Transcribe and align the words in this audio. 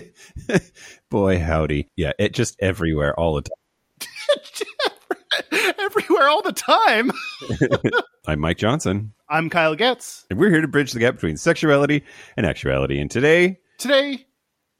Boy, 1.10 1.38
howdy. 1.38 1.88
Yeah, 1.96 2.12
it 2.18 2.32
just 2.32 2.56
everywhere 2.60 3.18
all 3.18 3.34
the 3.34 3.42
time. 3.42 3.52
Everywhere 5.78 6.28
all 6.28 6.42
the 6.42 6.52
time. 6.52 7.10
I'm 8.26 8.38
Mike 8.40 8.58
Johnson, 8.58 9.12
I'm 9.28 9.48
Kyle 9.50 9.74
Getz. 9.74 10.26
and 10.30 10.38
we're 10.38 10.50
here 10.50 10.60
to 10.60 10.68
bridge 10.68 10.92
the 10.92 11.00
gap 11.00 11.14
between 11.14 11.36
sexuality 11.38 12.04
and 12.36 12.44
actuality. 12.46 12.98
And 13.00 13.10
today, 13.10 13.58
Today, 13.78 14.26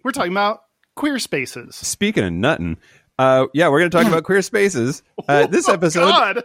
we're 0.05 0.13
talking 0.13 0.33
about 0.33 0.63
queer 0.95 1.19
spaces. 1.19 1.75
speaking 1.77 2.25
of 2.25 2.33
nuttin', 2.33 2.77
uh, 3.19 3.47
yeah, 3.55 3.69
we're 3.69 3.81
going 3.81 3.91
to 3.91 3.97
talk 3.97 4.07
about 4.07 4.25
queer 4.25 4.43
spaces. 4.43 5.03
Uh, 5.27 5.47
this 5.47 5.69
Oh, 5.69 5.73
episode, 5.73 6.01
God. 6.11 6.45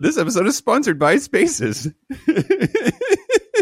this 0.00 0.18
episode 0.18 0.46
is 0.46 0.56
sponsored 0.56 0.98
by 0.98 1.16
Spaces. 1.16 1.88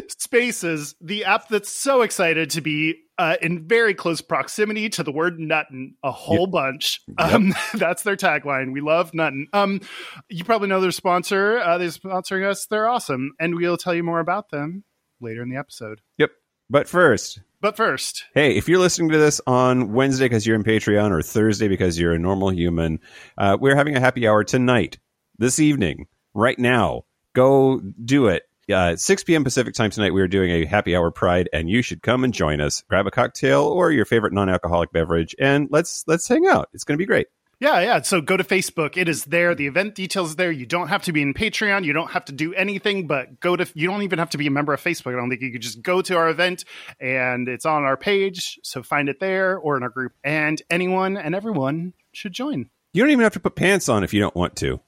Spaces, 0.08 0.94
the 1.00 1.24
app 1.26 1.48
that's 1.48 1.70
so 1.70 2.00
excited 2.02 2.50
to 2.50 2.60
be 2.62 2.96
uh, 3.22 3.36
in 3.40 3.68
very 3.68 3.94
close 3.94 4.20
proximity 4.20 4.88
to 4.88 5.04
the 5.04 5.12
word 5.12 5.38
nuttin' 5.38 5.94
a 6.02 6.10
whole 6.10 6.48
bunch. 6.48 7.00
Um, 7.18 7.54
that's 7.74 8.02
their 8.02 8.16
tagline. 8.16 8.72
We 8.72 8.80
love 8.80 9.12
nuttin'. 9.12 9.46
Um, 9.52 9.80
you 10.28 10.42
probably 10.42 10.66
know 10.66 10.80
their 10.80 10.90
sponsor. 10.90 11.58
Uh, 11.58 11.78
they're 11.78 11.88
sponsoring 11.90 12.50
us. 12.50 12.66
They're 12.66 12.88
awesome. 12.88 13.34
And 13.38 13.54
we'll 13.54 13.76
tell 13.76 13.94
you 13.94 14.02
more 14.02 14.18
about 14.18 14.50
them 14.50 14.82
later 15.20 15.40
in 15.40 15.50
the 15.50 15.56
episode. 15.56 16.00
yep. 16.18 16.30
But 16.68 16.88
first, 16.88 17.40
But 17.60 17.76
first, 17.76 18.24
Hey, 18.34 18.56
if 18.56 18.66
you're 18.68 18.80
listening 18.80 19.10
to 19.10 19.18
this 19.18 19.40
on 19.46 19.92
Wednesday 19.92 20.24
because 20.24 20.44
you're 20.46 20.56
in 20.56 20.64
Patreon 20.64 21.10
or 21.10 21.22
Thursday 21.22 21.68
because 21.68 21.98
you're 21.98 22.14
a 22.14 22.18
normal 22.18 22.50
human, 22.50 22.98
uh, 23.38 23.56
we're 23.60 23.76
having 23.76 23.94
a 23.94 24.00
happy 24.00 24.26
hour 24.26 24.42
tonight, 24.42 24.98
this 25.38 25.60
evening, 25.60 26.06
right 26.34 26.58
now. 26.58 27.02
Go 27.34 27.80
do 28.02 28.26
it. 28.26 28.44
Uh, 28.70 28.96
6 28.96 29.24
p.m. 29.24 29.44
Pacific 29.44 29.74
time 29.74 29.90
tonight, 29.90 30.12
we 30.12 30.20
are 30.20 30.28
doing 30.28 30.50
a 30.50 30.64
happy 30.64 30.94
hour 30.94 31.10
pride, 31.10 31.48
and 31.52 31.68
you 31.68 31.82
should 31.82 32.02
come 32.02 32.24
and 32.24 32.32
join 32.32 32.60
us. 32.60 32.82
Grab 32.88 33.06
a 33.06 33.10
cocktail 33.10 33.64
or 33.64 33.90
your 33.90 34.04
favorite 34.04 34.32
non-alcoholic 34.32 34.92
beverage, 34.92 35.34
and 35.38 35.68
let's 35.70 36.04
let's 36.06 36.28
hang 36.28 36.46
out. 36.46 36.68
It's 36.72 36.84
going 36.84 36.94
to 36.94 37.02
be 37.02 37.06
great. 37.06 37.26
Yeah, 37.62 37.78
yeah. 37.78 38.02
So 38.02 38.20
go 38.20 38.36
to 38.36 38.42
Facebook. 38.42 38.96
It 38.96 39.08
is 39.08 39.24
there. 39.26 39.54
The 39.54 39.68
event 39.68 39.94
details 39.94 40.34
there. 40.34 40.50
You 40.50 40.66
don't 40.66 40.88
have 40.88 41.04
to 41.04 41.12
be 41.12 41.22
in 41.22 41.32
Patreon. 41.32 41.84
You 41.84 41.92
don't 41.92 42.10
have 42.10 42.24
to 42.24 42.32
do 42.32 42.52
anything 42.54 43.06
but 43.06 43.38
go 43.38 43.54
to, 43.54 43.64
you 43.74 43.86
don't 43.86 44.02
even 44.02 44.18
have 44.18 44.30
to 44.30 44.38
be 44.38 44.48
a 44.48 44.50
member 44.50 44.72
of 44.72 44.82
Facebook. 44.82 45.12
I 45.12 45.16
don't 45.16 45.30
think 45.30 45.42
you 45.42 45.52
could 45.52 45.62
just 45.62 45.80
go 45.80 46.02
to 46.02 46.16
our 46.16 46.28
event 46.28 46.64
and 46.98 47.46
it's 47.46 47.64
on 47.64 47.84
our 47.84 47.96
page. 47.96 48.58
So 48.64 48.82
find 48.82 49.08
it 49.08 49.20
there 49.20 49.56
or 49.56 49.76
in 49.76 49.84
our 49.84 49.90
group. 49.90 50.12
And 50.24 50.60
anyone 50.70 51.16
and 51.16 51.36
everyone 51.36 51.92
should 52.10 52.32
join. 52.32 52.68
You 52.94 53.04
don't 53.04 53.12
even 53.12 53.22
have 53.22 53.34
to 53.34 53.40
put 53.40 53.54
pants 53.54 53.88
on 53.88 54.02
if 54.02 54.12
you 54.12 54.18
don't 54.18 54.34
want 54.34 54.56
to. 54.56 54.80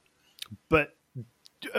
But, 0.67 0.97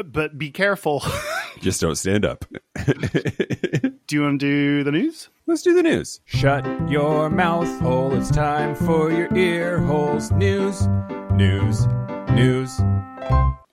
but 0.03 0.38
be 0.38 0.50
careful. 0.50 1.03
Just 1.61 1.81
don't 1.81 1.97
stand 1.97 2.25
up. 2.25 2.45
do 2.87 4.17
you 4.17 4.23
want 4.23 4.39
to 4.41 4.47
do 4.47 4.85
the 4.85 4.93
news? 4.93 5.29
Let's 5.47 5.62
do 5.62 5.75
the 5.75 5.83
news. 5.83 6.21
Shut 6.25 6.65
your 6.91 7.31
mouth 7.31 7.81
hole, 7.81 8.12
it's 8.15 8.31
time 8.31 8.75
for 8.75 9.11
your 9.11 9.35
ear 9.37 9.79
holes. 9.79 10.31
News, 10.33 10.87
news, 11.33 11.87
news. 12.31 12.81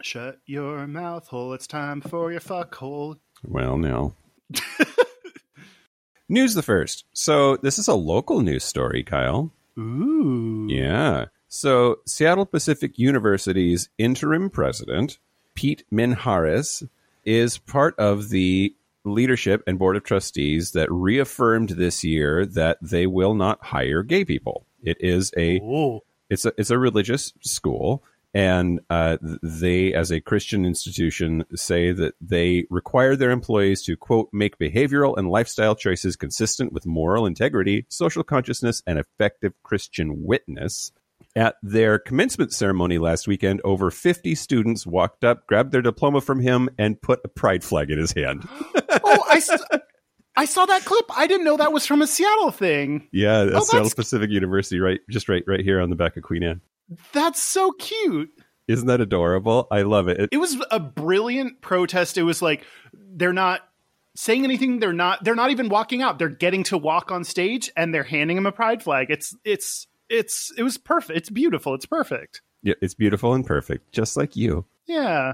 Shut 0.02 0.40
your 0.46 0.86
mouth 0.88 1.28
hole. 1.28 1.54
It's 1.54 1.68
time 1.68 2.02
for 2.02 2.32
your 2.32 2.42
fuck 2.42 2.76
hole. 2.76 3.18
Well, 3.46 3.78
no. 3.78 4.16
news 6.30 6.54
the 6.54 6.62
first. 6.62 7.06
So 7.14 7.58
this 7.58 7.80
is 7.80 7.88
a 7.88 7.94
local 7.94 8.42
news 8.42 8.64
story, 8.64 9.04
Kyle. 9.04 9.52
Ooh. 9.80 10.68
Yeah. 10.70 11.26
So 11.48 12.00
Seattle 12.06 12.46
Pacific 12.46 12.98
University's 12.98 13.90
interim 13.98 14.50
president, 14.50 15.20
Pete 15.56 15.86
Menjares, 15.92 16.88
is 17.26 17.58
part 17.58 17.98
of 17.98 18.30
the 18.30 18.76
leadership 19.06 19.64
and 19.68 19.78
board 19.78 19.98
of 19.98 20.04
trustees 20.04 20.72
that 20.72 20.92
reaffirmed 20.92 21.70
this 21.70 22.04
year 22.04 22.46
that 22.46 22.78
they 22.82 23.06
will 23.06 23.34
not 23.34 23.64
hire 23.64 24.02
gay 24.04 24.24
people. 24.24 24.66
It 24.82 24.98
is 25.00 25.32
a 25.38 25.60
Oh. 25.62 26.02
it's 26.30 26.46
a 26.46 26.54
it's 26.58 26.70
a 26.70 26.78
religious 26.80 27.34
school 27.42 28.04
and 28.34 28.80
uh, 28.90 29.18
they 29.44 29.94
as 29.94 30.12
a 30.12 30.20
christian 30.20 30.66
institution 30.66 31.44
say 31.54 31.92
that 31.92 32.16
they 32.20 32.66
require 32.70 33.16
their 33.16 33.32
employees 33.32 33.84
to 33.84 33.96
quote 33.96 34.30
make 34.34 34.58
behavioral 34.58 35.16
and 35.18 35.30
lifestyle 35.30 35.76
choices 35.76 36.16
consistent 36.16 36.74
with 36.74 36.86
moral 36.86 37.26
integrity 37.26 37.86
social 37.90 38.24
consciousness 38.24 38.82
and 38.88 38.98
effective 38.98 39.54
christian 39.64 40.24
witness 40.24 40.92
at 41.36 41.56
their 41.64 41.98
commencement 42.00 42.54
ceremony 42.54 42.98
last 42.98 43.28
weekend 43.28 43.60
over 43.64 43.90
50 43.90 44.36
students 44.36 44.86
walked 44.86 45.24
up 45.24 45.48
grabbed 45.48 45.72
their 45.72 45.82
diploma 45.82 46.22
from 46.22 46.40
him 46.40 46.70
and 46.78 47.02
put 47.02 47.20
a 47.24 47.28
pride 47.28 47.64
flag 47.64 47.90
in 47.90 47.98
his 47.98 48.12
hand 48.14 48.48
Oh, 49.06 49.24
I, 49.30 49.38
s- 49.38 49.50
I 50.36 50.46
saw 50.46 50.66
that 50.66 50.86
clip. 50.86 51.06
I 51.16 51.28
didn't 51.28 51.46
know 51.46 51.58
that 51.58 51.74
was 51.74 51.86
from 51.86 52.02
a 52.02 52.08
Seattle 52.08 52.52
thing. 52.52 53.08
yeah 53.12 53.40
oh, 53.40 53.46
that's 53.50 53.70
Oh, 53.70 53.72
seattle 53.72 53.90
pacific 53.96 54.30
university 54.30 54.80
right 54.80 55.00
just 55.10 55.28
right 55.30 55.44
right 55.48 55.62
here 55.62 55.82
on 55.82 55.90
the 55.90 55.96
back 55.96 56.16
of 56.18 56.24
queen 56.24 56.44
anne 56.44 56.62
That's 57.12 57.42
so 57.42 57.72
cute. 57.74 58.30
isn't 58.68 58.88
that 58.88 59.02
adorable 59.02 59.68
i 59.72 59.82
love 59.82 60.08
it, 60.08 60.20
it 60.20 60.30
It 60.32 60.38
was 60.38 60.58
a 60.72 60.80
brilliant 60.80 61.62
protest. 61.62 62.18
It 62.18 62.24
was 62.24 62.42
like 62.42 62.66
they're 62.94 63.34
not 63.34 63.62
saying 64.16 64.44
anything. 64.44 64.80
They're 64.80 64.94
not. 64.94 65.24
They're 65.24 65.34
not 65.36 65.50
even 65.50 65.70
walking 65.70 66.04
out. 66.04 66.20
They're 66.20 66.30
getting 66.30 66.64
to 66.66 66.78
walk 66.78 67.12
on 67.12 67.24
stage, 67.24 67.72
and 67.76 67.92
they're 67.94 68.04
handing 68.04 68.38
him 68.38 68.46
a 68.46 68.52
pride 68.52 68.84
flag. 68.84 69.08
It's 69.10 69.36
it's 69.44 69.88
it's 70.14 70.52
it 70.58 70.64
was 70.64 70.78
perfect. 70.78 71.18
It's 71.18 71.30
beautiful. 71.30 71.74
It's 71.74 71.86
perfect. 71.86 72.42
Yeah, 72.62 72.76
it's 72.82 72.94
beautiful 72.94 73.34
and 73.34 73.46
perfect, 73.46 73.92
just 73.92 74.16
like 74.18 74.36
you. 74.36 74.66
Yeah. 74.86 75.32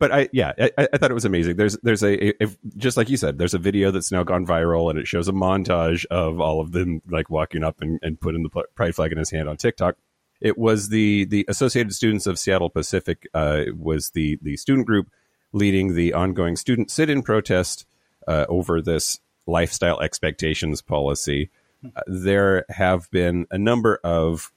but 0.00 0.10
I, 0.12 0.28
yeah, 0.32 0.52
I, 0.58 0.88
I 0.92 0.98
thought 0.98 1.12
it 1.12 1.14
was 1.14 1.24
amazing. 1.24 1.56
There's, 1.56 1.78
there's 1.84 2.02
a, 2.02 2.42
a, 2.42 2.48
just 2.76 2.96
like 2.96 3.08
you 3.08 3.16
said, 3.16 3.38
there's 3.38 3.54
a 3.54 3.58
video 3.58 3.92
that's 3.92 4.10
now 4.10 4.24
gone 4.24 4.44
viral, 4.44 4.90
and 4.90 4.98
it 4.98 5.06
shows 5.06 5.28
a 5.28 5.32
montage 5.32 6.04
of 6.06 6.40
all 6.40 6.60
of 6.60 6.72
them 6.72 7.00
like 7.08 7.30
walking 7.30 7.62
up 7.62 7.80
and, 7.80 8.00
and 8.02 8.20
putting 8.20 8.42
the 8.42 8.64
pride 8.74 8.96
flag 8.96 9.12
in 9.12 9.18
his 9.18 9.30
hand 9.30 9.48
on 9.48 9.56
TikTok. 9.56 9.96
It 10.40 10.58
was 10.58 10.88
the 10.88 11.24
the 11.24 11.44
Associated 11.46 11.94
Students 11.94 12.26
of 12.26 12.36
Seattle 12.36 12.68
Pacific 12.68 13.28
uh, 13.32 13.66
was 13.76 14.10
the 14.10 14.40
the 14.42 14.56
student 14.56 14.88
group 14.88 15.08
leading 15.52 15.94
the 15.94 16.12
ongoing 16.12 16.56
student 16.56 16.90
sit-in 16.90 17.22
protest 17.22 17.86
uh, 18.26 18.44
over 18.48 18.82
this 18.82 19.20
lifestyle 19.46 20.00
expectations 20.00 20.82
policy. 20.82 21.48
Uh, 21.94 22.02
there 22.06 22.64
have 22.70 23.10
been 23.10 23.46
a 23.50 23.58
number 23.58 24.00
of 24.02 24.52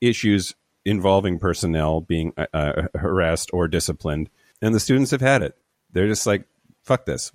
issues 0.00 0.54
involving 0.84 1.38
personnel 1.38 2.00
being 2.00 2.32
uh, 2.36 2.46
uh, 2.52 2.82
harassed 2.94 3.50
or 3.52 3.68
disciplined, 3.68 4.30
and 4.62 4.74
the 4.74 4.80
students 4.80 5.10
have 5.10 5.20
had 5.20 5.42
it. 5.42 5.56
They're 5.92 6.08
just 6.08 6.26
like, 6.26 6.46
"Fuck 6.82 7.06
this, 7.06 7.32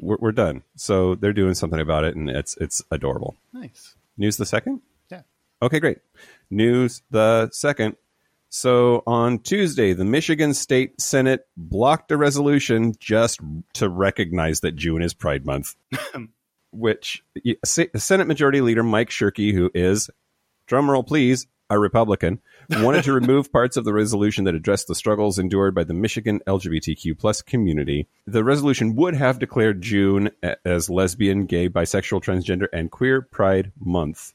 we're, 0.00 0.18
we're 0.20 0.32
done." 0.32 0.62
So 0.76 1.14
they're 1.14 1.32
doing 1.32 1.54
something 1.54 1.80
about 1.80 2.04
it, 2.04 2.16
and 2.16 2.28
it's 2.30 2.56
it's 2.58 2.82
adorable. 2.90 3.36
Nice. 3.52 3.94
News 4.16 4.36
the 4.36 4.46
second. 4.46 4.80
Yeah. 5.10 5.22
Okay, 5.62 5.80
great. 5.80 5.98
News 6.50 7.02
the 7.10 7.50
second. 7.52 7.96
So 8.48 9.02
on 9.06 9.40
Tuesday, 9.40 9.92
the 9.92 10.04
Michigan 10.04 10.54
State 10.54 11.00
Senate 11.00 11.46
blocked 11.56 12.10
a 12.12 12.16
resolution 12.16 12.94
just 12.98 13.40
to 13.74 13.88
recognize 13.88 14.60
that 14.60 14.76
June 14.76 15.02
is 15.02 15.12
Pride 15.12 15.44
Month, 15.44 15.74
which 16.76 17.22
Se- 17.64 17.90
Senate 17.96 18.26
Majority 18.26 18.60
Leader 18.60 18.82
Mike 18.82 19.10
Shirkey, 19.10 19.52
who 19.52 19.70
is, 19.74 20.10
drumroll 20.68 21.06
please, 21.06 21.46
a 21.68 21.78
Republican, 21.78 22.40
wanted 22.70 23.04
to 23.04 23.12
remove 23.12 23.52
parts 23.52 23.76
of 23.76 23.84
the 23.84 23.92
resolution 23.92 24.44
that 24.44 24.54
addressed 24.54 24.86
the 24.86 24.94
struggles 24.94 25.38
endured 25.38 25.74
by 25.74 25.84
the 25.84 25.94
Michigan 25.94 26.40
LGBTQ 26.46 27.18
plus 27.18 27.42
community. 27.42 28.06
The 28.26 28.44
resolution 28.44 28.94
would 28.96 29.14
have 29.14 29.38
declared 29.38 29.82
June 29.82 30.30
as 30.64 30.90
lesbian, 30.90 31.46
gay, 31.46 31.68
bisexual, 31.68 32.22
transgender, 32.22 32.66
and 32.72 32.90
queer 32.90 33.22
Pride 33.22 33.72
Month 33.78 34.32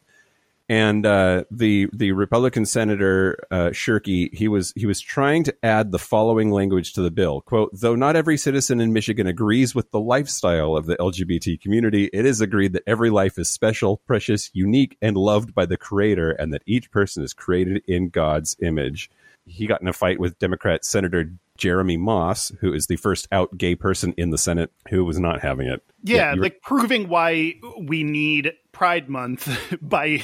and 0.71 1.06
uh, 1.06 1.44
the 1.51 1.89
the 1.91 2.13
Republican 2.13 2.65
Senator 2.65 3.38
uh, 3.51 3.71
Shirkey 3.71 4.33
he 4.33 4.47
was 4.47 4.71
he 4.77 4.85
was 4.85 5.01
trying 5.01 5.44
to 5.44 5.56
add 5.62 5.91
the 5.91 6.00
following 6.00 6.50
language 6.50 6.94
to 6.94 7.01
the 7.01 7.12
bill. 7.12 7.41
"Quote: 7.41 7.71
Though 7.73 7.97
not 7.97 8.15
every 8.15 8.38
citizen 8.38 8.79
in 8.79 8.94
Michigan 8.94 9.27
agrees 9.27 9.75
with 9.75 9.91
the 9.91 10.00
lifestyle 10.00 10.77
of 10.77 10.85
the 10.85 10.95
LGBT 10.95 11.59
community, 11.59 12.09
it 12.13 12.25
is 12.25 12.39
agreed 12.39 12.71
that 12.71 12.83
every 12.88 13.09
life 13.09 13.38
is 13.38 13.50
special, 13.50 13.97
precious, 14.07 14.50
unique, 14.53 14.97
and 15.01 15.18
loved 15.18 15.53
by 15.53 15.65
the 15.65 15.75
Creator, 15.75 16.31
and 16.31 16.53
that 16.53 16.63
each 16.65 16.89
person 16.89 17.21
is 17.21 17.33
created 17.33 17.83
in 17.85 18.07
God's 18.07 18.56
image." 18.62 19.12
He 19.45 19.67
got 19.67 19.81
in 19.81 19.89
a 19.89 19.94
fight 19.94 20.19
with 20.19 20.39
Democrat 20.39 20.85
Senator 20.85 21.33
Jeremy 21.57 21.97
Moss, 21.97 22.51
who 22.62 22.71
is 22.71 22.88
the 22.88 22.95
first 22.95 23.27
out 23.31 23.57
gay 23.57 23.75
person 23.75 24.13
in 24.15 24.29
the 24.29 24.38
Senate 24.38 24.71
who 24.89 25.03
was 25.03 25.19
not 25.19 25.41
having 25.41 25.67
it. 25.67 25.83
Yeah, 26.03 26.33
were- 26.35 26.44
like 26.44 26.62
proving 26.62 27.09
why 27.09 27.56
we 27.77 28.03
need 28.03 28.53
Pride 28.71 29.09
Month 29.09 29.50
by 29.81 30.24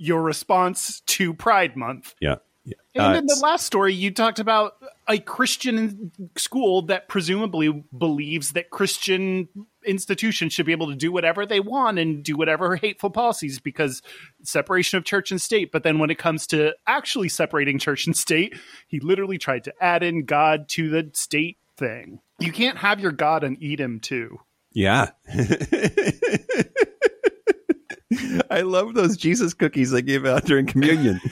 your 0.00 0.22
response 0.22 1.00
to 1.02 1.34
Pride 1.34 1.76
Month. 1.76 2.14
Yeah. 2.20 2.36
yeah. 2.64 2.74
And 2.94 3.14
Uh, 3.14 3.18
in 3.18 3.26
the 3.26 3.38
last 3.42 3.66
story, 3.66 3.92
you 3.92 4.10
talked 4.10 4.38
about 4.38 4.72
a 5.06 5.18
Christian 5.18 6.10
school 6.36 6.82
that 6.82 7.08
presumably 7.08 7.84
believes 7.96 8.52
that 8.52 8.70
Christian 8.70 9.48
institutions 9.84 10.54
should 10.54 10.64
be 10.64 10.72
able 10.72 10.88
to 10.88 10.96
do 10.96 11.12
whatever 11.12 11.44
they 11.44 11.60
want 11.60 11.98
and 11.98 12.24
do 12.24 12.34
whatever 12.34 12.76
hateful 12.76 13.10
policies 13.10 13.58
because 13.58 14.00
separation 14.42 14.96
of 14.96 15.04
church 15.04 15.30
and 15.30 15.40
state. 15.40 15.70
But 15.70 15.82
then 15.82 15.98
when 15.98 16.10
it 16.10 16.18
comes 16.18 16.46
to 16.48 16.74
actually 16.86 17.28
separating 17.28 17.78
church 17.78 18.06
and 18.06 18.16
state, 18.16 18.58
he 18.88 19.00
literally 19.00 19.36
tried 19.36 19.64
to 19.64 19.74
add 19.82 20.02
in 20.02 20.24
God 20.24 20.68
to 20.70 20.88
the 20.88 21.10
state 21.12 21.58
thing. 21.76 22.20
You 22.38 22.52
can't 22.52 22.78
have 22.78 23.00
your 23.00 23.12
God 23.12 23.44
and 23.44 23.62
eat 23.62 23.80
him 23.80 24.00
too. 24.00 24.38
Yeah. 24.72 25.10
I 28.50 28.62
love 28.62 28.94
those 28.94 29.16
Jesus 29.16 29.54
cookies 29.54 29.90
they 29.90 30.02
gave 30.02 30.26
out 30.26 30.44
during 30.44 30.66
communion. 30.66 31.20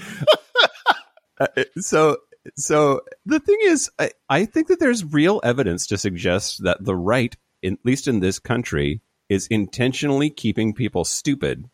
Uh, 1.41 1.47
so, 1.77 2.17
so 2.57 3.01
the 3.25 3.39
thing 3.39 3.59
is, 3.63 3.89
I, 3.97 4.11
I 4.29 4.45
think 4.45 4.67
that 4.67 4.81
there's 4.81 5.05
real 5.05 5.41
evidence 5.45 5.87
to 5.87 5.97
suggest 5.97 6.65
that 6.65 6.85
the 6.85 6.97
right, 6.97 7.37
in, 7.63 7.75
at 7.75 7.85
least 7.85 8.09
in 8.09 8.19
this 8.19 8.41
country, 8.41 9.03
is 9.29 9.47
intentionally 9.47 10.31
keeping 10.31 10.75
people 10.75 11.05
stupid 11.05 11.65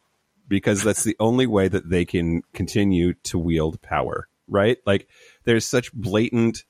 because 0.48 0.82
that's 0.82 1.02
the 1.02 1.16
only 1.18 1.46
way 1.46 1.66
that 1.66 1.88
they 1.88 2.04
can 2.04 2.42
continue 2.52 3.14
to 3.22 3.38
wield 3.38 3.80
power, 3.80 4.28
right? 4.48 4.76
Like, 4.84 5.08
there's 5.44 5.66
such 5.66 5.90
blatant 5.94 6.64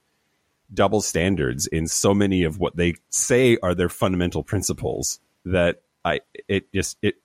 double 0.72 1.00
standards 1.00 1.66
in 1.66 1.86
so 1.86 2.14
many 2.14 2.44
of 2.44 2.58
what 2.58 2.76
they 2.76 2.94
say 3.10 3.56
are 3.62 3.74
their 3.74 3.88
fundamental 3.88 4.42
principles 4.42 5.18
that 5.44 5.82
I 6.04 6.20
it 6.48 6.72
just 6.72 6.98
it 7.02 7.16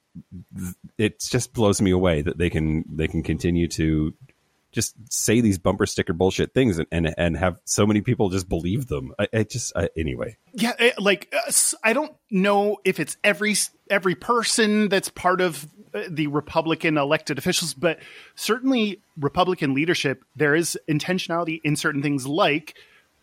it 0.98 1.20
just 1.20 1.54
blows 1.54 1.82
me 1.82 1.92
away 1.92 2.22
that 2.22 2.38
they 2.38 2.50
can 2.50 2.86
they 2.90 3.08
can 3.08 3.24
continue 3.24 3.68
to 3.68 4.14
just 4.72 4.96
say 5.12 5.42
these 5.42 5.58
bumper 5.58 5.86
sticker 5.86 6.14
bullshit 6.14 6.54
things 6.54 6.78
and 6.78 6.88
and, 6.92 7.14
and 7.18 7.38
have 7.38 7.60
so 7.66 7.86
many 7.86 8.02
people 8.02 8.30
just 8.30 8.48
believe 8.48 8.88
them. 8.88 9.14
I, 9.18 9.28
I 9.34 9.44
just 9.44 9.76
I, 9.76 9.90
anyway. 9.98 10.38
Yeah, 10.54 10.74
it, 10.80 11.00
like 11.00 11.34
uh, 11.34 11.52
I 11.84 11.94
don't 11.94 12.14
know 12.30 12.78
if 12.86 13.00
it's 13.00 13.18
every 13.24 13.56
every 13.90 14.16
person 14.16 14.90
that's 14.90 15.10
part 15.10 15.42
of 15.42 15.68
uh, 15.94 16.04
the 16.10 16.28
Republican 16.28 16.98
elected 16.98 17.38
officials, 17.38 17.74
but 17.74 18.00
certainly 18.36 19.02
Republican 19.18 19.74
leadership. 19.74 20.24
There 20.36 20.56
is 20.56 20.78
intentionality 20.90 21.62
in 21.64 21.76
certain 21.76 22.04
things, 22.04 22.28
like 22.28 22.78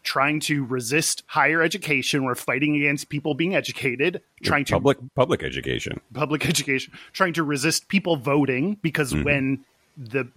trying 0.07 0.41
to 0.41 0.65
resist 0.65 1.25
higher 1.27 1.61
education. 1.61 2.25
We're 2.25 2.37
fighting 2.37 2.77
against 2.77 3.11
people 3.11 3.35
being 3.35 3.55
educated, 3.55 4.23
trying 4.43 4.65
to 4.67 4.75
Public 4.75 4.99
public 5.15 5.43
education. 5.43 6.01
public 6.15 6.47
education, 6.49 6.95
trying 7.13 7.35
to 7.35 7.43
resist 7.43 7.89
people 7.89 8.17
voting 8.17 8.79
because 8.81 9.13
mm-hmm. 9.13 9.25
when 9.25 9.65
the 9.99 10.29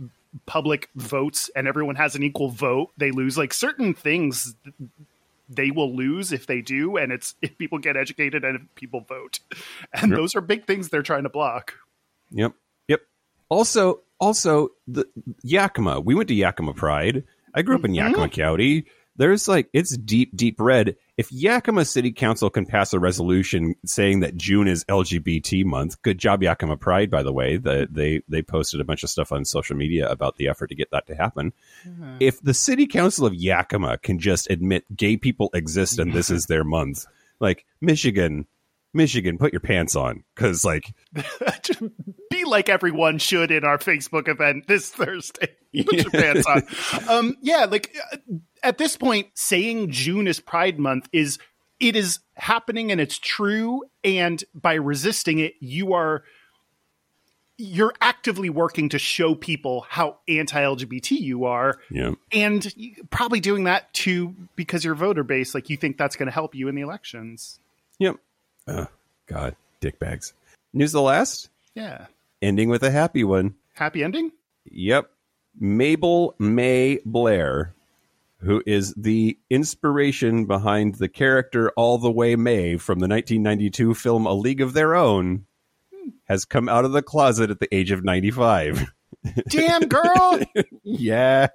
public 0.46 0.90
votes 0.96 1.50
and 1.56 1.68
everyone 1.68 1.96
has 1.96 2.16
an 2.16 2.24
equal 2.24 2.50
vote, 2.50 2.92
they 2.98 3.12
lose. 3.12 3.38
Like 3.38 3.54
certain 3.54 3.94
things, 3.94 4.56
they 5.48 5.72
will 5.72 5.96
lose 5.96 6.34
if 6.34 6.48
they 6.48 6.62
do, 6.62 6.98
and 6.98 7.12
it's 7.12 7.36
if 7.42 7.58
people 7.58 7.78
get 7.78 7.96
educated 7.96 8.44
and 8.44 8.56
if 8.58 8.76
people 8.76 9.02
vote, 9.02 9.40
and 9.94 10.12
Yep. 10.12 10.18
those 10.18 10.36
are 10.36 10.42
big 10.42 10.66
things 10.66 10.90
they're 10.90 11.04
trying 11.04 11.24
to 11.24 11.30
block. 11.30 11.76
Yep. 12.32 12.54
Yep. 12.88 13.02
Also, 13.50 14.02
also 14.20 14.70
the 14.88 15.06
Yakima. 15.44 16.02
We 16.02 16.16
went 16.16 16.28
to 16.30 16.36
Yakima 16.36 16.74
Pride. 16.74 17.24
I 17.54 17.62
grew 17.62 17.76
up 17.76 17.86
in 17.86 17.92
mm-hmm. 17.92 18.08
Yakima 18.08 18.30
County. 18.30 18.86
There's 19.20 19.50
like 19.50 19.70
it's 19.74 19.98
deep, 19.98 20.34
deep 20.34 20.56
red. 20.62 20.96
If 21.18 21.30
Yakima 21.30 21.84
City 21.84 22.14
Council 22.14 22.50
can 22.50 22.66
pass 22.66 22.94
a 22.94 23.00
resolution 23.00 23.76
saying 23.86 24.22
that 24.22 24.38
June 24.38 24.66
is 24.66 24.86
LGBT 24.86 25.66
month, 25.66 26.02
good 26.04 26.18
job 26.18 26.42
Yakima 26.42 26.78
Pride. 26.78 27.12
By 27.12 27.24
the 27.24 27.34
way, 27.34 27.58
the, 27.58 27.86
they 27.92 28.22
they 28.30 28.42
posted 28.42 28.80
a 28.80 28.86
bunch 28.86 29.04
of 29.04 29.10
stuff 29.10 29.34
on 29.34 29.44
social 29.44 29.76
media 29.76 30.08
about 30.08 30.38
the 30.38 30.48
effort 30.48 30.68
to 30.68 30.76
get 30.76 30.92
that 30.92 31.06
to 31.08 31.16
happen. 31.16 31.52
Mm-hmm. 31.86 32.16
If 32.22 32.42
the 32.42 32.54
City 32.54 32.88
Council 32.88 33.26
of 33.26 33.36
Yakima 33.36 33.98
can 33.98 34.20
just 34.20 34.50
admit 34.50 34.86
gay 34.96 35.18
people 35.18 35.50
exist 35.54 36.00
and 36.00 36.14
this 36.14 36.30
is 36.30 36.46
their 36.46 36.64
month, 36.64 37.06
like 37.42 37.66
Michigan, 37.82 38.48
Michigan, 38.94 39.38
put 39.38 39.52
your 39.52 39.60
pants 39.60 39.98
on 39.98 40.24
because 40.34 40.64
like 40.64 40.94
Be 42.30 42.46
like 42.46 42.70
everyone 42.70 43.18
should 43.18 43.52
in 43.52 43.66
our 43.66 43.80
Facebook 43.80 44.30
event 44.30 44.68
this 44.68 44.90
Thursday. 44.90 45.58
Put 45.74 45.94
your 45.94 46.10
pants 46.12 46.46
on. 46.46 46.64
Um, 47.10 47.38
yeah, 47.42 47.66
like 47.66 47.96
uh, 48.14 48.18
at 48.64 48.78
this 48.78 48.98
point, 48.98 49.28
saying 49.34 49.92
June 49.92 50.28
is 50.28 50.40
Pride 50.40 50.80
Month 50.80 51.08
is 51.12 51.38
it 51.80 51.96
is 51.96 52.20
happening 52.36 52.92
and 52.92 53.00
it's 53.00 53.18
true. 53.18 53.84
And 54.04 54.44
by 54.54 54.74
resisting 54.74 55.40
it, 55.40 55.54
you 55.60 55.94
are 55.94 56.24
you're 57.62 57.94
actively 58.00 58.50
working 58.50 58.88
to 58.90 58.98
show 58.98 59.36
people 59.36 59.86
how 59.90 60.18
anti-LGBT 60.30 61.12
you 61.20 61.44
are, 61.44 61.78
yeah. 61.92 62.12
and 62.32 62.74
probably 63.10 63.42
doing 63.42 63.66
that 63.66 63.94
too 63.94 64.34
because 64.56 64.86
your 64.86 64.96
voter 64.96 65.24
base, 65.24 65.54
like 65.54 65.70
you 65.70 65.76
think 65.76 65.98
that's 65.98 66.16
going 66.16 66.28
to 66.28 66.32
help 66.34 66.56
you 66.56 66.70
in 66.70 66.76
the 66.76 66.82
elections. 66.82 67.60
Yep. 68.00 68.16
Oh, 68.68 68.88
God, 69.28 69.58
dick 69.82 70.00
bags. 70.00 70.34
News 70.72 70.92
of 70.92 71.00
the 71.00 71.02
last, 71.02 71.50
Yeah, 71.76 72.06
ending 72.42 72.70
with 72.70 72.82
a 72.82 72.92
happy 72.92 73.26
one. 73.26 73.56
happy 73.74 74.04
ending. 74.06 74.32
Yep. 74.72 75.10
Mabel 75.60 76.36
May 76.40 77.00
Blair, 77.06 77.74
who 78.38 78.64
is 78.66 78.94
the 78.96 79.38
inspiration 79.50 80.46
behind 80.46 80.96
the 80.96 81.10
character 81.10 81.72
All 81.72 81.98
the 81.98 82.12
Way 82.12 82.36
May 82.36 82.78
from 82.78 83.00
the 83.00 83.08
1992 83.08 83.94
film 83.94 84.26
A 84.26 84.34
League 84.34 84.62
of 84.62 84.74
Their 84.74 84.96
Own, 84.96 85.46
has 86.26 86.46
come 86.46 86.70
out 86.70 86.86
of 86.86 86.92
the 86.92 87.02
closet 87.02 87.50
at 87.50 87.60
the 87.60 87.74
age 87.76 87.92
of 87.92 88.04
95. 88.04 88.92
Damn 89.50 89.88
girl, 89.88 90.40
yeah. 90.84 91.48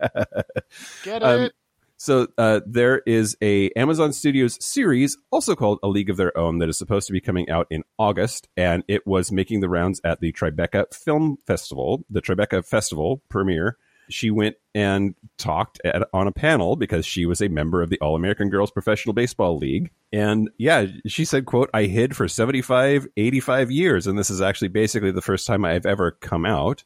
get 1.02 1.22
it. 1.22 1.24
Um, 1.24 1.50
So 1.96 2.26
uh, 2.36 2.60
there 2.66 3.02
is 3.06 3.34
a 3.40 3.70
Amazon 3.70 4.12
Studios 4.12 4.62
series, 4.62 5.16
also 5.30 5.54
called 5.54 5.78
A 5.82 5.88
League 5.88 6.10
of 6.10 6.18
Their 6.18 6.36
Own, 6.36 6.58
that 6.58 6.68
is 6.68 6.76
supposed 6.76 7.06
to 7.06 7.14
be 7.14 7.20
coming 7.20 7.48
out 7.48 7.66
in 7.70 7.82
August, 7.98 8.46
and 8.58 8.84
it 8.88 9.06
was 9.06 9.32
making 9.32 9.60
the 9.60 9.70
rounds 9.70 10.02
at 10.04 10.20
the 10.20 10.30
Tribeca 10.30 10.92
Film 10.92 11.38
Festival, 11.46 12.04
the 12.10 12.20
Tribeca 12.20 12.62
Festival 12.62 13.22
premiere. 13.30 13.78
She 14.08 14.30
went 14.30 14.56
and 14.74 15.14
talked 15.38 15.80
at, 15.84 16.08
on 16.12 16.26
a 16.26 16.32
panel 16.32 16.76
because 16.76 17.06
she 17.06 17.26
was 17.26 17.40
a 17.40 17.48
member 17.48 17.82
of 17.82 17.90
the 17.90 17.98
All 18.00 18.16
American 18.16 18.50
Girls 18.50 18.70
Professional 18.70 19.12
Baseball 19.12 19.56
League. 19.56 19.90
And 20.12 20.50
yeah, 20.58 20.86
she 21.06 21.24
said, 21.24 21.46
quote, 21.46 21.70
I 21.72 21.84
hid 21.84 22.16
for 22.16 22.28
75, 22.28 23.06
85 23.16 23.70
years. 23.70 24.06
And 24.06 24.18
this 24.18 24.30
is 24.30 24.40
actually 24.40 24.68
basically 24.68 25.10
the 25.10 25.22
first 25.22 25.46
time 25.46 25.64
I've 25.64 25.86
ever 25.86 26.12
come 26.12 26.44
out. 26.44 26.84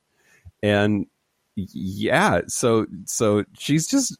And 0.62 1.06
yeah, 1.56 2.42
so, 2.46 2.86
so 3.04 3.44
she's 3.58 3.86
just 3.86 4.16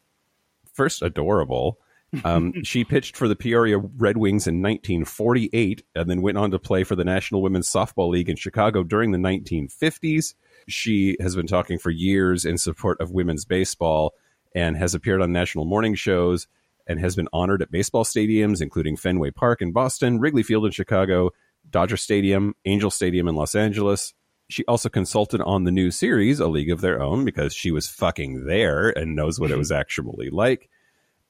first 0.73 1.01
adorable. 1.01 1.79
Um, 2.23 2.53
she 2.63 2.83
pitched 2.83 3.15
for 3.15 3.27
the 3.27 3.35
Peoria 3.35 3.77
Red 3.77 4.17
Wings 4.17 4.47
in 4.47 4.61
1948 4.61 5.83
and 5.95 6.09
then 6.09 6.21
went 6.21 6.37
on 6.37 6.51
to 6.51 6.59
play 6.59 6.83
for 6.83 6.95
the 6.95 7.03
National 7.03 7.41
Women's 7.41 7.69
Softball 7.69 8.09
League 8.09 8.29
in 8.29 8.35
Chicago 8.35 8.83
during 8.83 9.11
the 9.11 9.17
1950s. 9.17 10.33
She 10.67 11.17
has 11.19 11.35
been 11.35 11.47
talking 11.47 11.77
for 11.77 11.89
years 11.89 12.45
in 12.45 12.57
support 12.57 12.99
of 13.01 13.11
women's 13.11 13.45
baseball 13.45 14.13
and 14.55 14.75
has 14.77 14.93
appeared 14.93 15.21
on 15.21 15.31
national 15.31 15.65
morning 15.65 15.95
shows 15.95 16.47
and 16.87 16.99
has 16.99 17.15
been 17.15 17.29
honored 17.31 17.61
at 17.61 17.71
baseball 17.71 18.03
stadiums, 18.03 18.61
including 18.61 18.97
Fenway 18.97 19.31
Park 19.31 19.61
in 19.61 19.71
Boston, 19.71 20.19
Wrigley 20.19 20.43
Field 20.43 20.65
in 20.65 20.71
Chicago, 20.71 21.31
Dodger 21.69 21.97
Stadium, 21.97 22.55
Angel 22.65 22.89
Stadium 22.89 23.27
in 23.27 23.35
Los 23.35 23.53
Angeles. 23.55 24.13
She 24.49 24.65
also 24.65 24.89
consulted 24.89 25.41
on 25.41 25.63
the 25.63 25.71
new 25.71 25.91
series, 25.91 26.39
A 26.39 26.47
League 26.47 26.71
of 26.71 26.81
Their 26.81 26.99
Own, 26.99 27.25
because 27.25 27.53
she 27.53 27.69
was 27.69 27.87
fucking 27.87 28.45
there 28.45 28.89
and 28.89 29.15
knows 29.15 29.39
what 29.39 29.51
it 29.51 29.57
was 29.57 29.71
actually 29.71 30.31
like. 30.31 30.69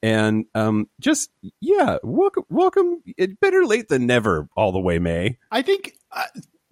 And 0.01 0.45
um, 0.55 0.88
just 1.01 1.29
yeah, 1.59 1.98
welcome, 2.03 2.45
welcome. 2.50 3.03
It 3.17 3.41
better 3.41 3.65
late 3.65 3.89
than 3.89 4.05
never. 4.05 4.48
All 4.55 4.71
the 4.71 4.79
way, 4.79 4.98
May. 4.98 5.38
I 5.51 5.62
think 5.62 5.93
uh, 6.12 6.24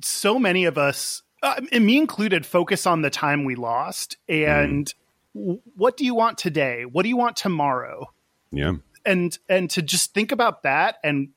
so 0.01 0.39
many 0.39 0.63
of 0.63 0.77
us, 0.77 1.23
uh, 1.47 1.61
and 1.71 1.85
me 1.85 1.97
included, 1.97 2.45
focus 2.45 2.85
on 2.85 3.01
the 3.01 3.09
time 3.09 3.43
we 3.43 3.55
lost 3.55 4.17
and 4.27 4.93
w- 5.35 5.61
what 5.75 5.97
do 5.97 6.05
you 6.05 6.15
want 6.15 6.37
today? 6.37 6.85
What 6.85 7.03
do 7.03 7.09
you 7.09 7.17
want 7.17 7.35
tomorrow? 7.35 8.11
Yeah, 8.51 8.73
And 9.05 9.37
and 9.49 9.69
to 9.71 9.81
just 9.81 10.13
think 10.13 10.31
about 10.31 10.63
that 10.63 10.97
and 11.03 11.29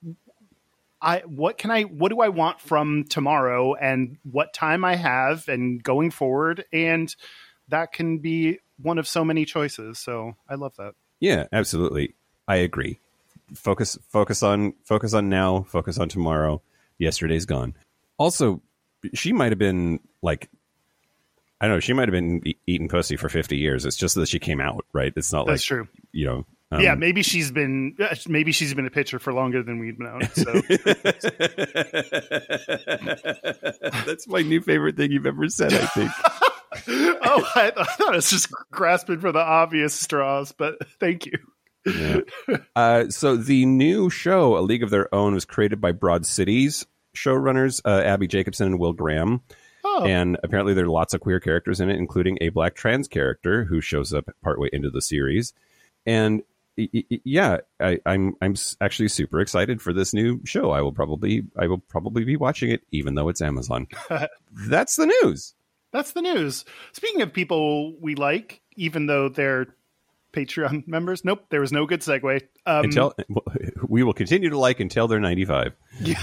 I 1.02 1.20
what 1.20 1.58
can 1.58 1.70
I 1.70 1.82
what 1.82 2.10
do 2.10 2.20
I 2.20 2.28
want 2.28 2.60
from 2.60 3.04
tomorrow 3.08 3.74
and 3.74 4.16
what 4.22 4.52
time 4.52 4.84
I 4.84 4.96
have 4.96 5.48
and 5.48 5.82
going 5.82 6.10
forward 6.10 6.64
and 6.72 7.14
that 7.68 7.92
can 7.92 8.18
be 8.18 8.58
one 8.82 8.98
of 8.98 9.06
so 9.08 9.24
many 9.24 9.44
choices. 9.44 9.98
So 9.98 10.34
I 10.48 10.54
love 10.56 10.74
that. 10.76 10.94
yeah, 11.20 11.46
absolutely. 11.52 12.14
I 12.48 12.56
agree. 12.56 12.98
Focus, 13.54 13.98
focus 14.08 14.42
on, 14.42 14.74
focus 14.84 15.12
on 15.14 15.28
now. 15.28 15.62
Focus 15.68 15.98
on 15.98 16.08
tomorrow. 16.08 16.62
Yesterday's 16.98 17.44
gone. 17.46 17.74
Also, 18.18 18.62
she 19.14 19.32
might 19.32 19.52
have 19.52 19.58
been 19.58 20.00
like, 20.22 20.48
I 21.60 21.66
don't 21.66 21.76
know. 21.76 21.80
She 21.80 21.92
might 21.92 22.08
have 22.08 22.12
been 22.12 22.46
e- 22.46 22.56
eating 22.66 22.88
pussy 22.88 23.16
for 23.16 23.28
fifty 23.28 23.56
years. 23.58 23.84
It's 23.84 23.96
just 23.96 24.14
that 24.14 24.28
she 24.28 24.38
came 24.38 24.60
out, 24.60 24.84
right? 24.92 25.12
It's 25.16 25.32
not 25.32 25.46
That's 25.46 25.62
like 25.62 25.66
true. 25.78 25.88
you 26.12 26.26
know. 26.26 26.46
um, 26.72 26.80
yeah, 26.80 26.94
maybe 26.94 27.22
she's 27.22 27.50
been 27.50 27.96
maybe 28.28 28.52
she's 28.52 28.72
been 28.74 28.86
a 28.86 28.90
pitcher 28.90 29.18
for 29.18 29.32
longer 29.32 29.62
than 29.62 29.78
we've 29.78 29.98
known. 29.98 30.22
So 30.32 30.44
That's 34.06 34.26
my 34.28 34.42
new 34.42 34.60
favorite 34.60 34.96
thing 34.96 35.12
you've 35.12 35.26
ever 35.26 35.48
said, 35.48 35.72
I 35.74 35.86
think. 35.86 36.10
oh, 37.24 37.50
I, 37.56 37.72
I 37.76 37.84
thought 37.84 38.12
it 38.12 38.16
was 38.16 38.30
just 38.30 38.48
grasping 38.70 39.20
for 39.20 39.32
the 39.32 39.40
obvious 39.40 39.94
straws, 39.94 40.52
but 40.52 40.76
thank 40.98 41.26
you. 41.26 41.32
Yeah. 41.86 42.20
Uh, 42.76 43.08
so 43.08 43.36
the 43.36 43.64
new 43.66 44.10
show, 44.10 44.56
A 44.58 44.60
League 44.60 44.82
of 44.82 44.90
Their 44.90 45.12
Own, 45.14 45.34
was 45.34 45.44
created 45.44 45.80
by 45.80 45.92
Broad 45.92 46.26
City's 46.26 46.86
showrunners 47.14 47.80
uh, 47.84 48.02
Abbi 48.02 48.26
Jacobson 48.26 48.66
and 48.66 48.78
Will 48.78 48.92
Graham. 48.92 49.40
Oh, 49.84 50.04
And 50.04 50.36
apparently, 50.42 50.74
there 50.74 50.84
are 50.84 50.88
lots 50.90 51.14
of 51.14 51.20
queer 51.20 51.40
characters 51.40 51.80
in 51.80 51.88
it, 51.90 51.96
including 51.96 52.36
a 52.40 52.50
black 52.50 52.74
trans 52.74 53.08
character 53.08 53.64
who 53.64 53.80
shows 53.80 54.12
up 54.12 54.28
partway 54.42 54.68
into 54.72 54.90
the 54.90 55.00
series. 55.00 55.54
And 56.06 56.42
yeah, 56.76 57.58
I, 57.78 57.98
I'm 58.06 58.36
I'm 58.40 58.54
actually 58.80 59.08
super 59.08 59.40
excited 59.40 59.80
for 59.82 59.92
this 59.92 60.12
new 60.14 60.40
show. 60.44 60.70
I 60.70 60.82
will 60.82 60.92
probably 60.92 61.42
I 61.58 61.66
will 61.66 61.78
probably 61.78 62.24
be 62.24 62.36
watching 62.36 62.70
it, 62.70 62.82
even 62.90 63.14
though 63.14 63.28
it's 63.28 63.40
Amazon. 63.42 63.86
That's 64.68 64.96
the 64.96 65.06
news. 65.06 65.54
that's 65.92 66.12
the 66.12 66.22
news. 66.22 66.64
Speaking 66.92 67.22
of 67.22 67.32
people 67.32 67.96
we 68.00 68.14
like, 68.14 68.60
even 68.76 69.06
though 69.06 69.28
they're 69.28 69.66
Patreon 70.32 70.86
members, 70.86 71.24
nope, 71.24 71.44
there 71.50 71.60
was 71.60 71.72
no 71.72 71.86
good 71.86 72.00
segue. 72.00 72.42
Um, 72.66 72.84
Until 72.84 73.14
we 73.88 74.02
will 74.02 74.12
continue 74.14 74.50
to 74.50 74.58
like 74.58 74.78
until 74.80 75.08
they're 75.08 75.20
95. 75.20 75.74
there- 76.00 76.14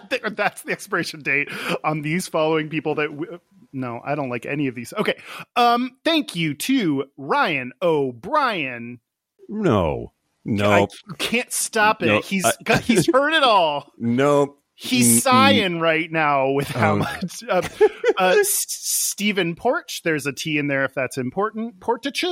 that's 0.30 0.62
the 0.62 0.72
expiration 0.72 1.20
date 1.20 1.48
on 1.84 2.02
these 2.02 2.28
following 2.28 2.68
people 2.68 2.94
that 2.96 3.08
w- 3.10 3.38
no 3.72 4.00
i 4.04 4.14
don't 4.14 4.28
like 4.30 4.46
any 4.46 4.66
of 4.66 4.74
these 4.74 4.92
okay 4.98 5.16
um 5.56 5.90
thank 6.04 6.34
you 6.36 6.54
to 6.54 7.04
ryan 7.16 7.72
o'brien 7.82 9.00
No, 9.48 10.12
i 10.44 10.50
no, 10.50 10.88
can't 11.18 11.52
stop 11.52 12.02
it 12.02 12.06
No, 12.06 12.20
he's 12.20 12.44
I- 12.44 12.52
got, 12.64 12.80
he's 12.82 13.10
heard 13.12 13.32
it 13.32 13.42
all 13.42 13.90
no. 13.98 14.56
he's 14.74 15.22
sighing 15.22 15.78
right 15.80 16.10
now 16.10 16.50
with 16.50 16.68
how 16.68 16.92
Oh. 16.92 16.96
much 16.96 17.44
uh, 17.48 17.62
uh, 18.18 18.36
stephen 18.42 19.54
porch 19.54 20.02
there's 20.04 20.26
a 20.26 20.32
t 20.32 20.58
in 20.58 20.66
there 20.66 20.84
if 20.84 20.94
that's 20.94 21.16
important 21.18 21.80
portage 21.80 22.24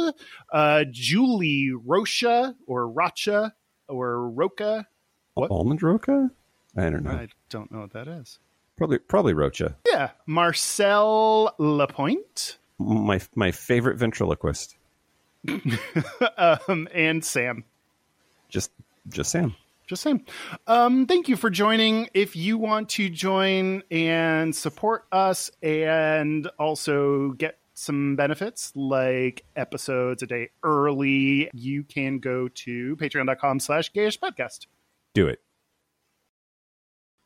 uh 0.52 0.84
julie 0.90 1.70
rocha 1.86 2.54
or 2.66 2.88
rocha 2.90 3.54
or 3.88 4.30
roca 4.30 4.86
What? 5.34 5.50
Almond 5.50 5.82
Roca? 5.82 6.30
I 6.76 6.90
don't 6.90 7.02
know. 7.02 7.10
i 7.10 7.28
don't 7.48 7.70
know 7.72 7.80
what 7.80 7.92
that 7.92 8.08
is 8.08 8.38
Probably 8.80 8.98
probably 8.98 9.34
Rocha. 9.34 9.76
Yeah, 9.86 10.12
Marcel 10.24 11.54
Lapointe 11.58 12.56
My 12.78 13.20
my 13.34 13.50
favorite 13.50 13.98
ventriloquist. 13.98 14.74
um, 16.38 16.88
and 16.94 17.22
Sam. 17.22 17.64
Just 18.48 18.70
just 19.06 19.32
Sam. 19.32 19.54
Just 19.86 20.02
saying. 20.02 20.24
Um, 20.66 21.06
thank 21.06 21.28
you 21.28 21.36
for 21.36 21.50
joining. 21.50 22.08
If 22.14 22.36
you 22.36 22.56
want 22.56 22.88
to 22.90 23.10
join 23.10 23.82
and 23.90 24.56
support 24.56 25.04
us 25.12 25.50
and 25.62 26.48
also 26.58 27.32
get 27.32 27.58
some 27.74 28.16
benefits 28.16 28.72
like 28.74 29.44
episodes 29.56 30.22
a 30.22 30.26
day 30.26 30.50
early, 30.62 31.50
you 31.52 31.82
can 31.82 32.18
go 32.18 32.48
to 32.48 32.96
patreon.com 32.96 33.60
slash 33.60 33.92
gayish 33.92 34.18
podcast. 34.18 34.66
Do 35.12 35.26
it. 35.26 35.40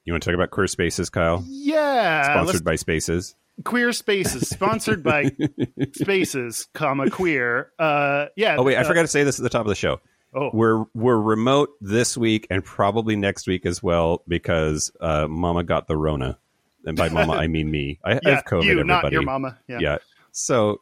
You 0.05 0.13
want 0.13 0.23
to 0.23 0.31
talk 0.31 0.35
about 0.35 0.51
queer 0.51 0.67
spaces, 0.67 1.09
Kyle? 1.11 1.43
Yeah. 1.47 2.25
Sponsored 2.25 2.65
by 2.65 2.77
Spaces. 2.77 3.35
Queer 3.65 3.93
Spaces, 3.93 4.49
sponsored 4.49 5.03
by 5.03 5.31
Spaces, 5.93 6.67
comma 6.75 7.09
queer. 7.09 7.71
Uh, 7.79 8.27
yeah. 8.37 8.57
Oh 8.59 8.65
wait, 8.65 8.77
I 8.77 8.83
uh, 8.83 8.85
forgot 8.89 9.03
to 9.03 9.09
say 9.09 9.23
this 9.23 9.39
at 9.39 9.45
the 9.45 9.49
top 9.49 9.63
of 9.63 9.69
the 9.69 9.77
show. 9.77 10.01
Oh, 10.35 10.51
We're 10.53 10.85
we're 10.93 11.17
remote 11.17 11.71
this 11.81 12.17
week 12.17 12.49
and 12.51 12.65
probably 12.65 13.15
next 13.15 13.47
week 13.47 13.65
as 13.65 13.81
well 13.81 14.23
because 14.27 14.91
uh, 15.01 15.29
Mama 15.29 15.63
got 15.63 15.87
the 15.87 15.97
Rona, 15.97 16.37
and 16.85 16.97
by 16.97 17.09
Mama 17.09 17.33
I 17.35 17.47
mean 17.47 17.71
me. 17.71 18.01
I, 18.05 18.19
I 18.25 18.31
have 18.31 18.45
COVID. 18.45 18.65
you, 18.65 18.71
everybody. 18.73 19.03
not 19.05 19.13
your 19.13 19.23
mama. 19.23 19.57
Yeah. 19.69 19.79
Yeah. 19.81 19.99
So, 20.33 20.81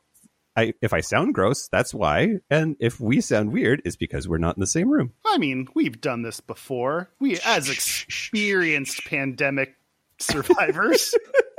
I 0.57 0.75
if 0.83 0.93
I 0.93 1.01
sound 1.01 1.35
gross, 1.35 1.69
that's 1.69 1.95
why, 1.95 2.39
and 2.51 2.77
if 2.79 3.01
we 3.01 3.21
sound 3.21 3.53
weird, 3.53 3.83
it's 3.85 3.97
because 3.97 4.29
we're 4.29 4.39
not 4.39 4.57
in 4.57 4.61
the 4.61 4.67
same 4.67 4.91
room. 4.91 5.13
I 5.25 5.39
mean, 5.39 5.69
we've 5.75 6.01
done 6.01 6.23
this 6.23 6.41
before. 6.41 7.09
We, 7.21 7.39
as 7.45 7.71
experienced 7.71 9.05
pandemic 9.07 9.77
survivors, 10.19 11.15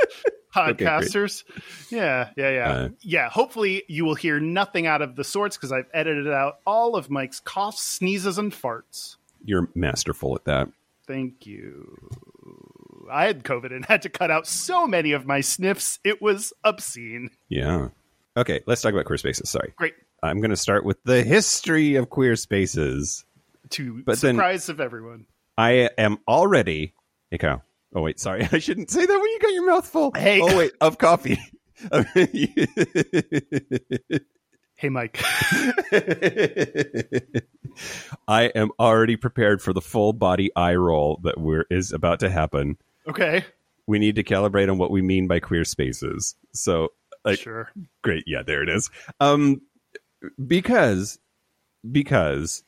podcasters. 0.56 1.44
yeah, 1.90 2.30
yeah, 2.38 2.50
yeah. 2.50 2.72
Uh, 2.72 2.90
yeah, 3.02 3.30
hopefully 3.30 3.84
you 3.88 4.06
will 4.06 4.16
hear 4.16 4.40
nothing 4.40 4.86
out 4.86 5.02
of 5.02 5.16
the 5.16 5.24
sorts 5.24 5.58
because 5.58 5.72
I've 5.72 5.90
edited 5.94 6.28
out 6.28 6.60
all 6.66 6.96
of 6.96 7.10
Mike's 7.10 7.40
coughs, 7.40 7.82
sneezes, 7.82 8.38
and 8.38 8.52
farts. 8.52 9.18
You're 9.44 9.70
masterful 9.74 10.36
at 10.36 10.46
that. 10.46 10.70
Thank 11.08 11.46
you. 11.46 11.98
I 13.12 13.26
had 13.26 13.44
COVID 13.44 13.76
and 13.76 13.86
had 13.86 14.04
to 14.04 14.10
cut 14.10 14.32
out 14.32 14.48
so 14.48 14.88
many 14.88 15.12
of 15.12 15.26
my 15.26 15.42
sniffs. 15.42 16.00
It 16.04 16.22
was 16.22 16.54
obscene. 16.64 17.32
Yeah. 17.50 17.90
Okay, 18.36 18.62
let's 18.66 18.82
talk 18.82 18.94
about 18.94 19.06
queer 19.06 19.18
spaces. 19.18 19.50
Sorry. 19.50 19.74
Great. 19.76 19.94
I'm 20.24 20.40
going 20.40 20.50
to 20.52 20.56
start 20.58 20.86
with 20.86 20.98
the 21.04 21.22
history 21.24 21.96
of 21.96 22.10
queer 22.10 22.36
spaces. 22.36 23.26
To 23.72 24.02
But 24.06 24.18
surprise 24.18 24.70
of 24.70 24.80
everyone. 24.80 25.26
I 25.58 25.90
am 25.98 26.18
already. 26.28 26.94
Hey, 27.30 27.38
Kyle. 27.38 27.64
Oh, 27.96 28.02
wait. 28.02 28.20
Sorry. 28.20 28.48
I 28.52 28.58
shouldn't 28.60 28.90
say 28.90 29.06
that 29.06 29.14
when 29.14 29.30
you 29.32 29.40
got 29.40 29.54
your 29.54 29.66
mouth 29.68 29.88
full. 29.88 30.12
Hey. 30.16 30.42
Oh, 30.42 30.58
wait. 30.58 30.72
Of 30.82 30.98
coffee. 30.98 31.38
Hey, 34.76 34.90
Mike. 34.90 35.18
I 38.28 38.46
am 38.56 38.72
already 38.80 39.16
prepared 39.16 39.62
for 39.62 39.72
the 39.72 39.82
full 39.82 40.12
body 40.14 40.52
eye 40.56 40.76
roll 40.76 41.20
that 41.24 41.40
we're, 41.40 41.66
is 41.70 41.94
about 41.94 42.20
to 42.22 42.30
happen. 42.30 42.78
okay. 43.08 43.46
We 43.86 44.00
need 44.00 44.16
to 44.16 44.24
calibrate 44.24 44.70
on 44.70 44.78
what 44.78 44.92
we 44.92 45.02
mean 45.02 45.28
by 45.28 45.40
queer 45.40 45.64
spaces. 45.66 46.36
So, 46.54 46.90
like, 47.26 47.40
sure. 47.40 47.72
great 48.02 48.24
yeah 48.28 48.44
there 48.44 48.62
it 48.64 48.70
is 48.70 48.90
um 49.20 49.62
because 50.46 51.20
because 51.92 52.64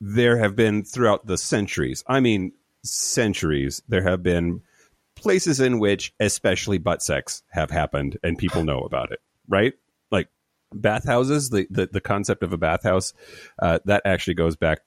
there 0.00 0.38
have 0.38 0.54
been 0.54 0.84
throughout 0.84 1.26
the 1.26 1.38
centuries 1.38 2.04
i 2.06 2.20
mean 2.20 2.52
centuries 2.82 3.82
there 3.88 4.02
have 4.02 4.22
been 4.22 4.60
places 5.14 5.60
in 5.60 5.78
which 5.78 6.12
especially 6.20 6.78
butt 6.78 7.02
sex 7.02 7.42
have 7.50 7.70
happened 7.70 8.18
and 8.22 8.38
people 8.38 8.64
know 8.64 8.80
about 8.80 9.12
it 9.12 9.20
right 9.48 9.74
like 10.10 10.28
bathhouses 10.72 11.50
the 11.50 11.66
the, 11.70 11.86
the 11.86 12.00
concept 12.00 12.42
of 12.42 12.52
a 12.52 12.58
bathhouse 12.58 13.14
uh, 13.60 13.78
that 13.84 14.02
actually 14.04 14.34
goes 14.34 14.56
back 14.56 14.80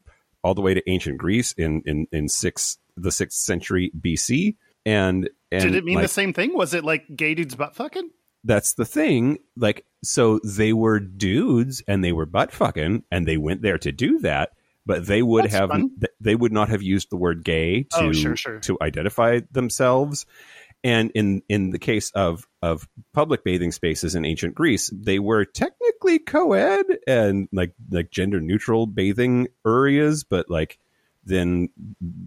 all 0.44 0.54
the 0.54 0.62
way 0.62 0.74
to 0.74 0.90
ancient 0.90 1.18
greece 1.18 1.54
in 1.54 1.82
in 1.86 2.08
in 2.12 2.28
six 2.28 2.78
the 2.96 3.12
sixth 3.12 3.40
century 3.40 3.92
bc 4.00 4.56
and 4.88 5.30
and 5.52 5.64
Did 5.64 5.76
it 5.76 5.84
mean 5.84 5.96
like, 5.96 6.04
the 6.04 6.10
same 6.10 6.34
thing? 6.34 6.54
Was 6.54 6.74
it 6.74 6.86
like 6.86 7.04
gay 7.14 7.36
dudes 7.36 7.56
butt 7.56 7.76
fucking? 7.76 8.10
That's 8.48 8.74
the 8.74 8.86
thing. 8.86 9.40
Like, 9.56 9.86
so 10.04 10.40
they 10.44 10.74
were 10.74 11.00
dudes 11.00 11.84
and 11.88 12.04
they 12.04 12.12
were 12.12 12.26
butt 12.26 12.52
fucking 12.52 13.04
and 13.12 13.28
they 13.28 13.38
went 13.38 13.62
there 13.62 13.78
to 13.80 13.92
do 13.92 14.20
that, 14.20 14.52
but 14.86 15.06
they 15.06 15.22
would 15.22 15.46
That's 15.46 15.54
have 15.56 15.70
fun. 15.70 15.92
they 16.20 16.36
would 16.36 16.52
not 16.52 16.70
have 16.70 16.82
used 16.82 17.10
the 17.10 17.18
word 17.18 17.44
gay 17.44 17.86
oh, 17.94 18.02
to 18.02 18.08
Oh, 18.08 18.14
sure, 18.14 18.36
sure. 18.36 18.60
to 18.62 18.78
identify 18.82 19.42
themselves. 19.52 20.26
And 20.84 21.12
in 21.16 21.42
in 21.50 21.72
the 21.72 21.80
case 21.80 22.12
of 22.12 22.48
of 22.62 22.88
public 23.12 23.44
bathing 23.44 23.72
spaces 23.72 24.14
in 24.16 24.24
ancient 24.26 24.56
Greece, 24.56 24.90
they 24.94 25.18
were 25.20 25.44
technically 25.44 26.20
co-ed 26.20 26.86
and 27.08 27.50
like 27.52 27.74
like 27.90 28.12
gender 28.12 28.40
neutral 28.40 28.86
bathing 28.86 29.48
areas, 29.66 30.24
but 30.24 30.50
like 30.50 30.78
then 31.26 31.70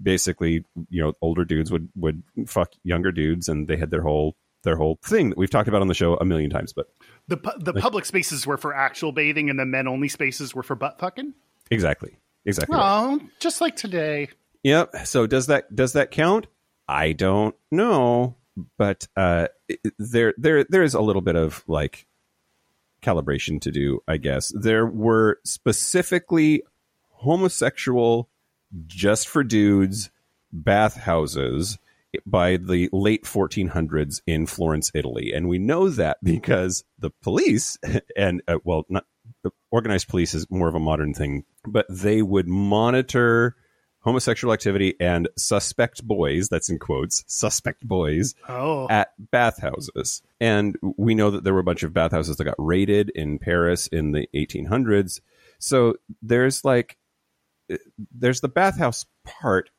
basically 0.03 0.65
you 0.91 1.00
know 1.03 1.15
older 1.23 1.45
dudes 1.45 1.71
would 1.71 1.89
would 1.95 2.23
fuck 2.47 2.73
younger 2.83 3.12
dudes 3.12 3.49
and 3.49 3.69
they 3.69 3.77
had 3.77 3.91
their 3.91 4.03
whole 4.03 4.37
their 4.62 4.76
whole 4.76 4.99
thing 5.02 5.31
that 5.31 5.38
we've 5.38 5.50
talked 5.50 5.69
about 5.69 5.81
on 5.81 5.88
the 5.88 5.95
show 5.95 6.14
a 6.17 6.25
million 6.25 6.50
times 6.50 6.73
but 6.73 6.87
The 7.29 7.37
pu- 7.38 7.59
the 7.59 7.73
public 7.75 8.05
spaces 8.05 8.47
were 8.47 8.57
for 8.57 8.75
actual 8.75 9.12
bathing, 9.12 9.49
and 9.50 9.59
the 9.59 9.64
men 9.67 9.87
only 9.88 10.09
spaces 10.09 10.55
were 10.55 10.62
for 10.62 10.75
butt 10.76 10.99
fucking. 10.99 11.35
exactly 11.71 12.17
exactly 12.45 12.76
right. 12.76 12.83
Oh, 12.85 13.21
just 13.38 13.61
like 13.61 13.76
today. 13.76 14.29
yep 14.62 14.95
so 15.05 15.26
does 15.26 15.47
that 15.47 15.75
does 15.75 15.93
that 15.95 16.11
count 16.11 16.47
i 16.88 17.12
don't 17.12 17.55
know 17.71 18.35
but 18.76 19.07
uh 19.17 19.47
there 19.99 20.35
there 20.37 20.64
there 20.64 20.83
is 20.83 20.95
a 20.95 21.00
little 21.00 21.23
bit 21.23 21.37
of 21.37 21.62
like 21.67 22.07
calibration 23.02 23.61
to 23.62 23.71
do 23.71 24.02
i 24.09 24.17
guess 24.19 24.52
there 24.55 24.85
were 24.87 25.38
specifically 25.45 26.62
homosexual 27.11 28.29
just 28.87 29.29
for 29.29 29.43
dudes 29.45 30.11
bathhouses 30.52 31.79
by 32.26 32.57
the 32.57 32.88
late 32.93 33.25
1400s 33.25 34.21
in 34.26 34.47
Florence, 34.47 34.90
Italy. 34.95 35.33
And 35.35 35.49
we 35.49 35.59
know 35.59 35.88
that 35.90 36.19
because 36.25 36.85
the 36.99 37.11
police 37.23 37.79
and 38.17 38.43
uh, 38.49 38.59
well, 38.64 38.85
not 38.88 39.05
organized 39.71 40.09
police 40.09 40.35
is 40.35 40.50
more 40.50 40.69
of 40.69 40.75
a 40.75 40.81
modern 40.81 41.14
thing, 41.14 41.45
but 41.67 41.87
they 41.88 42.21
would 42.23 42.49
monitor 42.49 43.57
homosexual 44.02 44.52
activity 44.55 44.95
and 44.99 45.29
suspect 45.37 46.02
boys, 46.07 46.49
that's 46.49 46.71
in 46.71 46.79
quotes, 46.79 47.23
suspect 47.26 47.87
boys 47.87 48.35
Oh, 48.49 48.88
at 48.88 49.12
bathhouses. 49.31 50.23
And 50.40 50.76
we 50.97 51.14
know 51.14 51.31
that 51.31 51.45
there 51.45 51.52
were 51.52 51.61
a 51.61 51.64
bunch 51.64 51.83
of 51.83 51.93
bathhouses 51.93 52.37
that 52.38 52.45
got 52.45 52.55
raided 52.59 53.11
in 53.14 53.38
Paris 53.38 53.87
in 53.88 54.12
the 54.12 54.26
1800s. 54.35 55.21
So 55.59 55.97
there's 56.23 56.64
like, 56.64 56.97
there's 58.11 58.40
the 58.40 58.49
bathhouse 58.49 59.05
part, 59.25 59.71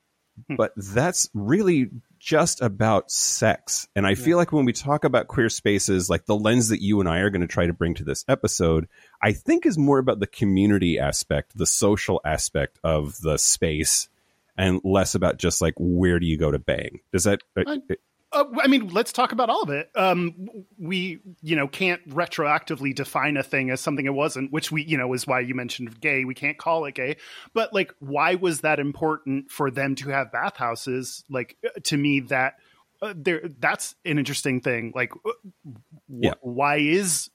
Hmm. 0.47 0.55
but 0.55 0.71
that's 0.77 1.29
really 1.33 1.89
just 2.21 2.61
about 2.61 3.09
sex. 3.09 3.87
And 3.95 4.05
I 4.05 4.13
feel 4.13 4.37
like 4.37 4.51
when 4.51 4.63
we 4.63 4.73
talk 4.73 5.03
about 5.03 5.27
queer 5.27 5.49
spaces, 5.49 6.07
like 6.07 6.27
the 6.27 6.35
lens 6.35 6.69
that 6.69 6.79
you 6.79 6.99
and 6.99 7.09
I 7.09 7.17
are 7.17 7.31
going 7.31 7.41
to 7.41 7.47
try 7.47 7.65
to 7.65 7.73
bring 7.73 7.95
to 7.95 8.03
this 8.03 8.23
episode, 8.27 8.87
I 9.23 9.31
think 9.31 9.65
is 9.65 9.75
more 9.75 9.97
about 9.97 10.19
the 10.19 10.27
community 10.27 10.99
aspect, 10.99 11.57
the 11.57 11.65
social 11.65 12.21
aspect 12.23 12.77
of 12.83 13.19
the 13.21 13.37
space, 13.37 14.07
and 14.55 14.79
less 14.83 15.15
about 15.15 15.37
just 15.37 15.63
like 15.63 15.73
where 15.79 16.19
do 16.19 16.27
you 16.27 16.37
go 16.37 16.51
to 16.51 16.59
bang. 16.59 16.99
Does 17.11 17.23
that? 17.23 17.41
Uh, 17.57 17.63
I, 17.65 17.73
uh, 17.73 17.95
uh, 18.33 18.45
I 18.61 18.67
mean, 18.67 18.87
let's 18.89 19.11
talk 19.11 19.31
about 19.31 19.49
all 19.49 19.61
of 19.63 19.69
it. 19.69 19.89
Um, 19.95 20.47
we, 20.77 21.19
you 21.41 21.55
know, 21.55 21.67
can't 21.67 22.07
retroactively 22.09 22.95
define 22.95 23.37
a 23.37 23.43
thing 23.43 23.69
as 23.69 23.81
something 23.81 24.05
it 24.05 24.13
wasn't, 24.13 24.51
which 24.51 24.71
we, 24.71 24.83
you 24.83 24.97
know, 24.97 25.11
is 25.13 25.27
why 25.27 25.41
you 25.41 25.53
mentioned 25.53 25.99
gay. 25.99 26.23
We 26.23 26.33
can't 26.33 26.57
call 26.57 26.85
it 26.85 26.95
gay. 26.95 27.17
But 27.53 27.73
like, 27.73 27.93
why 27.99 28.35
was 28.35 28.61
that 28.61 28.79
important 28.79 29.51
for 29.51 29.69
them 29.69 29.95
to 29.95 30.09
have 30.09 30.31
bathhouses? 30.31 31.23
Like, 31.29 31.57
uh, 31.65 31.79
to 31.83 31.97
me, 31.97 32.21
that 32.21 32.55
uh, 33.01 33.13
there, 33.17 33.41
that's 33.59 33.95
an 34.05 34.17
interesting 34.17 34.61
thing. 34.61 34.93
Like, 34.95 35.11
uh, 35.25 35.31
wh- 35.65 36.23
Yeah. 36.23 36.33
why 36.41 36.77
is 36.77 37.29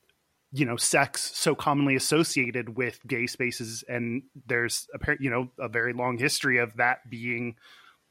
you 0.52 0.64
know 0.64 0.76
sex 0.76 1.32
so 1.34 1.54
commonly 1.54 1.96
associated 1.96 2.76
with 2.76 3.00
gay 3.06 3.26
spaces? 3.26 3.84
And 3.88 4.22
there's 4.46 4.86
apparent, 4.94 5.20
you 5.20 5.28
know, 5.30 5.50
a 5.58 5.68
very 5.68 5.92
long 5.92 6.18
history 6.18 6.58
of 6.58 6.76
that 6.76 7.10
being 7.10 7.56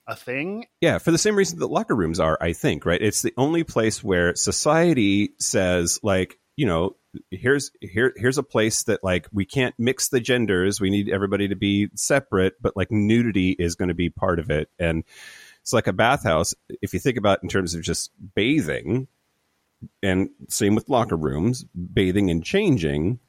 a 0.08 0.16
thing. 0.16 0.68
Yeah, 0.82 0.98
for 0.98 1.12
the 1.12 1.18
same 1.18 1.36
reason 1.36 1.60
that 1.60 1.68
locker 1.68 1.96
rooms 1.96 2.20
are, 2.20 2.38
I 2.40 2.54
think, 2.54 2.86
right? 2.86 3.02
It's 3.02 3.22
the 3.22 3.34
only 3.38 3.64
place 3.64 4.04
where 4.04 4.36
society 4.36 5.34
says, 5.40 6.00
like, 6.04 6.38
you 6.56 6.66
know, 6.66 6.96
here's 7.32 7.72
here 7.82 8.14
here's 8.16 8.38
a 8.38 8.44
place 8.44 8.84
that 8.84 9.04
like 9.04 9.28
we 9.32 9.46
can't 9.46 9.76
mix 9.78 10.10
the 10.10 10.20
genders. 10.20 10.80
We 10.80 10.90
need 10.90 11.10
everybody 11.10 11.48
to 11.48 11.56
be 11.56 11.90
separate, 11.96 12.62
but 12.62 12.76
like 12.76 12.92
nudity 12.92 13.52
is 13.52 13.76
going 13.76 13.90
to 13.90 13.96
be 13.96 14.10
part 14.10 14.40
of 14.40 14.50
it. 14.50 14.70
And 14.80 15.04
it's 15.62 15.74
like 15.74 15.88
a 15.88 15.94
bathhouse. 15.94 16.54
If 16.82 16.94
you 16.94 17.00
think 17.00 17.18
about 17.18 17.42
in 17.42 17.50
terms 17.50 17.74
of 17.74 17.82
just 17.82 18.12
bathing, 18.36 19.08
and 20.04 20.30
same 20.48 20.76
with 20.76 20.90
locker 20.90 21.16
rooms, 21.16 21.66
bathing 21.94 22.30
and 22.30 22.44
changing, 22.44 23.20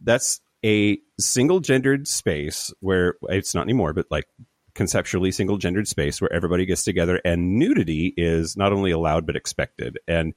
that's 0.00 0.40
a 0.64 0.98
single 1.18 1.60
gendered 1.60 2.08
space 2.08 2.72
where 2.80 3.16
it's 3.28 3.54
not 3.54 3.62
anymore, 3.62 3.92
but 3.92 4.06
like 4.10 4.26
conceptually 4.74 5.30
single 5.32 5.58
gendered 5.58 5.88
space 5.88 6.20
where 6.20 6.32
everybody 6.32 6.66
gets 6.66 6.84
together 6.84 7.20
and 7.24 7.58
nudity 7.58 8.12
is 8.16 8.56
not 8.56 8.72
only 8.72 8.90
allowed 8.90 9.26
but 9.26 9.36
expected. 9.36 9.98
And 10.08 10.34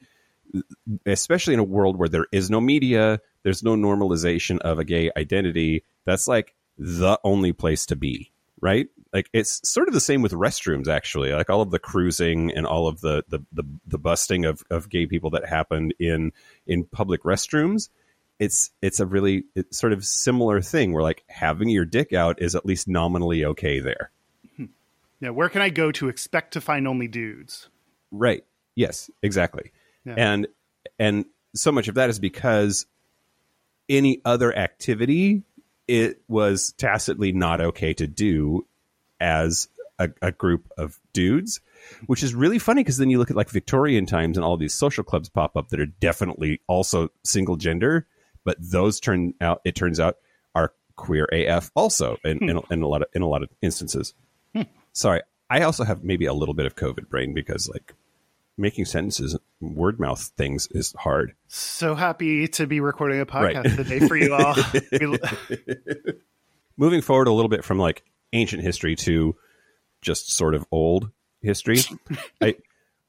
especially 1.05 1.53
in 1.53 1.59
a 1.59 1.63
world 1.63 1.97
where 1.97 2.09
there 2.09 2.27
is 2.31 2.49
no 2.49 2.61
media, 2.61 3.19
there's 3.43 3.63
no 3.63 3.75
normalization 3.75 4.59
of 4.59 4.79
a 4.79 4.85
gay 4.85 5.11
identity, 5.17 5.83
that's 6.05 6.27
like 6.27 6.55
the 6.77 7.19
only 7.23 7.53
place 7.53 7.85
to 7.87 7.95
be, 7.95 8.31
right? 8.61 8.87
Like 9.13 9.29
it's 9.31 9.67
sort 9.67 9.87
of 9.87 9.93
the 9.93 10.01
same 10.01 10.21
with 10.21 10.33
restrooms 10.33 10.87
actually. 10.87 11.31
Like 11.31 11.49
all 11.49 11.61
of 11.61 11.71
the 11.71 11.79
cruising 11.79 12.51
and 12.51 12.65
all 12.65 12.87
of 12.87 13.01
the 13.01 13.23
the 13.29 13.39
the, 13.53 13.63
the 13.87 13.97
busting 13.97 14.45
of, 14.45 14.63
of 14.69 14.89
gay 14.89 15.05
people 15.05 15.29
that 15.31 15.47
happened 15.47 15.93
in 15.99 16.33
in 16.67 16.83
public 16.83 17.23
restrooms 17.23 17.89
it's 18.39 18.71
it's 18.81 18.99
a 18.99 19.05
really 19.05 19.45
it's 19.55 19.77
sort 19.77 19.93
of 19.93 20.03
similar 20.03 20.61
thing 20.61 20.91
where 20.91 21.03
like 21.03 21.23
having 21.27 21.69
your 21.69 21.85
dick 21.85 22.13
out 22.13 22.41
is 22.41 22.55
at 22.55 22.65
least 22.65 22.87
nominally 22.87 23.45
okay 23.45 23.79
there. 23.79 24.11
Yeah, 25.19 25.29
where 25.29 25.49
can 25.49 25.61
I 25.61 25.69
go 25.69 25.91
to 25.93 26.09
expect 26.09 26.53
to 26.53 26.61
find 26.61 26.87
only 26.87 27.07
dudes? 27.07 27.69
Right. 28.11 28.43
Yes, 28.75 29.09
exactly. 29.21 29.71
Yeah. 30.05 30.15
And 30.17 30.47
and 30.99 31.25
so 31.55 31.71
much 31.71 31.87
of 31.87 31.95
that 31.95 32.09
is 32.09 32.19
because 32.19 32.85
any 33.89 34.21
other 34.25 34.55
activity 34.55 35.43
it 35.87 36.21
was 36.27 36.73
tacitly 36.73 37.31
not 37.31 37.61
okay 37.61 37.93
to 37.93 38.07
do 38.07 38.65
as 39.19 39.69
a, 39.99 40.09
a 40.21 40.31
group 40.31 40.67
of 40.77 40.99
dudes, 41.13 41.61
which 42.07 42.23
is 42.23 42.33
really 42.33 42.59
funny 42.59 42.81
because 42.81 42.97
then 42.97 43.09
you 43.09 43.17
look 43.19 43.29
at 43.29 43.37
like 43.37 43.49
Victorian 43.49 44.05
times 44.05 44.37
and 44.37 44.45
all 44.45 44.57
these 44.57 44.73
social 44.73 45.03
clubs 45.03 45.29
pop 45.29 45.55
up 45.55 45.69
that 45.69 45.79
are 45.79 45.85
definitely 45.85 46.61
also 46.67 47.09
single 47.23 47.55
gender, 47.55 48.07
but 48.43 48.57
those 48.59 48.99
turn 48.99 49.33
out 49.39 49.61
it 49.63 49.75
turns 49.75 49.99
out 49.99 50.17
are 50.53 50.73
queer 50.95 51.25
AF 51.31 51.71
also 51.75 52.17
in, 52.23 52.37
hmm. 52.37 52.49
in, 52.49 52.61
in 52.71 52.81
a 52.81 52.87
lot 52.87 53.01
of 53.01 53.07
in 53.13 53.21
a 53.21 53.27
lot 53.27 53.43
of 53.43 53.49
instances. 53.61 54.13
Sorry, 54.95 55.21
I 55.49 55.61
also 55.61 55.83
have 55.83 56.03
maybe 56.03 56.25
a 56.25 56.33
little 56.33 56.53
bit 56.55 56.65
of 56.65 56.75
COVID 56.75 57.09
brain 57.09 57.33
because 57.33 57.69
like 57.69 57.93
making 58.57 58.85
sentences, 58.85 59.37
word 59.59 59.99
mouth 59.99 60.31
things 60.37 60.67
is 60.71 60.95
hard. 60.97 61.35
So 61.49 61.93
happy 61.95 62.47
to 62.47 62.65
be 62.65 62.79
recording 62.79 63.19
a 63.19 63.25
podcast 63.25 63.65
Right. 63.65 63.75
today 63.77 63.99
for 64.07 64.15
you 64.15 64.33
all. 64.33 64.55
Moving 66.77 67.01
forward 67.01 67.27
a 67.27 67.33
little 67.33 67.49
bit 67.49 67.63
from 67.63 67.77
like 67.77 68.03
ancient 68.33 68.63
history 68.63 68.95
to 68.97 69.35
just 70.01 70.31
sort 70.31 70.55
of 70.55 70.65
old 70.71 71.09
history, 71.41 71.79
I, 72.41 72.55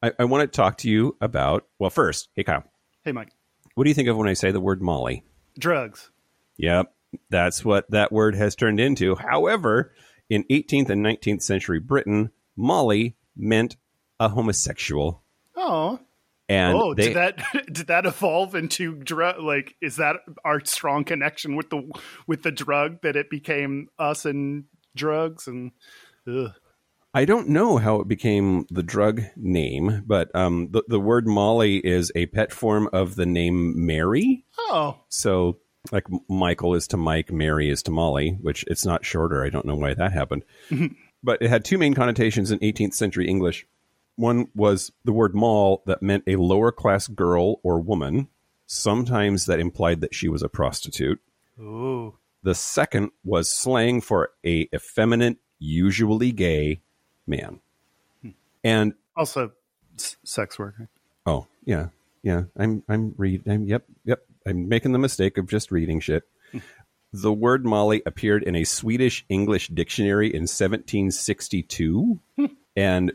I 0.02 0.12
I 0.20 0.24
want 0.24 0.42
to 0.50 0.56
talk 0.56 0.78
to 0.78 0.90
you 0.90 1.16
about. 1.20 1.66
Well, 1.78 1.90
first, 1.90 2.28
hey 2.34 2.44
Kyle, 2.44 2.64
hey, 3.04 3.12
Mike, 3.12 3.32
what 3.74 3.84
do 3.84 3.90
you 3.90 3.94
think 3.94 4.08
of 4.08 4.16
when 4.16 4.28
I 4.28 4.34
say 4.34 4.50
the 4.50 4.60
word 4.60 4.82
Molly? 4.82 5.24
drugs. 5.58 6.10
Yep, 6.58 6.92
that's 7.30 7.64
what 7.64 7.90
that 7.90 8.12
word 8.12 8.34
has 8.34 8.54
turned 8.56 8.78
into. 8.80 9.14
However, 9.14 9.92
in 10.28 10.44
18th 10.44 10.90
and 10.90 11.04
19th 11.04 11.42
century 11.42 11.80
Britain, 11.80 12.30
Molly 12.56 13.16
meant 13.36 13.76
a 14.18 14.28
homosexual, 14.30 15.22
Oh, 15.56 15.98
and 16.48 16.76
oh, 16.76 16.94
they, 16.94 17.08
did 17.08 17.16
that 17.16 17.42
did 17.72 17.86
that 17.88 18.06
evolve 18.06 18.54
into 18.54 18.94
drug? 18.94 19.40
Like, 19.40 19.74
is 19.80 19.96
that 19.96 20.16
our 20.44 20.64
strong 20.64 21.04
connection 21.04 21.56
with 21.56 21.70
the 21.70 21.90
with 22.26 22.42
the 22.42 22.52
drug 22.52 23.02
that 23.02 23.16
it 23.16 23.30
became 23.30 23.88
us 23.98 24.24
and 24.24 24.64
drugs 24.94 25.46
and? 25.46 25.72
Ugh. 26.28 26.52
I 27.14 27.24
don't 27.24 27.48
know 27.48 27.78
how 27.78 28.00
it 28.00 28.08
became 28.08 28.66
the 28.70 28.82
drug 28.82 29.22
name, 29.36 30.02
but 30.06 30.34
um, 30.34 30.68
the 30.70 30.82
the 30.86 31.00
word 31.00 31.26
Molly 31.26 31.78
is 31.78 32.12
a 32.14 32.26
pet 32.26 32.52
form 32.52 32.90
of 32.92 33.16
the 33.16 33.24
name 33.24 33.86
Mary. 33.86 34.44
Oh, 34.58 34.98
So, 35.08 35.58
like 35.92 36.04
Michael 36.28 36.74
is 36.74 36.86
to 36.88 36.96
Mike, 36.96 37.32
Mary 37.32 37.70
is 37.70 37.82
to 37.84 37.90
Molly, 37.90 38.38
which 38.40 38.64
it's 38.68 38.84
not 38.86 39.04
shorter. 39.04 39.44
I 39.44 39.50
don't 39.50 39.64
know 39.66 39.76
why 39.76 39.94
that 39.94 40.12
happened. 40.12 40.44
Mm-hmm. 40.70 40.94
but 41.22 41.40
it 41.42 41.48
had 41.48 41.64
two 41.64 41.78
main 41.78 41.94
connotations 41.94 42.50
in 42.50 42.58
18th 42.60 42.94
century 42.94 43.26
English. 43.28 43.66
One 44.16 44.48
was 44.54 44.92
the 45.04 45.12
word 45.12 45.34
mall 45.34 45.82
that 45.86 46.02
meant 46.02 46.24
a 46.26 46.36
lower 46.36 46.72
class 46.72 47.06
girl 47.08 47.60
or 47.62 47.80
woman. 47.80 48.28
Sometimes 48.66 49.46
that 49.46 49.60
implied 49.60 50.00
that 50.00 50.14
she 50.14 50.28
was 50.28 50.42
a 50.42 50.48
prostitute. 50.48 51.20
ooh, 51.60 52.14
The 52.42 52.54
second 52.54 53.10
was 53.24 53.50
slang 53.50 54.00
for 54.00 54.30
a 54.44 54.68
effeminate, 54.74 55.36
usually 55.58 56.32
gay 56.32 56.80
man. 57.26 57.60
Hmm. 58.22 58.30
And 58.64 58.94
also 59.16 59.52
s- 59.98 60.16
sex 60.24 60.58
worker. 60.58 60.88
Oh 61.24 61.46
yeah, 61.64 61.88
yeah. 62.22 62.44
I'm 62.56 62.82
I'm 62.88 63.14
read. 63.16 63.46
I'm 63.48 63.64
yep 63.64 63.84
yep. 64.04 64.24
I'm 64.46 64.68
making 64.68 64.92
the 64.92 64.98
mistake 64.98 65.38
of 65.38 65.46
just 65.46 65.70
reading 65.70 66.00
shit. 66.00 66.24
the 67.12 67.32
word 67.32 67.64
Molly 67.64 68.02
appeared 68.06 68.42
in 68.42 68.56
a 68.56 68.64
Swedish 68.64 69.24
English 69.28 69.68
dictionary 69.68 70.28
in 70.28 70.42
1762, 70.42 72.20
and 72.76 73.12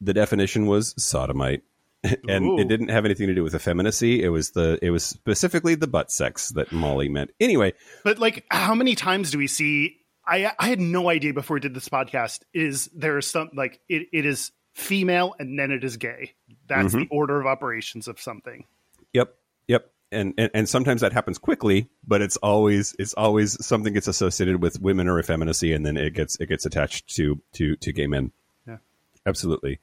the 0.00 0.14
definition 0.14 0.66
was 0.66 0.94
sodomite. 0.96 1.62
and 2.28 2.44
Ooh. 2.44 2.58
it 2.58 2.68
didn't 2.68 2.88
have 2.88 3.06
anything 3.06 3.28
to 3.28 3.34
do 3.34 3.42
with 3.42 3.54
effeminacy. 3.54 4.22
It 4.22 4.28
was 4.28 4.50
the 4.50 4.78
it 4.82 4.90
was 4.90 5.04
specifically 5.04 5.74
the 5.74 5.86
butt 5.86 6.10
sex 6.10 6.50
that 6.50 6.70
Molly 6.70 7.08
meant. 7.08 7.30
Anyway, 7.40 7.72
But 8.02 8.18
like, 8.18 8.44
how 8.50 8.74
many 8.74 8.94
times 8.94 9.30
do 9.30 9.38
we 9.38 9.46
see? 9.46 9.96
I 10.26 10.52
I 10.58 10.68
had 10.68 10.80
no 10.80 11.08
idea 11.08 11.32
before 11.32 11.54
we 11.54 11.60
did 11.60 11.74
this 11.74 11.88
podcast. 11.88 12.40
Is 12.52 12.90
there 12.94 13.20
some 13.22 13.50
like 13.54 13.80
it, 13.88 14.08
it 14.12 14.26
is 14.26 14.52
female 14.74 15.34
and 15.38 15.58
then 15.58 15.70
it 15.70 15.82
is 15.82 15.96
gay? 15.96 16.32
That's 16.66 16.88
mm-hmm. 16.88 17.04
the 17.04 17.08
order 17.10 17.40
of 17.40 17.46
operations 17.46 18.06
of 18.06 18.20
something. 18.20 18.66
Yep. 19.14 19.34
Yep. 19.68 19.90
And, 20.14 20.34
and 20.38 20.50
and 20.54 20.68
sometimes 20.68 21.00
that 21.00 21.12
happens 21.12 21.38
quickly, 21.38 21.88
but 22.06 22.22
it's 22.22 22.36
always 22.38 22.94
it's 22.98 23.14
always 23.14 23.64
something 23.64 23.92
gets 23.92 24.08
associated 24.08 24.62
with 24.62 24.80
women 24.80 25.08
or 25.08 25.18
effeminacy, 25.18 25.72
and 25.72 25.84
then 25.84 25.96
it 25.96 26.14
gets 26.14 26.36
it 26.40 26.46
gets 26.46 26.64
attached 26.64 27.14
to 27.16 27.40
to 27.54 27.76
to 27.76 27.92
gay 27.92 28.06
men. 28.06 28.32
Yeah. 28.66 28.78
absolutely. 29.26 29.80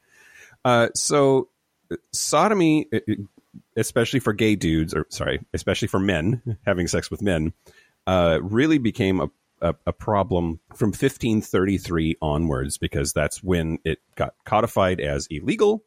Uh, 0.63 0.89
so 0.95 1.49
sodomy, 2.11 2.87
uh, 2.93 2.99
uh, 3.09 3.15
especially 3.75 4.19
for 4.19 4.33
gay 4.33 4.55
dudes, 4.55 4.93
or 4.93 5.05
sorry, 5.09 5.41
especially 5.53 5.87
for 5.87 5.99
men 5.99 6.41
having 6.65 6.87
sex 6.87 7.11
with 7.11 7.21
men, 7.21 7.53
uh, 8.07 8.39
really 8.41 8.77
became 8.77 9.19
a, 9.19 9.29
a 9.61 9.75
a 9.87 9.93
problem 9.93 10.59
from 10.75 10.89
1533 10.89 12.17
onwards 12.21 12.77
because 12.77 13.13
that's 13.13 13.43
when 13.43 13.79
it 13.83 13.99
got 14.15 14.33
codified 14.45 14.99
as 14.99 15.27
illegal. 15.29 15.83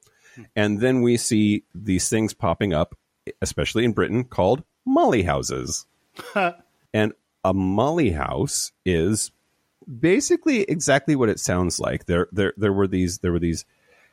And 0.56 0.80
then 0.80 1.02
we 1.02 1.16
see 1.16 1.64
these 1.74 2.08
things 2.08 2.34
popping 2.34 2.74
up, 2.74 2.96
especially 3.40 3.84
in 3.84 3.92
Britain, 3.92 4.24
called 4.24 4.64
molly 4.84 5.22
houses. 5.22 5.86
and 6.94 7.12
a 7.44 7.54
molly 7.54 8.10
house 8.10 8.72
is 8.84 9.30
basically 10.00 10.62
exactly 10.62 11.16
what 11.16 11.28
it 11.28 11.40
sounds 11.40 11.78
like. 11.78 12.06
There, 12.06 12.28
there, 12.32 12.54
there 12.56 12.72
were 12.72 12.86
these, 12.86 13.18
there 13.18 13.32
were 13.32 13.38
these 13.38 13.64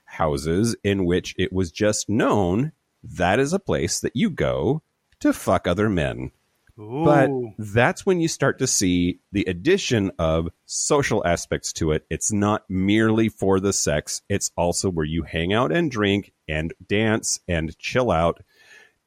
houses 0.06 0.76
in 0.84 1.06
which 1.06 1.34
it 1.38 1.54
was 1.54 1.72
just 1.72 2.10
known 2.10 2.74
that 3.04 3.40
is 3.40 3.54
a 3.54 3.60
place 3.60 4.00
that 4.02 4.16
you 4.16 4.30
go 4.30 4.82
to 5.20 5.34
fuck 5.34 5.68
other 5.68 5.90
men. 5.90 6.32
But 6.78 7.30
that's 7.60 8.06
when 8.06 8.20
you 8.20 8.28
start 8.28 8.60
to 8.60 8.68
see 8.68 9.20
the 9.32 9.44
addition 9.44 10.12
of 10.18 10.50
social 10.66 11.26
aspects 11.26 11.74
to 11.74 11.92
it. 11.92 12.06
It's 12.10 12.32
not 12.32 12.68
merely 12.70 13.30
for 13.30 13.60
the 13.60 13.74
sex, 13.74 14.22
it's 14.30 14.52
also 14.58 14.90
where 14.90 15.06
you 15.06 15.24
hang 15.24 15.54
out 15.54 15.72
and 15.72 15.92
drink 15.92 16.32
and 16.48 16.74
dance 16.88 17.40
and 17.48 17.78
chill 17.78 18.10
out. 18.10 18.42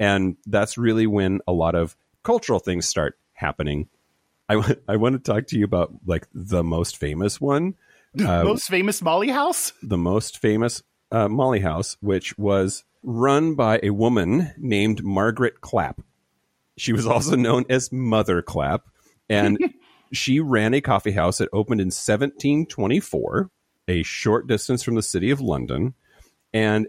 And 0.00 0.36
that's 0.46 0.76
really 0.76 1.06
when 1.06 1.40
a 1.46 1.52
lot 1.52 1.74
of 1.74 1.96
cultural 2.22 2.58
things 2.58 2.86
start 2.86 3.18
happening. 3.32 3.88
I, 4.48 4.76
I 4.88 4.96
want 4.96 5.14
to 5.14 5.32
talk 5.32 5.46
to 5.48 5.58
you 5.58 5.64
about 5.64 5.92
like 6.06 6.26
the 6.34 6.64
most 6.64 6.96
famous 6.96 7.40
one, 7.40 7.74
uh, 8.18 8.44
most 8.44 8.68
famous 8.68 9.00
Molly 9.02 9.28
House. 9.28 9.72
the 9.82 9.98
most 9.98 10.38
famous 10.38 10.82
uh, 11.10 11.28
Molly 11.28 11.60
House, 11.60 11.96
which 12.00 12.36
was 12.36 12.84
run 13.02 13.54
by 13.54 13.80
a 13.82 13.90
woman 13.90 14.52
named 14.58 15.02
Margaret 15.04 15.60
Clapp. 15.60 16.00
She 16.76 16.92
was 16.92 17.06
also 17.06 17.36
known 17.36 17.64
as 17.70 17.92
Mother 17.92 18.42
Clapp, 18.42 18.82
and 19.28 19.58
she 20.12 20.40
ran 20.40 20.74
a 20.74 20.80
coffee 20.80 21.12
house 21.12 21.38
that 21.38 21.48
opened 21.52 21.80
in 21.80 21.86
1724, 21.86 23.50
a 23.88 24.02
short 24.02 24.46
distance 24.46 24.82
from 24.82 24.94
the 24.94 25.02
city 25.02 25.30
of 25.30 25.40
London, 25.40 25.94
and 26.52 26.88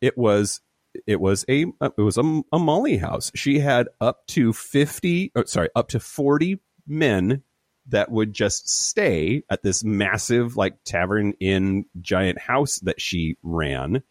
it 0.00 0.16
was 0.16 0.60
it 1.06 1.20
was 1.20 1.44
a 1.48 1.66
it 1.80 1.98
was 1.98 2.18
a, 2.18 2.42
a 2.52 2.58
Molly 2.58 2.96
house. 2.96 3.30
She 3.34 3.58
had 3.58 3.88
up 4.00 4.26
to 4.28 4.52
50, 4.52 5.32
oh, 5.34 5.44
sorry, 5.44 5.68
up 5.74 5.88
to 5.88 6.00
40 6.00 6.60
men 6.86 7.42
that 7.88 8.10
would 8.10 8.32
just 8.32 8.68
stay 8.68 9.42
at 9.50 9.62
this 9.62 9.82
massive 9.82 10.56
like 10.56 10.76
tavern 10.84 11.32
in 11.40 11.86
giant 12.00 12.38
house 12.38 12.78
that 12.80 13.00
she 13.00 13.36
ran. 13.42 14.02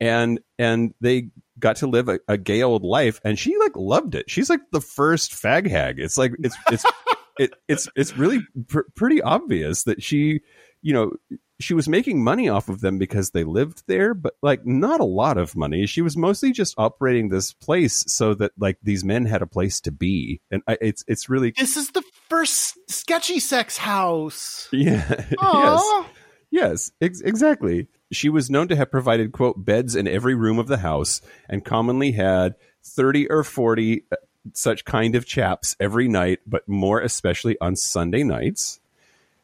And 0.00 0.40
and 0.58 0.94
they 1.00 1.28
got 1.58 1.76
to 1.76 1.86
live 1.86 2.08
a, 2.08 2.20
a 2.26 2.38
gay 2.38 2.62
old 2.62 2.82
life 2.82 3.20
and 3.22 3.38
she 3.38 3.56
like 3.58 3.76
loved 3.76 4.14
it. 4.14 4.30
She's 4.30 4.48
like 4.48 4.62
the 4.72 4.80
first 4.80 5.32
fag 5.32 5.68
hag 5.68 5.98
it's 5.98 6.16
like 6.16 6.32
it's 6.38 6.56
it's 6.70 6.84
it, 7.38 7.54
it's 7.68 7.88
it's 7.94 8.16
really 8.16 8.40
pr- 8.68 8.80
pretty 8.94 9.20
obvious 9.20 9.84
that 9.84 10.02
she 10.02 10.40
you 10.82 10.94
know 10.94 11.12
she 11.60 11.74
was 11.74 11.88
making 11.88 12.24
money 12.24 12.48
off 12.48 12.68
of 12.68 12.80
them 12.80 12.98
because 12.98 13.30
they 13.30 13.44
lived 13.44 13.82
there 13.86 14.14
but 14.14 14.34
like 14.42 14.64
not 14.66 14.98
a 15.00 15.04
lot 15.04 15.38
of 15.38 15.54
money 15.54 15.86
she 15.86 16.02
was 16.02 16.16
mostly 16.16 16.50
just 16.52 16.74
operating 16.78 17.28
this 17.28 17.52
place 17.52 18.04
so 18.08 18.34
that 18.34 18.50
like 18.58 18.78
these 18.82 19.04
men 19.04 19.26
had 19.26 19.42
a 19.42 19.46
place 19.46 19.80
to 19.80 19.92
be 19.92 20.40
and 20.50 20.62
I, 20.66 20.78
it's 20.80 21.04
it's 21.06 21.28
really 21.28 21.52
This 21.52 21.76
is 21.76 21.90
the 21.90 22.02
first 22.28 22.76
sketchy 22.90 23.38
sex 23.40 23.76
house. 23.76 24.68
yeah 24.72 25.24
yes 25.42 26.04
Yes, 26.52 26.90
ex- 27.00 27.20
exactly. 27.20 27.86
She 28.10 28.28
was 28.28 28.50
known 28.50 28.66
to 28.68 28.74
have 28.74 28.90
provided, 28.90 29.30
quote, 29.30 29.64
beds 29.64 29.94
in 29.94 30.08
every 30.08 30.34
room 30.34 30.58
of 30.58 30.66
the 30.66 30.78
house 30.78 31.20
and 31.48 31.64
commonly 31.64 32.10
had 32.10 32.56
30 32.82 33.30
or 33.30 33.44
40 33.44 34.02
uh, 34.10 34.16
such 34.52 34.84
kind 34.84 35.14
of 35.14 35.24
chaps 35.26 35.76
every 35.78 36.08
night, 36.08 36.40
but 36.44 36.68
more 36.68 37.00
especially 37.00 37.56
on 37.60 37.76
Sunday 37.76 38.24
nights. 38.24 38.80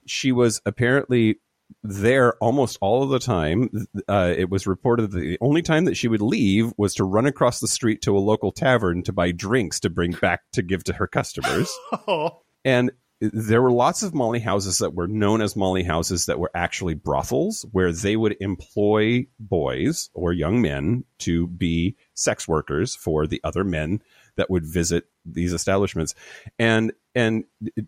She 0.05 0.33
was 0.33 0.61
apparently 0.67 1.39
there 1.83 2.35
almost 2.35 2.79
all 2.81 3.03
of 3.03 3.11
the 3.11 3.19
time. 3.19 3.71
Uh, 4.09 4.35
it 4.37 4.51
was 4.51 4.67
reported 4.67 5.11
that 5.11 5.19
the 5.19 5.39
only 5.41 5.63
time 5.63 5.85
that 5.85 5.97
she 5.97 6.09
would 6.09 6.23
leave 6.23 6.73
was 6.77 6.95
to 6.95 7.05
run 7.05 7.27
across 7.27 7.61
the 7.61 7.69
street 7.69 8.03
to 8.03 8.17
a 8.17 8.21
local 8.21 8.53
tavern 8.53 9.03
to 9.05 9.13
buy 9.13 9.33
drinks 9.33 9.81
to 9.81 9.91
bring 9.91 10.13
back 10.13 10.43
to 10.53 10.63
give 10.63 10.85
to 10.85 10.93
her 10.95 11.07
customers. 11.07 11.73
Oh. 12.09 12.43
And 12.65 12.93
there 13.21 13.63
were 13.63 13.73
lots 13.73 14.03
of 14.03 14.15
Molly 14.15 14.41
houses 14.41 14.79
that 14.79 14.95
were 14.95 15.09
known 15.09 15.41
as 15.41 15.57
Molly 15.57 15.83
houses 15.83 16.27
that 16.27 16.39
were 16.39 16.51
actually 16.55 16.95
brothels 16.95 17.65
where 17.73 17.93
they 17.93 18.17
would 18.17 18.37
employ 18.41 19.27
boys 19.41 20.11
or 20.13 20.33
young 20.33 20.61
men 20.61 21.05
to 21.21 21.47
be 21.47 21.97
sex 22.15 22.47
workers 22.47 22.95
for 22.95 23.27
the 23.27 23.41
other 23.43 23.65
men 23.65 24.03
that 24.37 24.51
would 24.51 24.65
visit 24.65 25.05
these 25.27 25.53
establishments. 25.53 26.15
And 26.59 26.93
and 27.15 27.45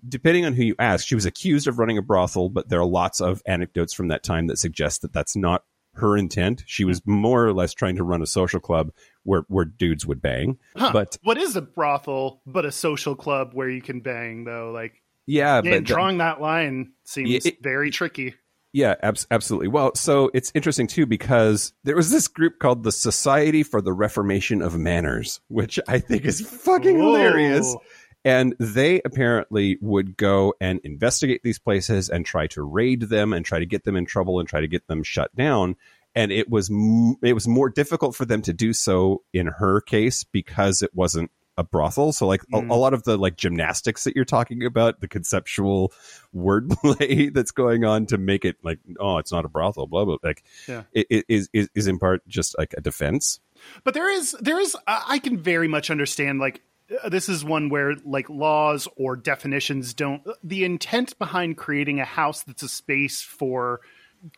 depending 0.09 0.45
on 0.45 0.55
who 0.55 0.65
you 0.65 0.75
ask, 0.79 1.07
she 1.07 1.15
was 1.15 1.27
accused 1.27 1.69
of 1.69 1.79
running 1.79 1.99
a 1.99 2.03
brothel, 2.03 2.49
but 2.49 2.69
there 2.69 2.81
are 2.81 2.87
lots 2.87 3.21
of 3.21 3.43
anecdotes 3.47 3.93
from 3.93 4.09
that 4.09 4.23
time 4.23 4.47
that 4.47 4.59
suggest 4.59 5.03
that 5.03 5.13
that's 5.13 5.37
not 5.37 5.65
her 5.95 6.17
intent. 6.17 6.65
She 6.67 6.85
was 6.85 7.01
hmm. 7.01 7.13
more 7.13 7.47
or 7.47 7.53
less 7.53 7.75
trying 7.75 7.97
to 7.97 8.05
run 8.05 8.23
a 8.23 8.27
social 8.27 8.61
club 8.61 8.93
where 9.25 9.45
where 9.49 9.65
dudes 9.65 10.07
would 10.07 10.23
bang. 10.23 10.59
Huh. 10.77 10.91
But 10.93 11.19
what 11.23 11.39
is 11.39 11.57
a 11.57 11.63
brothel 11.63 12.43
but 12.47 12.65
a 12.65 12.73
social 12.73 13.15
club 13.15 13.51
where 13.53 13.69
you 13.69 13.83
can 13.83 14.01
bang 14.01 14.45
though? 14.45 14.71
Like 14.73 15.03
yeah, 15.27 15.59
and 15.59 15.65
but 15.65 15.71
the- 15.71 15.81
drawing 15.83 16.19
that 16.19 16.41
line 16.41 16.93
seems 17.05 17.47
it- 17.47 17.63
very 17.63 17.91
tricky. 17.91 18.35
Yeah, 18.73 18.97
abs- 19.03 19.27
absolutely. 19.31 19.69
Well, 19.69 19.95
so 19.95 20.31
it's 20.35 20.53
interesting 20.55 20.87
too 20.87 21.07
because 21.07 21.73
there 21.85 21.97
was 21.97 22.11
this 22.11 22.29
group 22.29 22.59
called 22.59 22.83
the 22.83 22.93
Society 22.93 23.63
for 23.63 23.81
the 23.81 23.93
Reformation 23.93 24.61
of 24.61 24.77
Manners, 24.77 25.41
which 25.49 25.81
I 25.89 25.99
think 26.01 26.25
is 26.25 26.41
fucking 26.41 26.99
Whoa. 26.99 27.15
hilarious. 27.15 27.77
And 28.25 28.55
they 28.59 29.01
apparently 29.05 29.79
would 29.81 30.17
go 30.17 30.53
and 30.61 30.81
investigate 30.85 31.43
these 31.45 31.59
places 31.59 32.11
and 32.11 32.27
try 32.27 32.47
to 32.49 32.63
raid 32.63 33.03
them 33.03 33.33
and 33.33 33.45
try 33.45 33.59
to 33.59 33.65
get 33.65 33.85
them 33.85 33.97
in 33.97 34.05
trouble 34.05 34.39
and 34.39 34.49
try 34.49 34.61
to 34.61 34.69
get 34.69 34.87
them 34.87 35.03
shut 35.03 35.35
down. 35.35 35.77
And 36.15 36.31
it 36.33 36.51
was 36.51 36.69
m- 36.69 37.17
it 37.23 37.33
was 37.33 37.49
more 37.49 37.71
difficult 37.71 38.17
for 38.17 38.27
them 38.27 38.43
to 38.43 38.53
do 38.53 38.73
so 38.73 39.23
in 39.33 39.47
her 39.47 39.81
case 39.81 40.25
because 40.25 40.83
it 40.83 40.95
wasn't 40.95 41.31
a 41.59 41.65
brothel. 41.65 42.13
So 42.13 42.27
like 42.27 42.43
a, 42.55 42.61
Mm. 42.63 42.71
a 42.71 42.75
lot 42.75 42.95
of 42.95 43.03
the 43.03 43.19
like 43.19 43.37
gymnastics 43.37 44.05
that 44.05 44.17
you're 44.17 44.25
talking 44.25 44.65
about, 44.65 45.01
the 45.03 45.09
conceptual 45.09 45.93
wordplay 46.35 47.33
that's 47.35 47.51
going 47.51 47.85
on 47.85 48.07
to 48.07 48.17
make 48.19 48.45
it 48.47 48.57
like 48.63 48.79
oh 48.99 49.19
it's 49.19 49.33
not 49.33 49.45
a 49.45 49.49
brothel, 49.49 49.87
blah 49.87 50.05
blah. 50.05 50.17
Like 50.23 50.45
Yeah. 50.67 50.85
it, 50.93 51.07
it 51.11 51.25
is 51.29 51.51
is 51.53 51.69
is 51.75 51.87
in 51.87 51.99
part 51.99 52.27
just 52.27 52.57
like 52.57 52.75
a 52.77 52.81
defense. 52.81 53.41
But 53.85 53.95
there 53.95 54.11
is 54.11 54.33
there 54.41 54.59
is 54.61 54.77
I 54.87 55.19
can 55.19 55.37
very 55.39 55.69
much 55.69 55.91
understand 55.91 56.39
like 56.39 56.63
uh, 57.05 57.09
this 57.09 57.29
is 57.29 57.45
one 57.45 57.69
where 57.69 57.97
like 58.05 58.31
laws 58.31 58.89
or 58.97 59.17
definitions 59.17 59.93
don't 59.95 60.23
the 60.45 60.65
intent 60.65 61.19
behind 61.19 61.57
creating 61.57 62.01
a 62.01 62.05
house 62.05 62.45
that's 62.45 62.63
a 62.63 62.69
space 62.69 63.21
for 63.21 63.81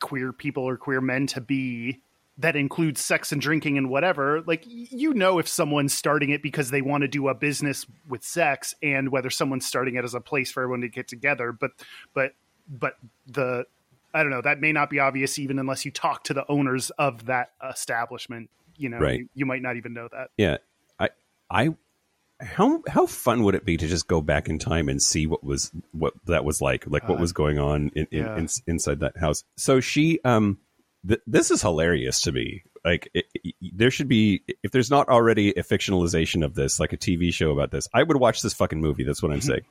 queer 0.00 0.32
people 0.32 0.64
or 0.64 0.76
queer 0.76 1.00
men 1.00 1.26
to 1.28 1.40
be 1.40 2.00
that 2.40 2.56
includes 2.56 3.00
sex 3.00 3.32
and 3.32 3.40
drinking 3.40 3.76
and 3.78 3.90
whatever 3.90 4.42
like 4.46 4.64
you 4.66 5.12
know 5.14 5.38
if 5.38 5.46
someone's 5.46 5.92
starting 5.92 6.30
it 6.30 6.42
because 6.42 6.70
they 6.70 6.82
want 6.82 7.02
to 7.02 7.08
do 7.08 7.28
a 7.28 7.34
business 7.34 7.86
with 8.08 8.24
sex 8.24 8.74
and 8.82 9.10
whether 9.10 9.30
someone's 9.30 9.66
starting 9.66 9.94
it 9.96 10.04
as 10.04 10.14
a 10.14 10.20
place 10.20 10.50
for 10.50 10.62
everyone 10.62 10.80
to 10.80 10.88
get 10.88 11.06
together 11.08 11.52
but 11.52 11.70
but 12.14 12.32
but 12.68 12.94
the 13.26 13.64
I 14.14 14.22
don't 14.22 14.30
know 14.30 14.42
that 14.42 14.60
may 14.60 14.72
not 14.72 14.90
be 14.90 14.98
obvious 14.98 15.38
even 15.38 15.58
unless 15.58 15.84
you 15.84 15.90
talk 15.90 16.24
to 16.24 16.34
the 16.34 16.44
owners 16.48 16.90
of 16.90 17.26
that 17.26 17.52
establishment 17.68 18.50
you 18.76 18.88
know 18.88 18.98
Right. 18.98 19.20
you, 19.20 19.28
you 19.34 19.46
might 19.46 19.62
not 19.62 19.76
even 19.76 19.92
know 19.92 20.08
that 20.12 20.30
Yeah, 20.36 20.56
I 20.98 21.10
I 21.50 21.74
how 22.40 22.82
how 22.88 23.04
fun 23.06 23.42
would 23.42 23.54
it 23.54 23.66
be 23.66 23.76
to 23.76 23.86
just 23.86 24.08
go 24.08 24.20
back 24.22 24.48
in 24.48 24.58
time 24.58 24.88
and 24.88 25.02
see 25.02 25.26
what 25.26 25.44
was 25.44 25.70
what 25.92 26.14
that 26.26 26.44
was 26.44 26.62
like, 26.62 26.86
like 26.86 27.06
what 27.08 27.18
Uh, 27.18 27.20
was 27.20 27.32
going 27.32 27.58
on 27.58 27.90
in, 27.94 28.06
in, 28.10 28.24
yeah. 28.24 28.38
in 28.38 28.48
inside 28.66 29.00
that 29.00 29.18
house. 29.18 29.44
So 29.58 29.80
she 29.80 30.20
um 30.24 30.58
th- 31.06 31.20
this 31.26 31.50
is 31.50 31.62
hilarious 31.62 32.20
to 32.22 32.32
me. 32.32 32.62
Like 32.84 33.10
it, 33.14 33.26
it- 33.34 33.54
there 33.74 33.90
should 33.90 34.08
be 34.08 34.42
if 34.62 34.70
there's 34.72 34.90
not 34.90 35.08
already 35.08 35.50
a 35.50 35.62
fictionalization 35.62 36.44
of 36.44 36.54
this, 36.54 36.80
like 36.80 36.92
a 36.92 36.96
TV 36.96 37.32
show 37.32 37.50
about 37.50 37.70
this, 37.70 37.88
I 37.94 38.02
would 38.02 38.16
watch 38.18 38.42
this 38.42 38.54
fucking 38.54 38.80
movie. 38.80 39.04
That's 39.04 39.22
what 39.22 39.32
I'm 39.32 39.40
saying. 39.40 39.62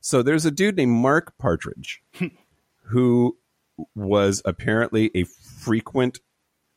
So 0.00 0.22
there's 0.22 0.44
a 0.46 0.50
dude 0.50 0.76
named 0.76 0.92
Mark 0.92 1.36
Partridge 1.38 2.02
who 2.84 3.36
was 3.94 4.40
apparently 4.44 5.10
a 5.14 5.24
frequent 5.24 6.20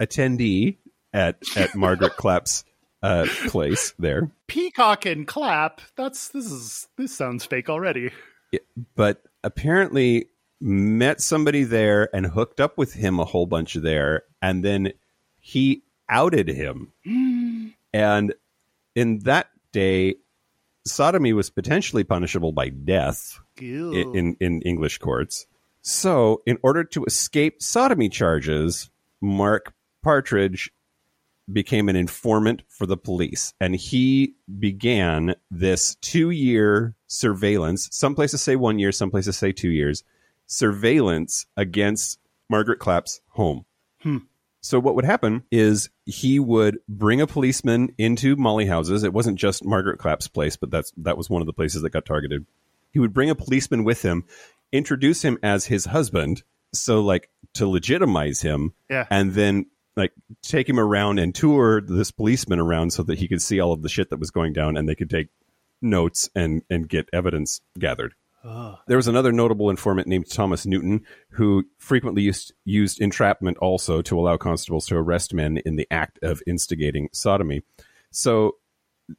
attendee 0.02 0.78
at 1.14 1.38
at 1.56 1.76
Margaret 1.76 2.16
Clapp's 2.18 2.64
uh, 3.02 3.26
place 3.48 3.94
there, 3.98 4.30
peacock 4.48 5.06
and 5.06 5.26
clap 5.26 5.80
that's 5.96 6.30
this 6.30 6.52
is 6.52 6.88
this 6.98 7.16
sounds 7.16 7.46
fake 7.46 7.70
already 7.70 8.12
but 8.96 9.24
apparently 9.42 10.26
met 10.62 11.22
somebody 11.22 11.63
there 11.63 12.13
and 12.15 12.26
hooked 12.26 12.60
up 12.60 12.78
with 12.78 12.93
him 12.93 13.19
a 13.19 13.26
whole 13.26 13.45
bunch 13.45 13.76
there, 13.76 14.24
and 14.41 14.63
then 14.63 14.93
he 15.39 15.84
outed 16.10 16.48
him. 16.48 16.91
Mm. 17.06 17.74
And 17.93 18.34
in 18.95 19.19
that 19.19 19.50
day, 19.72 20.15
sodomy 20.86 21.34
was 21.34 21.50
potentially 21.50 22.04
punishable 22.04 22.52
by 22.52 22.69
death. 22.69 23.39
In, 23.93 24.15
in, 24.15 24.38
in 24.39 24.62
English 24.62 24.98
courts. 25.00 25.45
So, 25.82 26.41
in 26.45 26.58
order 26.62 26.84
to 26.86 27.06
escape 27.06 27.62
sodomy 27.62 28.10
charges, 28.10 28.89
Mark 29.22 29.74
Partridge 30.04 30.72
became 31.52 31.89
an 31.89 31.95
informant 31.95 32.62
for 32.67 32.86
the 32.86 32.98
police 32.98 33.54
and 33.60 33.76
he 33.76 34.36
began 34.60 35.36
this 35.50 35.95
two 35.95 36.30
year 36.30 36.95
surveillance. 37.08 37.89
Some 37.91 38.13
places 38.13 38.41
say 38.41 38.56
one 38.56 38.78
year, 38.78 38.91
some 38.91 39.10
places 39.10 39.36
say 39.38 39.52
two 39.52 39.69
years 39.69 40.04
surveillance 40.50 41.46
against 41.56 42.20
Margaret 42.50 42.80
Clapp's 42.80 43.22
home. 43.30 43.66
Hmm. 44.02 44.18
So 44.62 44.80
what 44.80 44.96
would 44.96 45.06
happen 45.06 45.44
is 45.52 45.90
he 46.06 46.38
would 46.38 46.80
bring 46.90 47.22
a 47.22 47.28
policeman 47.28 47.94
into 47.98 48.36
Molly 48.36 48.66
houses. 48.66 49.04
It 49.04 49.14
wasn't 49.14 49.40
just 49.40 49.64
Margaret 49.64 50.00
Clapp's 50.00 50.28
place, 50.28 50.58
but 50.58 50.70
that's 50.70 50.92
that 50.98 51.18
was 51.18 51.30
one 51.30 51.42
of 51.42 51.46
the 51.46 51.54
places 51.54 51.82
that 51.84 51.92
got 51.92 52.06
targeted. 52.06 52.46
He 52.92 53.00
would 53.00 53.14
bring 53.14 53.30
a 53.30 53.36
policeman 53.36 53.84
with 53.86 54.02
him, 54.02 54.26
introduce 54.74 55.22
him 55.22 55.38
as 55.42 55.66
his 55.68 55.86
husband, 55.86 56.44
so 56.74 57.00
like 57.00 57.30
to 57.54 57.68
legitimize 57.68 58.42
him, 58.42 58.74
Yeah. 58.90 59.06
and 59.10 59.34
then 59.34 59.68
like 59.96 60.12
take 60.42 60.68
him 60.68 60.80
around 60.80 61.20
and 61.20 61.34
tour 61.34 61.80
this 61.82 62.12
policeman 62.12 62.60
around 62.60 62.92
so 62.92 63.04
that 63.04 63.20
he 63.20 63.28
could 63.28 63.42
see 63.42 63.60
all 63.60 63.72
of 63.72 63.82
the 63.82 63.90
shit 63.90 64.10
that 64.10 64.20
was 64.20 64.32
going 64.32 64.52
down 64.54 64.76
and 64.76 64.90
they 64.90 64.96
could 64.96 65.10
take 65.10 65.30
notes 65.82 66.30
and 66.36 66.64
and 66.70 66.90
get 66.90 67.08
evidence 67.14 67.62
gathered. 67.78 68.14
Ugh. 68.43 68.78
There 68.88 68.97
was 68.97 69.08
another 69.08 69.32
notable 69.32 69.69
informant 69.69 70.08
named 70.08 70.30
Thomas 70.30 70.65
Newton 70.65 71.06
who 71.32 71.65
frequently 71.78 72.21
used 72.23 72.54
used 72.63 73.02
entrapment 73.02 73.58
also 73.58 74.02
to 74.04 74.17
allow 74.19 74.38
constables 74.38 74.86
to 74.88 74.95
arrest 74.95 75.34
men 75.34 75.58
in 75.58 75.75
the 75.75 75.88
act 75.91 76.19
of 76.23 76.41
instigating 76.47 77.10
sodomy. 77.12 77.63
So 78.12 78.56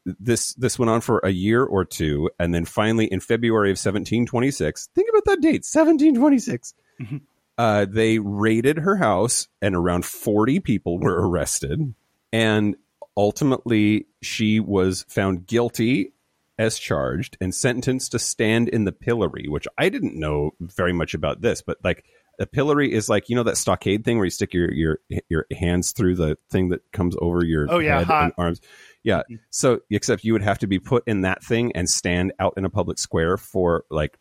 this 0.04 0.54
this 0.54 0.78
went 0.78 0.90
on 0.90 1.00
for 1.00 1.18
a 1.18 1.30
year 1.30 1.64
or 1.64 1.84
two, 1.84 2.30
and 2.38 2.54
then 2.54 2.64
finally 2.64 3.06
in 3.06 3.20
February 3.20 3.70
of 3.70 3.74
1726, 3.74 4.88
think 4.94 5.08
about 5.10 5.24
that 5.26 5.40
date, 5.40 5.64
1726. 5.64 6.74
Mhm. 7.00 7.20
Uh, 7.58 7.84
they 7.86 8.18
raided 8.18 8.78
her 8.78 8.96
house, 8.96 9.48
and 9.60 9.74
around 9.74 10.06
40 10.06 10.60
people 10.60 10.98
were 10.98 11.28
arrested, 11.28 11.94
and 12.32 12.76
ultimately 13.16 14.06
she 14.22 14.60
was 14.60 15.04
found 15.08 15.46
guilty 15.46 16.12
as 16.60 16.78
charged 16.78 17.36
and 17.40 17.54
sentenced 17.54 18.12
to 18.12 18.18
stand 18.18 18.68
in 18.68 18.84
the 18.84 18.92
pillory, 18.92 19.46
which 19.48 19.66
I 19.78 19.88
didn't 19.88 20.14
know 20.14 20.50
very 20.60 20.92
much 20.92 21.14
about 21.14 21.40
this, 21.40 21.62
but 21.62 21.78
like 21.82 22.04
a 22.38 22.46
pillory 22.46 22.92
is 22.92 23.08
like 23.08 23.28
you 23.28 23.34
know 23.36 23.42
that 23.44 23.56
stockade 23.56 24.04
thing 24.04 24.16
where 24.18 24.26
you 24.26 24.30
stick 24.30 24.52
your 24.54 24.72
your 24.72 24.98
your 25.28 25.46
hands 25.58 25.92
through 25.92 26.16
the 26.16 26.36
thing 26.50 26.68
that 26.68 26.82
comes 26.92 27.16
over 27.20 27.44
your 27.44 27.66
Oh, 27.70 27.78
yeah, 27.78 27.98
head 27.98 28.06
hot. 28.06 28.24
and 28.24 28.32
arms. 28.38 28.60
Yeah. 29.02 29.18
Mm-hmm. 29.20 29.36
So 29.50 29.80
except 29.90 30.24
you 30.24 30.32
would 30.34 30.42
have 30.42 30.58
to 30.60 30.66
be 30.66 30.78
put 30.78 31.02
in 31.06 31.22
that 31.22 31.42
thing 31.42 31.72
and 31.74 31.88
stand 31.88 32.32
out 32.38 32.54
in 32.58 32.64
a 32.64 32.70
public 32.70 32.98
square 32.98 33.36
for 33.38 33.84
like 33.90 34.18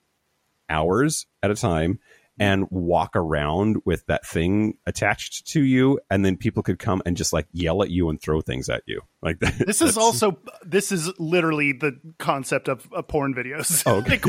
hours 0.70 1.26
at 1.44 1.52
a 1.52 1.56
time 1.56 2.00
and 2.40 2.68
walk 2.72 3.16
around 3.16 3.78
with 3.86 4.06
that 4.08 4.26
thing 4.26 4.78
attached 4.86 5.48
to 5.48 5.62
you 5.62 6.00
and 6.10 6.24
then 6.24 6.38
people 6.38 6.64
could 6.64 6.80
come 6.80 7.02
and 7.06 7.18
just 7.18 7.34
like 7.34 7.48
yell 7.52 7.84
at 7.84 7.90
you 7.90 8.10
and 8.10 8.22
throw 8.22 8.42
things 8.42 8.70
at 8.70 8.84
you. 8.86 9.02
Like 9.22 9.40
that. 9.40 9.54
This 9.70 9.82
is 9.82 9.98
also 9.98 10.40
this 10.66 10.92
is 10.92 11.12
literally 11.20 11.74
the 11.74 12.00
concept 12.18 12.70
of, 12.70 12.88
of 12.94 13.08
porn 13.08 13.36
videos. 13.36 13.84
Oh, 13.86 13.98
okay. 13.98 14.20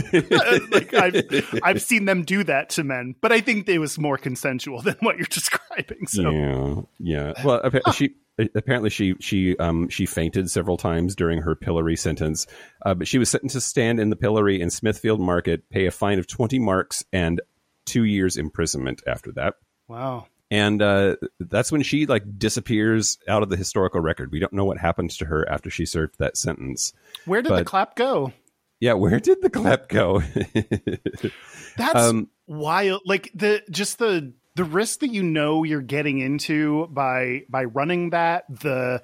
like, 0.71 0.93
like 0.93 0.95
I've 0.95 1.61
I've 1.63 1.83
seen 1.83 2.05
them 2.05 2.25
do 2.25 2.45
that 2.45 2.71
to 2.71 2.85
men, 2.85 3.15
but 3.21 3.33
I 3.33 3.41
think 3.41 3.69
it 3.69 3.79
was 3.79 3.99
more 3.99 4.19
consensual 4.19 4.83
than 4.83 4.97
what 5.01 5.17
you're 5.17 5.27
describing. 5.27 6.07
So 6.09 6.31
Yeah, 6.31 6.83
yeah. 6.99 7.45
Well, 7.45 7.61
appa- 7.65 7.93
she 7.93 8.17
apparently 8.55 8.91
she 8.91 9.15
she 9.21 9.57
um 9.59 9.89
she 9.89 10.07
fainted 10.07 10.51
several 10.51 10.77
times 10.77 11.15
during 11.15 11.43
her 11.43 11.55
pillory 11.55 11.97
sentence, 11.97 12.47
uh, 12.85 12.95
but 12.95 13.09
she 13.09 13.19
was 13.19 13.31
sentenced 13.31 13.55
to 13.55 13.61
stand 13.61 14.01
in 14.01 14.11
the 14.11 14.17
pillory 14.17 14.61
in 14.61 14.71
Smithfield 14.71 15.21
Market, 15.21 15.69
pay 15.71 15.87
a 15.87 15.91
fine 15.91 16.19
of 16.19 16.27
twenty 16.27 16.59
marks, 16.59 17.05
and 17.13 17.41
two 17.91 18.05
years 18.05 18.37
imprisonment 18.37 19.03
after 19.07 19.33
that. 19.33 19.55
wow. 19.89 20.27
And 20.53 20.83
uh, 20.83 21.15
that's 21.39 21.71
when 21.71 21.83
she 21.83 22.07
like 22.07 22.25
disappears 22.37 23.19
out 23.29 23.45
of 23.45 23.51
the 23.51 23.57
historical 23.57 24.01
record. 24.01 24.33
We 24.33 24.41
don't 24.41 24.53
know 24.53 24.65
what 24.65 24.79
happened 24.79 25.11
to 25.13 25.27
her 25.27 25.49
after 25.49 25.71
she 25.71 25.87
served 25.87 26.17
that 26.19 26.37
sentence. 26.37 26.93
Where 27.25 27.41
did 27.41 27.53
the 27.53 27.65
clap 27.65 27.95
go? 27.95 28.33
Yeah, 28.81 28.95
where 28.95 29.21
did 29.21 29.43
the 29.43 29.51
clap 29.51 29.89
go? 29.89 30.21
That's 31.77 31.95
Um, 31.95 32.31
wild. 32.49 33.03
Like 33.05 33.31
the 33.33 33.63
just 33.71 33.99
the 34.01 34.33
the 34.57 34.65
risk 34.65 35.01
that 35.01 35.13
you 35.13 35.23
know 35.23 35.63
you're 35.63 35.81
getting 35.83 36.19
into 36.19 36.89
by 36.89 37.45
by 37.49 37.63
running 37.65 38.11
that 38.11 38.45
the 38.49 39.03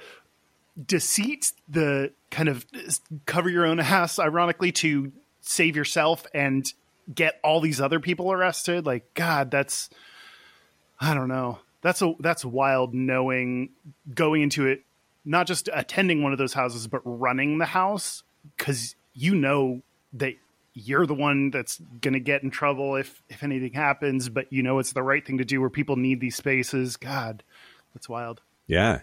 deceit, 0.85 1.53
the 1.68 2.12
kind 2.33 2.49
of 2.49 2.66
cover 3.27 3.49
your 3.49 3.66
own 3.66 3.79
ass, 3.81 4.18
ironically, 4.18 4.72
to 4.72 5.12
save 5.42 5.77
yourself 5.77 6.27
and 6.35 6.66
get 7.12 7.40
all 7.42 7.61
these 7.61 7.81
other 7.81 8.01
people 8.01 8.33
arrested. 8.33 8.87
Like 8.87 9.14
God, 9.14 9.51
that's 9.51 9.90
I 11.01 11.14
don't 11.14 11.29
know. 11.29 11.59
That's 11.83 12.03
a 12.03 12.14
that's 12.21 12.45
wild. 12.45 12.95
Knowing 12.95 13.71
going 14.12 14.42
into 14.42 14.66
it, 14.66 14.83
not 15.25 15.47
just 15.47 15.69
attending 15.73 16.23
one 16.23 16.33
of 16.33 16.38
those 16.38 16.55
houses, 16.55 16.87
but 16.87 17.03
running 17.05 17.59
the 17.59 17.66
house 17.66 18.23
because 18.57 18.95
you 19.14 19.35
know 19.35 19.83
that 20.14 20.35
you're 20.75 21.07
the 21.07 21.14
one 21.14 21.51
that's 21.51 21.81
going 22.01 22.14
to 22.14 22.21
get 22.21 22.42
in 22.42 22.51
trouble 22.51 22.97
if 22.97 23.23
if 23.31 23.42
anything 23.42 23.73
happens 23.73 24.29
but 24.29 24.53
you 24.53 24.62
know 24.62 24.79
it's 24.79 24.92
the 24.92 25.03
right 25.03 25.27
thing 25.27 25.38
to 25.38 25.45
do 25.45 25.59
where 25.59 25.71
people 25.71 25.97
need 25.97 26.21
these 26.21 26.37
spaces 26.37 26.99
god 26.99 27.42
that's 27.95 28.09
wild 28.11 28.42
Yeah. 28.66 29.01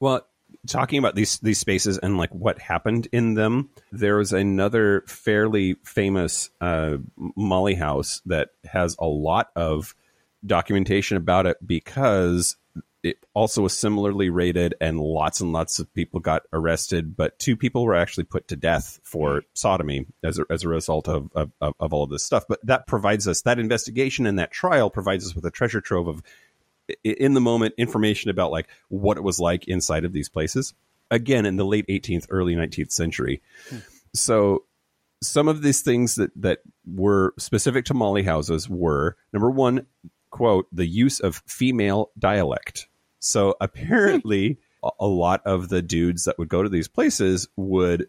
Well, 0.00 0.26
talking 0.66 0.98
about 0.98 1.14
these 1.14 1.38
these 1.40 1.58
spaces 1.58 1.98
and 1.98 2.16
like 2.18 2.34
what 2.34 2.58
happened 2.60 3.08
in 3.12 3.34
them, 3.34 3.70
there 3.90 4.16
was 4.16 4.32
another 4.32 5.04
fairly 5.06 5.74
famous 5.84 6.50
uh, 6.60 6.98
Molly 7.16 7.74
house 7.74 8.22
that 8.26 8.50
has 8.64 8.96
a 8.98 9.06
lot 9.06 9.50
of 9.56 9.94
documentation 10.44 11.16
about 11.16 11.46
it 11.46 11.56
because 11.64 12.56
it 13.02 13.16
also 13.34 13.62
was 13.62 13.76
similarly 13.76 14.30
rated 14.30 14.74
and 14.80 15.00
lots 15.00 15.40
and 15.40 15.52
lots 15.52 15.80
of 15.80 15.92
people 15.92 16.20
got 16.20 16.42
arrested, 16.52 17.16
but 17.16 17.36
two 17.38 17.56
people 17.56 17.84
were 17.84 17.96
actually 17.96 18.24
put 18.24 18.46
to 18.48 18.56
death 18.56 19.00
for 19.02 19.42
sodomy 19.54 20.06
as 20.22 20.38
a, 20.38 20.44
as 20.48 20.62
a 20.62 20.68
result 20.68 21.08
of, 21.08 21.28
of, 21.34 21.50
of 21.60 21.92
all 21.92 22.04
of 22.04 22.10
this 22.10 22.22
stuff. 22.22 22.44
But 22.48 22.64
that 22.64 22.86
provides 22.86 23.26
us 23.26 23.42
that 23.42 23.58
investigation 23.58 24.24
and 24.24 24.38
that 24.38 24.52
trial 24.52 24.88
provides 24.88 25.26
us 25.26 25.34
with 25.34 25.44
a 25.44 25.50
treasure 25.50 25.80
trove 25.80 26.06
of 26.06 26.22
in 27.04 27.34
the 27.34 27.40
moment 27.40 27.74
information 27.78 28.30
about 28.30 28.50
like 28.50 28.68
what 28.88 29.16
it 29.16 29.22
was 29.22 29.38
like 29.38 29.68
inside 29.68 30.04
of 30.04 30.12
these 30.12 30.28
places. 30.28 30.74
Again 31.10 31.46
in 31.46 31.56
the 31.56 31.64
late 31.64 31.86
18th 31.88 32.26
early 32.30 32.54
19th 32.54 32.92
century. 32.92 33.42
Hmm. 33.68 33.78
So 34.14 34.64
some 35.22 35.48
of 35.48 35.62
these 35.62 35.82
things 35.82 36.16
that 36.16 36.30
that 36.36 36.60
were 36.86 37.34
specific 37.38 37.84
to 37.86 37.94
molly 37.94 38.22
houses 38.22 38.68
were 38.68 39.16
number 39.32 39.50
one 39.50 39.86
quote 40.30 40.66
the 40.72 40.86
use 40.86 41.20
of 41.20 41.42
female 41.46 42.10
dialect. 42.18 42.88
So 43.20 43.48
hmm. 43.48 43.64
apparently 43.64 44.58
a, 44.82 44.90
a 45.00 45.06
lot 45.06 45.42
of 45.44 45.68
the 45.68 45.82
dudes 45.82 46.24
that 46.24 46.38
would 46.38 46.48
go 46.48 46.62
to 46.62 46.68
these 46.68 46.88
places 46.88 47.48
would 47.56 48.08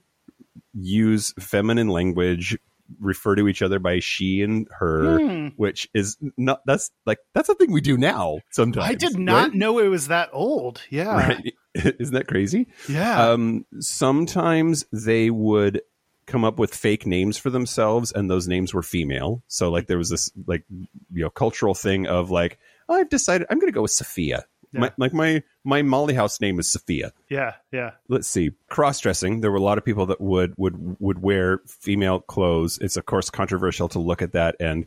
use 0.73 1.33
feminine 1.39 1.89
language 1.89 2.57
refer 2.99 3.35
to 3.35 3.47
each 3.47 3.61
other 3.61 3.79
by 3.79 3.99
she 3.99 4.41
and 4.41 4.67
her 4.79 5.19
Hmm. 5.19 5.47
which 5.55 5.89
is 5.93 6.17
not 6.37 6.61
that's 6.65 6.91
like 7.05 7.19
that's 7.33 7.49
a 7.49 7.55
thing 7.55 7.71
we 7.71 7.81
do 7.81 7.97
now 7.97 8.39
sometimes 8.51 8.85
i 8.89 8.93
did 8.95 9.17
not 9.17 9.49
right? 9.49 9.53
know 9.53 9.79
it 9.79 9.87
was 9.87 10.07
that 10.07 10.29
old 10.33 10.81
yeah 10.89 11.15
Right? 11.15 11.53
isn't 11.75 12.13
that 12.13 12.27
crazy 12.27 12.67
yeah 12.89 13.29
um 13.31 13.65
sometimes 13.79 14.85
they 14.91 15.29
would 15.29 15.81
come 16.25 16.43
up 16.45 16.57
with 16.59 16.73
fake 16.73 17.05
names 17.05 17.37
for 17.37 17.49
themselves 17.49 18.11
and 18.11 18.29
those 18.29 18.47
names 18.47 18.73
were 18.73 18.81
female 18.83 19.43
so 19.47 19.69
like 19.69 19.87
there 19.87 19.97
was 19.97 20.09
this 20.09 20.31
like 20.47 20.63
you 20.69 20.87
know 21.23 21.29
cultural 21.29 21.73
thing 21.73 22.07
of 22.07 22.31
like 22.31 22.59
i've 22.89 23.09
decided 23.09 23.45
i'm 23.49 23.59
going 23.59 23.71
to 23.71 23.75
go 23.75 23.81
with 23.81 23.91
sophia 23.91 24.45
my, 24.81 24.91
like 24.97 25.13
my 25.13 25.43
my 25.63 25.81
molly 25.81 26.13
house 26.13 26.39
name 26.41 26.59
is 26.59 26.71
sophia. 26.71 27.13
Yeah 27.29 27.53
yeah. 27.71 27.91
Let's 28.07 28.27
see. 28.27 28.51
Cross 28.69 29.01
dressing 29.01 29.41
there 29.41 29.51
were 29.51 29.57
a 29.57 29.61
lot 29.61 29.77
of 29.77 29.85
people 29.85 30.07
that 30.07 30.21
would 30.21 30.53
would 30.57 30.97
would 30.99 31.21
wear 31.21 31.61
female 31.67 32.19
clothes. 32.21 32.79
It's 32.81 32.97
of 32.97 33.05
course 33.05 33.29
controversial 33.29 33.89
to 33.89 33.99
look 33.99 34.21
at 34.21 34.33
that 34.33 34.55
and 34.59 34.85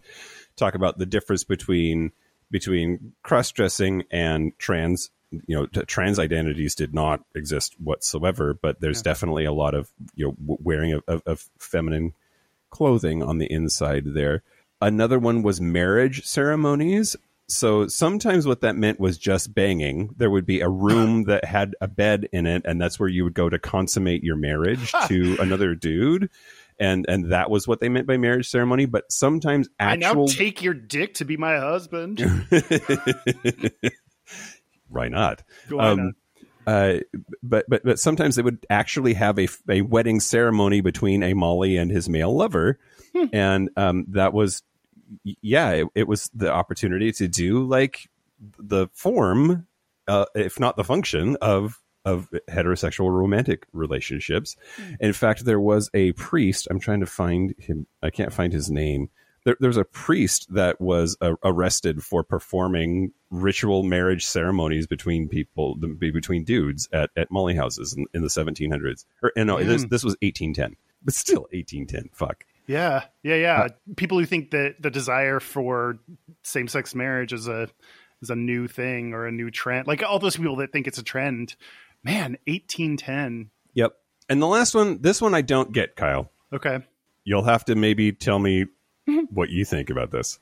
talk 0.57 0.75
about 0.75 0.99
the 0.99 1.07
difference 1.07 1.45
between 1.45 2.13
between 2.51 3.13
cross 3.23 3.51
dressing 3.53 4.05
and 4.11 4.57
trans 4.59 5.11
you 5.31 5.57
know 5.57 5.67
t- 5.67 5.83
trans 5.83 6.19
identities 6.19 6.77
did 6.77 6.95
not 6.95 7.21
exist 7.35 7.75
whatsoever 7.81 8.55
but 8.55 8.81
there's 8.81 9.03
definitely 9.03 9.45
a 9.45 9.53
lot 9.53 9.75
of 9.75 9.91
you 10.15 10.27
know 10.27 10.33
w- 10.33 10.59
wearing 10.63 10.93
of, 10.93 11.03
of, 11.09 11.23
of 11.27 11.51
feminine 11.59 12.15
clothing 12.71 13.23
on 13.23 13.39
the 13.39 13.51
inside 13.51 14.05
there. 14.07 14.43
Another 14.81 15.19
one 15.19 15.43
was 15.43 15.61
marriage 15.61 16.27
ceremonies 16.27 17.17
so 17.49 17.87
sometimes 17.87 18.47
what 18.47 18.61
that 18.63 18.77
meant 18.77 18.99
was 18.99 19.19
just 19.19 19.55
banging. 19.55 20.15
There 20.17 20.31
would 20.31 20.47
be 20.47 20.61
a 20.61 20.69
room 20.87 21.25
that 21.25 21.45
had 21.45 21.75
a 21.81 21.89
bed 21.89 22.29
in 22.33 22.47
it, 22.47 22.63
and 22.65 22.81
that's 22.81 22.99
where 22.99 23.09
you 23.09 23.25
would 23.25 23.35
go 23.35 23.49
to 23.49 23.59
consummate 23.59 24.25
your 24.25 24.37
marriage 24.37 24.93
to 25.09 25.37
another 25.41 25.75
dude. 25.75 26.31
And 26.79 27.07
and 27.09 27.33
that 27.33 27.51
was 27.51 27.67
what 27.67 27.81
they 27.81 27.89
meant 27.89 28.07
by 28.07 28.19
marriage 28.19 28.51
ceremony. 28.51 28.85
But 28.85 29.11
sometimes 29.11 29.69
i 29.81 29.97
now 29.97 30.27
take 30.27 30.63
your 30.63 30.75
dick 30.75 31.15
to 31.15 31.25
be 31.25 31.39
my 31.39 31.57
husband 31.59 32.21
why 34.89 35.09
not? 35.09 35.43
On, 35.73 35.81
Um, 35.81 36.15
uh, 36.67 36.99
but 37.43 37.65
but 37.69 37.83
but 37.85 37.99
sometimes 37.99 38.37
they 38.37 38.43
would 38.43 38.67
actually 38.69 39.15
have 39.15 39.39
a, 39.39 39.49
a 39.71 39.83
wedding 39.83 40.21
ceremony 40.21 40.81
between 40.81 41.23
a 41.23 41.33
Molly 41.33 41.77
and 41.77 41.91
his 41.91 42.09
male 42.09 42.35
lover, 42.35 42.79
and 43.33 43.71
um, 43.77 44.05
that 44.09 44.33
was 44.33 44.63
yeah, 45.25 45.71
it, 45.71 45.87
it 45.95 46.09
was 46.09 46.31
the 46.35 46.53
opportunity 46.53 47.13
to 47.13 47.29
do 47.29 47.65
like 47.65 48.09
the 48.59 48.89
form, 48.93 49.67
uh, 50.09 50.27
if 50.35 50.61
not 50.61 50.77
the 50.77 50.85
function 50.85 51.37
of 51.41 51.81
of 52.05 52.29
heterosexual 52.49 53.11
romantic 53.11 53.67
relationships. 53.73 54.57
In 55.01 55.13
fact, 55.13 55.45
there 55.45 55.59
was 55.59 55.91
a 55.93 56.13
priest. 56.13 56.69
I'm 56.71 56.79
trying 56.79 57.01
to 57.01 57.07
find 57.07 57.55
him. 57.59 57.87
I 58.01 58.11
can't 58.11 58.33
find 58.33 58.53
his 58.53 58.71
name. 58.71 59.11
There, 59.45 59.57
there 59.59 59.69
was 59.69 59.77
a 59.77 59.85
priest 59.85 60.47
that 60.55 60.81
was 60.81 61.17
uh, 61.21 61.35
arrested 61.45 62.03
for 62.05 62.23
performing 62.23 63.13
ritual 63.31 63.83
marriage 63.83 64.25
ceremonies 64.25 64.87
between 64.87 65.29
people, 65.29 65.77
the- 65.79 65.89
between 66.13 66.45
dudes 66.45 66.89
at, 66.93 67.11
at 67.17 67.31
Molly 67.31 67.57
houses 67.57 67.93
in, 67.93 68.07
in 68.15 68.23
the 68.23 68.29
1700s. 68.29 69.05
Or 69.23 69.33
uh, 69.37 69.43
no, 69.45 69.59
this, 69.63 69.85
this 69.85 70.05
was 70.05 70.17
1810, 70.23 70.77
but 71.05 71.15
still 71.15 71.43
1810. 71.53 72.11
Fuck. 72.13 72.45
Yeah, 72.67 73.05
yeah, 73.23 73.37
yeah. 73.37 73.61
Uh, 73.63 73.69
people 73.97 74.19
who 74.19 74.27
think 74.27 74.51
that 74.51 74.77
the 74.81 74.91
desire 74.91 75.41
for 75.41 75.99
same-sex 76.43 76.95
marriage 76.95 77.33
is 77.33 77.49
a 77.49 77.69
is 78.23 78.31
a 78.31 78.37
new 78.37 78.67
thing 78.67 79.13
or 79.13 79.27
a 79.27 79.33
new 79.33 79.51
trend, 79.51 79.87
like 79.87 80.03
all 80.03 80.19
those 80.19 80.37
people 80.37 80.57
that 80.57 80.73
think 80.73 80.87
it's 80.87 80.99
a 80.99 81.03
trend. 81.03 81.55
Man, 82.03 82.39
eighteen 82.47 82.97
ten. 82.97 83.51
Yep. 83.75 83.95
And 84.29 84.43
the 84.43 84.47
last 84.47 84.75
one, 84.75 85.01
this 85.03 85.21
one 85.21 85.35
I 85.35 85.43
don't 85.43 85.73
get, 85.73 85.97
Kyle. 85.97 86.31
Okay. 86.53 86.81
You'll 87.25 87.45
have 87.45 87.65
to 87.67 87.75
maybe 87.75 88.13
tell 88.13 88.39
me 88.39 88.67
what 89.31 89.51
you 89.51 89.65
think 89.65 89.91
about 89.91 90.11
this. 90.11 90.39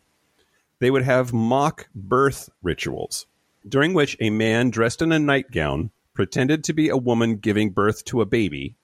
They 0.80 0.90
would 0.90 1.02
have 1.04 1.32
mock 1.32 1.88
birth 1.94 2.50
rituals, 2.62 3.26
during 3.68 3.94
which 3.94 4.16
a 4.20 4.30
man 4.30 4.70
dressed 4.70 5.02
in 5.02 5.12
a 5.12 5.18
nightgown 5.18 5.90
pretended 6.14 6.64
to 6.64 6.72
be 6.72 6.88
a 6.88 6.96
woman 6.96 7.36
giving 7.36 7.70
birth 7.70 8.04
to 8.06 8.20
a 8.20 8.26
baby, 8.26 8.76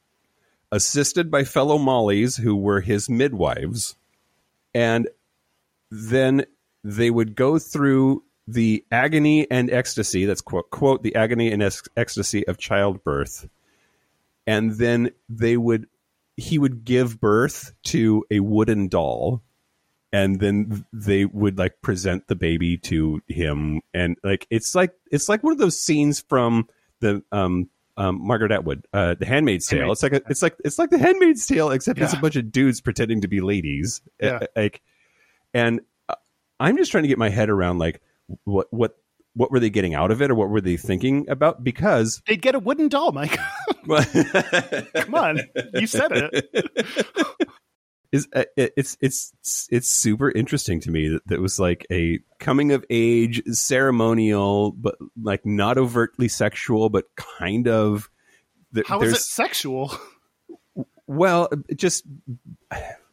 assisted 0.73 1.31
by 1.31 1.45
fellow 1.45 1.79
Mollies 1.79 2.37
who 2.37 2.57
were 2.57 2.81
his 2.81 3.09
midwives, 3.09 3.97
and 4.75 5.09
then 5.91 6.45
they 6.85 7.11
would 7.11 7.35
go 7.35 7.59
through 7.59 8.23
the 8.47 8.85
agony 8.91 9.49
and 9.51 9.71
ecstasy 9.71 10.25
that's 10.25 10.41
quote, 10.41 10.71
quote 10.71 11.03
the 11.03 11.15
agony 11.15 11.53
and 11.53 11.63
ex- 11.63 11.83
ecstasy 11.97 12.47
of 12.47 12.59
childbirth. 12.59 13.49
And 14.47 14.73
then 14.73 15.11
they 15.29 15.57
would 15.57 15.87
he 16.37 16.59
would 16.59 16.85
give 16.85 17.21
birth 17.21 17.73
to 17.85 18.25
a 18.31 18.41
wooden 18.41 18.89
doll. 18.89 19.43
And 20.13 20.41
then 20.41 20.85
they 20.93 21.25
would 21.25 21.59
like 21.59 21.83
present 21.83 22.27
the 22.27 22.35
baby 22.35 22.77
to 22.79 23.23
him. 23.29 23.83
And 23.95 24.17
like 24.25 24.47
it's 24.51 24.75
like 24.75 24.93
it's 25.11 25.29
like 25.29 25.45
one 25.45 25.53
of 25.53 25.59
those 25.59 25.79
scenes 25.79 26.21
from 26.21 26.69
the 27.01 27.23
um 27.31 27.69
um, 28.01 28.27
Margaret 28.27 28.51
Atwood, 28.51 28.87
uh, 28.95 29.15
The 29.19 29.27
Handmaid's 29.27 29.67
Tale. 29.67 29.81
Handmaid's 29.81 30.03
It's 30.03 30.03
like 30.03 30.13
a, 30.13 30.31
it's 30.31 30.43
like 30.43 30.57
it's 30.65 30.79
like 30.79 30.91
The 30.91 30.99
Handmaid's 30.99 31.47
Tale, 31.47 31.71
except 31.71 32.01
it's 32.01 32.15
a 32.15 32.17
bunch 32.17 32.37
of 32.37 32.51
dudes 32.51 32.81
pretending 32.81 33.21
to 33.21 33.29
be 33.29 33.41
ladies. 33.41 34.01
Yeah. 34.19 34.39
Uh, 34.43 34.47
like, 34.57 34.81
and 35.53 35.81
uh, 36.09 36.15
I'm 36.59 36.79
just 36.79 36.91
trying 36.91 37.05
to 37.05 37.09
get 37.09 37.19
my 37.19 37.29
head 37.29 37.51
around 37.51 37.79
like 37.79 38.01
what 38.45 38.69
what 38.73 38.97
what 39.35 39.51
were 39.51 39.61
they 39.61 39.69
getting 39.69 39.95
out 39.95 40.11
of 40.11 40.23
it, 40.23 40.31
or 40.31 40.35
what 40.35 40.49
were 40.49 40.63
they 40.63 40.79
thinking 40.79 41.29
about? 41.29 41.63
Because 41.63 42.23
They'd 42.27 42.41
get 42.41 42.55
a 42.55 42.59
wooden 42.59 42.89
doll, 42.89 43.13
Mike. 43.13 43.39
Come 44.95 45.15
on. 45.15 45.41
You 45.75 45.87
said 45.87 46.11
it. 46.13 47.47
is 48.13 48.29
uh, 48.35 48.45
it's 48.57 48.97
it's 49.01 49.33
it's 49.71 49.89
super 49.89 50.31
interesting 50.31 50.81
to 50.81 50.91
me 50.91 51.09
that 51.09 51.27
that 51.29 51.41
was 51.41 51.61
like 51.61 51.87
a 51.91 52.19
coming 52.39 52.73
of 52.73 52.85
age 52.91 53.43
ceremonial, 53.53 54.73
but 54.73 54.97
like 55.21 55.47
not 55.47 55.79
overtly 55.79 56.29
sexual, 56.29 56.89
but 56.89 57.05
kind 57.17 57.69
of. 57.69 58.11
th- 58.75 58.87
How 58.87 59.01
is 59.03 59.13
it 59.13 59.21
sexual? 59.21 59.93
Well, 61.07 61.49
it 61.69 61.77
just 61.77 62.05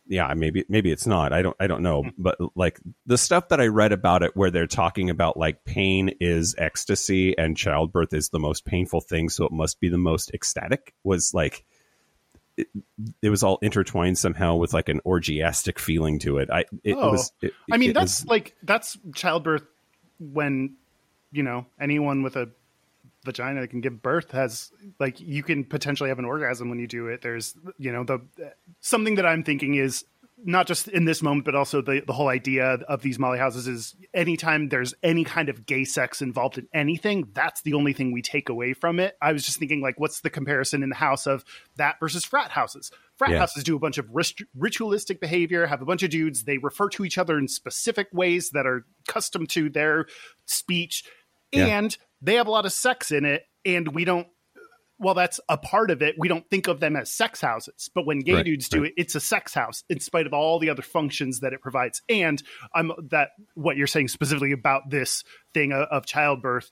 yeah, 0.07 0.33
maybe 0.35 0.65
maybe 0.69 0.91
it's 0.91 1.07
not. 1.07 1.33
I 1.33 1.41
don't 1.41 1.55
I 1.59 1.67
don't 1.67 1.83
know, 1.83 2.03
but 2.17 2.37
like 2.55 2.79
the 3.05 3.17
stuff 3.17 3.49
that 3.49 3.59
I 3.59 3.67
read 3.67 3.91
about 3.91 4.23
it 4.23 4.35
where 4.35 4.51
they're 4.51 4.67
talking 4.67 5.09
about 5.09 5.37
like 5.37 5.65
pain 5.65 6.11
is 6.19 6.55
ecstasy 6.57 7.37
and 7.37 7.57
childbirth 7.57 8.13
is 8.13 8.29
the 8.29 8.39
most 8.39 8.65
painful 8.65 9.01
thing, 9.01 9.29
so 9.29 9.45
it 9.45 9.51
must 9.51 9.79
be 9.79 9.89
the 9.89 9.97
most 9.97 10.31
ecstatic 10.33 10.93
was 11.03 11.33
like 11.33 11.65
it, 12.57 12.67
it 13.21 13.29
was 13.29 13.43
all 13.43 13.59
intertwined 13.61 14.17
somehow 14.17 14.55
with 14.55 14.73
like 14.73 14.89
an 14.89 14.99
orgiastic 15.05 15.79
feeling 15.79 16.19
to 16.19 16.39
it. 16.39 16.49
I 16.49 16.65
it, 16.83 16.95
Oh. 16.95 17.11
was 17.11 17.31
it, 17.41 17.53
I 17.71 17.77
mean, 17.77 17.93
that's 17.93 18.21
was- 18.23 18.27
like 18.29 18.55
that's 18.63 18.97
childbirth 19.15 19.63
when 20.19 20.75
you 21.31 21.43
know 21.43 21.65
anyone 21.79 22.23
with 22.23 22.35
a 22.35 22.49
vagina 23.25 23.59
that 23.61 23.67
can 23.67 23.81
give 23.81 24.01
birth 24.01 24.31
has 24.31 24.71
like 24.99 25.19
you 25.19 25.43
can 25.43 25.63
potentially 25.65 26.09
have 26.09 26.17
an 26.19 26.25
orgasm 26.25 26.69
when 26.69 26.79
you 26.79 26.87
do 26.87 27.07
it. 27.07 27.21
There's 27.21 27.55
you 27.77 27.91
know 27.91 28.03
the 28.03 28.21
something 28.79 29.15
that 29.15 29.25
I'm 29.25 29.43
thinking 29.43 29.75
is 29.75 30.05
not 30.43 30.67
just 30.67 30.87
in 30.87 31.05
this 31.05 31.21
moment, 31.23 31.45
but 31.45 31.55
also 31.55 31.81
the 31.81 32.01
the 32.05 32.13
whole 32.13 32.27
idea 32.29 32.65
of 32.87 33.01
these 33.01 33.17
molly 33.17 33.39
houses 33.39 33.67
is 33.67 33.95
anytime 34.13 34.69
there's 34.69 34.93
any 35.01 35.23
kind 35.23 35.49
of 35.49 35.65
gay 35.65 35.83
sex 35.83 36.21
involved 36.21 36.57
in 36.57 36.67
anything, 36.73 37.27
that's 37.33 37.61
the 37.63 37.73
only 37.73 37.91
thing 37.93 38.11
we 38.11 38.21
take 38.21 38.49
away 38.49 38.73
from 38.73 38.99
it. 38.99 39.17
I 39.21 39.33
was 39.33 39.45
just 39.45 39.57
thinking 39.57 39.81
like, 39.81 39.99
what's 39.99 40.21
the 40.21 40.29
comparison 40.29 40.83
in 40.83 40.89
the 40.89 40.95
house 40.95 41.25
of 41.25 41.43
that 41.77 41.95
versus 41.99 42.23
frat 42.23 42.51
houses? 42.51 42.91
Frat 43.17 43.31
Yeah. 43.31 43.39
houses 43.39 43.63
do 43.63 43.75
a 43.75 43.79
bunch 43.79 43.97
of 43.97 44.07
rit- 44.13 44.41
ritualistic 44.55 45.19
behavior, 45.19 45.65
have 45.65 45.81
a 45.81 45.85
bunch 45.85 46.03
of 46.03 46.11
dudes. 46.11 46.43
They 46.43 46.59
refer 46.59 46.87
to 46.89 47.03
each 47.03 47.17
other 47.17 47.37
in 47.39 47.47
specific 47.47 48.07
ways 48.13 48.51
that 48.51 48.67
are 48.67 48.85
custom 49.07 49.47
to 49.47 49.69
their 49.71 50.05
speech, 50.45 51.03
Yeah. 51.51 51.65
and 51.65 51.97
they 52.21 52.35
have 52.35 52.47
a 52.47 52.51
lot 52.51 52.65
of 52.65 52.73
sex 52.73 53.11
in 53.11 53.25
it. 53.25 53.43
And 53.65 53.87
we 53.93 54.05
don't. 54.05 54.27
Well, 54.99 55.13
that's 55.13 55.39
a 55.47 55.57
part 55.57 55.91
of 55.91 56.01
it. 56.01 56.15
We 56.17 56.27
don't 56.27 56.49
think 56.49 56.67
of 56.67 56.79
them 56.79 56.95
as 56.95 57.11
sex 57.11 57.39
houses, 57.39 57.89
but 57.93 58.05
when 58.05 58.19
gay 58.19 58.33
Right, 58.33 58.45
dudes 58.45 58.67
do 58.67 58.81
right. 58.81 58.91
it, 58.95 59.01
it's 59.01 59.15
a 59.15 59.19
sex 59.19 59.53
house 59.53 59.83
in 59.89 59.99
spite 59.99 60.25
of 60.25 60.33
all 60.33 60.59
the 60.59 60.69
other 60.69 60.81
functions 60.81 61.41
that 61.41 61.53
it 61.53 61.61
provides. 61.61 62.01
And 62.09 62.41
I'm 62.73 62.91
that 63.09 63.29
what 63.53 63.77
you're 63.77 63.87
saying 63.87 64.07
specifically 64.07 64.53
about 64.53 64.89
this 64.89 65.23
thing 65.53 65.71
of, 65.71 65.87
of 65.89 66.05
childbirth. 66.05 66.71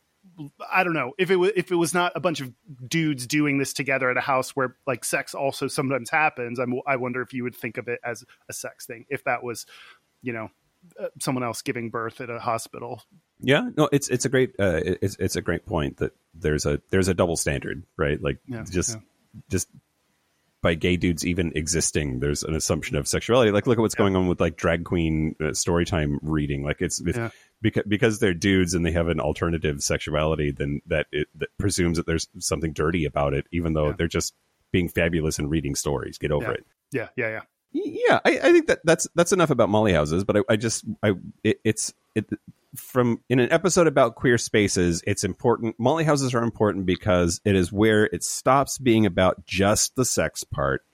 I 0.71 0.83
don't 0.83 0.93
know 0.93 1.13
if 1.19 1.29
it 1.29 1.35
was 1.35 1.51
if 1.55 1.71
it 1.71 1.75
was 1.75 1.93
not 1.93 2.13
a 2.15 2.19
bunch 2.19 2.41
of 2.41 2.51
dudes 2.87 3.27
doing 3.27 3.59
this 3.59 3.73
together 3.73 4.09
at 4.09 4.17
a 4.17 4.21
house 4.21 4.55
where 4.55 4.75
like 4.87 5.05
sex 5.05 5.35
also 5.35 5.67
sometimes 5.67 6.09
happens. 6.09 6.57
I'm, 6.57 6.81
I 6.87 6.95
wonder 6.95 7.21
if 7.21 7.31
you 7.31 7.43
would 7.43 7.55
think 7.55 7.77
of 7.77 7.87
it 7.87 7.99
as 8.03 8.23
a 8.49 8.53
sex 8.53 8.87
thing 8.87 9.05
if 9.09 9.23
that 9.25 9.43
was, 9.43 9.67
you 10.23 10.33
know, 10.33 10.49
someone 11.19 11.43
else 11.43 11.61
giving 11.61 11.89
birth 11.89 12.21
at 12.21 12.29
a 12.29 12.39
hospital. 12.39 13.01
Yeah, 13.39 13.69
no, 13.75 13.89
it's 13.91 14.07
it's 14.09 14.25
a 14.25 14.29
great 14.29 14.51
uh, 14.59 14.81
it's 14.83 15.15
it's 15.19 15.35
a 15.35 15.41
great 15.41 15.65
point 15.65 15.97
that 15.97 16.13
there's 16.33 16.65
a 16.65 16.81
there's 16.89 17.07
a 17.07 17.13
double 17.13 17.35
standard, 17.37 17.83
right? 17.97 18.21
Like 18.21 18.39
Yeah, 18.47 18.63
just 18.69 18.95
yeah. 18.95 19.01
just 19.49 19.67
by 20.61 20.73
gay 20.73 20.97
dudes 20.97 21.25
even 21.25 21.51
existing, 21.55 22.19
there's 22.21 22.43
an 22.43 22.55
assumption 22.55 22.95
of 22.97 23.07
sexuality. 23.07 23.51
Like 23.51 23.67
look 23.67 23.77
at 23.77 23.81
what's 23.81 23.93
going 23.95 24.15
on 24.15 24.27
with 24.27 24.41
like 24.41 24.55
drag 24.57 24.83
queen 24.83 25.35
uh, 25.39 25.53
story 25.53 25.85
time 25.85 26.17
reading. 26.23 26.63
Like 26.63 26.81
it's, 26.81 26.99
it's 27.01 27.17
Yeah. 27.17 27.29
because 27.61 27.83
because 27.87 28.19
they're 28.19 28.33
dudes 28.33 28.73
and 28.73 28.83
they 28.85 28.91
have 28.91 29.07
an 29.07 29.19
alternative 29.19 29.83
sexuality, 29.83 30.51
then 30.51 30.81
that 30.87 31.05
it 31.11 31.27
that 31.35 31.49
presumes 31.59 31.97
that 31.97 32.07
there's 32.07 32.27
something 32.39 32.73
dirty 32.73 33.05
about 33.05 33.33
it, 33.33 33.45
even 33.51 33.73
though 33.73 33.87
Yeah. 33.89 33.93
they're 33.97 34.07
just 34.07 34.33
being 34.71 34.89
fabulous 34.89 35.37
and 35.37 35.51
reading 35.51 35.75
stories. 35.75 36.17
Get 36.17 36.31
over 36.31 36.45
Yeah. 36.45 36.51
it. 36.53 36.65
Yeah, 36.91 37.07
yeah, 37.15 37.29
yeah. 37.29 37.41
Yeah, 37.77 38.19
I, 38.23 38.39
I 38.41 38.51
think 38.53 38.67
that 38.67 38.79
that's 38.85 39.07
that's 39.15 39.33
enough 39.33 39.49
about 39.49 39.69
Molly 39.69 39.91
houses. 39.91 40.23
But 40.23 40.37
I, 40.37 40.41
I 40.49 40.55
just 40.55 40.85
I 41.03 41.13
it, 41.43 41.59
it's 41.65 41.93
it 42.15 42.29
from 42.75 43.21
in 43.29 43.39
an 43.39 43.51
episode 43.51 43.87
about 43.87 44.15
queer 44.15 44.37
spaces. 44.37 45.03
It's 45.05 45.25
important. 45.25 45.75
Molly 45.77 46.05
houses 46.05 46.33
are 46.33 46.43
important 46.43 46.85
because 46.85 47.41
it 47.43 47.55
is 47.55 47.73
where 47.73 48.05
it 48.05 48.23
stops 48.23 48.77
being 48.77 49.05
about 49.05 49.45
just 49.45 49.95
the 49.95 50.05
sex 50.05 50.43
part 50.43 50.85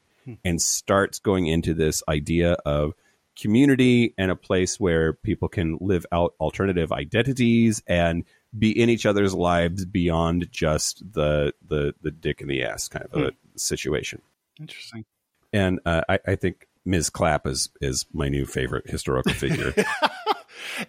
and 0.43 0.61
starts 0.61 1.19
going 1.19 1.47
into 1.47 1.73
this 1.73 2.01
idea 2.07 2.53
of 2.65 2.93
community 3.39 4.13
and 4.17 4.31
a 4.31 4.35
place 4.35 4.79
where 4.79 5.13
people 5.13 5.49
can 5.49 5.77
live 5.81 6.05
out 6.11 6.33
alternative 6.39 6.91
identities 6.91 7.81
and 7.87 8.25
be 8.57 8.71
in 8.71 8.89
each 8.89 9.05
other's 9.05 9.33
lives 9.33 9.85
beyond 9.85 10.47
just 10.51 11.01
the 11.13 11.53
the 11.67 11.93
the 12.01 12.11
dick 12.11 12.41
in 12.41 12.47
the 12.47 12.63
ass 12.63 12.87
kind 12.87 13.05
of 13.11 13.23
a 13.23 13.31
situation 13.55 14.21
Interesting. 14.59 15.05
and 15.53 15.79
uh, 15.85 16.01
I, 16.09 16.19
I 16.27 16.35
think 16.35 16.67
Ms. 16.85 17.09
Clap 17.09 17.45
is 17.47 17.69
is 17.79 18.05
my 18.13 18.29
new 18.29 18.45
favorite 18.45 18.89
historical 18.89 19.33
figure. 19.33 19.73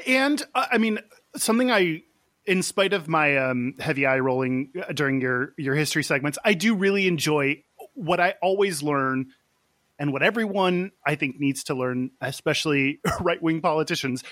And 0.06 0.42
uh, 0.54 0.66
I 0.70 0.78
mean, 0.78 0.98
something 1.36 1.70
I, 1.70 2.02
in 2.44 2.62
spite 2.62 2.92
of 2.92 3.08
my 3.08 3.36
um, 3.36 3.74
heavy 3.78 4.06
eye 4.06 4.18
rolling 4.18 4.72
uh, 4.80 4.92
during 4.92 5.20
your 5.20 5.54
your 5.56 5.74
history 5.74 6.02
segments, 6.02 6.38
I 6.44 6.54
do 6.54 6.74
really 6.74 7.06
enjoy 7.06 7.62
what 7.94 8.20
I 8.20 8.34
always 8.42 8.82
learn, 8.82 9.26
and 9.98 10.12
what 10.12 10.22
everyone 10.22 10.92
I 11.06 11.14
think 11.14 11.38
needs 11.38 11.64
to 11.64 11.74
learn, 11.74 12.10
especially 12.20 13.00
right 13.20 13.42
wing 13.42 13.60
politicians, 13.60 14.24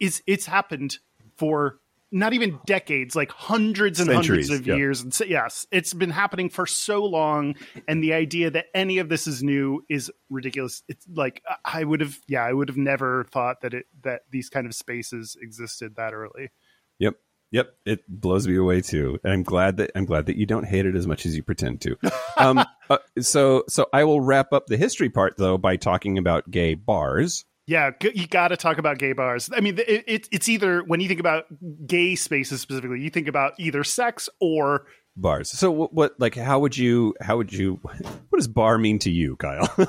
is 0.00 0.22
it's 0.26 0.46
happened 0.46 0.98
for 1.36 1.78
not 2.10 2.32
even 2.32 2.58
decades, 2.66 3.14
like 3.14 3.30
hundreds 3.30 4.00
and 4.00 4.08
Centuries, 4.08 4.48
hundreds 4.48 4.60
of 4.60 4.66
yeah. 4.66 4.76
years. 4.76 5.00
And 5.00 5.12
so, 5.12 5.24
yes, 5.24 5.66
it's 5.70 5.92
been 5.92 6.10
happening 6.10 6.48
for 6.48 6.66
so 6.66 7.04
long, 7.04 7.54
and 7.86 8.02
the 8.02 8.14
idea 8.14 8.50
that 8.50 8.66
any 8.74 8.98
of 8.98 9.08
this 9.08 9.26
is 9.26 9.42
new 9.42 9.84
is 9.88 10.10
ridiculous. 10.30 10.82
It's 10.88 11.06
like 11.12 11.42
I 11.64 11.84
would 11.84 12.00
have, 12.00 12.18
yeah, 12.26 12.44
I 12.44 12.52
would 12.52 12.68
have 12.68 12.78
never 12.78 13.24
thought 13.30 13.60
that 13.62 13.74
it 13.74 13.86
that 14.02 14.22
these 14.30 14.48
kind 14.48 14.66
of 14.66 14.74
spaces 14.74 15.36
existed 15.40 15.96
that 15.96 16.14
early. 16.14 16.50
yep, 16.98 17.16
yep, 17.50 17.74
it 17.84 18.00
blows 18.08 18.46
me 18.48 18.56
away 18.56 18.80
too, 18.80 19.18
and 19.22 19.32
I'm 19.32 19.42
glad 19.42 19.76
that 19.76 19.90
I'm 19.94 20.06
glad 20.06 20.26
that 20.26 20.36
you 20.36 20.46
don't 20.46 20.66
hate 20.66 20.86
it 20.86 20.96
as 20.96 21.06
much 21.06 21.26
as 21.26 21.36
you 21.36 21.42
pretend 21.42 21.80
to. 21.82 21.96
Um, 22.38 22.64
uh, 22.88 22.98
so 23.18 23.64
so 23.68 23.86
I 23.92 24.04
will 24.04 24.20
wrap 24.20 24.52
up 24.52 24.68
the 24.68 24.76
history 24.76 25.10
part 25.10 25.34
though 25.38 25.58
by 25.58 25.74
talking 25.74 26.18
about 26.18 26.48
gay 26.48 26.74
bars. 26.74 27.44
Yeah, 27.68 27.90
you 28.00 28.26
got 28.26 28.48
to 28.48 28.56
talk 28.56 28.78
about 28.78 28.96
gay 28.96 29.12
bars. 29.12 29.50
I 29.54 29.60
mean, 29.60 29.78
it, 29.78 30.04
it, 30.06 30.28
it's 30.32 30.48
either 30.48 30.82
when 30.84 31.00
you 31.00 31.08
think 31.08 31.20
about 31.20 31.44
gay 31.86 32.14
spaces 32.14 32.62
specifically, 32.62 33.02
you 33.02 33.10
think 33.10 33.28
about 33.28 33.52
either 33.58 33.84
sex 33.84 34.30
or 34.40 34.86
Bars. 35.18 35.50
So 35.50 35.70
what, 35.70 35.92
what 35.92 36.18
like 36.18 36.34
how 36.34 36.60
would 36.60 36.78
you 36.78 37.14
how 37.20 37.36
would 37.36 37.52
you 37.52 37.78
what 37.82 38.38
does 38.38 38.48
bar 38.48 38.78
mean 38.78 38.98
to 39.00 39.10
you, 39.10 39.36
Kyle? 39.36 39.68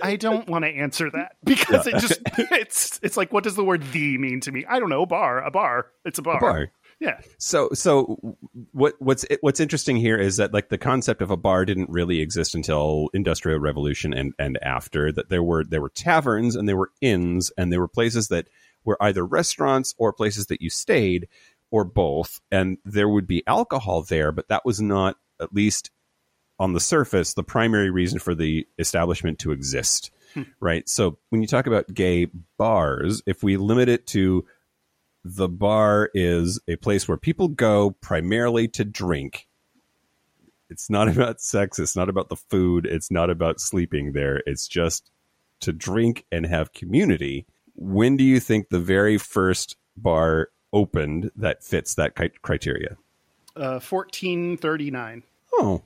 I 0.00 0.14
don't 0.14 0.48
want 0.48 0.64
to 0.64 0.70
answer 0.70 1.10
that 1.10 1.34
because 1.44 1.88
it 1.88 1.96
just 1.96 2.20
it's 2.36 3.00
it's 3.02 3.16
like 3.16 3.32
what 3.32 3.42
does 3.42 3.56
the 3.56 3.64
word 3.64 3.82
the 3.90 4.18
mean 4.18 4.40
to 4.42 4.52
me? 4.52 4.64
I 4.68 4.78
don't 4.78 4.90
know. 4.90 5.04
Bar, 5.04 5.42
a 5.42 5.50
bar. 5.50 5.86
It's 6.04 6.20
a 6.20 6.22
bar. 6.22 6.38
bar. 6.38 6.70
Yeah. 7.00 7.20
So 7.38 7.68
so 7.74 8.36
what 8.72 8.94
what's 8.98 9.24
what's 9.40 9.60
interesting 9.60 9.96
here 9.96 10.16
is 10.16 10.36
that 10.38 10.52
like 10.52 10.68
the 10.68 10.78
concept 10.78 11.22
of 11.22 11.30
a 11.30 11.36
bar 11.36 11.64
didn't 11.64 11.90
really 11.90 12.20
exist 12.20 12.54
until 12.54 13.08
industrial 13.14 13.60
revolution 13.60 14.12
and 14.12 14.34
and 14.38 14.58
after 14.62 15.12
that 15.12 15.28
there 15.28 15.42
were 15.42 15.64
there 15.64 15.80
were 15.80 15.90
taverns 15.90 16.56
and 16.56 16.68
there 16.68 16.76
were 16.76 16.90
inns 17.00 17.52
and 17.56 17.72
there 17.72 17.80
were 17.80 17.88
places 17.88 18.28
that 18.28 18.48
were 18.84 19.00
either 19.00 19.24
restaurants 19.24 19.94
or 19.98 20.12
places 20.12 20.46
that 20.46 20.60
you 20.60 20.70
stayed 20.70 21.28
or 21.70 21.84
both 21.84 22.40
and 22.50 22.78
there 22.84 23.08
would 23.08 23.28
be 23.28 23.46
alcohol 23.46 24.02
there 24.02 24.32
but 24.32 24.48
that 24.48 24.64
was 24.64 24.80
not 24.80 25.16
at 25.40 25.54
least 25.54 25.90
on 26.58 26.72
the 26.72 26.80
surface 26.80 27.34
the 27.34 27.44
primary 27.44 27.90
reason 27.90 28.18
for 28.18 28.34
the 28.34 28.66
establishment 28.78 29.38
to 29.38 29.52
exist. 29.52 30.10
Hmm. 30.34 30.42
Right. 30.60 30.88
So 30.88 31.18
when 31.30 31.40
you 31.40 31.46
talk 31.46 31.66
about 31.66 31.92
gay 31.92 32.26
bars, 32.58 33.22
if 33.26 33.42
we 33.42 33.56
limit 33.56 33.88
it 33.88 34.06
to 34.08 34.44
the 35.24 35.48
bar 35.48 36.10
is 36.14 36.60
a 36.68 36.76
place 36.76 37.06
where 37.08 37.16
people 37.16 37.48
go 37.48 37.90
primarily 38.00 38.68
to 38.68 38.84
drink. 38.84 39.48
It's 40.70 40.90
not 40.90 41.08
about 41.14 41.40
sex. 41.40 41.78
It's 41.78 41.96
not 41.96 42.08
about 42.08 42.28
the 42.28 42.36
food. 42.36 42.86
It's 42.86 43.10
not 43.10 43.30
about 43.30 43.60
sleeping 43.60 44.12
there. 44.12 44.42
It's 44.46 44.68
just 44.68 45.10
to 45.60 45.72
drink 45.72 46.24
and 46.30 46.46
have 46.46 46.72
community. 46.72 47.46
When 47.74 48.16
do 48.16 48.24
you 48.24 48.40
think 48.40 48.68
the 48.68 48.78
very 48.78 49.18
first 49.18 49.76
bar 49.96 50.50
opened 50.72 51.30
that 51.36 51.64
fits 51.64 51.94
that 51.94 52.14
criteria? 52.42 52.96
Uh, 53.56 53.80
1439. 53.80 55.24
Oh, 55.54 55.82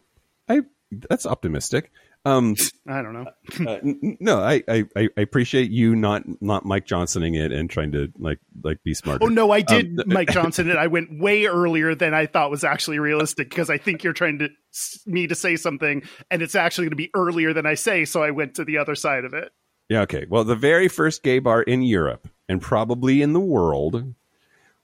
I 0.49 0.63
that's 0.91 1.25
optimistic. 1.25 1.91
Um, 2.25 2.55
I 2.87 3.03
don't 3.03 3.15
know. 3.15 3.27
uh, 3.69 3.79
n- 3.83 4.17
no, 4.21 4.39
I, 4.39 4.63
I 4.69 4.85
I 4.97 5.09
appreciate 5.17 5.71
you 5.73 5.97
not 5.97 6.23
not 6.41 6.65
Mike 6.65 6.87
Johnsoning 6.87 7.35
it 7.35 7.51
and 7.51 7.69
trying 7.69 7.91
to 7.93 8.13
like 8.17 8.39
like 8.63 8.83
be 8.85 8.95
smart. 8.95 9.23
Oh 9.23 9.27
no, 9.27 9.51
I 9.51 9.61
did 9.61 9.99
Um, 9.99 10.05
Mike 10.07 10.31
Johnson, 10.33 10.71
and 10.71 10.79
I 10.79 10.87
went 10.87 11.19
way 11.21 11.47
earlier 11.47 11.97
than 11.97 12.15
I 12.15 12.27
thought 12.27 12.51
was 12.51 12.63
actually 12.63 13.01
realistic 13.01 13.49
because 13.51 13.71
I 13.71 13.79
think 13.79 14.05
you're 14.05 14.13
trying 14.13 14.39
to 14.39 14.51
s- 14.73 15.01
me 15.05 15.27
to 15.27 15.35
say 15.35 15.57
something, 15.57 16.03
and 16.31 16.43
it's 16.43 16.55
actually 16.55 16.85
going 16.85 16.91
to 16.91 16.97
be 16.97 17.11
earlier 17.15 17.53
than 17.53 17.67
I 17.67 17.75
say. 17.75 18.05
So 18.05 18.23
I 18.23 18.31
went 18.31 18.55
to 18.55 18.65
the 18.65 18.79
other 18.79 18.95
side 18.95 19.25
of 19.25 19.35
it. 19.35 19.51
Yeah, 19.89 20.03
okay. 20.03 20.25
Well, 20.29 20.45
the 20.45 20.55
very 20.55 20.87
first 20.87 21.25
gay 21.25 21.41
bar 21.41 21.63
in 21.63 21.83
Europe 21.83 22.29
and 22.49 22.63
probably 22.63 23.21
in 23.21 23.33
the 23.33 23.41
world 23.41 24.15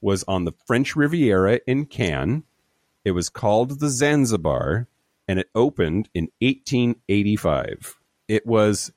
was 0.00 0.24
on 0.26 0.44
the 0.44 0.52
French 0.66 0.96
Riviera 0.96 1.60
in 1.68 1.86
Cannes. 1.86 2.42
It 3.04 3.12
was 3.12 3.28
called 3.28 3.78
the 3.78 3.88
Zanzibar 3.90 4.88
and 5.28 5.38
it 5.38 5.48
opened 5.54 6.08
in 6.14 6.24
1885. 6.40 7.96
It 8.26 8.46
was 8.46 8.90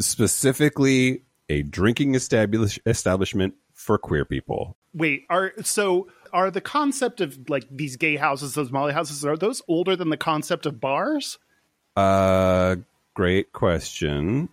specifically 0.00 1.22
a 1.48 1.62
drinking 1.62 2.14
establish- 2.14 2.80
establishment 2.86 3.54
for 3.74 3.98
queer 3.98 4.24
people. 4.24 4.76
Wait, 4.94 5.24
are 5.30 5.52
so 5.62 6.08
are 6.32 6.50
the 6.50 6.60
concept 6.60 7.20
of 7.20 7.48
like 7.48 7.66
these 7.70 7.96
gay 7.96 8.16
houses, 8.16 8.54
those 8.54 8.72
molly 8.72 8.92
houses, 8.92 9.24
are 9.24 9.36
those 9.36 9.62
older 9.68 9.94
than 9.94 10.10
the 10.10 10.16
concept 10.16 10.66
of 10.66 10.80
bars? 10.80 11.38
Uh, 11.96 12.76
great 13.14 13.52
question. 13.52 14.48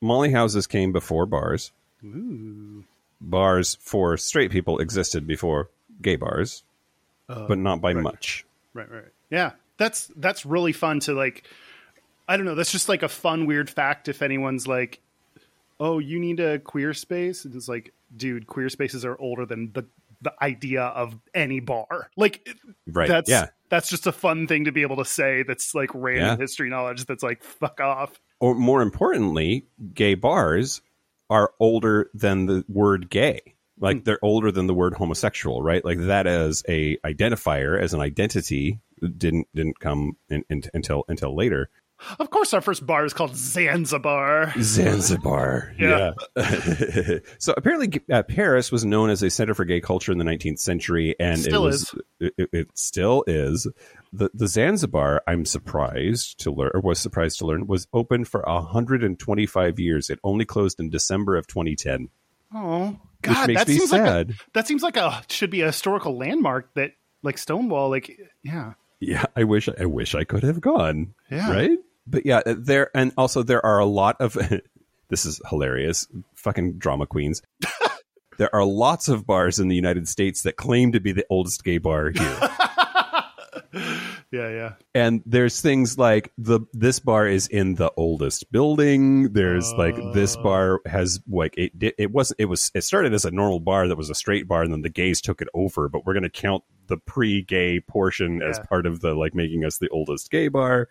Molly 0.00 0.32
houses 0.32 0.66
came 0.66 0.92
before 0.92 1.26
bars. 1.26 1.72
Ooh. 2.04 2.84
Bars 3.20 3.76
for 3.80 4.16
straight 4.16 4.50
people 4.50 4.78
existed 4.78 5.26
before 5.26 5.70
gay 6.02 6.16
bars, 6.16 6.62
but 7.26 7.58
not 7.58 7.80
by 7.80 7.94
much. 7.94 8.44
Right, 8.74 8.90
right. 8.90 9.04
Yeah. 9.30 9.52
That's 9.78 10.06
that's 10.16 10.46
really 10.46 10.72
fun 10.72 11.00
to 11.00 11.14
like 11.14 11.44
I 12.28 12.36
don't 12.36 12.46
know, 12.46 12.54
that's 12.54 12.72
just 12.72 12.88
like 12.88 13.02
a 13.02 13.08
fun 13.08 13.46
weird 13.46 13.68
fact 13.68 14.08
if 14.08 14.22
anyone's 14.22 14.66
like, 14.66 15.00
"Oh, 15.78 15.98
you 15.98 16.18
need 16.18 16.40
a 16.40 16.58
queer 16.58 16.94
space?" 16.94 17.44
And 17.44 17.54
it's 17.54 17.68
like, 17.68 17.92
"Dude, 18.16 18.46
queer 18.46 18.68
spaces 18.70 19.04
are 19.04 19.18
older 19.20 19.44
than 19.46 19.72
the 19.72 19.84
the 20.22 20.32
idea 20.42 20.82
of 20.84 21.14
any 21.34 21.60
bar." 21.60 22.08
Like 22.16 22.48
Right. 22.86 23.08
that's 23.08 23.28
yeah. 23.28 23.48
that's 23.68 23.90
just 23.90 24.06
a 24.06 24.12
fun 24.12 24.46
thing 24.46 24.64
to 24.64 24.72
be 24.72 24.82
able 24.82 24.96
to 24.96 25.04
say 25.04 25.42
that's 25.42 25.74
like 25.74 25.90
random 25.92 26.26
Yeah. 26.28 26.36
history 26.36 26.70
knowledge 26.70 27.04
that's 27.04 27.22
like 27.22 27.42
fuck 27.42 27.80
off. 27.80 28.18
Or 28.40 28.54
more 28.54 28.80
importantly, 28.82 29.66
gay 29.92 30.14
bars 30.14 30.80
are 31.30 31.52
older 31.58 32.10
than 32.14 32.46
the 32.46 32.64
word 32.68 33.10
gay. 33.10 33.53
Like 33.78 34.04
they're 34.04 34.22
older 34.22 34.52
than 34.52 34.66
the 34.66 34.74
word 34.74 34.94
homosexual, 34.94 35.62
right? 35.62 35.84
Like 35.84 35.98
that 35.98 36.26
as 36.26 36.62
a 36.68 36.96
identifier, 36.98 37.80
as 37.80 37.92
an 37.92 38.00
identity, 38.00 38.78
didn't 39.00 39.48
didn't 39.54 39.80
come 39.80 40.16
in, 40.28 40.44
in, 40.48 40.62
until 40.72 41.04
until 41.08 41.34
later. 41.34 41.70
Of 42.18 42.28
course 42.30 42.52
our 42.52 42.60
first 42.60 42.84
bar 42.84 43.04
is 43.04 43.14
called 43.14 43.36
Zanzibar. 43.36 44.52
Zanzibar. 44.60 45.72
Yeah. 45.78 46.12
Yeah. 46.36 47.18
so 47.38 47.54
apparently, 47.56 48.00
uh, 48.12 48.22
Paris 48.22 48.70
was 48.70 48.84
known 48.84 49.10
as 49.10 49.22
a 49.22 49.30
center 49.30 49.54
for 49.54 49.64
gay 49.64 49.80
culture 49.80 50.12
in 50.12 50.18
the 50.18 50.24
19th 50.24 50.58
century, 50.58 51.14
and 51.18 51.38
Still 51.40 51.62
it 51.62 51.66
was 51.66 51.94
It, 52.20 52.48
it 52.52 52.68
still 52.74 53.24
is. 53.26 53.66
The 54.12 54.30
the 54.34 54.46
Zanzibar, 54.48 55.22
I'm 55.26 55.44
surprised 55.44 56.40
to 56.40 56.52
learn, 56.52 56.70
or 56.74 56.80
was 56.80 57.00
surprised 57.00 57.38
to 57.40 57.46
learn, 57.46 57.66
was 57.66 57.86
open 57.92 58.24
for 58.24 58.42
125 58.42 59.78
years. 59.80 60.10
It 60.10 60.20
only 60.22 60.44
closed 60.44 60.78
in 60.78 60.90
December 60.90 61.36
of 61.36 61.46
2010, 61.46 62.08
Oh, 62.54 62.96
God, 63.24 63.48
which 63.48 63.48
makes 63.48 63.60
that 63.60 63.68
me 63.68 63.78
seems 63.78 63.92
like 63.92 64.00
a, 64.02 64.26
that 64.52 64.66
seems 64.66 64.82
like 64.82 64.96
a 64.96 65.22
should 65.28 65.50
be 65.50 65.62
a 65.62 65.66
historical 65.66 66.16
landmark 66.16 66.72
that 66.74 66.92
like 67.22 67.38
Stonewall 67.38 67.90
like 67.90 68.20
yeah. 68.42 68.74
yeah, 69.00 69.24
I 69.34 69.44
wish 69.44 69.68
I 69.68 69.86
wish 69.86 70.14
I 70.14 70.24
could 70.24 70.42
have 70.42 70.60
gone. 70.60 71.14
Yeah. 71.30 71.50
Right. 71.50 71.78
But 72.06 72.26
yeah, 72.26 72.42
uh, 72.44 72.54
there 72.58 72.90
and 72.94 73.12
also 73.16 73.42
there 73.42 73.64
are 73.64 73.78
a 73.78 73.86
lot 73.86 74.20
of. 74.20 74.36
this 75.08 75.24
is 75.26 75.40
hilarious. 75.48 76.06
Fucking 76.34 76.78
drama 76.78 77.06
queens. 77.06 77.42
there 78.38 78.54
are 78.54 78.64
lots 78.64 79.08
of 79.08 79.26
bars 79.26 79.58
in 79.58 79.68
the 79.68 79.76
United 79.76 80.08
States 80.08 80.42
that 80.42 80.56
claim 80.56 80.92
to 80.92 81.00
be 81.00 81.12
the 81.12 81.26
oldest 81.30 81.64
gay 81.64 81.78
bar 81.78 82.10
here. 82.10 82.38
Yeah, 84.30 84.48
yeah. 84.48 84.72
and 84.96 85.22
there's 85.26 85.60
things 85.60 85.96
like 85.96 86.32
the 86.38 86.60
this 86.72 86.98
bar 86.98 87.28
is 87.28 87.46
in 87.46 87.76
the 87.76 87.92
oldest 87.96 88.50
building 88.50 89.32
there's 89.32 89.72
like 89.74 89.94
this 90.12 90.36
bar 90.36 90.80
has 90.86 91.20
like 91.28 91.54
it 91.56 91.94
it 91.98 92.10
wasn't 92.10 92.40
it 92.40 92.46
was 92.46 92.72
it 92.74 92.80
started 92.82 93.14
as 93.14 93.24
a 93.24 93.30
normal 93.30 93.60
bar 93.60 93.86
that 93.86 93.96
was 93.96 94.10
a 94.10 94.14
straight 94.14 94.48
bar 94.48 94.62
and 94.62 94.72
then 94.72 94.82
the 94.82 94.88
gays 94.88 95.20
took 95.20 95.40
it 95.40 95.46
over 95.54 95.88
but 95.88 96.04
we're 96.04 96.14
going 96.14 96.24
to 96.24 96.30
count 96.30 96.64
the 96.88 96.96
pre-gay 96.96 97.78
portion 97.78 98.42
as 98.42 98.58
part 98.68 98.86
of 98.86 99.00
the 99.00 99.14
like 99.14 99.34
making 99.36 99.64
us 99.64 99.78
the 99.78 99.88
oldest 99.90 100.32
gay 100.32 100.48
bar 100.48 100.88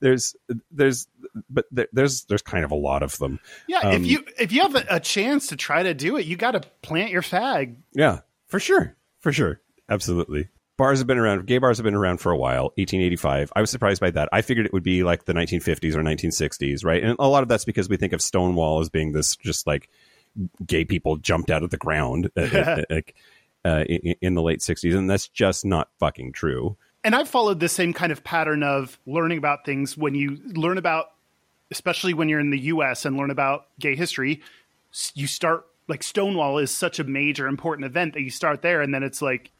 there's 0.00 0.34
there's 0.72 1.06
but 1.48 1.66
there's 1.70 2.24
there's 2.24 2.42
kind 2.42 2.64
of 2.64 2.72
a 2.72 2.76
lot 2.76 3.04
of 3.04 3.16
them 3.18 3.38
Yeah, 3.68 3.78
Um, 3.78 3.94
if 3.94 4.06
you 4.06 4.24
if 4.40 4.50
you 4.52 4.62
have 4.62 4.74
a, 4.74 4.84
a 4.90 5.00
chance 5.00 5.46
to 5.48 5.56
try 5.56 5.84
to 5.84 5.94
do 5.94 6.16
it, 6.16 6.26
you 6.26 6.36
got 6.36 6.50
to 6.50 6.62
plant 6.82 7.10
your 7.12 7.22
fag. 7.22 7.76
Yeah, 7.92 8.20
for 8.48 8.58
sure. 8.58 8.96
For 9.20 9.32
sure. 9.32 9.60
Absolutely. 9.88 10.48
Bars 10.82 10.98
have 10.98 11.06
been 11.06 11.18
around, 11.18 11.46
gay 11.46 11.58
bars 11.58 11.78
have 11.78 11.84
been 11.84 11.94
around 11.94 12.18
for 12.18 12.32
a 12.32 12.36
while, 12.36 12.72
1885. 12.74 13.52
I 13.54 13.60
was 13.60 13.70
surprised 13.70 14.00
by 14.00 14.10
that. 14.10 14.28
I 14.32 14.42
figured 14.42 14.66
it 14.66 14.72
would 14.72 14.82
be 14.82 15.04
like 15.04 15.26
the 15.26 15.32
1950s 15.32 15.94
or 15.94 16.02
1960s, 16.02 16.84
right? 16.84 17.04
And 17.04 17.14
a 17.20 17.28
lot 17.28 17.44
of 17.44 17.48
that's 17.48 17.64
because 17.64 17.88
we 17.88 17.96
think 17.96 18.12
of 18.12 18.20
Stonewall 18.20 18.80
as 18.80 18.90
being 18.90 19.12
this 19.12 19.36
just 19.36 19.64
like 19.64 19.88
gay 20.66 20.84
people 20.84 21.18
jumped 21.18 21.52
out 21.52 21.62
of 21.62 21.70
the 21.70 21.76
ground 21.76 22.32
uh, 22.36 22.40
uh, 22.40 22.82
like, 22.90 23.14
uh, 23.64 23.84
in, 23.88 24.16
in 24.20 24.34
the 24.34 24.42
late 24.42 24.58
60s. 24.58 24.92
And 24.98 25.08
that's 25.08 25.28
just 25.28 25.64
not 25.64 25.88
fucking 26.00 26.32
true. 26.32 26.76
And 27.04 27.14
I've 27.14 27.28
followed 27.28 27.60
the 27.60 27.68
same 27.68 27.92
kind 27.92 28.10
of 28.10 28.24
pattern 28.24 28.64
of 28.64 28.98
learning 29.06 29.38
about 29.38 29.64
things 29.64 29.96
when 29.96 30.16
you 30.16 30.40
learn 30.46 30.78
about, 30.78 31.12
especially 31.70 32.12
when 32.12 32.28
you're 32.28 32.40
in 32.40 32.50
the 32.50 32.58
U.S. 32.58 33.04
and 33.04 33.16
learn 33.16 33.30
about 33.30 33.68
gay 33.78 33.94
history. 33.94 34.42
You 35.14 35.28
start 35.28 35.64
like 35.86 36.02
Stonewall 36.02 36.58
is 36.58 36.72
such 36.72 36.98
a 36.98 37.04
major 37.04 37.46
important 37.46 37.86
event 37.86 38.14
that 38.14 38.22
you 38.22 38.30
start 38.30 38.62
there, 38.62 38.82
and 38.82 38.92
then 38.92 39.04
it's 39.04 39.22
like. 39.22 39.52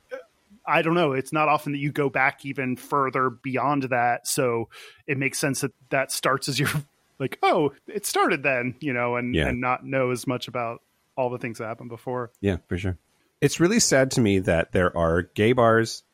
I 0.67 0.83
don't 0.83 0.95
know. 0.95 1.13
It's 1.13 1.33
not 1.33 1.49
often 1.49 1.73
that 1.73 1.79
you 1.79 1.91
go 1.93 2.09
back 2.09 2.45
even 2.45 2.77
further 2.77 3.31
beyond 3.31 3.85
that. 3.85 4.27
So 4.27 4.69
it 5.07 5.19
makes 5.19 5.39
sense 5.39 5.61
that 5.63 5.73
that 5.91 6.13
starts 6.13 6.49
as 6.49 6.59
you're 6.59 6.69
like, 7.19 7.39
oh, 7.43 7.73
it 7.87 8.07
started 8.07 8.43
then, 8.43 8.75
you 8.81 8.93
know, 8.93 9.17
and, 9.17 9.35
Yeah. 9.35 9.49
and 9.49 9.61
not 9.61 9.85
know 9.85 10.11
as 10.11 10.27
much 10.27 10.49
about 10.49 10.83
all 11.17 11.31
the 11.31 11.39
things 11.39 11.59
that 11.59 11.67
happened 11.67 11.91
before. 11.91 12.31
Yeah, 12.41 12.57
for 12.69 12.79
sure. 12.79 12.97
It's 13.41 13.59
really 13.61 13.81
sad 13.81 14.13
to 14.13 14.21
me 14.21 14.39
that 14.41 14.73
there 14.73 14.97
are 14.97 15.23
gay 15.23 15.53
bars, 15.53 16.05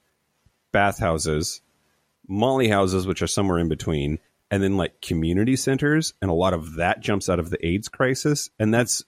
bathhouses, 0.72 1.60
molly 2.26 2.68
houses, 2.68 3.06
which 3.06 3.22
are 3.22 3.26
somewhere 3.26 3.58
in 3.58 3.68
between, 3.68 4.18
and 4.50 4.62
then 4.62 4.76
like 4.76 5.00
community 5.00 5.56
centers, 5.56 6.14
and 6.22 6.30
a 6.30 6.34
lot 6.34 6.54
of 6.54 6.76
that 6.76 7.00
jumps 7.00 7.28
out 7.28 7.38
of 7.38 7.50
the 7.50 7.64
AIDS 7.66 7.88
crisis, 7.88 8.50
and 8.58 8.72
that's, 8.72 9.04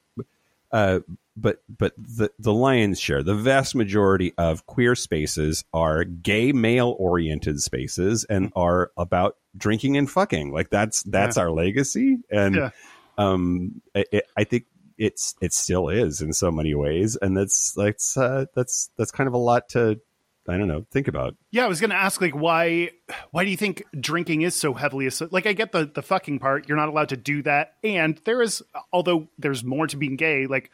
uh, 0.73 1.01
but 1.37 1.63
but 1.69 1.95
the 1.97 2.31
the 2.39 2.53
lion's 2.53 2.99
share, 3.01 3.23
the 3.23 3.35
vast 3.35 3.75
majority 3.75 4.33
of 4.37 4.67
queer 4.67 4.95
spaces 4.95 5.65
are 5.73 6.05
gay 6.05 6.53
male 6.53 6.95
oriented 6.99 7.61
spaces 7.63 8.25
and 8.25 8.53
are 8.57 8.91
about 8.97 9.37
drinking 9.57 9.97
and 9.97 10.11
fucking. 10.11 10.53
Like 10.53 10.71
that's 10.71 11.03
that's 11.05 11.37
our 11.37 11.51
legacy, 11.51 12.19
and 12.31 12.55
Yeah. 12.57 12.71
um, 13.19 13.81
it, 13.95 14.09
it, 14.13 14.27
I 14.37 14.45
think 14.45 14.65
it's 14.99 15.35
it 15.41 15.53
still 15.53 15.89
is 15.89 16.21
in 16.21 16.33
so 16.33 16.51
many 16.51 16.75
ways, 16.75 17.17
and 17.17 17.37
that's 17.37 17.73
that's 17.73 18.17
uh, 18.17 18.47
that's 18.55 18.91
that's 18.97 19.11
kind 19.11 19.29
of 19.29 19.35
a 19.35 19.39
lot 19.39 19.69
to 19.71 20.01
I 20.49 20.57
don't 20.57 20.69
know 20.69 20.85
think 20.91 21.07
about. 21.07 21.37
Yeah, 21.53 21.65
I 21.65 21.69
was 21.69 21.81
going 21.81 21.91
to 21.91 21.97
ask 21.97 22.21
like 22.21 22.35
why 22.35 22.91
why 23.31 23.45
do 23.45 23.51
you 23.51 23.57
think 23.57 23.85
drinking 23.99 24.43
is 24.43 24.55
so 24.55 24.75
heavily 24.75 25.07
asso- 25.07 25.29
like 25.31 25.47
I 25.47 25.53
get 25.53 25.71
the 25.73 25.85
the 25.87 26.03
fucking 26.03 26.39
part 26.41 26.67
you're 26.69 26.77
not 26.79 26.89
allowed 26.89 27.11
to 27.11 27.17
do 27.17 27.43
that 27.45 27.75
and 27.85 28.21
there 28.25 28.43
is 28.43 28.63
although 28.93 29.29
there's 29.39 29.63
more 29.63 29.87
to 29.87 29.97
being 29.97 30.17
gay 30.17 30.47
like 30.47 30.71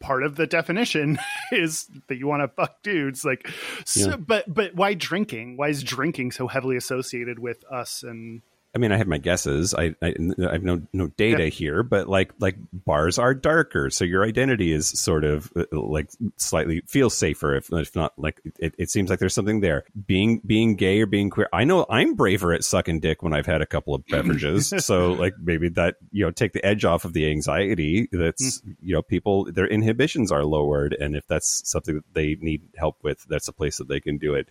part 0.00 0.22
of 0.22 0.36
the 0.36 0.46
definition 0.46 1.18
is 1.52 1.88
that 2.08 2.16
you 2.16 2.26
want 2.26 2.42
to 2.42 2.48
fuck 2.48 2.82
dudes 2.82 3.24
like 3.24 3.48
so, 3.84 4.10
Yeah. 4.10 4.16
but 4.16 4.52
but 4.52 4.74
why 4.74 4.94
drinking 4.94 5.56
why 5.56 5.68
is 5.68 5.82
drinking 5.82 6.32
so 6.32 6.46
heavily 6.46 6.76
associated 6.76 7.38
with 7.38 7.64
us 7.70 8.02
and 8.02 8.42
I 8.74 8.78
mean, 8.78 8.92
I 8.92 8.98
have 8.98 9.08
my 9.08 9.16
guesses. 9.18 9.74
I 9.74 9.94
I, 10.02 10.14
I 10.46 10.52
have 10.52 10.62
no 10.62 10.82
no 10.92 11.06
data 11.06 11.44
Yeah. 11.44 11.48
here, 11.48 11.82
but 11.82 12.06
like 12.06 12.32
like 12.38 12.56
bars 12.72 13.18
are 13.18 13.32
darker, 13.32 13.88
so 13.88 14.04
your 14.04 14.24
identity 14.24 14.72
is 14.72 14.86
sort 14.86 15.24
of 15.24 15.50
uh, 15.56 15.64
like 15.72 16.10
slightly 16.36 16.82
feels 16.86 17.16
safer, 17.16 17.56
if 17.56 17.72
if 17.72 17.96
not 17.96 18.12
like 18.18 18.40
it, 18.58 18.74
it 18.78 18.90
seems 18.90 19.08
like 19.08 19.20
there's 19.20 19.32
something 19.34 19.60
there. 19.60 19.84
Being 20.06 20.40
being 20.44 20.76
gay 20.76 21.00
or 21.00 21.06
being 21.06 21.30
queer, 21.30 21.48
I 21.52 21.64
know 21.64 21.86
I'm 21.88 22.14
braver 22.14 22.52
at 22.52 22.62
sucking 22.62 23.00
dick 23.00 23.22
when 23.22 23.32
I've 23.32 23.46
had 23.46 23.62
a 23.62 23.66
couple 23.66 23.94
of 23.94 24.04
beverages, 24.06 24.72
so 24.84 25.12
like 25.12 25.34
maybe 25.42 25.70
that 25.70 25.96
you 26.12 26.24
know 26.26 26.30
take 26.30 26.52
the 26.52 26.64
edge 26.64 26.84
off 26.84 27.06
of 27.06 27.14
the 27.14 27.30
anxiety. 27.30 28.08
That's 28.12 28.62
you 28.82 28.94
know 28.94 29.02
people 29.02 29.50
their 29.50 29.66
inhibitions 29.66 30.30
are 30.30 30.44
lowered, 30.44 30.92
and 30.92 31.16
if 31.16 31.26
that's 31.26 31.68
something 31.68 31.94
that 31.96 32.14
they 32.14 32.36
need 32.40 32.68
help 32.76 33.02
with, 33.02 33.24
that's 33.30 33.48
a 33.48 33.52
place 33.52 33.78
that 33.78 33.88
they 33.88 33.98
can 34.00 34.18
do 34.18 34.34
it. 34.34 34.50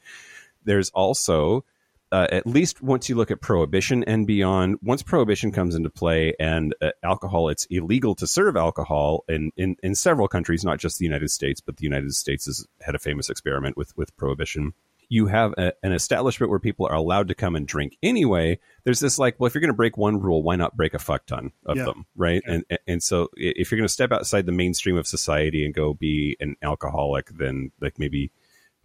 There's 0.65 0.89
also 0.89 1.63
uh, 2.11 2.27
at 2.31 2.47
least 2.47 2.81
once 2.81 3.09
you 3.09 3.15
look 3.15 3.31
at 3.31 3.41
prohibition 3.41 4.03
and 4.05 4.25
beyond, 4.25 4.77
once 4.81 5.03
prohibition 5.03 5.51
comes 5.51 5.75
into 5.75 5.89
play 5.89 6.33
and 6.39 6.73
uh, 6.81 6.91
alcohol, 7.03 7.49
it's 7.49 7.65
illegal 7.69 8.15
to 8.15 8.27
serve 8.27 8.55
alcohol 8.55 9.23
in, 9.27 9.51
in, 9.57 9.75
in 9.83 9.93
several 9.95 10.27
countries, 10.27 10.63
not 10.63 10.79
just 10.79 10.99
the 10.99 11.05
United 11.05 11.29
States, 11.29 11.59
but 11.61 11.77
the 11.77 11.83
United 11.83 12.13
States 12.13 12.45
has 12.45 12.65
had 12.81 12.95
a 12.95 12.99
famous 12.99 13.29
experiment 13.29 13.75
with, 13.75 13.95
with 13.97 14.15
prohibition. 14.17 14.73
You 15.09 15.27
have 15.27 15.53
a, 15.57 15.71
an 15.83 15.93
establishment 15.93 16.49
where 16.49 16.59
people 16.59 16.85
are 16.87 16.95
allowed 16.95 17.29
to 17.29 17.35
come 17.35 17.55
and 17.55 17.65
drink 17.65 17.97
anyway. 18.03 18.59
There's 18.83 18.99
this 18.99 19.17
like, 19.17 19.39
well, 19.39 19.47
if 19.47 19.53
you're 19.53 19.61
going 19.61 19.69
to 19.69 19.73
break 19.73 19.97
one 19.97 20.19
rule, 20.19 20.43
why 20.43 20.57
not 20.57 20.75
break 20.75 20.93
a 20.93 20.99
fuck 20.99 21.25
ton 21.25 21.51
of 21.65 21.77
Yeah. 21.77 21.85
them, 21.85 22.05
right? 22.15 22.41
And 22.45 22.65
and 22.85 23.01
so 23.01 23.29
if 23.37 23.71
you're 23.71 23.77
going 23.77 23.87
to 23.87 23.93
step 23.93 24.11
outside 24.11 24.45
the 24.45 24.51
mainstream 24.51 24.97
of 24.97 25.07
society 25.07 25.63
and 25.63 25.73
go 25.73 25.93
be 25.93 26.35
an 26.41 26.57
alcoholic, 26.61 27.29
then 27.29 27.71
like 27.79 27.97
maybe 27.99 28.31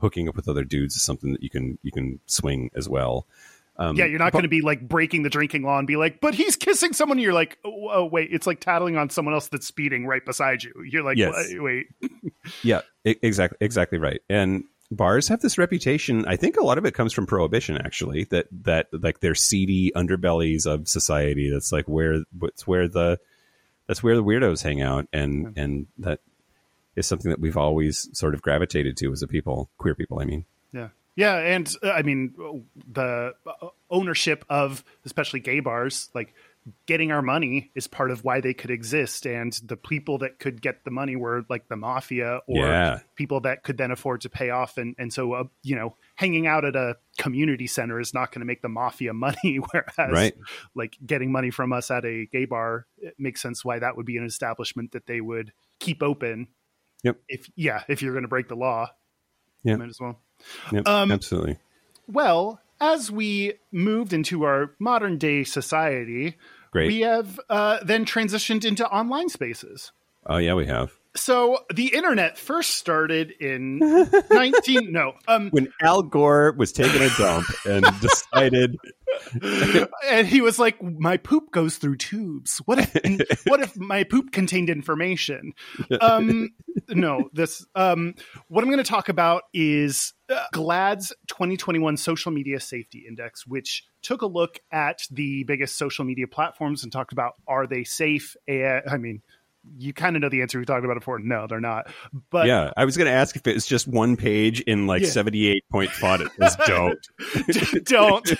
hooking 0.02 0.28
up 0.28 0.36
with 0.36 0.48
other 0.48 0.64
dudes 0.64 0.96
is 0.96 1.02
something 1.02 1.32
that 1.32 1.42
you 1.42 1.48
can 1.48 1.78
you 1.82 1.90
can 1.90 2.20
swing 2.26 2.70
as 2.74 2.88
well. 2.88 3.26
Um, 3.76 3.96
yeah, 3.96 4.04
you're 4.04 4.18
not 4.18 4.32
going 4.32 4.42
to 4.42 4.48
be 4.48 4.60
like 4.60 4.86
breaking 4.86 5.22
the 5.22 5.30
drinking 5.30 5.62
law 5.62 5.78
and 5.78 5.86
be 5.86 5.96
like, 5.96 6.20
but 6.20 6.34
he's 6.34 6.56
kissing 6.56 6.92
someone. 6.92 7.18
You're 7.18 7.32
like, 7.32 7.56
oh, 7.64 7.88
oh, 7.90 8.04
wait, 8.04 8.28
it's 8.30 8.46
like 8.46 8.60
tattling 8.60 8.98
on 8.98 9.08
someone 9.08 9.32
else 9.32 9.48
that's 9.48 9.66
speeding 9.66 10.06
right 10.06 10.24
beside 10.24 10.62
you. 10.62 10.74
You're 10.86 11.02
like, 11.02 11.16
Yes. 11.16 11.32
wait, 11.58 11.86
wait. 12.02 12.12
Yeah, 12.62 12.82
exactly, 13.04 13.56
exactly 13.60 13.98
right. 13.98 14.20
And 14.28 14.64
bars 14.90 15.28
have 15.28 15.40
this 15.40 15.56
reputation. 15.56 16.26
I 16.26 16.36
think 16.36 16.56
a 16.56 16.62
lot 16.62 16.76
of 16.76 16.84
it 16.84 16.92
comes 16.92 17.12
from 17.12 17.24
prohibition, 17.24 17.78
actually. 17.78 18.24
That 18.24 18.46
that 18.64 18.88
like 18.92 19.20
they're 19.20 19.34
seedy 19.34 19.90
underbellies 19.96 20.66
of 20.66 20.86
society. 20.88 21.50
That's 21.50 21.72
like 21.72 21.88
where 21.88 22.24
it's 22.42 22.66
where 22.66 22.88
the 22.88 23.18
that's 23.86 24.02
where 24.02 24.16
the 24.16 24.24
weirdos 24.24 24.62
hang 24.62 24.82
out, 24.82 25.06
and 25.12 25.56
and 25.56 25.86
that 25.98 26.20
is 26.96 27.06
something 27.06 27.30
that 27.30 27.40
we've 27.40 27.56
always 27.56 28.08
sort 28.16 28.34
of 28.34 28.42
gravitated 28.42 28.96
to 28.98 29.12
as 29.12 29.22
a 29.22 29.26
people, 29.28 29.70
queer 29.78 29.94
people. 29.94 30.20
I 30.20 30.24
mean, 30.24 30.44
Yeah. 30.72 30.88
Yeah. 31.14 31.36
And 31.36 31.74
uh, 31.82 31.90
I 31.90 32.02
mean, 32.02 32.32
the 32.90 33.34
uh, 33.46 33.68
ownership 33.90 34.44
of 34.48 34.82
especially 35.04 35.40
gay 35.40 35.60
bars, 35.60 36.08
like 36.14 36.32
getting 36.86 37.10
our 37.12 37.20
money 37.22 37.70
is 37.74 37.86
part 37.88 38.10
of 38.10 38.24
why 38.24 38.40
they 38.40 38.54
could 38.54 38.70
exist. 38.70 39.26
And 39.26 39.52
the 39.66 39.76
people 39.76 40.18
that 40.18 40.38
could 40.38 40.62
get 40.62 40.84
the 40.84 40.90
money 40.90 41.16
were 41.16 41.44
like 41.50 41.68
the 41.68 41.76
mafia 41.76 42.40
or 42.46 42.64
Yeah. 42.66 43.00
people 43.16 43.40
that 43.40 43.62
could 43.64 43.76
then 43.76 43.90
afford 43.90 44.22
to 44.22 44.30
pay 44.30 44.50
off. 44.50 44.78
And, 44.78 44.94
and 44.96 45.12
so, 45.12 45.32
uh, 45.34 45.44
you 45.62 45.74
know, 45.76 45.96
hanging 46.14 46.46
out 46.46 46.64
at 46.64 46.76
a 46.76 46.96
community 47.18 47.66
center 47.66 47.98
is 48.00 48.14
not 48.14 48.30
going 48.32 48.40
to 48.40 48.46
make 48.46 48.62
the 48.62 48.68
mafia 48.70 49.12
money. 49.26 49.56
Whereas, 49.70 50.12
Right. 50.12 50.34
like 50.74 50.96
getting 51.04 51.30
money 51.32 51.50
from 51.50 51.72
us 51.74 51.90
at 51.90 52.04
a 52.06 52.26
gay 52.26 52.44
bar, 52.46 52.86
it 52.98 53.16
makes 53.18 53.42
sense 53.42 53.64
why 53.64 53.80
that 53.80 53.96
would 53.98 54.06
be 54.06 54.16
an 54.16 54.24
establishment 54.24 54.92
that 54.92 55.06
they 55.06 55.20
would 55.20 55.52
keep 55.80 56.02
open. 56.02 56.46
Yep. 57.02 57.18
If, 57.28 57.50
yeah, 57.56 57.82
if 57.88 58.02
you're 58.02 58.12
going 58.12 58.22
to 58.24 58.28
break 58.28 58.48
the 58.48 58.56
law, 58.56 58.88
Yeah. 59.64 59.76
might 59.76 59.88
as 59.88 59.98
well. 60.00 60.20
yep, 60.72 60.86
Um, 60.86 61.10
absolutely. 61.12 61.58
Well, 62.08 62.60
as 62.80 63.10
we 63.10 63.54
moved 63.70 64.12
into 64.12 64.44
our 64.44 64.74
modern 64.78 65.18
day 65.18 65.44
society, 65.44 66.36
Great. 66.72 66.88
we 66.88 67.00
have 67.00 67.38
uh, 67.48 67.78
then 67.84 68.04
transitioned 68.04 68.64
into 68.64 68.86
online 68.88 69.28
spaces. 69.28 69.92
oh 70.26 70.36
yeah, 70.38 70.54
we 70.54 70.66
have. 70.66 70.92
So 71.14 71.58
the 71.72 71.94
internet 71.94 72.38
first 72.38 72.76
started 72.76 73.32
in 73.32 73.78
19 74.30 74.92
no 74.92 75.12
um 75.28 75.50
When 75.50 75.68
Al 75.82 76.02
Gore 76.02 76.52
was 76.52 76.72
taking 76.72 77.02
a 77.02 77.10
dump 77.10 77.46
and 77.66 77.84
decided, 78.00 78.78
and 80.08 80.26
he 80.26 80.40
was 80.40 80.58
like 80.58 80.82
my 80.82 81.18
poop 81.18 81.50
goes 81.50 81.76
through 81.76 81.96
tubes. 81.96 82.58
What 82.64 82.78
if 82.78 83.42
what 83.46 83.60
if 83.60 83.76
my 83.76 84.04
poop 84.04 84.32
contained 84.32 84.70
information? 84.70 85.52
Um 86.00 86.50
no 86.88 87.28
this 87.34 87.66
um 87.74 88.14
what 88.48 88.64
i'm 88.64 88.70
going 88.70 88.82
to 88.82 88.90
talk 88.90 89.10
about 89.10 89.42
is 89.52 90.14
uh, 90.30 90.42
GLAAD's 90.54 91.12
2021 91.28 91.98
social 91.98 92.32
media 92.32 92.58
safety 92.58 93.04
index 93.06 93.46
which 93.46 93.86
took 94.00 94.22
a 94.22 94.26
look 94.26 94.58
at 94.72 95.02
the 95.10 95.44
biggest 95.44 95.76
social 95.76 96.04
media 96.04 96.26
platforms 96.26 96.82
and 96.82 96.90
talked 96.90 97.12
about 97.12 97.34
are 97.46 97.66
they 97.66 97.84
safe? 97.84 98.36
And 98.48 98.82
i 98.90 98.96
mean 98.96 99.20
you 99.78 99.92
kind 99.92 100.16
of 100.16 100.22
know 100.22 100.28
the 100.28 100.42
answer 100.42 100.58
we 100.58 100.64
talked 100.64 100.84
about 100.84 100.96
it 100.96 101.00
before 101.00 101.18
no 101.20 101.46
they're 101.46 101.60
not 101.60 101.88
but 102.30 102.46
yeah, 102.46 102.72
I 102.76 102.84
was 102.84 102.96
going 102.96 103.06
to 103.06 103.12
ask 103.12 103.36
if 103.36 103.46
it's 103.46 103.66
just 103.66 103.86
one 103.86 104.16
page 104.16 104.60
in 104.62 104.86
like 104.86 105.02
Yeah. 105.02 105.08
78 105.08 105.64
point 105.70 105.90
font. 105.90 106.22
It 106.22 106.30
was 106.38 106.56
dope. 106.66 106.98
don't 107.84 108.32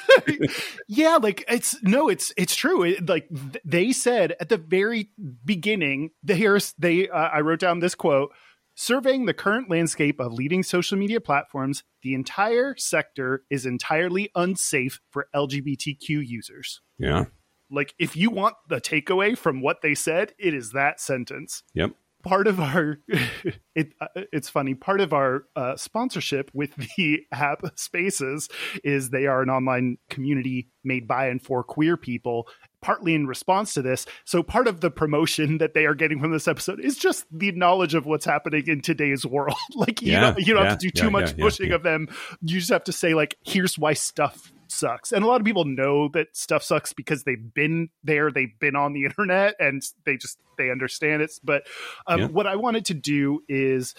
yeah 0.88 1.16
like 1.22 1.44
it's 1.48 1.80
no 1.82 2.08
it's 2.08 2.32
it's 2.36 2.54
true 2.54 2.82
it, 2.82 3.08
like 3.08 3.28
th- 3.28 3.62
they 3.64 3.92
said 3.92 4.34
at 4.40 4.48
the 4.48 4.56
very 4.58 5.10
beginning 5.44 6.10
the 6.22 6.34
here's 6.34 6.74
they 6.78 7.08
uh, 7.08 7.16
i 7.28 7.40
wrote 7.40 7.60
down 7.60 7.78
this 7.80 7.94
quote 7.94 8.32
surveying 8.74 9.26
the 9.26 9.34
current 9.34 9.68
landscape 9.70 10.18
of 10.20 10.32
leading 10.32 10.62
social 10.62 10.96
media 10.98 11.20
platforms 11.20 11.84
the 12.02 12.14
entire 12.14 12.74
sector 12.76 13.44
is 13.50 13.66
entirely 13.66 14.30
unsafe 14.34 15.00
for 15.10 15.28
lgbtq 15.34 16.08
users 16.08 16.80
Yeah. 16.98 17.24
Like 17.72 17.94
if 17.98 18.16
you 18.16 18.30
want 18.30 18.54
the 18.68 18.80
takeaway 18.80 19.36
from 19.36 19.60
what 19.62 19.82
they 19.82 19.94
said 19.94 20.32
it 20.38 20.54
is 20.54 20.72
that 20.72 21.00
sentence. 21.00 21.62
Yep. 21.74 21.92
part 22.22 22.46
of 22.46 22.60
our 22.60 22.98
it 23.74 23.92
uh, 24.00 24.06
it's 24.32 24.48
funny. 24.48 24.74
Part 24.74 25.00
of 25.00 25.12
our 25.12 25.44
uh, 25.56 25.76
sponsorship 25.76 26.50
with 26.54 26.74
the 26.76 27.20
app 27.32 27.62
spaces 27.76 28.48
is 28.84 29.10
they 29.10 29.26
are 29.26 29.42
an 29.42 29.50
online 29.50 29.98
community 30.08 30.68
made 30.84 31.08
by 31.08 31.28
and 31.28 31.42
for 31.42 31.64
queer 31.64 31.96
people 31.96 32.46
partly 32.80 33.14
in 33.14 33.26
response 33.28 33.74
to 33.74 33.82
this. 33.82 34.06
So 34.24 34.42
part 34.42 34.66
of 34.68 34.80
the 34.80 34.90
promotion 34.90 35.58
that 35.62 35.74
they 35.74 35.86
are 35.86 35.94
getting 35.94 36.20
from 36.20 36.32
this 36.32 36.46
episode 36.48 36.80
is 36.80 36.96
just 36.96 37.24
the 37.32 37.52
knowledge 37.52 37.94
of 37.94 38.06
what's 38.06 38.24
happening 38.24 38.64
in 38.66 38.80
today's 38.82 39.24
world. 39.26 39.56
Like 39.74 40.02
you 40.02 40.12
Yeah, 40.12 40.20
don't, 40.32 40.38
you 40.46 40.54
don't 40.54 40.64
yeah, 40.64 40.68
have 40.70 40.78
to 40.78 40.88
do 40.88 41.00
too 41.02 41.10
much 41.10 41.30
yeah, 41.30 41.34
yeah, 41.38 41.44
pushing 41.44 41.72
of 41.72 41.82
them. 41.82 42.08
You 42.42 42.58
just 42.58 42.70
have 42.70 42.84
to 42.84 42.92
say 42.92 43.14
like 43.14 43.36
here's 43.44 43.78
why 43.78 43.94
stuff 43.94 44.52
sucks 44.72 45.12
and 45.12 45.22
a 45.24 45.26
lot 45.26 45.40
of 45.40 45.44
people 45.44 45.64
know 45.64 46.08
that 46.08 46.28
stuff 46.36 46.62
sucks 46.62 46.92
because 46.92 47.24
they've 47.24 47.52
been 47.54 47.88
there 48.02 48.30
they've 48.30 48.58
been 48.58 48.74
on 48.76 48.92
the 48.92 49.04
internet 49.10 49.54
and 49.60 49.82
they 50.06 50.16
just 50.16 50.38
they 50.58 50.70
understand 50.70 51.22
it 51.22 51.32
but 51.44 51.64
um, 52.06 52.18
Yeah. 52.20 52.26
what 52.26 52.46
i 52.46 52.56
wanted 52.56 52.86
to 52.86 52.94
do 52.94 53.42
is 53.48 53.94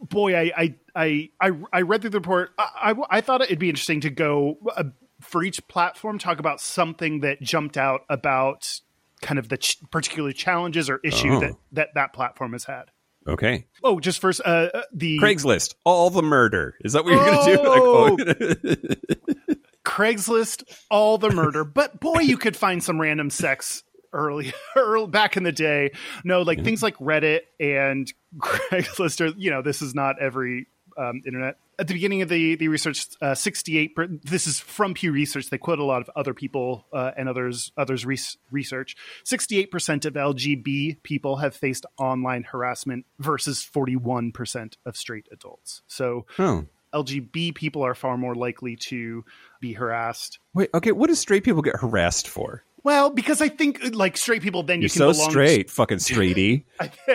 boy 0.00 0.36
i 0.36 0.52
i 0.56 0.74
i 0.96 1.28
i, 1.40 1.50
I 1.72 1.80
read 1.82 2.00
through 2.00 2.10
the 2.10 2.18
report 2.18 2.50
I, 2.58 2.92
I 2.92 3.18
i 3.18 3.20
thought 3.20 3.42
it'd 3.42 3.58
be 3.58 3.68
interesting 3.68 4.00
to 4.00 4.10
go 4.10 4.58
uh, 4.76 4.84
for 5.20 5.42
each 5.44 5.66
platform 5.68 6.18
talk 6.18 6.38
about 6.40 6.60
something 6.60 7.20
that 7.20 7.40
jumped 7.40 7.76
out 7.76 8.00
about 8.08 8.80
kind 9.22 9.38
of 9.38 9.48
the 9.48 9.56
ch- 9.56 9.78
particular 9.90 10.32
challenges 10.32 10.90
or 10.90 11.00
issue 11.04 11.32
Oh. 11.34 11.40
that 11.40 11.52
that 11.72 11.88
that 11.94 12.12
platform 12.12 12.52
has 12.52 12.64
had 12.64 12.90
Okay. 13.26 13.64
oh 13.82 14.00
just 14.00 14.20
first 14.20 14.42
uh 14.44 14.68
uh, 14.74 14.82
the 14.92 15.18
Craigslist, 15.18 15.76
all 15.84 16.10
the 16.10 16.22
murder. 16.22 16.74
Is 16.82 16.92
that 16.92 17.06
what 17.06 17.14
you're 17.14 17.24
going 17.24 17.46
to 17.46 17.56
do? 17.56 17.62
Like, 18.66 18.84
oh. 18.92 19.34
Craigslist, 19.94 20.64
all 20.90 21.18
the 21.18 21.30
murder. 21.30 21.62
But 21.62 22.00
boy, 22.00 22.18
you 22.20 22.36
could 22.36 22.56
find 22.56 22.82
some 22.82 23.00
random 23.00 23.30
sex 23.30 23.84
early, 24.12 24.52
early 24.76 25.06
back 25.06 25.36
in 25.36 25.44
the 25.44 25.52
day. 25.52 25.92
No, 26.24 26.42
like 26.42 26.64
things 26.64 26.82
like 26.82 26.96
Reddit 26.98 27.42
and 27.60 28.12
Craigslist 28.38 29.20
are, 29.20 29.32
you 29.38 29.52
know, 29.52 29.62
this 29.62 29.82
is 29.82 29.94
not 29.94 30.20
every 30.20 30.66
um, 30.98 31.22
internet. 31.24 31.58
At 31.78 31.86
the 31.86 31.94
beginning 31.94 32.22
of 32.22 32.28
the 32.28 32.54
the 32.54 32.68
research, 32.68 33.06
uh, 33.20 33.34
sixty 33.34 33.78
eight. 33.78 33.96
This 34.22 34.46
is 34.46 34.60
from 34.60 34.94
Pew 34.94 35.10
Research. 35.10 35.50
They 35.50 35.58
quote 35.58 35.80
a 35.80 35.84
lot 35.84 36.02
of 36.02 36.10
other 36.14 36.32
people 36.34 36.86
uh, 36.92 37.10
and 37.16 37.28
others 37.28 37.72
others 37.76 38.06
res- 38.06 38.36
research. 38.52 38.96
Sixty 39.24 39.58
eight 39.58 39.72
percent 39.72 40.04
of 40.04 40.14
LGB 40.14 41.02
people 41.02 41.38
have 41.38 41.56
faced 41.56 41.84
online 41.98 42.44
harassment 42.44 43.06
versus 43.18 43.64
forty 43.64 43.96
one 43.96 44.30
percent 44.30 44.76
of 44.86 44.96
straight 44.96 45.26
adults. 45.32 45.82
So 45.88 46.26
oh. 46.38 46.66
LGB 46.94 47.54
people 47.54 47.82
are 47.82 47.94
far 47.94 48.16
more 48.16 48.34
likely 48.34 48.76
to 48.76 49.24
be 49.60 49.72
harassed. 49.72 50.38
Wait, 50.54 50.70
okay. 50.74 50.92
What 50.92 51.08
do 51.08 51.14
straight 51.14 51.44
people 51.44 51.62
get 51.62 51.76
harassed 51.76 52.28
for? 52.28 52.62
Well, 52.84 53.08
because 53.08 53.40
I 53.40 53.48
think 53.48 53.94
like 53.94 54.18
straight 54.18 54.42
people, 54.42 54.62
then 54.62 54.82
you 54.82 54.90
can 54.90 54.98
so 54.98 55.12
belong 55.12 55.30
straight, 55.30 55.70
fucking 55.70 55.98
straighty. 55.98 56.64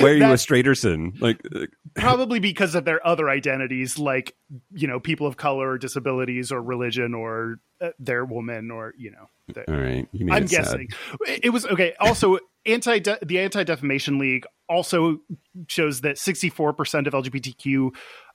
Where 0.00 0.12
are 0.12 0.16
you 0.16 0.24
a 0.24 0.36
straighterson? 0.38 1.20
Like, 1.20 1.40
uh, 1.52 1.66
probably 1.96 2.38
because 2.38 2.76
of 2.76 2.84
their 2.84 3.04
other 3.04 3.28
identities, 3.28 3.98
like 3.98 4.36
you 4.72 4.86
know, 4.86 5.00
people 5.00 5.26
of 5.26 5.36
color, 5.36 5.70
or 5.70 5.78
disabilities, 5.78 6.52
or 6.52 6.62
religion, 6.62 7.12
or 7.12 7.58
uh, 7.80 7.90
they're 7.98 8.24
woman, 8.24 8.70
or 8.70 8.94
you 8.96 9.10
know. 9.10 9.26
the- 9.48 9.68
all 9.68 9.80
right. 9.80 10.08
You 10.12 10.26
made 10.26 10.32
I'm 10.32 10.44
it 10.44 10.50
sad. 10.50 10.62
guessing 10.62 10.88
it 11.26 11.50
was 11.50 11.66
okay. 11.66 11.94
Also, 11.98 12.38
anti 12.64 13.00
the 13.00 13.40
Anti 13.40 13.64
Defamation 13.64 14.18
League 14.18 14.46
also 14.68 15.18
shows 15.66 16.02
that 16.02 16.18
64 16.18 16.72
percent 16.72 17.08
of 17.08 17.14
LGBTQ 17.14 17.90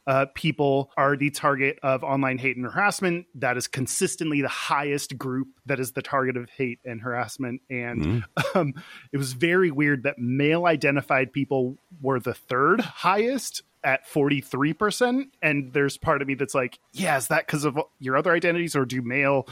uh, 0.07 0.25
people 0.33 0.91
are 0.97 1.15
the 1.15 1.29
target 1.29 1.79
of 1.83 2.03
online 2.03 2.37
hate 2.37 2.57
and 2.57 2.65
harassment. 2.65 3.27
That 3.35 3.57
is 3.57 3.67
consistently 3.67 4.41
the 4.41 4.47
highest 4.47 5.17
group 5.17 5.47
that 5.67 5.79
is 5.79 5.91
the 5.91 6.01
target 6.01 6.37
of 6.37 6.49
hate 6.49 6.79
and 6.85 7.01
harassment. 7.01 7.61
And 7.69 8.01
Mm-hmm. 8.01 8.57
um, 8.57 8.73
it 9.11 9.17
was 9.17 9.33
very 9.33 9.71
weird 9.71 10.03
that 10.03 10.17
male 10.17 10.65
identified 10.65 11.31
people 11.31 11.77
were 12.01 12.19
the 12.19 12.33
third 12.33 12.81
highest 12.81 13.63
at 13.83 14.07
43%. 14.07 15.25
And 15.41 15.73
there's 15.73 15.97
part 15.97 16.21
of 16.21 16.27
me 16.27 16.35
that's 16.35 16.55
like, 16.55 16.79
yeah, 16.93 17.17
is 17.17 17.27
that 17.27 17.45
because 17.45 17.65
of 17.65 17.79
your 17.99 18.17
other 18.17 18.31
identities 18.31 18.75
or 18.75 18.85
do 18.85 19.01
male, 19.01 19.47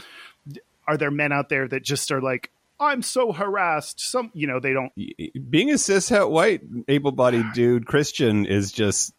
are 0.86 0.96
there 0.96 1.10
men 1.10 1.32
out 1.32 1.48
there 1.48 1.68
that 1.68 1.82
just 1.84 2.10
are 2.10 2.20
like, 2.20 2.50
I'm 2.80 3.02
so 3.02 3.32
harassed. 3.32 4.00
Some, 4.00 4.30
you 4.34 4.46
know, 4.46 4.58
they 4.58 4.72
don't. 4.72 4.90
Being 5.50 5.70
a 5.70 5.74
cishet 5.74 6.30
white 6.30 6.62
able-bodied 6.88 7.52
dude 7.52 7.86
Christian 7.86 8.46
is 8.46 8.72
just 8.72 9.12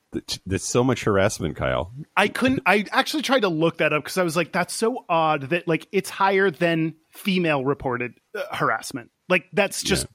there's 0.46 0.66
so 0.66 0.84
much 0.84 1.04
harassment, 1.06 1.56
Kyle. 1.56 1.94
I 2.18 2.28
couldn't. 2.28 2.64
I 2.66 2.86
actually 2.92 3.24
tried 3.24 3.42
to 3.42 3.50
look 3.50 3.78
that 3.78 3.94
up 3.94 4.04
because 4.04 4.18
I 4.18 4.24
was 4.24 4.36
like, 4.36 4.52
that's 4.52 4.74
so 4.74 5.06
odd 5.08 5.44
that 5.52 5.68
like 5.68 5.88
it's 5.92 6.10
higher 6.10 6.52
than 6.52 6.96
female 7.12 7.64
reported 7.64 8.16
uh, 8.36 8.42
harassment. 8.52 9.12
Like 9.30 9.46
that's 9.54 9.82
just 9.82 10.08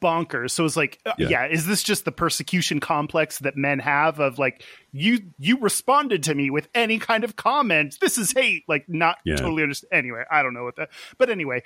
bonkers. 0.00 0.52
So 0.52 0.64
it's 0.64 0.76
like, 0.76 1.00
uh, 1.04 1.14
Yeah. 1.18 1.28
yeah. 1.28 1.46
is 1.46 1.66
this 1.66 1.82
just 1.82 2.04
the 2.04 2.12
persecution 2.12 2.78
complex 2.78 3.40
that 3.40 3.56
men 3.56 3.80
have 3.80 4.20
of 4.20 4.38
like 4.38 4.62
you 4.92 5.18
you 5.38 5.58
responded 5.58 6.22
to 6.24 6.34
me 6.34 6.50
with 6.50 6.68
any 6.72 6.98
kind 7.00 7.24
of 7.24 7.34
comment? 7.34 7.98
This 8.00 8.18
is 8.18 8.32
hate. 8.32 8.62
Like 8.68 8.84
not 8.88 9.16
Yeah. 9.24 9.34
totally 9.36 9.64
understand. 9.64 9.90
Anyway, 9.92 10.22
I 10.30 10.44
don't 10.44 10.54
know 10.54 10.62
what 10.64 10.76
that. 10.76 10.90
But 11.18 11.30
anyway, 11.30 11.64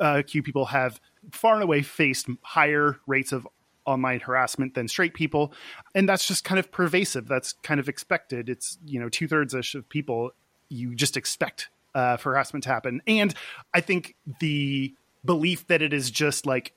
LGBTQ 0.00 0.44
people 0.44 0.66
have 0.66 1.00
far 1.32 1.54
and 1.54 1.62
away 1.62 1.82
faced 1.82 2.28
higher 2.42 3.00
rates 3.06 3.32
of 3.32 3.46
online 3.86 4.20
harassment 4.20 4.74
than 4.74 4.88
straight 4.88 5.14
people. 5.14 5.52
And 5.94 6.08
that's 6.08 6.26
just 6.26 6.44
kind 6.44 6.58
of 6.58 6.70
pervasive. 6.70 7.28
That's 7.28 7.52
kind 7.62 7.80
of 7.80 7.88
expected. 7.88 8.48
It's 8.48 8.78
you 8.84 9.00
know 9.00 9.08
two-thirds 9.08 9.54
ish 9.54 9.74
of 9.74 9.88
people 9.88 10.32
you 10.68 10.94
just 10.94 11.16
expect 11.16 11.68
uh, 11.94 12.16
for 12.16 12.32
harassment 12.32 12.64
to 12.64 12.70
happen. 12.70 13.00
And 13.06 13.34
i 13.72 13.80
think 13.80 14.14
the 14.40 14.94
belief 15.24 15.66
that 15.68 15.82
it 15.82 15.92
is 15.92 16.10
just 16.10 16.46
like 16.46 16.72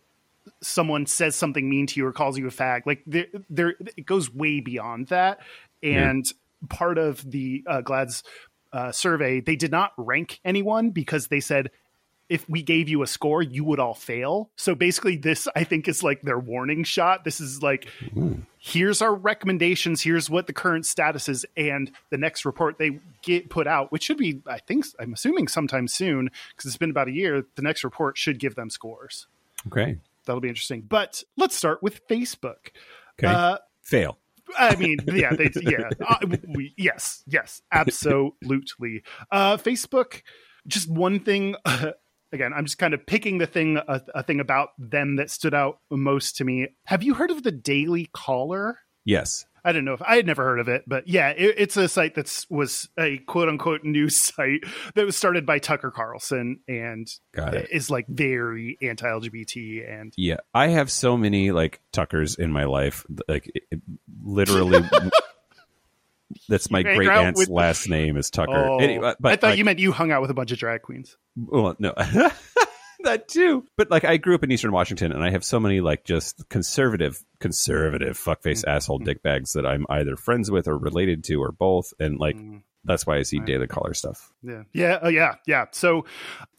someone 0.61 1.05
says 1.05 1.35
something 1.35 1.69
mean 1.69 1.85
to 1.85 1.99
you 1.99 2.05
or 2.05 2.11
calls 2.11 2.37
you 2.37 2.47
a 2.47 2.51
fag 2.51 2.81
like 2.87 3.03
there 3.05 3.27
there 3.49 3.75
it 3.97 4.05
goes 4.05 4.33
way 4.33 4.59
beyond 4.59 5.07
that. 5.07 5.39
And 5.81 6.25
part 6.69 6.97
of 6.97 7.29
the 7.29 7.63
uh, 7.67 7.81
GLAAD's 7.81 8.23
uh, 8.71 8.91
survey 8.91 9.41
they 9.41 9.55
did 9.55 9.71
not 9.71 9.91
rank 9.97 10.39
anyone 10.45 10.91
because 10.91 11.27
they 11.27 11.39
said 11.39 11.71
if 12.29 12.47
we 12.49 12.61
gave 12.61 12.87
you 12.87 13.01
a 13.01 13.07
score, 13.07 13.41
you 13.41 13.63
would 13.63 13.79
all 13.79 13.95
fail. 13.95 14.51
So 14.55 14.75
basically, 14.75 15.17
this 15.17 15.47
I 15.55 15.63
think 15.63 15.87
is 15.87 16.03
like 16.03 16.21
their 16.21 16.39
warning 16.39 16.83
shot. 16.83 17.23
This 17.23 17.41
is 17.41 17.63
like, 17.63 17.87
here's 18.59 19.01
our 19.01 19.13
recommendations. 19.13 20.01
Here's 20.01 20.29
what 20.29 20.47
the 20.47 20.53
current 20.53 20.85
status 20.85 21.27
is, 21.27 21.45
and 21.57 21.91
the 22.11 22.17
next 22.17 22.45
report 22.45 22.77
they 22.77 22.99
get 23.23 23.49
put 23.49 23.67
out, 23.67 23.91
which 23.91 24.03
should 24.03 24.17
be, 24.17 24.41
I 24.45 24.59
think, 24.59 24.85
I'm 24.99 25.13
assuming 25.13 25.47
sometime 25.47 25.87
soon 25.87 26.29
because 26.51 26.67
it's 26.67 26.77
been 26.77 26.91
about 26.91 27.07
a 27.07 27.13
year. 27.13 27.43
The 27.55 27.61
next 27.61 27.83
report 27.83 28.17
should 28.17 28.39
give 28.39 28.55
them 28.55 28.69
scores. 28.69 29.27
Okay. 29.67 29.97
That'll 30.25 30.41
be 30.41 30.49
interesting. 30.49 30.81
But 30.81 31.23
let's 31.37 31.55
start 31.55 31.81
with 31.81 32.07
Facebook. 32.07 32.69
Okay. 33.17 33.27
Uh, 33.27 33.57
Fail. 33.81 34.17
I 34.57 34.75
mean, 34.75 34.97
yeah, 35.07 35.33
they, 35.33 35.51
yeah, 35.61 35.89
uh, 36.07 36.25
we, 36.55 36.73
yes, 36.75 37.23
yes, 37.27 37.61
absolutely. 37.71 39.03
Uh, 39.31 39.57
Facebook, 39.57 40.23
just 40.67 40.89
one 40.89 41.19
thing. 41.19 41.55
Uh, 41.65 41.91
again, 42.31 42.51
I'm 42.55 42.65
just 42.65 42.77
kind 42.77 42.93
of 42.93 43.05
picking 43.05 43.37
the 43.37 43.47
thing, 43.47 43.77
a, 43.77 44.01
a 44.15 44.23
thing 44.23 44.39
about 44.39 44.69
them 44.77 45.15
that 45.17 45.29
stood 45.29 45.53
out 45.53 45.79
most 45.89 46.37
to 46.37 46.43
me. 46.45 46.67
Have 46.85 47.03
you 47.03 47.13
heard 47.13 47.31
of 47.31 47.43
the 47.43 47.51
Daily 47.51 48.09
Caller? 48.13 48.79
Yes. 49.05 49.45
I 49.63 49.73
don't 49.73 49.83
know 49.83 49.93
if 49.93 50.01
I 50.01 50.15
had 50.15 50.25
never 50.25 50.43
heard 50.43 50.59
of 50.61 50.69
it, 50.69 50.83
but 50.87 51.07
yeah, 51.07 51.29
it, 51.29 51.55
it's 51.57 51.75
a 51.75 51.89
site 51.89 52.15
that 52.15 52.45
was 52.49 52.87
a 52.97 53.17
quote 53.17 53.49
unquote 53.49 53.83
news 53.83 54.15
site 54.35 54.63
that 54.95 55.05
was 55.05 55.17
started 55.17 55.45
by 55.45 55.59
Tucker 55.59 55.91
Carlson 55.91 56.61
and 56.67 57.07
is 57.69 57.89
like 57.91 58.07
very 58.07 58.77
anti 58.81 59.05
LGBT 59.05 59.99
and 59.99 60.13
Yeah, 60.15 60.37
I 60.53 60.67
have 60.69 60.89
so 60.89 61.17
many 61.17 61.51
like 61.51 61.81
Tuckers 61.91 62.35
in 62.35 62.53
my 62.53 62.63
life. 62.63 63.05
Like 63.27 63.51
it, 63.53 63.63
it- 63.71 63.81
literally, 64.23 64.79
that's 66.47 66.69
my 66.71 66.83
great 66.83 67.09
aunt's 67.09 67.39
with- 67.39 67.49
last 67.49 67.89
name 67.89 68.17
is 68.17 68.29
Tucker. 68.29 68.51
Oh, 68.55 68.77
Anyway, 68.79 69.13
but 69.19 69.31
I 69.31 69.35
thought 69.35 69.47
like, 69.51 69.57
you 69.57 69.65
meant 69.65 69.79
you 69.79 69.91
hung 69.91 70.11
out 70.11 70.21
with 70.21 70.31
a 70.31 70.33
bunch 70.35 70.51
of 70.51 70.57
drag 70.59 70.81
queens. 70.83 71.17
well, 71.35 71.75
no, 71.79 71.93
that 73.03 73.27
too. 73.27 73.63
But 73.77 73.89
like, 73.89 74.03
I 74.03 74.17
grew 74.17 74.35
up 74.35 74.43
in 74.43 74.51
Eastern 74.51 74.71
Washington, 74.71 75.11
and 75.11 75.23
I 75.23 75.31
have 75.31 75.43
so 75.43 75.59
many 75.59 75.79
like 75.81 76.03
just 76.03 76.47
conservative, 76.49 77.23
conservative 77.39 78.17
fuckface 78.17 78.59
Mm-hmm. 78.61 78.69
asshole 78.69 78.99
dickbags 78.99 79.53
that 79.53 79.65
I'm 79.65 79.85
either 79.89 80.15
friends 80.15 80.51
with 80.51 80.67
or 80.67 80.77
related 80.77 81.23
to 81.25 81.35
or 81.41 81.51
both, 81.51 81.93
and 81.99 82.19
like 82.19 82.35
Mm. 82.35 82.61
That's 82.85 83.05
why 83.05 83.17
I 83.17 83.23
see 83.23 83.39
Daily 83.39 83.67
Caller 83.67 83.93
stuff. 83.93 84.31
Yeah. 84.41 84.63
Yeah. 84.73 84.99
Oh, 85.01 85.09
yeah. 85.09 85.35
Yeah. 85.45 85.65
So 85.71 86.05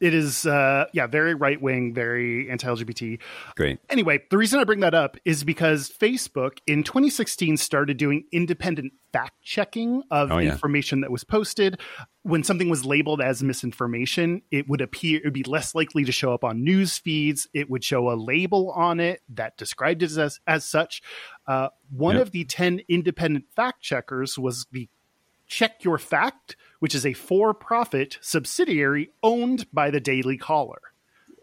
it 0.01 0.13
is, 0.15 0.45
uh, 0.47 0.85
yeah, 0.93 1.07
very 1.07 1.35
right 1.35 1.61
wing, 1.61 1.95
very 1.95 2.51
anti 2.51 2.67
LGBT. 2.69 3.19
Great. 3.57 3.79
Anyway, 3.89 4.21
the 4.31 4.37
reason 4.39 4.61
I 4.61 4.65
bring 4.65 4.81
that 4.81 4.95
up 4.95 5.17
is 5.25 5.45
because 5.45 5.91
Facebook 5.91 6.59
in 6.67 6.83
2016 6.85 7.57
started 7.57 7.97
doing 7.97 8.25
independent 8.33 8.93
fact 9.13 9.43
checking 9.43 10.03
of 10.11 10.31
Oh, 10.31 10.39
yeah. 10.39 10.53
information 10.53 11.01
that 11.01 11.11
was 11.11 11.25
posted. 11.25 11.81
When 12.23 12.45
something 12.45 12.69
was 12.69 12.85
labeled 12.85 13.21
as 13.23 13.43
misinformation, 13.43 14.43
it 14.51 14.69
would 14.69 14.83
appear, 14.83 15.19
it 15.19 15.25
would 15.25 15.33
be 15.33 15.43
less 15.43 15.75
likely 15.75 16.05
to 16.05 16.13
show 16.13 16.35
up 16.35 16.45
on 16.45 16.63
news 16.63 16.99
feeds. 16.99 17.49
It 17.55 17.71
would 17.71 17.83
show 17.83 18.11
a 18.11 18.15
label 18.15 18.71
on 18.73 19.01
it 19.01 19.23
that 19.31 19.57
described 19.57 20.03
it 20.03 20.17
as, 20.17 20.39
as 20.47 20.65
such. 20.67 21.01
Uh, 21.47 21.71
one 21.91 22.17
Yep. 22.17 22.27
of 22.27 22.31
the 22.33 22.45
10 22.45 22.83
independent 22.89 23.47
fact 23.57 23.81
checkers 23.83 24.39
was 24.39 24.67
the 24.71 24.89
Check 25.51 25.85
Your 25.85 25.99
Fact, 25.99 26.57
which 26.79 26.95
is 26.95 27.05
a 27.05 27.13
for 27.13 27.53
profit 27.53 28.19
subsidiary 28.23 29.11
owned 29.23 29.67
by 29.73 29.91
the 29.91 30.01
Daily 30.01 30.39
Caller. 30.39 30.81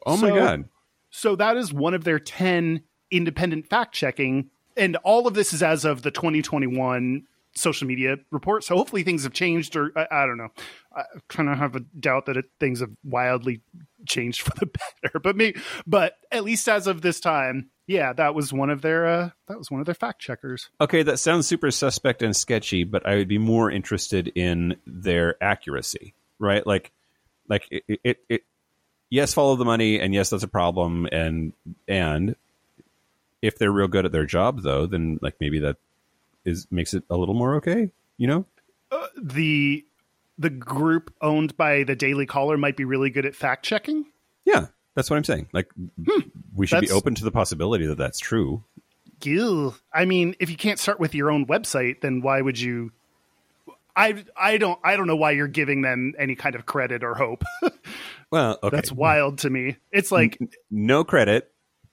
Oh 0.06 0.18
my 0.18 0.30
god. 0.30 0.70
So 1.10 1.36
that 1.36 1.58
is 1.58 1.74
one 1.74 1.94
of 1.94 2.06
their 2.06 2.18
10 2.18 2.84
independent 3.12 3.68
fact 3.68 3.94
checking. 3.94 4.50
And 4.78 4.96
all 4.98 5.28
of 5.28 5.34
this 5.34 5.54
is 5.54 5.62
as 5.62 5.84
of 5.84 6.04
the 6.04 6.12
2021 6.12 7.24
social 7.54 7.88
media 7.88 8.18
report. 8.32 8.64
So 8.64 8.78
hopefully 8.78 9.04
things 9.04 9.24
have 9.24 9.34
changed, 9.34 9.76
or 9.76 9.92
I, 9.96 10.08
I 10.10 10.26
don't 10.26 10.38
know. 10.38 10.50
I 10.96 11.04
kind 11.28 11.50
of 11.50 11.58
have 11.58 11.76
a 11.76 11.82
doubt 12.00 12.28
that 12.28 12.38
it, 12.38 12.46
things 12.60 12.80
have 12.80 12.92
wildly 13.04 13.62
changed 14.08 14.42
for 14.42 14.52
the 14.58 14.68
better. 15.04 15.20
But 15.20 15.36
me, 15.36 15.54
but 15.86 16.14
at 16.32 16.44
least 16.44 16.70
as 16.70 16.88
of 16.88 17.02
this 17.02 17.20
time, 17.20 17.72
yeah, 17.88 18.12
that 18.14 18.36
was 18.36 18.52
one 18.52 18.70
of 18.70 18.82
their 18.82 19.08
uh, 19.08 19.30
that 19.48 19.58
was 19.58 19.72
one 19.72 19.80
of 19.80 19.86
their 19.86 19.96
fact 19.96 20.22
checkers. 20.22 20.70
Okay, 20.80 21.04
that 21.04 21.18
sounds 21.18 21.48
super 21.48 21.72
suspect 21.72 22.22
and 22.22 22.36
sketchy, 22.36 22.84
but 22.84 23.08
I 23.08 23.16
would 23.16 23.30
be 23.30 23.38
more 23.38 23.72
interested 23.72 24.28
in 24.36 24.76
their 24.86 25.42
accuracy, 25.42 26.14
right? 26.38 26.68
Like, 26.68 26.92
like 27.48 27.68
it, 27.72 28.00
it, 28.04 28.18
it 28.28 28.44
yes, 29.10 29.34
follow 29.34 29.56
the 29.56 29.66
money, 29.66 30.00
and 30.02 30.14
yes, 30.14 30.30
that's 30.30 30.44
a 30.44 30.50
problem, 30.50 31.08
and 31.12 31.54
and 31.88 32.36
if 33.42 33.58
they're 33.58 33.72
real 33.72 33.88
good 33.88 34.06
at 34.06 34.12
their 34.12 34.26
job, 34.26 34.62
though, 34.64 34.86
then 34.86 35.18
like 35.22 35.36
maybe 35.40 35.60
that 35.60 35.78
is 36.44 36.68
makes 36.70 36.94
it 36.94 37.04
a 37.10 37.16
little 37.16 37.36
more 37.36 37.56
okay, 37.56 37.92
you 38.18 38.28
know? 38.28 38.46
The 39.22 39.86
the 40.38 40.50
group 40.50 41.14
owned 41.22 41.56
by 41.58 41.84
the 41.84 41.96
Daily 41.96 42.26
Caller 42.26 42.58
might 42.58 42.78
be 42.78 42.86
really 42.86 43.10
good 43.10 43.26
at 43.26 43.36
fact 43.36 43.66
checking. 43.66 44.06
Yeah, 44.46 44.68
that's 44.98 45.12
what 45.12 45.18
I'm 45.18 45.24
saying. 45.24 45.48
Like, 45.54 45.70
hmm. 45.76 46.22
we 46.56 46.66
should 46.66 46.82
be 46.82 46.90
open 46.90 47.14
to 47.14 47.24
the 47.24 47.30
possibility 47.30 47.86
that 47.86 48.00
that's 48.00 48.18
true. 48.18 48.64
Ew. 49.24 49.76
I 49.94 50.06
mean, 50.06 50.36
if 50.40 50.50
you 50.50 50.58
can't 50.58 50.80
start 50.80 51.00
with 51.00 51.14
your 51.14 51.30
own 51.30 51.46
website, 51.46 52.02
then 52.02 52.22
why 52.22 52.42
would 52.42 52.60
you? 52.60 52.92
I 53.96 54.26
I 54.36 54.58
don't 54.58 54.80
I 54.84 54.96
don't 54.96 55.06
know 55.06 55.16
why 55.16 55.32
you're 55.32 55.48
giving 55.48 55.84
them 55.84 56.16
any 56.18 56.34
kind 56.34 56.56
of 56.56 56.66
credit 56.66 57.04
or 57.04 57.14
hope. 57.14 57.44
Well, 58.30 58.60
okay, 58.62 58.76
That's 58.76 58.92
wild 58.92 59.38
to 59.40 59.50
me. 59.50 59.78
It's 59.90 60.12
like 60.12 60.38
no 60.70 61.06
credit, 61.06 61.50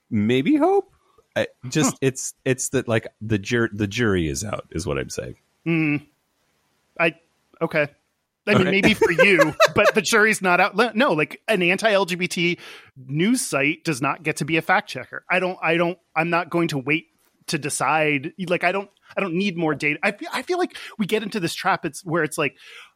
maybe 0.09 0.57
hope. 0.57 0.91
I, 1.33 1.47
just 1.69 1.97
it's 2.01 2.33
it's 2.43 2.69
that 2.69 2.89
like 2.89 3.07
the 3.21 3.37
jur- 3.37 3.69
the 3.71 3.87
jury 3.87 4.27
is 4.27 4.43
out, 4.43 4.65
is 4.71 4.85
what 4.85 4.97
I'm 4.97 5.09
saying. 5.09 5.37
Hmm. 5.63 5.95
I 6.99 7.15
okay. 7.61 7.87
I 8.47 8.53
mean, 8.53 8.61
Okay. 8.61 8.71
maybe 8.71 8.93
for 8.93 9.11
you, 9.23 9.55
but 9.73 9.95
the 9.95 10.01
jury's 10.01 10.41
not 10.41 10.59
out. 10.59 10.95
No, 10.95 11.13
like 11.13 11.41
an 11.47 11.61
anti-LGBT 11.63 12.57
news 13.07 13.41
site 13.41 13.83
does 13.83 14.01
not 14.01 14.23
get 14.23 14.37
to 14.37 14.45
be 14.45 14.57
a 14.57 14.61
fact 14.61 14.89
checker. 14.89 15.23
I 15.29 15.39
don't. 15.39 15.57
I 15.61 15.77
don't. 15.77 15.97
I'm 16.15 16.29
not 16.29 16.49
going 16.49 16.67
to 16.69 16.77
wait 16.77 17.07
to 17.47 17.57
decide. 17.57 18.33
Like, 18.47 18.63
I 18.63 18.71
don't. 18.71 18.89
I 19.17 19.21
don't 19.21 19.35
need 19.35 19.57
more 19.57 19.73
data. 19.75 19.99
I 20.03 20.11
feel. 20.11 20.29
I 20.31 20.41
feel 20.41 20.57
like 20.57 20.77
we 20.97 21.05
get 21.05 21.23
into 21.23 21.39
this 21.39 21.53
trap. 21.53 21.85
It's 21.85 22.03
where 22.05 22.23
it's 22.23 22.37
like, 22.37 22.55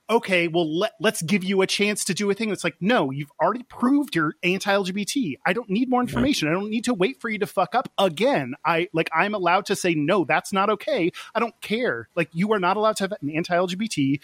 okay, 0.10 0.48
well, 0.48 0.68
let, 0.80 0.94
let's 1.00 1.22
give 1.22 1.44
you 1.44 1.62
a 1.62 1.68
chance 1.68 2.06
to 2.06 2.14
do 2.16 2.30
a 2.32 2.34
thing. 2.34 2.50
It's 2.50 2.64
like, 2.64 2.76
no, 2.80 3.12
you've 3.12 3.32
already 3.40 3.62
proved 3.64 4.16
you're 4.16 4.34
anti-LGBT. 4.44 5.36
I 5.46 5.54
don't 5.54 5.70
need 5.70 5.88
more 5.90 6.02
information. 6.02 6.48
I 6.48 6.52
don't 6.54 6.70
need 6.72 6.86
to 6.86 6.94
wait 6.96 7.22
for 7.22 7.30
you 7.30 7.38
to 7.40 7.48
fuck 7.48 7.76
up 7.76 7.90
again. 7.98 8.54
I 8.66 8.90
like. 8.94 9.10
I'm 9.14 9.34
allowed 9.34 9.66
to 9.68 9.76
say 9.76 9.94
no. 9.96 10.26
That's 10.26 10.54
not 10.54 10.70
okay. 10.72 11.12
I 11.34 11.40
don't 11.40 11.60
care. 11.62 12.08
Like, 12.16 12.30
you 12.34 12.54
are 12.54 12.60
not 12.60 12.78
allowed 12.78 12.98
to 12.98 13.04
have 13.06 13.14
an 13.22 13.30
anti-LGBT 13.30 14.20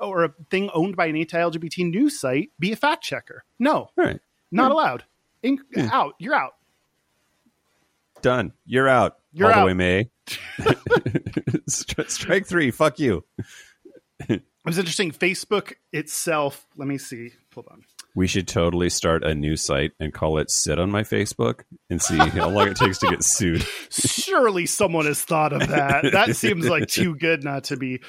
or 0.00 0.24
a 0.24 0.34
thing 0.50 0.70
owned 0.72 0.96
by 0.96 1.06
an 1.06 1.16
anti-LGBT 1.16 1.90
news 1.90 2.18
site 2.20 2.50
be 2.58 2.72
a 2.72 2.76
fact 2.76 3.04
checker. 3.04 3.44
No, 3.58 3.90
right. 3.96 4.20
not 4.50 4.72
allowed. 4.72 5.04
In, 5.42 5.58
Out. 5.76 6.14
You're 6.18 6.34
out. 6.34 6.52
Done. 8.20 8.52
You're 8.66 8.88
out. 8.88 9.16
You're 9.32 9.48
all 9.48 9.54
out. 9.54 9.60
the 9.60 9.66
way, 9.66 9.74
May. 9.74 10.10
Strike 11.66 12.46
three. 12.46 12.70
Fuck 12.70 12.98
you. 12.98 13.24
It 14.62 14.68
was 14.68 14.78
interesting. 14.78 15.10
Facebook 15.10 15.72
itself. 15.90 16.66
Let 16.76 16.86
me 16.86 16.98
see. 16.98 17.30
Hold 17.54 17.68
on. 17.70 17.82
We 18.14 18.26
should 18.26 18.46
totally 18.46 18.90
start 18.90 19.24
a 19.24 19.34
new 19.34 19.56
site 19.56 19.92
and 19.98 20.12
call 20.12 20.36
it 20.36 20.50
"Sit 20.50 20.78
on 20.78 20.90
My 20.90 21.02
Facebook" 21.02 21.60
and 21.88 22.00
see 22.00 22.18
how 22.18 22.50
long 22.50 22.68
it 22.68 22.76
takes 22.76 22.98
to 22.98 23.08
get 23.08 23.24
sued. 23.24 23.64
Surely 23.90 24.66
someone 24.66 25.06
has 25.06 25.22
thought 25.22 25.54
of 25.54 25.66
that. 25.68 26.12
That 26.12 26.36
seems 26.36 26.68
like 26.68 26.88
too 26.88 27.16
good 27.16 27.42
not 27.42 27.64
to 27.64 27.78
be. 27.78 28.02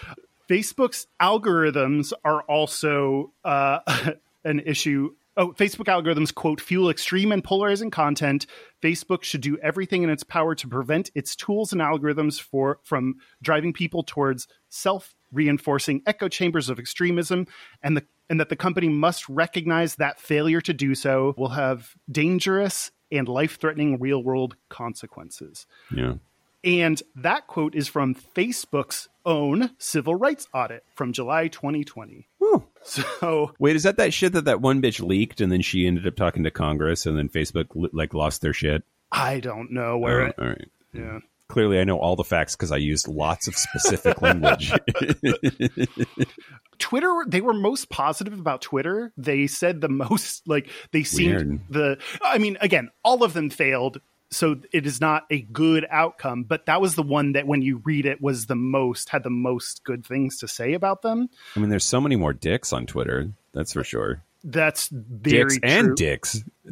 Facebook's 0.52 1.08
algorithms 1.22 2.12
are 2.26 2.42
also 2.42 3.32
uh, 3.46 3.80
an 4.44 4.60
issue. 4.60 5.12
Oh, 5.38 5.54
Facebook 5.54 5.86
algorithms, 5.86 6.36
quote, 6.36 6.60
fuel 6.60 6.90
extreme 6.90 7.32
and 7.32 7.42
polarizing 7.42 7.90
content. 7.90 8.48
Facebook 8.84 9.24
should 9.24 9.40
do 9.40 9.58
everything 9.60 10.04
in 10.04 10.10
its 10.10 10.26
power 10.26 10.54
to 10.56 10.68
prevent 10.68 11.10
its 11.16 11.38
tools 11.38 11.72
and 11.72 11.80
algorithms 11.80 12.42
for 12.42 12.80
from 12.84 13.16
driving 13.42 13.72
people 13.72 14.04
towards 14.04 14.50
self 14.68 15.16
reinforcing 15.32 16.02
echo 16.06 16.28
chambers 16.28 16.68
of 16.68 16.80
extremism 16.80 17.48
and 17.82 17.96
the 17.96 18.06
and 18.30 18.38
that 18.42 18.50
the 18.50 18.58
company 18.58 18.90
must 18.90 19.30
recognize 19.30 19.96
that 19.96 20.20
failure 20.20 20.60
to 20.60 20.74
do 20.74 20.96
so 20.96 21.34
will 21.38 21.50
have 21.50 21.96
dangerous 22.12 22.92
and 23.10 23.30
life-threatening 23.30 24.00
real-world 24.00 24.56
consequences. 24.70 25.66
Yeah. 25.96 26.16
And 26.64 27.02
that 27.16 27.48
quote 27.48 27.74
is 27.76 27.88
from 27.88 28.14
Facebook's 28.16 29.08
own 29.26 29.72
civil 29.80 30.16
rights 30.16 30.48
audit 30.54 30.84
from 30.96 31.12
July 31.14 31.48
2020. 31.48 32.28
Whew. 32.38 32.68
So, 32.84 33.54
Wait, 33.60 33.76
is 33.76 33.84
that 33.84 33.98
that 33.98 34.14
shit 34.14 34.34
that 34.34 34.46
that 34.46 34.62
one 34.62 34.82
bitch 34.82 35.00
leaked 35.06 35.42
and 35.42 35.52
then 35.52 35.62
she 35.62 35.86
ended 35.88 36.06
up 36.08 36.16
talking 36.16 36.44
to 36.44 36.52
Congress 36.52 37.06
and 37.06 37.18
then 37.18 37.30
Facebook 37.30 37.68
like 37.94 38.14
lost 38.14 38.42
their 38.42 38.54
shit? 38.54 38.84
I 39.12 39.40
don't 39.40 39.72
know 39.72 39.98
where 39.98 40.22
Oh, 40.22 40.26
it, 40.28 40.36
all 40.40 40.48
right. 40.48 40.70
yeah. 40.94 41.20
Clearly, 41.48 41.80
I 41.80 41.84
know 41.84 41.98
all 42.00 42.16
the 42.16 42.24
facts 42.24 42.56
because 42.56 42.72
I 42.72 42.78
used 42.78 43.10
lots 43.10 43.48
of 43.50 43.56
specific 43.56 44.22
language. 44.22 44.72
Twitter, 46.80 47.14
they 47.28 47.42
were 47.42 47.54
most 47.54 47.90
positive 47.90 48.40
about 48.40 48.62
Twitter. 48.62 49.12
They 49.18 49.48
said 49.48 49.82
the 49.82 49.90
most, 49.90 50.48
like, 50.48 50.70
they 50.92 51.04
seemed 51.04 51.36
Weird. 51.36 51.60
the, 51.70 51.98
I 52.24 52.38
mean, 52.38 52.58
again, 52.62 52.90
all 53.04 53.24
of 53.24 53.34
them 53.34 53.50
failed. 53.50 54.00
So 54.32 54.58
it 54.72 54.88
is 54.88 55.02
not 55.02 55.26
a 55.30 55.42
good 55.42 55.86
outcome, 55.90 56.44
but 56.44 56.66
that 56.68 56.80
was 56.80 56.96
the 56.96 57.04
one 57.04 57.34
that 57.34 57.46
when 57.46 57.62
you 57.62 57.82
read 57.84 58.06
it 58.06 58.22
was 58.22 58.46
the 58.46 58.56
most, 58.56 59.10
had 59.10 59.24
the 59.24 59.30
most 59.30 59.84
good 59.84 60.06
things 60.06 60.38
to 60.38 60.48
say 60.48 60.74
about 60.74 61.02
them. 61.02 61.30
I 61.56 61.60
mean, 61.60 61.70
there's 61.70 61.84
so 61.86 62.00
many 62.00 62.16
more 62.16 62.32
dicks 62.32 62.72
on 62.72 62.86
Twitter. 62.86 63.32
That's 63.54 63.74
for 63.74 63.84
sure. 63.84 64.24
That's 64.44 64.88
very 64.88 65.50
Dicks 65.50 65.58
true. 65.60 65.70
and 65.70 65.96
dicks. 65.98 66.44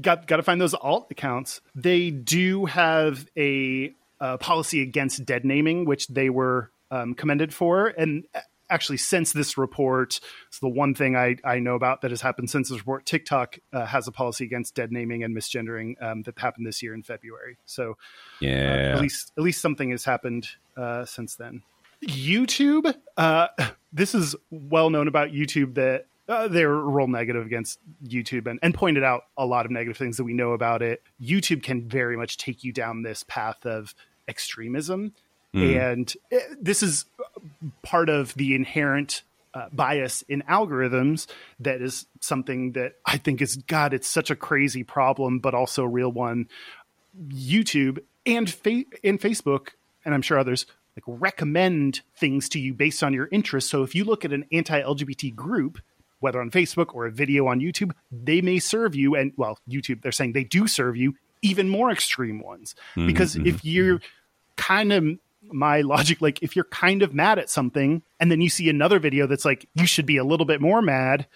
got 0.00 0.26
got 0.26 0.36
to 0.36 0.42
find 0.42 0.60
those 0.60 0.74
alt 0.74 1.08
accounts. 1.10 1.60
They 1.74 2.10
do 2.10 2.66
have 2.66 3.26
a, 3.36 3.92
uh 4.20 4.36
policy 4.36 4.80
against 4.82 5.24
dead 5.24 5.44
naming, 5.44 5.84
which 5.86 6.06
they 6.08 6.30
were 6.30 6.70
um, 6.90 7.14
commended 7.14 7.52
for. 7.52 7.86
And 7.88 8.24
actually, 8.70 8.96
since 8.98 9.32
this 9.32 9.56
report, 9.58 10.20
it's 10.48 10.58
the 10.58 10.68
one 10.68 10.94
thing 10.94 11.16
I, 11.16 11.36
I 11.44 11.58
know 11.58 11.74
about 11.74 12.00
that 12.02 12.10
has 12.10 12.20
happened 12.20 12.50
since 12.50 12.68
this 12.68 12.78
report. 12.78 13.06
TikTok 13.06 13.58
uh, 13.72 13.86
has 13.86 14.08
a 14.08 14.12
policy 14.12 14.44
against 14.44 14.74
dead 14.74 14.92
naming 14.92 15.22
and 15.22 15.36
misgendering 15.36 16.00
um, 16.02 16.22
that 16.22 16.38
happened 16.38 16.66
this 16.66 16.82
year 16.82 16.94
in 16.94 17.02
February. 17.02 17.58
So 17.66 17.92
uh, 17.92 17.94
Yeah. 18.40 18.94
at 18.94 19.00
least 19.00 19.32
at 19.36 19.42
least 19.44 19.60
something 19.60 19.90
has 19.90 20.04
happened 20.04 20.48
uh, 20.76 21.04
since 21.04 21.36
then. 21.36 21.62
YouTube. 22.06 22.94
Uh, 23.16 23.48
this 23.92 24.14
is 24.14 24.34
well 24.50 24.90
known 24.90 25.08
about 25.08 25.30
YouTube 25.30 25.74
that 25.74 26.06
uh, 26.28 26.48
they're 26.48 26.74
real 26.74 27.06
negative 27.06 27.44
against 27.44 27.78
YouTube 28.04 28.46
and, 28.46 28.58
and 28.62 28.74
pointed 28.74 29.04
out 29.04 29.24
a 29.36 29.44
lot 29.46 29.66
of 29.66 29.70
negative 29.72 29.96
things 29.96 30.16
that 30.16 30.24
we 30.24 30.32
know 30.32 30.52
about 30.52 30.82
it. 30.82 31.02
YouTube 31.22 31.62
can 31.62 31.88
very 31.88 32.16
much 32.16 32.36
take 32.38 32.64
you 32.64 32.72
down 32.72 33.02
this 33.02 33.24
path 33.28 33.64
of 33.66 33.94
extremism, 34.26 35.12
Hmm. 35.54 35.62
and 35.62 36.12
uh, 36.32 36.38
this 36.60 36.82
is 36.82 37.04
part 37.82 38.08
of 38.08 38.34
the 38.34 38.54
inherent 38.54 39.22
uh, 39.54 39.68
bias 39.72 40.22
in 40.22 40.42
algorithms 40.42 41.28
that 41.60 41.80
is 41.80 42.06
something 42.20 42.72
that 42.72 42.94
I 43.06 43.18
think 43.18 43.40
is 43.40 43.56
God. 43.56 43.94
It's 43.94 44.08
such 44.08 44.30
a 44.30 44.36
crazy 44.36 44.82
problem, 44.82 45.38
but 45.38 45.54
also 45.54 45.84
a 45.84 45.88
real 45.88 46.10
one. 46.10 46.48
YouTube 47.28 48.00
and 48.26 48.50
fa- 48.50 48.84
and 49.04 49.20
Facebook, 49.20 49.68
and 50.04 50.12
I'm 50.12 50.22
sure 50.22 50.38
others 50.38 50.66
like 50.96 51.04
recommend 51.06 52.00
things 52.16 52.48
to 52.50 52.58
you 52.58 52.74
based 52.74 53.02
on 53.02 53.12
your 53.12 53.28
interests. 53.30 53.70
So 53.70 53.82
if 53.82 53.94
you 53.94 54.04
look 54.04 54.24
at 54.24 54.32
an 54.32 54.44
anti-LGBT 54.52 55.34
group, 55.34 55.78
whether 56.20 56.40
on 56.40 56.50
Facebook 56.50 56.94
or 56.94 57.06
a 57.06 57.10
video 57.10 57.46
on 57.46 57.60
YouTube, 57.60 57.92
they 58.10 58.40
may 58.40 58.58
serve 58.58 58.94
you. 58.94 59.14
And 59.14 59.32
well, 59.36 59.58
YouTube, 59.68 60.02
they're 60.02 60.12
saying 60.12 60.32
they 60.32 60.44
do 60.44 60.66
serve 60.66 60.96
you 60.96 61.14
even 61.42 61.68
more 61.68 61.90
extreme 61.90 62.40
ones 62.40 62.74
hmm, 62.94 63.06
because 63.06 63.34
hmm, 63.34 63.46
if 63.46 63.64
you're 63.64 64.00
kind 64.56 64.92
of 64.92 65.04
my 65.52 65.80
logic 65.82 66.20
like 66.20 66.42
if 66.42 66.56
you're 66.56 66.64
kind 66.66 67.02
of 67.02 67.14
mad 67.14 67.38
at 67.38 67.50
something 67.50 68.02
and 68.18 68.30
then 68.30 68.40
you 68.40 68.48
see 68.48 68.68
another 68.68 68.98
video 68.98 69.26
that's 69.26 69.44
like 69.44 69.68
you 69.74 69.86
should 69.86 70.06
be 70.06 70.16
a 70.16 70.24
little 70.24 70.46
bit 70.46 70.60
more 70.60 70.82
mad 70.82 71.26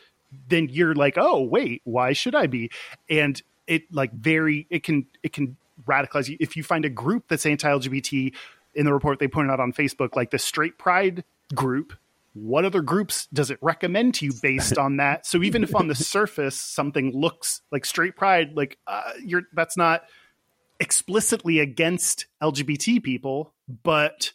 then 0.48 0.68
you're 0.68 0.94
like 0.94 1.14
oh 1.16 1.42
wait 1.42 1.80
why 1.84 2.12
should 2.12 2.34
i 2.34 2.46
be? 2.46 2.70
And 3.08 3.40
it 3.66 3.92
like 3.92 4.12
very 4.12 4.66
it 4.70 4.82
can 4.82 5.06
it 5.22 5.32
can 5.32 5.56
radicalize 5.86 6.28
you. 6.28 6.36
If 6.40 6.56
you 6.56 6.62
find 6.62 6.84
a 6.84 6.90
group 6.90 7.24
that's 7.28 7.46
anti-lgbt 7.46 8.34
in 8.74 8.84
the 8.84 8.92
report 8.92 9.18
they 9.18 9.28
pointed 9.28 9.52
out 9.52 9.60
on 9.60 9.72
facebook 9.72 10.16
like 10.16 10.30
the 10.30 10.38
straight 10.38 10.78
pride 10.78 11.24
group 11.54 11.94
what 12.34 12.64
other 12.64 12.82
groups 12.82 13.26
does 13.32 13.50
it 13.50 13.58
recommend 13.60 14.14
to 14.14 14.26
you 14.26 14.32
based 14.42 14.78
on 14.78 14.98
that? 14.98 15.26
So 15.26 15.42
even 15.42 15.64
if 15.64 15.74
on 15.74 15.88
the 15.88 15.94
surface 15.96 16.60
something 16.60 17.12
looks 17.12 17.62
like 17.70 17.84
straight 17.84 18.16
pride 18.16 18.52
like 18.54 18.78
uh, 18.86 19.12
you're 19.24 19.42
that's 19.52 19.76
not 19.76 20.04
explicitly 20.80 21.58
against 21.58 22.26
lgbt 22.42 23.02
people 23.02 23.52
but 23.82 24.32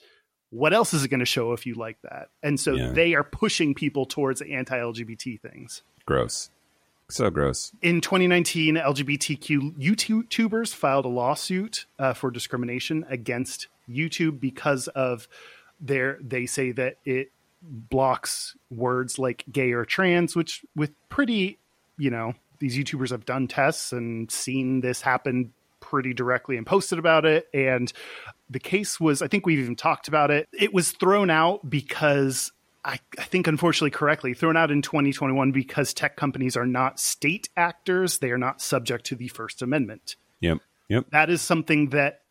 what 0.50 0.74
else 0.74 0.94
is 0.94 1.04
it 1.04 1.08
going 1.08 1.20
to 1.20 1.26
show 1.26 1.54
if 1.54 1.66
you 1.66 1.74
like 1.76 1.98
that 2.04 2.30
and 2.42 2.60
so 2.60 2.74
Yeah. 2.74 2.92
they 2.92 3.14
are 3.16 3.24
pushing 3.24 3.74
people 3.74 4.06
towards 4.06 4.42
anti-lgbt 4.42 5.40
things 5.42 5.82
Gross. 6.06 6.50
So 7.10 7.30
gross. 7.30 7.72
in 7.82 8.02
2019, 8.02 8.76
LGBTQ 8.76 9.78
YouTubers 9.78 10.74
filed 10.74 11.06
a 11.06 11.10
lawsuit 11.10 11.86
uh, 12.00 12.14
for 12.14 12.32
discrimination 12.32 13.06
against 13.10 13.68
YouTube 13.90 14.40
because 14.40 14.88
of 14.90 15.28
their. 15.80 16.18
They 16.22 16.46
say 16.46 16.72
that 16.72 16.98
it 17.06 17.32
blocks 17.62 18.56
words 18.72 19.20
like 19.20 19.44
gay 19.52 19.74
or 19.74 19.86
trans, 19.86 20.36
which 20.36 20.66
with 20.76 20.92
pretty, 21.10 21.60
you 21.98 22.10
know, 22.10 22.34
these 22.60 22.78
YouTubers 22.78 23.12
have 23.12 23.26
done 23.26 23.48
tests 23.48 23.92
and 23.94 24.32
seen 24.32 24.82
this 24.82 25.02
happen 25.02 25.54
pretty 25.94 26.12
directly 26.12 26.58
and 26.58 26.66
posted 26.66 26.98
about 26.98 27.24
it. 27.24 27.48
And 27.54 27.94
the 28.50 28.60
case 28.60 29.00
was, 29.00 29.22
I 29.22 29.28
think 29.28 29.46
we've 29.46 29.60
even 29.60 29.76
talked 29.76 30.08
about 30.08 30.32
it. 30.32 30.50
It 30.52 30.74
was 30.74 30.92
thrown 30.92 31.30
out 31.30 31.70
because 31.70 32.52
I, 32.84 33.00
I 33.20 33.26
think, 33.26 33.46
unfortunately, 33.46 33.92
correctly, 33.92 34.34
thrown 34.34 34.58
out 34.58 34.72
in 34.72 34.82
2021 34.82 35.52
because 35.52 35.94
tech 35.94 36.16
companies 36.16 36.58
are 36.58 36.66
not 36.66 37.00
state 37.00 37.48
actors. 37.56 38.18
They 38.18 38.32
are 38.32 38.40
not 38.40 38.60
subject 38.60 39.06
to 39.06 39.16
the 39.16 39.28
First 39.28 39.62
Amendment. 39.62 40.16
Yep. 40.40 40.58
Yep. 40.90 41.12
That 41.12 41.30
is 41.30 41.44
something 41.44 41.92
that 41.92 42.22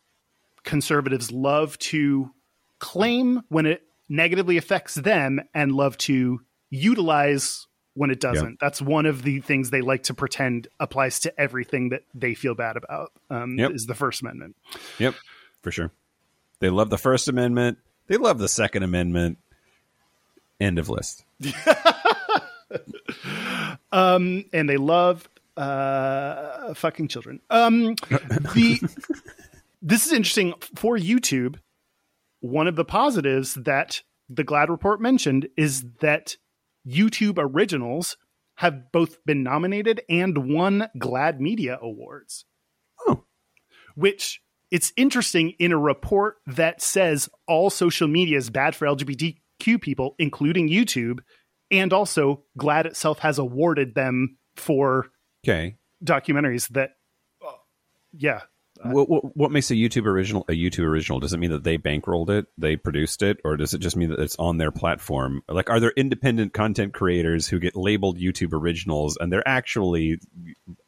conservatives 0.64 1.30
love 1.30 1.78
to 1.78 2.32
claim 2.80 3.42
when 3.48 3.66
it 3.66 3.84
negatively 4.08 4.56
affects 4.56 4.96
them 4.96 5.40
and 5.54 5.70
love 5.70 5.96
to 5.98 6.40
utilize 6.68 7.68
when 7.94 8.10
it 8.10 8.20
doesn't. 8.20 8.58
That's 8.60 8.80
one 8.80 9.06
of 9.06 9.22
the 9.22 9.40
things 9.40 9.70
they 9.70 9.80
like 9.82 10.04
to 10.04 10.14
pretend 10.14 10.68
applies 10.80 11.20
to 11.20 11.40
everything 11.40 11.90
that 11.90 12.02
they 12.14 12.34
feel 12.34 12.54
bad 12.54 12.76
about, 12.76 13.12
um, 13.30 13.58
Yep. 13.58 13.72
is 13.72 13.86
the 13.86 13.94
First 13.94 14.22
Amendment. 14.22 14.56
Yep. 14.98 15.14
For 15.62 15.70
sure. 15.70 15.90
They 16.60 16.70
love 16.70 16.90
the 16.90 16.98
First 16.98 17.28
Amendment. 17.28 17.78
They 18.06 18.16
love 18.16 18.38
the 18.38 18.48
Second 18.48 18.82
Amendment. 18.82 19.38
End 20.60 20.78
of 20.78 20.88
list. 20.88 21.24
um, 23.92 24.44
and 24.52 24.68
they 24.68 24.76
love 24.76 25.28
uh, 25.56 26.74
fucking 26.74 27.08
children. 27.08 27.40
Um, 27.50 27.94
the 28.54 28.78
this 29.82 30.06
is 30.06 30.12
interesting 30.12 30.54
for 30.76 30.96
YouTube. 30.96 31.56
One 32.40 32.66
of 32.66 32.76
the 32.76 32.84
positives 32.84 33.54
that 33.54 34.02
the 34.28 34.44
GLAAD 34.44 34.68
report 34.68 35.00
mentioned 35.00 35.48
is 35.56 35.84
that 36.00 36.36
YouTube 36.86 37.34
originals 37.38 38.16
have 38.56 38.92
both 38.92 39.24
been 39.24 39.42
nominated 39.42 40.02
and 40.08 40.52
won 40.52 40.88
GLAAD 40.98 41.40
Media 41.40 41.78
Awards. 41.80 42.44
Oh. 43.06 43.24
Which 43.94 44.40
it's 44.70 44.92
interesting 44.96 45.50
in 45.58 45.72
a 45.72 45.78
report 45.78 46.36
that 46.46 46.80
says 46.82 47.28
all 47.46 47.70
social 47.70 48.08
media 48.08 48.38
is 48.38 48.50
bad 48.50 48.74
for 48.74 48.86
LGBTQ 48.86 49.80
people, 49.80 50.14
including 50.18 50.68
YouTube, 50.68 51.20
and 51.70 51.92
also 51.92 52.44
GLAAD 52.58 52.86
itself 52.86 53.18
has 53.20 53.38
awarded 53.38 53.94
them 53.94 54.38
for 54.56 55.06
Okay. 55.44 55.76
documentaries 56.04 56.68
that, 56.68 56.90
uh, 57.44 57.52
yeah, 58.12 58.40
what, 58.84 59.08
what, 59.08 59.36
what 59.36 59.50
makes 59.50 59.70
a 59.70 59.74
YouTube 59.74 60.06
original 60.06 60.44
a 60.48 60.52
YouTube 60.52 60.84
original? 60.84 61.20
Does 61.20 61.32
it 61.32 61.38
mean 61.38 61.50
that 61.50 61.64
they 61.64 61.78
bankrolled 61.78 62.30
it, 62.30 62.46
they 62.58 62.76
produced 62.76 63.22
it, 63.22 63.38
or 63.44 63.56
does 63.56 63.74
it 63.74 63.78
just 63.78 63.96
mean 63.96 64.10
that 64.10 64.20
it's 64.20 64.36
on 64.38 64.58
their 64.58 64.70
platform? 64.70 65.42
Like, 65.48 65.70
are 65.70 65.80
there 65.80 65.92
independent 65.96 66.52
content 66.52 66.94
creators 66.94 67.46
who 67.46 67.58
get 67.58 67.76
labeled 67.76 68.18
YouTube 68.18 68.52
originals 68.52 69.16
and 69.20 69.32
they're 69.32 69.46
actually, 69.46 70.18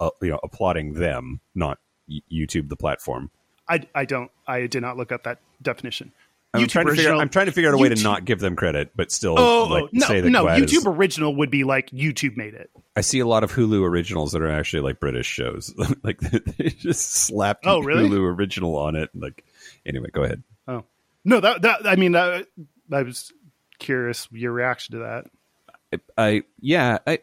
uh, 0.00 0.10
you 0.22 0.30
know, 0.30 0.40
applauding 0.42 0.94
them, 0.94 1.40
not 1.54 1.78
YouTube 2.08 2.68
the 2.68 2.76
platform. 2.76 3.30
I, 3.68 3.86
I 3.94 4.04
don't. 4.04 4.30
I 4.46 4.66
did 4.66 4.82
not 4.82 4.96
look 4.96 5.12
up 5.12 5.24
that 5.24 5.38
definition. 5.62 6.12
I'm 6.54 6.62
YouTube 6.62 6.68
trying 6.68 6.86
to 6.86 6.94
figure. 6.94 7.14
I'm 7.14 7.28
trying 7.28 7.46
to 7.46 7.52
figure 7.52 7.68
out 7.70 7.74
a 7.74 7.78
way 7.78 7.88
to 7.88 8.02
not 8.02 8.24
give 8.24 8.38
them 8.40 8.56
credit, 8.56 8.92
but 8.96 9.10
still 9.12 9.38
Oh, 9.38 9.64
like 9.64 9.82
oh, 9.84 9.88
no, 9.92 10.06
say 10.06 10.20
that 10.20 10.30
no. 10.30 10.44
GLAAD 10.44 10.64
is- 10.64 10.72
YouTube 10.72 10.86
original 10.96 11.36
would 11.36 11.50
be 11.50 11.64
like 11.64 11.90
YouTube 11.90 12.36
made 12.36 12.54
it. 12.54 12.70
I 12.96 13.00
see 13.00 13.18
a 13.18 13.26
lot 13.26 13.42
of 13.44 13.52
Hulu 13.52 13.82
originals 13.82 14.32
that 14.32 14.42
are 14.42 14.50
actually 14.50 14.82
like 14.82 15.00
British 15.00 15.26
shows. 15.26 15.74
like 16.04 16.18
they 16.20 16.70
just 16.70 17.10
slapped 17.12 17.66
Oh, 17.66 17.80
really? 17.80 18.08
Hulu 18.08 18.36
original 18.38 18.76
on 18.76 18.94
it. 18.96 19.10
Like 19.14 19.44
anyway, 19.84 20.08
go 20.12 20.22
ahead. 20.22 20.42
Oh 20.68 20.84
no, 21.24 21.40
that 21.40 21.62
that 21.62 21.86
I 21.86 21.96
mean, 21.96 22.14
I 22.14 22.44
was 22.90 23.32
curious 23.78 24.28
your 24.30 24.52
reaction 24.52 24.98
to 24.98 24.98
that. 25.00 26.00
I, 26.16 26.22
I 26.28 26.42
yeah, 26.60 26.98
I 27.06 27.18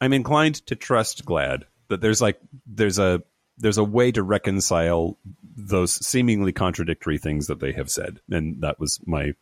I'm 0.00 0.12
inclined 0.12 0.56
to 0.66 0.74
trust 0.74 1.24
GLAAD 1.24 1.62
that 1.88 2.00
there's 2.00 2.20
like 2.20 2.40
there's 2.66 2.98
a 2.98 3.22
there's 3.58 3.78
a 3.78 3.84
way 3.84 4.10
to 4.10 4.22
reconcile 4.24 5.18
those 5.56 5.92
seemingly 6.06 6.52
contradictory 6.52 7.18
things 7.18 7.46
that 7.48 7.60
they 7.60 7.72
have 7.72 7.90
said, 7.90 8.20
and 8.30 8.60
that 8.62 8.78
was 8.80 9.00
my 9.06 9.34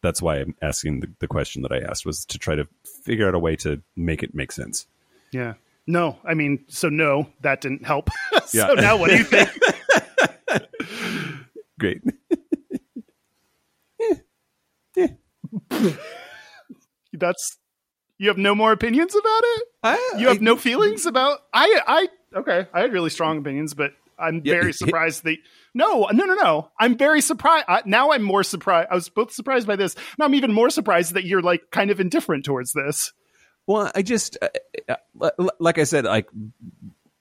that's 0.00 0.22
why 0.22 0.36
I'm 0.36 0.54
asking 0.62 1.00
the, 1.00 1.10
the 1.18 1.26
question 1.26 1.62
that 1.62 1.72
I 1.72 1.78
asked 1.80 2.06
was 2.06 2.24
to 2.26 2.38
try 2.38 2.54
to 2.54 2.68
figure 3.02 3.26
out 3.26 3.34
a 3.34 3.38
way 3.38 3.56
to 3.56 3.82
make 3.96 4.22
it 4.22 4.34
make 4.34 4.52
sense. 4.52 4.86
Yeah. 5.32 5.54
No, 5.86 6.18
I 6.24 6.34
mean, 6.34 6.64
so 6.68 6.88
no, 6.88 7.28
that 7.40 7.60
didn't 7.62 7.84
help. 7.86 8.10
so 8.46 8.58
Yeah. 8.58 8.74
now 8.80 8.96
what 8.96 9.10
do 9.10 9.16
you 9.16 9.24
think? 9.24 9.48
Great. 11.80 12.02
That's 17.12 17.56
you 18.18 18.28
have 18.28 18.38
no 18.38 18.54
more 18.54 18.72
opinions 18.72 19.14
about 19.14 19.40
it. 19.42 19.62
I, 19.82 20.14
You 20.18 20.28
have 20.28 20.40
no 20.42 20.56
feelings 20.56 21.06
about 21.06 21.40
I 21.52 21.80
I 21.86 22.38
okay. 22.40 22.66
I 22.72 22.80
had 22.80 22.92
really 22.92 23.10
strong 23.10 23.38
opinions, 23.38 23.74
but 23.74 23.92
I'm 24.18 24.42
Yeah, 24.44 24.54
very 24.54 24.72
surprised 24.72 25.24
that 25.24 25.36
no 25.74 26.08
no 26.12 26.24
no 26.24 26.34
no. 26.34 26.70
I'm 26.78 26.96
very 26.96 27.20
surprised. 27.20 27.66
I, 27.68 27.82
now 27.84 28.12
I'm 28.12 28.22
more 28.22 28.42
surprised. 28.42 28.88
I 28.90 28.94
was 28.94 29.08
both 29.08 29.32
surprised 29.32 29.66
by 29.66 29.76
this. 29.76 29.94
Now 30.18 30.24
I'm 30.26 30.34
even 30.34 30.52
more 30.52 30.70
surprised 30.70 31.14
that 31.14 31.24
you're 31.24 31.42
like 31.42 31.70
kind 31.70 31.90
of 31.90 32.00
indifferent 32.00 32.44
towards 32.44 32.72
this. 32.72 33.12
Well, 33.66 33.90
I 33.94 34.02
just 34.02 34.38
uh, 34.40 34.96
uh, 35.20 35.30
like 35.60 35.78
I 35.78 35.84
said, 35.84 36.04
like 36.04 36.28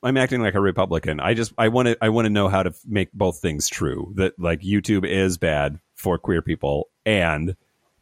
I'm 0.03 0.17
acting 0.17 0.41
like 0.41 0.55
a 0.55 0.61
Republican. 0.61 1.19
I 1.19 1.33
just 1.33 1.53
I 1.57 1.67
want 1.69 1.89
to 1.89 1.97
I 2.01 2.09
want 2.09 2.25
to 2.25 2.29
know 2.29 2.47
how 2.47 2.63
to 2.63 2.73
make 2.85 3.11
both 3.13 3.39
things 3.39 3.67
true. 3.67 4.13
That 4.15 4.39
like 4.39 4.61
YouTube 4.61 5.05
is 5.05 5.37
bad 5.37 5.79
for 5.95 6.17
queer 6.17 6.41
people, 6.41 6.89
and 7.05 7.55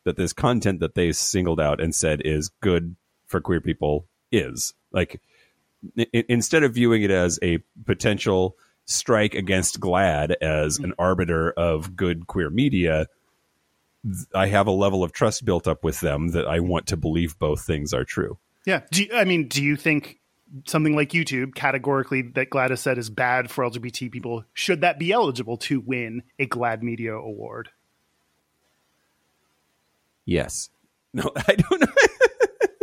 that 0.03 0.17
this 0.17 0.33
content 0.33 0.81
that 0.81 0.95
they 0.95 1.11
singled 1.11 1.59
out 1.59 1.81
and 1.81 1.95
said 1.95 2.21
is 2.23 2.49
good 2.61 2.95
for 3.25 3.41
queer 3.41 3.61
people 3.61 4.07
is 4.31 4.73
like 4.91 5.21
instead 6.13 6.63
of 6.63 6.73
viewing 6.73 7.03
it 7.03 7.11
as 7.11 7.39
a 7.41 7.59
potential 7.85 8.57
strike 8.85 9.33
against 9.33 9.79
GLAAD 9.79 10.35
as 10.41 10.75
mm-hmm. 10.75 10.85
an 10.85 10.93
arbiter 10.97 11.51
of 11.51 11.95
good 11.95 12.27
queer 12.27 12.49
media. 12.49 13.07
I 14.33 14.47
have 14.47 14.67
a 14.67 14.71
level 14.71 15.03
of 15.03 15.11
trust 15.11 15.45
built 15.45 15.67
up 15.67 15.83
with 15.83 15.99
them 15.99 16.29
that 16.29 16.47
I 16.47 16.59
want 16.59 16.87
to 16.87 16.97
believe 16.97 17.37
both 17.39 17.65
things 17.65 17.93
are 17.93 18.03
true. 18.03 18.37
Yeah. 18.65 18.81
Do 18.91 19.03
you, 19.03 19.09
I 19.13 19.25
mean, 19.25 19.47
do 19.47 19.63
you 19.63 19.75
think 19.75 20.19
something 20.67 20.95
like 20.95 21.09
YouTube, 21.09 21.55
categorically 21.55 22.21
that 22.21 22.49
GLAAD 22.49 22.49
Gladys 22.49 22.79
said 22.81 22.97
is 22.97 23.09
bad 23.09 23.49
for 23.49 23.63
LGBT 23.63 24.11
people, 24.11 24.45
should 24.53 24.81
that 24.81 24.99
be 24.99 25.11
eligible 25.11 25.57
to 25.57 25.79
win 25.79 26.23
a 26.39 26.47
GLAAD 26.47 26.81
Media 26.81 27.15
Award? 27.15 27.69
Yes. 30.25 30.69
No, 31.15 31.31
I 31.33 31.55
don't 31.55 31.79
know. 31.79 31.87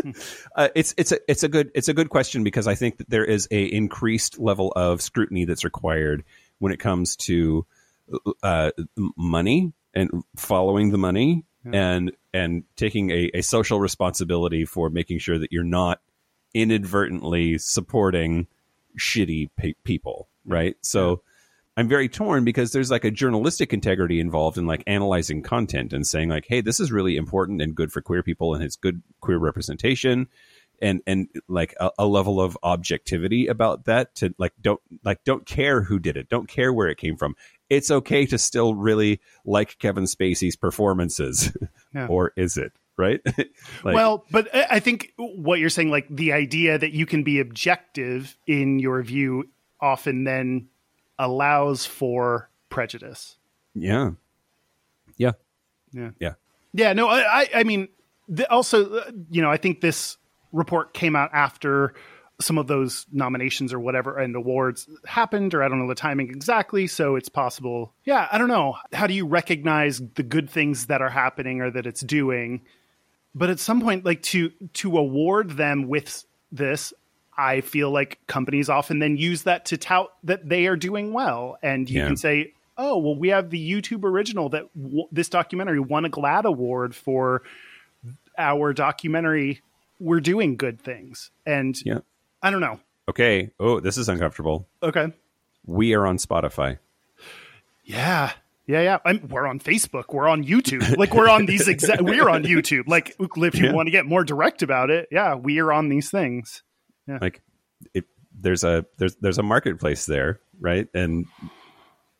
uh, 0.57 0.69
it's 0.75 0.95
it's 0.97 1.13
a 1.13 1.19
it's 1.29 1.43
a 1.43 1.49
good 1.49 1.71
it's 1.75 1.89
a 1.89 1.95
good 1.95 2.11
question 2.11 2.45
because 2.45 2.67
I 2.67 2.75
think 2.75 2.99
that 2.99 3.11
there 3.11 3.25
is 3.25 3.49
a 3.51 3.65
increased 3.65 4.39
level 4.39 4.73
of 4.75 5.01
scrutiny 5.03 5.45
that's 5.45 5.65
required 5.65 6.25
when 6.59 6.73
it 6.73 6.79
comes 6.79 7.17
to 7.17 7.67
uh, 8.43 8.71
money 9.17 9.73
and 9.95 10.11
following 10.37 10.91
the 10.91 10.99
money 10.99 11.45
and 11.73 12.13
and 12.35 12.65
taking 12.77 13.11
a, 13.11 13.31
a 13.35 13.43
social 13.43 13.79
responsibility 13.79 14.65
for 14.65 14.91
making 14.91 15.19
sure 15.19 15.39
that 15.39 15.53
you're 15.53 15.65
not 15.65 16.01
inadvertently 16.55 17.59
supporting 17.59 18.47
shitty 18.99 19.49
pe- 19.57 19.75
people, 19.85 20.29
right? 20.45 20.77
So 20.83 21.23
I'm 21.77 21.89
very 21.89 22.09
torn 22.09 22.45
because 22.45 22.73
there's 22.73 22.91
like 22.91 23.05
a 23.05 23.11
journalistic 23.11 23.73
integrity 23.73 24.21
involved 24.21 24.59
in 24.59 24.67
like 24.67 24.83
analyzing 24.87 25.43
content 25.43 25.93
and 25.93 26.07
saying 26.07 26.29
like, 26.29 26.45
hey, 26.47 26.61
this 26.61 26.81
is 26.81 26.93
really 26.93 27.17
important 27.17 27.63
and 27.63 27.75
good 27.75 27.93
for 27.93 28.03
queer 28.03 28.23
people 28.23 28.55
and 28.55 28.63
it's 28.63 28.77
good 28.77 29.03
queer 29.21 29.39
representation 29.39 30.29
and 30.83 31.01
and 31.07 31.29
like 31.49 31.75
a, 31.81 31.91
a 32.01 32.07
level 32.07 32.41
of 32.41 32.59
objectivity 32.63 33.47
about 33.47 33.85
that 33.85 34.15
to 34.17 34.35
like 34.37 34.53
don't 34.61 34.81
like 35.05 35.25
don't 35.25 35.47
care 35.47 35.83
who 35.83 35.99
did 35.99 36.17
it, 36.17 36.29
don't 36.29 36.49
care 36.49 36.73
where 36.73 36.89
it 36.89 36.99
came 36.99 37.17
from. 37.17 37.37
It's 37.71 37.91
okay 37.91 38.27
to 38.27 38.37
still 38.37 38.75
really 38.75 39.21
like 39.47 39.79
Kevin 39.79 40.05
Spacey's 40.05 40.57
performances, 40.57 41.57
Yeah. 41.95 42.09
or 42.09 42.33
is 42.37 42.59
it 42.59 42.73
right? 42.99 43.21
like, 43.85 43.95
well, 43.95 44.27
but 44.31 44.55
I 44.55 44.67
I 44.73 44.81
think 44.81 45.13
what 45.17 45.59
you're 45.59 45.71
saying, 45.71 45.91
like 45.91 46.07
the 46.11 46.33
idea 46.33 46.77
that 46.77 46.93
you 46.93 47.07
can 47.07 47.23
be 47.23 47.41
objective 47.41 48.37
in 48.47 48.79
your 48.79 49.03
view, 49.03 49.49
often 49.81 50.25
then 50.25 50.69
allows 51.19 51.87
for 51.87 52.51
prejudice. 52.69 53.37
yeah, 53.75 54.13
yeah, 55.17 55.33
Yeah. 55.93 56.11
yeah. 56.19 56.35
Yeah, 56.75 56.95
no, 56.95 57.07
I, 57.09 57.21
I, 57.43 57.49
I 57.57 57.65
mean, 57.65 57.89
the, 58.29 58.51
also, 58.51 58.95
uh, 58.95 59.11
you 59.31 59.43
know, 59.43 59.51
I 59.51 59.59
think 59.59 59.83
this 59.83 60.17
report 60.53 60.95
came 60.95 61.15
out 61.15 61.29
after 61.35 61.93
some 62.41 62.57
of 62.57 62.67
those 62.67 63.07
nominations 63.13 63.75
or 63.75 63.79
whatever 63.79 64.17
and 64.19 64.35
awards 64.35 64.89
happened, 65.05 65.53
or 65.53 65.63
I 65.63 65.69
don't 65.69 65.79
know 65.81 65.87
the 65.87 65.95
timing 65.95 66.31
exactly. 66.31 66.87
So 66.87 67.15
it's 67.17 67.29
possible. 67.29 67.93
Yeah, 68.05 68.27
I 68.33 68.39
don't 68.39 68.49
know. 68.49 68.77
How 68.95 69.07
do 69.07 69.13
you 69.13 69.27
recognize 69.27 70.01
the 70.15 70.23
good 70.23 70.49
things 70.49 70.87
that 70.87 71.03
are 71.03 71.11
happening 71.11 71.61
or 71.61 71.71
that 71.71 71.87
it's 71.87 72.01
doing? 72.01 72.63
But 73.35 73.51
at 73.51 73.61
some 73.61 73.81
point, 73.83 74.05
like 74.07 74.23
to 74.25 74.51
to 74.75 74.97
award 74.97 75.51
them 75.53 75.89
with 75.89 76.25
this, 76.51 76.93
I 77.37 77.61
feel 77.63 77.91
like 77.91 78.19
companies 78.27 78.69
often 78.69 78.99
then 78.99 79.17
use 79.17 79.45
that 79.45 79.65
to 79.67 79.77
tout 79.79 80.13
that 80.25 80.49
they 80.49 80.67
are 80.67 80.77
doing 80.77 81.13
well, 81.13 81.59
and 81.63 81.89
you 81.89 82.01
Yeah. 82.01 82.07
can 82.09 82.17
say, 82.17 82.53
"Oh, 82.77 82.99
well, 82.99 83.17
we 83.17 83.29
have 83.29 83.51
the 83.51 83.71
YouTube 83.71 84.05
original 84.05 84.49
that 84.51 84.65
w- 84.81 85.07
this 85.11 85.29
documentary 85.29 85.81
won 85.81 86.05
a 86.05 86.11
GLAAD 86.11 86.45
award 86.45 86.95
for 86.95 87.43
our 88.37 88.73
documentary. 88.73 89.61
We're 89.99 90.21
doing 90.21 90.57
good 90.57 90.81
things." 90.81 91.31
And 91.47 91.77
Yeah. 91.85 92.01
I 92.43 92.51
don't 92.51 92.61
know. 92.61 92.81
Okay. 93.09 93.51
Oh, 93.59 93.81
this 93.81 93.97
is 93.99 94.09
uncomfortable. 94.09 94.67
Okay, 94.83 95.13
We 95.67 95.95
are 95.95 96.07
on 96.07 96.19
Spotify. 96.19 96.79
yeah. 97.85 98.33
Yeah, 98.67 98.81
yeah. 98.83 98.99
I'm, 99.05 99.29
we're 99.29 99.47
on 99.47 99.59
Facebook. 99.59 100.13
We're 100.15 100.29
on 100.29 100.45
YouTube. 100.45 100.97
Like 100.97 101.15
we're 101.15 101.29
on 101.29 101.47
these 101.47 101.67
exact. 101.67 102.01
We're 102.03 102.29
on 102.29 102.45
YouTube. 102.45 102.85
Like 102.87 103.17
if 103.19 103.55
you 103.59 103.67
Yeah. 103.67 103.73
want 103.73 103.89
to 103.89 103.91
get 103.91 104.07
more 104.07 104.23
direct 104.25 104.63
about 104.63 104.91
it, 104.91 105.09
yeah, 105.11 105.35
we 105.35 105.59
are 105.59 105.73
on 105.73 105.89
these 105.89 106.11
things. 106.11 106.63
Like 107.07 107.43
it 107.95 108.05
there's 108.39 108.65
a 108.65 108.85
there's 108.99 109.17
there's 109.17 109.39
a 109.39 109.43
marketplace 109.43 110.07
there 110.07 110.41
right? 110.63 110.89
And 110.95 111.27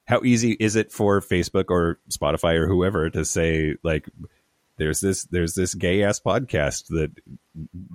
how 0.05 0.21
easy 0.25 0.53
is 0.53 0.77
it 0.77 0.93
for 0.93 1.21
facebook 1.21 1.67
or 1.71 1.99
spotify 2.11 2.57
or 2.57 2.67
whoever 2.67 3.09
to 3.09 3.25
say 3.25 3.77
like 3.85 4.09
there's 4.77 5.01
this 5.01 5.25
there's 5.25 5.55
this 5.55 5.75
gay 5.75 6.03
ass 6.03 6.21
podcast 6.21 6.89
that 6.89 7.11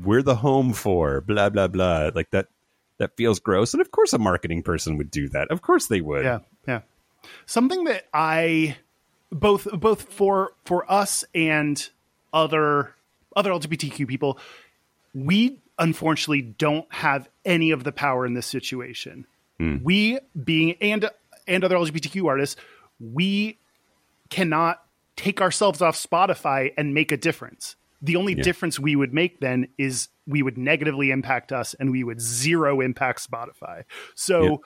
we're 0.02 0.22
the 0.22 0.36
home 0.36 0.74
for 0.74 1.22
blah 1.22 1.50
blah 1.50 1.68
blah. 1.68 2.12
Like 2.16 2.32
that 2.32 2.48
that 2.98 3.16
feels 3.18 3.40
gross. 3.40 3.74
And 3.74 3.82
of 3.82 3.92
course 3.92 4.14
a 4.14 4.18
marketing 4.18 4.64
person 4.64 4.98
would 4.98 5.12
do 5.12 5.30
that. 5.30 5.52
Of 5.52 5.62
course 5.62 5.88
they 5.88 6.02
would. 6.02 6.24
Yeah, 6.24 6.40
yeah. 6.68 6.82
Something 7.46 7.84
that 7.86 8.06
I 8.14 8.78
both 9.32 9.68
both 9.74 10.04
for 10.14 10.54
for 10.66 10.90
us 10.92 11.26
and 11.36 11.90
other 12.34 12.96
other 13.36 13.52
LGBTQ 13.52 14.08
people, 14.08 14.40
we 15.14 15.62
unfortunately 15.80 16.42
don't 16.42 16.92
have 16.94 17.30
any 17.46 17.72
of 17.72 17.84
the 17.84 17.92
power 17.92 18.26
in 18.26 18.34
this 18.34 18.46
situation. 18.46 19.26
We 19.84 20.20
being 20.42 20.76
and 20.82 21.10
and 21.48 21.64
other 21.64 21.76
LGBTQ 21.76 22.28
artists, 22.28 22.56
we 23.00 23.60
cannot 24.30 24.84
take 25.16 25.42
ourselves 25.42 25.82
off 25.82 26.02
Spotify 26.02 26.74
and 26.78 26.94
make 26.94 27.12
a 27.12 27.18
difference. 27.18 27.76
The 28.02 28.16
only 28.16 28.36
difference 28.44 28.80
we 28.80 28.96
would 28.96 29.14
make 29.14 29.40
then 29.40 29.70
is 29.78 30.10
we 30.28 30.44
would 30.44 30.58
negatively 30.58 31.10
impact 31.10 31.52
us 31.52 31.74
and 31.74 31.90
we 31.90 32.04
would 32.04 32.22
zero 32.22 32.82
impact 32.82 33.28
Spotify. 33.28 33.86
So 34.14 34.62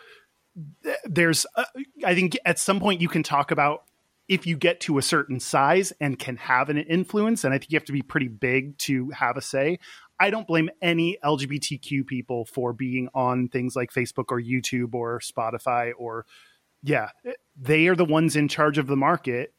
th- 0.84 0.97
there's, 1.05 1.45
uh, 1.55 1.64
I 2.03 2.14
think 2.14 2.38
at 2.45 2.59
some 2.59 2.82
point 2.82 2.99
you 2.99 3.07
can 3.07 3.24
talk 3.24 3.51
about 3.51 3.84
if 4.28 4.45
you 4.47 4.57
get 4.57 4.82
to 4.82 4.97
a 4.97 5.01
certain 5.01 5.39
size 5.39 5.93
and 5.99 6.18
can 6.18 6.38
have 6.38 6.70
an 6.70 6.78
influence, 6.78 7.43
and 7.43 7.53
I 7.53 7.57
think 7.57 7.72
you 7.72 7.78
have 7.78 7.86
to 7.86 7.91
be 7.93 8.01
pretty 8.01 8.28
big 8.28 8.78
to 8.80 9.09
have 9.12 9.38
a 9.38 9.41
say. 9.41 9.80
I 10.22 10.30
don't 10.30 10.46
blame 10.46 10.70
any 10.84 11.18
LGBTQ 11.24 12.06
people 12.06 12.46
for 12.46 12.74
being 12.74 13.10
on 13.16 13.48
things 13.48 13.76
like 13.76 13.92
Facebook 13.92 14.26
or 14.30 14.40
YouTube 14.40 14.94
or 14.94 15.20
Spotify 15.20 15.94
or 15.98 16.28
yeah, 16.84 17.10
they 17.60 17.88
are 17.88 17.96
the 17.96 18.06
ones 18.06 18.36
in 18.36 18.48
charge 18.48 18.78
of 18.78 18.86
the 18.86 18.96
market 18.96 19.52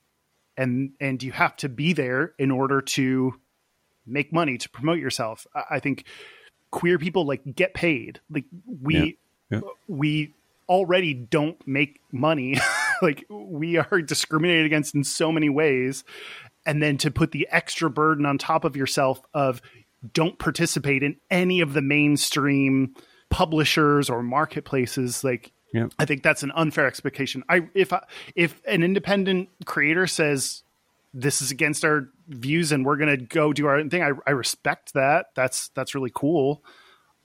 and 0.56 0.92
and 1.00 1.20
you 1.20 1.32
have 1.32 1.56
to 1.56 1.68
be 1.68 1.92
there 1.92 2.34
in 2.38 2.52
order 2.52 2.80
to 2.80 3.34
make 4.06 4.32
money 4.32 4.56
to 4.56 4.70
promote 4.70 5.00
yourself. 5.00 5.48
I, 5.52 5.62
I 5.72 5.80
think 5.80 6.06
queer 6.70 6.96
people 6.96 7.26
like 7.26 7.42
get 7.56 7.74
paid. 7.74 8.20
Like 8.30 8.44
we 8.80 9.18
Yeah. 9.50 9.58
Yeah. 9.58 9.60
we 9.88 10.32
already 10.68 11.12
don't 11.12 11.58
make 11.66 12.00
money. 12.12 12.56
like 13.02 13.24
we 13.28 13.78
are 13.78 14.00
discriminated 14.00 14.66
against 14.66 14.94
in 14.94 15.02
so 15.02 15.32
many 15.32 15.48
ways. 15.48 16.04
And 16.64 16.80
then 16.80 16.98
to 16.98 17.10
put 17.10 17.32
the 17.32 17.48
extra 17.50 17.90
burden 17.90 18.26
on 18.26 18.38
top 18.38 18.64
of 18.64 18.76
yourself 18.76 19.20
of 19.34 19.60
don't 20.14 20.38
participate 20.38 21.02
in 21.02 21.16
any 21.30 21.60
of 21.60 21.72
the 21.74 21.82
mainstream 21.82 22.94
publishers 23.30 24.10
or 24.10 24.22
marketplaces, 24.22 25.22
like 25.24 25.52
Yeah. 25.72 25.88
I 25.98 26.04
think 26.04 26.22
that's 26.22 26.42
an 26.42 26.52
unfair 26.54 26.86
expectation. 26.86 27.44
I 27.48 27.68
if 27.74 27.92
I, 27.92 28.04
if 28.34 28.60
an 28.66 28.82
independent 28.82 29.48
creator 29.64 30.06
says 30.06 30.62
this 31.14 31.42
is 31.42 31.50
against 31.50 31.84
our 31.84 32.08
views 32.28 32.72
and 32.72 32.84
we're 32.86 32.96
going 32.96 33.16
to 33.18 33.22
go 33.24 33.52
do 33.52 33.66
our 33.66 33.76
own 33.76 33.90
thing, 33.90 34.02
I, 34.02 34.12
I 34.26 34.30
respect 34.32 34.94
that. 34.94 35.26
That's 35.34 35.68
that's 35.68 35.94
really 35.94 36.12
cool. 36.14 36.62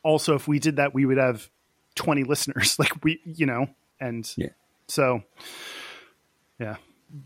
Also, 0.03 0.36
if 0.36 0.47
we 0.47 0.59
did 0.59 0.75
that, 0.78 0.93
we 0.93 1.05
would 1.05 1.17
have 1.17 1.49
twenty 1.95 2.23
listeners. 2.23 2.75
Like 2.80 3.03
we, 3.03 3.19
you 3.25 3.45
know, 3.45 3.67
and 3.99 4.32
Yeah. 4.38 4.49
so 4.88 5.23
yeah. 6.59 6.75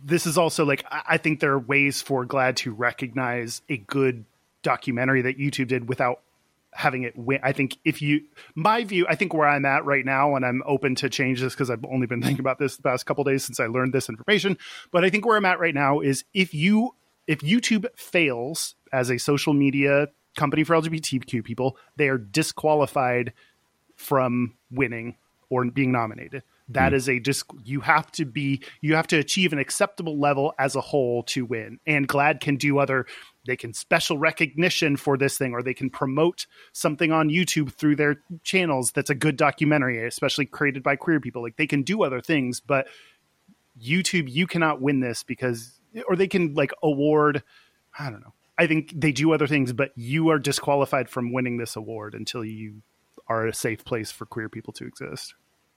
This 0.04 0.26
is 0.28 0.38
also 0.38 0.66
like 0.66 0.86
I 0.90 1.02
I 1.10 1.18
think 1.18 1.40
there 1.40 1.52
are 1.54 1.60
ways 1.60 2.02
for 2.02 2.26
GLAAD 2.26 2.56
to 2.58 2.72
recognize 2.72 3.62
a 3.70 3.78
good 3.78 4.26
documentary 4.64 5.22
that 5.24 5.38
YouTube 5.38 5.68
did 5.68 5.88
without 5.88 6.22
having 6.74 7.04
it 7.04 7.18
win. 7.18 7.40
I 7.44 7.52
think 7.52 7.78
if 7.84 8.02
you, 8.02 8.22
my 8.56 8.84
view, 8.84 9.06
I 9.10 9.16
think 9.16 9.34
where 9.34 9.48
I'm 9.48 9.66
at 9.66 9.86
right 9.86 10.06
now, 10.06 10.36
and 10.36 10.46
I'm 10.46 10.64
open 10.66 10.96
to 10.96 11.10
change 11.10 11.42
this 11.42 11.54
because 11.54 11.70
I've 11.70 11.84
only 11.86 12.08
been 12.08 12.22
thinking 12.24 12.40
about 12.40 12.60
this 12.60 12.78
the 12.78 12.84
past 12.84 13.06
couple 13.06 13.24
days 13.24 13.44
since 13.44 13.60
I 13.60 13.68
learned 13.68 13.94
this 13.94 14.10
information. 14.10 14.58
But 14.92 15.04
I 15.04 15.10
think 15.10 15.26
where 15.26 15.38
I'm 15.38 15.46
at 15.46 15.60
right 15.60 15.76
now 15.76 16.00
is 16.00 16.24
if 16.34 16.54
you, 16.54 16.96
if 17.28 17.40
YouTube 17.40 17.86
fails 17.96 18.76
as 18.92 19.10
a 19.10 19.18
social 19.18 19.54
media 19.54 20.08
company 20.36 20.64
for 20.64 20.76
LGBTQ 20.76 21.44
people, 21.44 21.78
they 21.98 22.08
are 22.08 22.18
disqualified 22.18 23.34
from 23.96 24.56
winning 24.72 25.16
or 25.50 25.66
being 25.66 25.92
nominated. 25.92 26.44
That 26.74 26.90
hmm. 26.90 26.96
is 26.96 27.10
a 27.10 27.20
just 27.20 27.46
you 27.64 27.82
have 27.82 28.12
to 28.14 28.26
be 28.26 28.64
you 28.82 28.96
have 28.96 29.08
to 29.08 29.18
achieve 29.18 29.54
an 29.54 29.60
acceptable 29.60 30.20
level 30.20 30.54
as 30.60 30.76
a 30.76 30.82
whole 30.82 31.24
to 31.24 31.46
win. 31.46 31.80
And 31.86 32.08
GLAAD 32.08 32.40
can 32.40 32.56
do 32.58 32.80
other 32.80 33.06
they 33.46 33.58
can 33.58 33.74
special 33.74 34.18
recognition 34.18 34.98
for 34.98 35.18
this 35.18 35.38
thing 35.38 35.54
or 35.54 35.64
they 35.64 35.74
can 35.74 35.90
promote 35.90 36.46
something 36.74 37.12
on 37.12 37.30
YouTube 37.30 37.74
through 37.74 37.96
their 37.96 38.22
channels 38.44 38.92
that's 38.92 39.10
a 39.10 39.16
good 39.16 39.36
documentary, 39.36 40.06
especially 40.06 40.46
created 40.46 40.84
by 40.84 40.96
queer 40.96 41.20
people. 41.20 41.42
Like 41.42 41.58
they 41.58 41.68
can 41.68 41.82
do 41.82 42.04
other 42.04 42.22
things, 42.22 42.60
but 42.60 42.88
YouTube 43.82 44.30
you 44.30 44.46
cannot 44.46 44.82
win 44.82 45.00
this 45.00 45.24
because 45.24 45.80
or 46.08 46.16
they 46.16 46.28
can 46.28 46.54
like 46.54 46.72
award 46.84 47.44
I 47.98 48.10
don't 48.10 48.22
know. 48.22 48.34
I 48.58 48.68
think 48.68 48.94
they 48.96 49.12
do 49.12 49.34
other 49.34 49.48
things, 49.48 49.74
but 49.74 49.92
you 49.96 50.30
are 50.30 50.40
disqualified 50.40 51.10
from 51.10 51.34
winning 51.34 51.58
this 51.58 51.76
award 51.76 52.14
until 52.14 52.46
you 52.46 52.84
are 53.28 53.48
a 53.48 53.54
safe 53.54 53.84
place 53.84 54.12
for 54.12 54.26
queer 54.26 54.50
people 54.50 54.74
to 54.74 54.86
exist. 54.86 55.34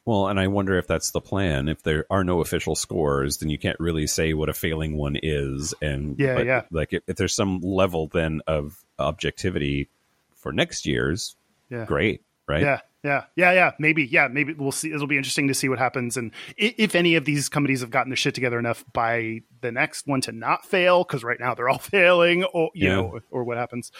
Well, 0.06 0.28
and 0.28 0.38
I 0.38 0.48
wonder 0.48 0.76
if 0.78 0.86
that's 0.86 1.12
the 1.12 1.20
plan. 1.20 1.68
If 1.68 1.82
there 1.82 2.04
are 2.10 2.24
no 2.24 2.40
official 2.40 2.74
scores, 2.74 3.38
then 3.38 3.48
you 3.48 3.58
can't 3.58 3.80
really 3.80 4.06
say 4.06 4.34
what 4.34 4.48
a 4.50 4.52
failing 4.52 4.96
one 4.98 5.16
is. 5.22 5.72
And 5.80 6.18
Yeah, 6.18 6.34
but, 6.34 6.46
yeah. 6.46 6.62
Like 6.70 6.92
if, 6.92 7.02
if 7.06 7.16
there's 7.16 7.34
some 7.34 7.60
level 7.60 8.08
then 8.08 8.42
of 8.46 8.84
objectivity 8.98 9.88
for 10.36 10.52
next 10.52 10.84
year's, 10.86 11.36
Yeah. 11.70 11.86
great, 11.86 12.20
right? 12.46 12.60
Yeah, 12.62 12.80
yeah, 13.02 13.24
yeah, 13.34 13.52
yeah. 13.52 13.70
Maybe, 13.78 14.04
yeah, 14.04 14.28
maybe 14.30 14.52
we'll 14.52 14.72
see. 14.72 14.92
It'll 14.92 15.06
be 15.06 15.16
interesting 15.16 15.48
to 15.48 15.54
see 15.54 15.68
what 15.70 15.78
happens, 15.78 16.18
and 16.18 16.32
if 16.58 16.94
any 16.94 17.14
of 17.16 17.24
these 17.24 17.48
companies 17.48 17.80
have 17.80 17.90
gotten 17.90 18.10
their 18.10 18.16
shit 18.16 18.34
together 18.34 18.58
enough 18.58 18.84
by 18.92 19.40
the 19.62 19.72
next 19.72 20.06
one 20.06 20.20
to 20.22 20.32
not 20.32 20.66
fail, 20.66 21.02
because 21.04 21.24
right 21.24 21.40
now 21.40 21.54
they're 21.54 21.68
all 21.70 21.78
failing, 21.94 22.44
or 22.44 22.70
you 22.74 22.88
Yeah. 22.88 22.96
know, 22.96 23.20
or 23.30 23.44
what 23.44 23.56
happens. 23.56 23.90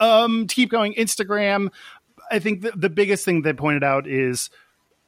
Um, 0.00 0.46
to 0.46 0.54
keep 0.54 0.70
going, 0.70 0.92
Instagram. 0.94 1.70
I 2.30 2.38
think 2.38 2.62
the, 2.62 2.72
the 2.74 2.90
biggest 2.90 3.24
thing 3.24 3.42
they 3.42 3.52
pointed 3.54 3.84
out 3.84 4.06
is 4.06 4.48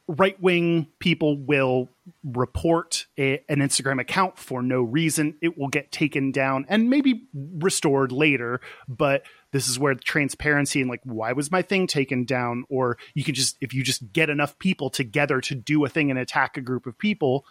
right 0.09 0.41
wing 0.41 0.87
people 1.01 1.37
will 1.37 1.89
report 2.23 3.07
a, 3.19 3.43
an 3.49 3.59
Instagram 3.59 4.01
account 4.01 4.39
for 4.39 4.63
no 4.63 4.83
reason. 4.83 5.35
It 5.41 5.59
will 5.59 5.69
get 5.69 5.91
taken 5.91 6.31
down 6.31 6.65
and 6.69 6.89
maybe 6.89 7.27
restored 7.35 8.13
later. 8.13 8.61
But 8.89 9.23
this 9.51 9.69
is 9.69 9.79
where 9.79 9.95
transparency 9.95 10.81
and 10.81 10.89
like, 10.89 11.01
why 11.03 11.33
was 11.33 11.51
my 11.51 11.63
thing 11.63 11.87
taken 11.87 12.25
down? 12.25 12.65
Or 12.69 12.99
you 13.15 13.25
can 13.25 13.35
just, 13.35 13.57
if 13.61 13.75
you 13.75 13.83
just 13.83 14.13
get 14.13 14.31
enough 14.31 14.59
people 14.59 14.91
together 14.91 15.41
to 15.43 15.55
do 15.55 15.85
a 15.85 15.89
thing 15.89 16.11
and 16.11 16.19
attack 16.19 16.57
a 16.57 16.61
group 16.61 16.87
of 16.87 16.97
people, 16.99 17.45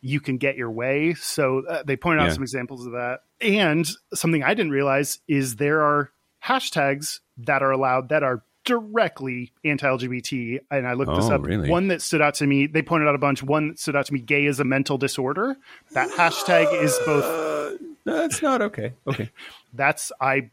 you 0.00 0.18
can 0.18 0.38
get 0.38 0.56
your 0.56 0.70
way. 0.70 1.14
So 1.14 1.62
uh, 1.68 1.82
they 1.84 1.96
pointed 1.96 2.22
out 2.22 2.28
Yeah. 2.28 2.34
some 2.34 2.42
examples 2.42 2.86
of 2.86 2.92
that. 2.92 3.20
And 3.40 3.88
something 4.14 4.42
I 4.42 4.54
didn't 4.54 4.72
realize 4.72 5.20
is 5.28 5.56
there 5.56 5.82
are 5.82 6.10
hashtags 6.44 7.20
that 7.38 7.62
are 7.62 7.70
allowed 7.70 8.08
that 8.08 8.22
are 8.22 8.42
directly 8.70 9.52
anti-LGBT. 9.64 10.60
And 10.70 10.86
I 10.86 10.92
looked 10.94 11.14
this 11.14 11.24
Oh, 11.26 11.34
up. 11.34 11.44
really? 11.46 11.68
One 11.68 11.88
that 11.88 12.00
stood 12.02 12.20
out 12.22 12.34
to 12.34 12.46
me, 12.46 12.66
they 12.66 12.82
pointed 12.82 13.08
out 13.08 13.14
a 13.14 13.18
bunch. 13.18 13.42
One 13.42 13.68
that 13.68 13.78
stood 13.78 13.96
out 13.96 14.06
to 14.06 14.12
me, 14.12 14.20
gay 14.20 14.46
is 14.46 14.60
a 14.60 14.64
mental 14.64 14.96
disorder. 14.98 15.56
That 15.92 16.10
hashtag 16.10 16.82
is 16.82 16.98
both 17.04 17.24
Uh, 17.24 17.76
that's 18.04 18.40
not 18.42 18.62
okay. 18.62 18.92
Okay. 19.06 19.30
that's 19.74 20.12
I 20.20 20.50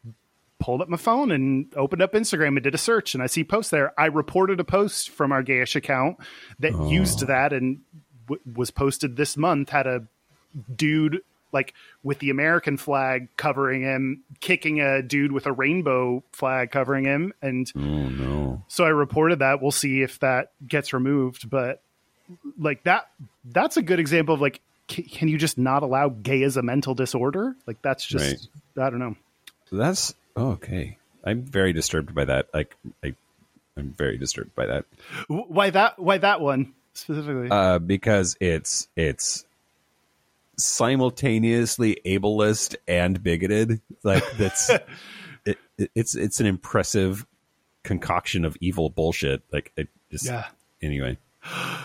pulled 0.60 0.82
up 0.82 0.88
my 0.88 0.96
phone 0.96 1.30
and 1.30 1.66
opened 1.76 2.02
up 2.02 2.12
Instagram 2.14 2.48
and 2.48 2.62
did 2.62 2.74
a 2.74 2.78
search 2.78 3.14
and 3.14 3.22
I 3.22 3.26
see 3.26 3.44
posts 3.44 3.70
there. 3.70 3.92
I 3.98 4.06
reported 4.06 4.58
a 4.60 4.64
post 4.64 5.10
from 5.10 5.30
our 5.32 5.42
gayish 5.44 5.76
account 5.76 6.18
that 6.58 6.72
used 6.90 7.26
that 7.28 7.52
and 7.52 7.78
w- 8.26 8.42
was 8.56 8.70
posted 8.72 9.16
this 9.16 9.36
month. 9.36 9.70
Had 9.70 9.86
a 9.86 10.02
dude 10.74 11.20
like 11.52 11.74
with 12.02 12.18
the 12.18 12.30
American 12.30 12.76
flag 12.76 13.28
covering 13.36 13.82
him, 13.82 14.22
kicking 14.40 14.80
a 14.80 15.02
dude 15.02 15.32
with 15.32 15.46
a 15.46 15.52
rainbow 15.52 16.22
flag 16.32 16.70
covering 16.70 17.04
him, 17.04 17.32
and 17.42 17.70
Oh 17.76 17.80
no. 17.80 18.62
so 18.68 18.84
I 18.84 18.88
reported 18.90 19.38
that. 19.40 19.60
We'll 19.62 19.70
see 19.70 20.02
if 20.02 20.18
that 20.20 20.52
gets 20.66 20.92
removed, 20.92 21.48
but 21.48 21.82
like 22.58 22.82
that 22.84 23.08
that's 23.44 23.76
a 23.78 23.82
good 23.82 23.98
example 23.98 24.34
of 24.34 24.40
like 24.40 24.60
c- 24.90 25.02
can 25.02 25.28
you 25.28 25.38
just 25.38 25.56
not 25.56 25.82
allow 25.82 26.10
gay 26.10 26.42
as 26.42 26.56
a 26.56 26.62
mental 26.62 26.94
disorder? 26.94 27.56
Like 27.66 27.80
that's 27.82 28.04
just 28.04 28.48
I 28.76 28.90
don't 28.90 28.98
know. 28.98 29.16
That's 29.72 30.14
okay. 30.36 30.98
I'm 31.24 31.42
very 31.42 31.72
disturbed 31.72 32.14
by 32.14 32.26
that. 32.26 32.48
Like 32.54 32.76
I, 33.02 33.14
I'm 33.76 33.94
very 33.96 34.18
disturbed 34.18 34.54
by 34.54 34.66
that 34.66 34.84
Why 35.28 35.70
that? 35.70 35.98
Why 35.98 36.18
that 36.18 36.40
one 36.40 36.74
specifically? 36.94 37.48
uh, 37.50 37.78
because 37.78 38.36
it's 38.40 38.88
it's 38.96 39.44
simultaneously 40.58 42.00
ableist 42.04 42.76
and 42.86 43.22
bigoted. 43.22 43.80
Like 44.02 44.24
that's 44.36 44.70
it, 45.44 45.58
it, 45.76 45.90
it's 45.94 46.14
it's 46.14 46.40
an 46.40 46.46
impressive 46.46 47.26
concoction 47.84 48.44
of 48.44 48.56
evil 48.60 48.90
bullshit. 48.90 49.42
Like 49.52 49.72
it 49.76 49.88
just 50.10 50.26
Yeah. 50.26 50.46
Anyway, 50.80 51.18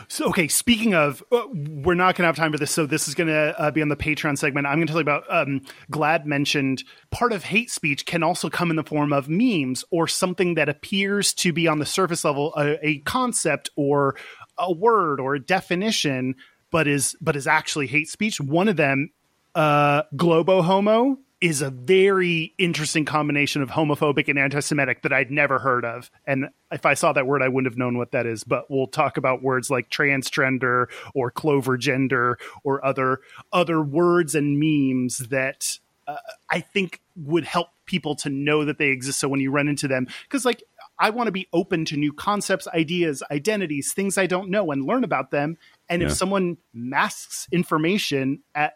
so 0.08 0.28
okay, 0.30 0.48
speaking 0.48 0.94
of, 0.94 1.24
uh, 1.32 1.46
we're 1.52 1.94
not 1.94 2.16
going 2.16 2.24
to 2.24 2.28
have 2.28 2.36
time 2.36 2.52
for 2.52 2.58
this, 2.58 2.72
so 2.72 2.86
this 2.86 3.08
is 3.08 3.16
going 3.16 3.28
to 3.28 3.60
uh, 3.60 3.72
be 3.72 3.82
on 3.82 3.90
the 3.90 3.96
Patreon 3.96 4.38
segment. 4.38 4.68
I'm 4.68 4.76
going 4.76 4.88
to 4.88 4.94
tell 4.94 5.02
you 5.02 5.04
about. 5.04 5.24
Um, 5.30 5.62
GLAAD 5.92 6.26
mentioned 6.26 6.84
part 7.12 7.32
of 7.32 7.44
hate 7.44 7.70
speech 7.70 8.06
can 8.06 8.24
also 8.24 8.50
come 8.50 8.70
in 8.70 8.76
the 8.76 8.84
form 8.84 9.14
of 9.14 9.30
memes 9.30 9.84
or 9.92 10.08
something 10.08 10.56
that 10.56 10.70
appears 10.70 11.34
to 11.36 11.54
be 11.54 11.68
on 11.68 11.80
the 11.80 11.86
surface 11.86 12.24
level 12.24 12.54
a, 12.58 12.78
a 12.86 13.00
concept 13.00 13.70
or 13.76 14.16
a 14.58 14.72
word 14.72 15.20
or 15.20 15.36
a 15.36 15.40
definition, 15.40 16.36
but 16.74 16.88
is 16.88 17.16
but 17.22 17.36
is 17.38 17.46
actually 17.46 17.86
hate 17.86 18.10
speech. 18.10 18.42
One 18.42 18.68
of 18.68 18.76
them 18.76 19.12
uh, 19.56 20.02
globo 20.18 20.64
homo 20.64 21.20
is 21.40 21.62
a 21.62 21.70
very 21.70 22.54
interesting 22.58 23.06
combination 23.06 23.62
of 23.62 23.70
homophobic 23.70 24.28
and 24.28 24.40
anti-Semitic 24.40 25.04
that 25.04 25.12
I'd 25.12 25.30
never 25.30 25.60
heard 25.60 25.86
of. 25.86 26.10
And 26.26 26.48
if 26.72 26.86
I 26.86 26.94
saw 26.96 27.12
that 27.14 27.28
word, 27.28 27.42
I 27.42 27.50
wouldn't 27.50 27.72
have 27.72 27.78
known 27.78 27.98
what 27.98 28.14
that 28.14 28.26
is. 28.26 28.44
But 28.46 28.72
we'll 28.72 28.88
talk 28.88 29.18
about 29.18 29.44
words 29.44 29.70
like 29.70 29.90
transgender 29.90 30.88
or 31.14 31.30
clover 31.30 31.78
gender 31.78 32.40
or 32.64 32.84
other 32.84 33.20
other 33.52 33.82
words 33.82 34.34
and 34.34 34.60
memes 34.60 35.20
that 35.30 35.78
uh, 36.08 36.18
I 36.50 36.62
think 36.62 37.02
would 37.16 37.46
help 37.46 37.68
people 37.86 38.16
to 38.16 38.30
know 38.30 38.66
that 38.66 38.80
they 38.80 38.88
exist. 38.88 39.20
So 39.20 39.28
when 39.28 39.42
you 39.42 39.52
run 39.52 39.68
into 39.68 39.88
them, 39.88 40.08
because 40.24 40.44
like 40.44 40.64
I 40.98 41.10
want 41.10 41.28
to 41.28 41.32
be 41.32 41.48
open 41.52 41.86
to 41.86 41.98
new 41.98 42.14
concepts, 42.14 42.68
ideas, 42.68 43.24
identities, 43.32 43.94
things 43.94 44.18
I 44.18 44.28
don't 44.28 44.50
know, 44.50 44.72
and 44.72 44.86
learn 44.86 45.04
about 45.04 45.32
them. 45.32 45.58
And 45.94 46.04
if 46.04 46.14
someone 46.14 46.58
masks 46.74 47.48
information 47.52 48.40
at 48.56 48.74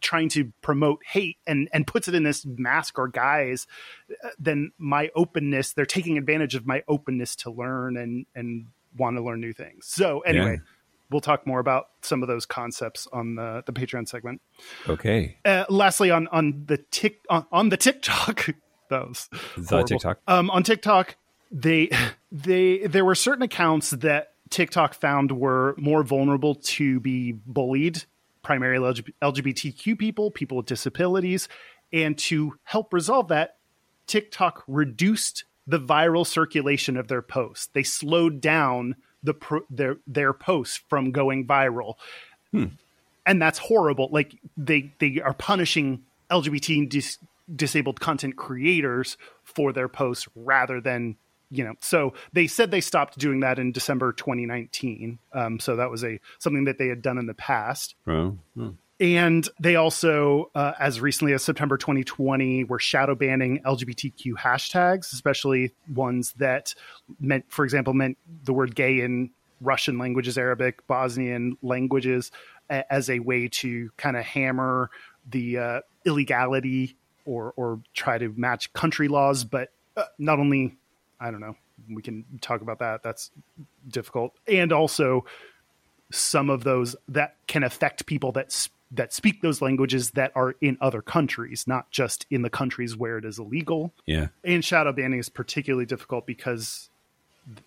trying 0.00 0.28
to 0.30 0.52
promote 0.62 1.00
hate 1.04 1.36
and 1.48 1.68
and 1.72 1.84
puts 1.86 2.06
it 2.06 2.14
in 2.14 2.22
this 2.22 2.46
mask 2.46 2.96
or 2.96 3.08
guise 3.08 3.66
uh, 4.24 4.28
then 4.38 4.70
my 4.78 5.10
openness 5.16 5.72
they're 5.72 5.84
taking 5.84 6.16
advantage 6.16 6.54
of 6.54 6.64
my 6.64 6.80
openness 6.86 7.34
to 7.34 7.50
learn 7.50 7.96
and 7.96 8.24
and 8.36 8.66
want 8.96 9.16
to 9.16 9.20
learn 9.22 9.40
new 9.40 9.52
things 9.52 9.86
so 9.88 10.20
anyway 10.20 10.52
Yeah. 10.52 10.64
we'll 11.10 11.20
talk 11.20 11.44
more 11.44 11.58
about 11.58 11.88
some 12.02 12.22
of 12.22 12.28
those 12.28 12.46
concepts 12.46 13.08
on 13.12 13.34
the 13.34 13.64
the 13.66 13.72
patreon 13.72 14.06
segment 14.08 14.40
okay. 14.88 15.36
uh, 15.44 15.64
lastly 15.68 16.12
on 16.12 16.28
on 16.28 16.62
the 16.66 16.76
tick 16.92 17.18
on, 17.28 17.44
on 17.50 17.68
the 17.70 17.76
tiktok 17.76 18.46
was 18.92 19.28
The 19.56 19.64
horrible. 19.68 19.88
TikTok. 19.88 20.18
um 20.28 20.50
on 20.50 20.62
tiktok 20.62 21.16
they 21.50 21.90
they 22.30 22.86
there 22.86 23.04
were 23.04 23.16
certain 23.16 23.42
accounts 23.42 23.90
that 23.90 24.34
tiktok 24.50 24.94
found 24.94 25.32
were 25.32 25.74
more 25.78 26.02
vulnerable 26.02 26.54
to 26.54 27.00
be 27.00 27.32
bullied 27.46 28.04
primarily 28.42 29.04
lgbtq 29.22 29.98
people 29.98 30.30
people 30.30 30.56
with 30.56 30.66
disabilities 30.66 31.48
and 31.92 32.18
to 32.18 32.54
help 32.64 32.92
resolve 32.92 33.28
that 33.28 33.56
tiktok 34.06 34.62
reduced 34.66 35.44
the 35.66 35.78
viral 35.78 36.26
circulation 36.26 36.96
of 36.96 37.08
their 37.08 37.22
posts 37.22 37.68
they 37.72 37.82
slowed 37.82 38.40
down 38.40 38.96
the 39.22 39.34
pro- 39.34 39.64
their 39.70 39.98
their 40.06 40.32
posts 40.32 40.82
from 40.88 41.12
going 41.12 41.46
viral. 41.46 41.94
Hmm. 42.52 42.66
And 43.26 43.40
that's 43.40 43.58
horrible. 43.58 44.08
Like 44.10 44.34
they 44.56 44.92
they 44.98 45.20
are 45.20 45.34
punishing 45.34 46.02
LGBT 46.30 46.88
dis- 46.88 47.18
disabled 47.54 48.00
content 48.00 48.36
creators 48.36 49.16
for 49.44 49.72
their 49.72 49.88
posts 49.88 50.28
rather 50.34 50.80
than 50.80 51.16
you 51.50 51.64
know 51.64 51.74
so 51.80 52.12
they 52.32 52.46
said 52.46 52.70
they 52.70 52.80
stopped 52.80 53.18
doing 53.18 53.40
that 53.40 53.58
in 53.58 53.72
december 53.72 54.12
2019 54.12 55.18
um, 55.32 55.58
so 55.58 55.76
that 55.76 55.90
was 55.90 56.04
a 56.04 56.20
something 56.38 56.64
that 56.64 56.78
they 56.78 56.88
had 56.88 57.02
done 57.02 57.18
in 57.18 57.26
the 57.26 57.34
past 57.34 57.94
Oh, 58.06 58.36
oh. 58.58 58.74
and 59.00 59.48
they 59.58 59.76
also, 59.76 60.50
uh, 60.54 60.72
as 60.78 61.00
recently 61.00 61.32
as 61.32 61.42
September 61.42 61.76
2020, 61.78 62.64
were 62.64 62.78
shadow 62.78 63.14
banning 63.14 63.60
LGBTQ 63.64 64.34
hashtags, 64.34 65.12
especially 65.14 65.72
ones 65.94 66.34
that 66.34 66.74
meant, 67.18 67.46
for 67.48 67.64
example, 67.64 67.94
meant 67.94 68.18
the 68.44 68.52
word 68.52 68.74
gay 68.74 69.00
in 69.00 69.30
Russian 69.62 69.96
languages, 69.98 70.36
Arabic, 70.36 70.86
Bosnian 70.86 71.56
languages, 71.62 72.30
a- 72.68 72.90
as 72.92 73.08
a 73.08 73.20
way 73.20 73.48
to 73.48 73.90
kind 73.96 74.16
of 74.18 74.24
hammer 74.24 74.90
the 75.30 75.58
uh, 75.58 75.80
illegality 76.04 76.94
or 77.24 77.52
or 77.56 77.80
try 77.94 78.18
to 78.18 78.28
match 78.36 78.72
country 78.74 79.08
laws. 79.08 79.44
But 79.44 79.70
uh, 79.96 80.04
not 80.18 80.38
only, 80.38 80.76
I 81.20 81.30
don't 81.30 81.40
know, 81.40 81.56
we 81.88 82.02
can 82.02 82.24
talk 82.40 82.62
about 82.62 82.78
that. 82.78 83.02
That's 83.02 83.30
difficult, 83.88 84.34
and 84.48 84.72
also 84.72 85.24
some 86.10 86.50
of 86.50 86.64
those 86.64 86.96
that 87.08 87.36
can 87.46 87.62
affect 87.62 88.06
people 88.06 88.32
that 88.32 88.68
that 88.92 89.12
speak 89.12 89.40
those 89.40 89.62
languages 89.62 90.10
that 90.12 90.32
are 90.34 90.56
in 90.60 90.76
other 90.80 91.00
countries, 91.00 91.64
not 91.66 91.90
just 91.92 92.26
in 92.30 92.42
the 92.42 92.50
countries 92.50 92.96
where 92.96 93.18
it 93.18 93.24
is 93.24 93.38
illegal. 93.38 93.94
Yeah. 94.04 94.28
And 94.42 94.64
shadow 94.64 94.92
banning 94.92 95.20
is 95.20 95.28
particularly 95.28 95.86
difficult 95.86 96.26
because 96.26 96.90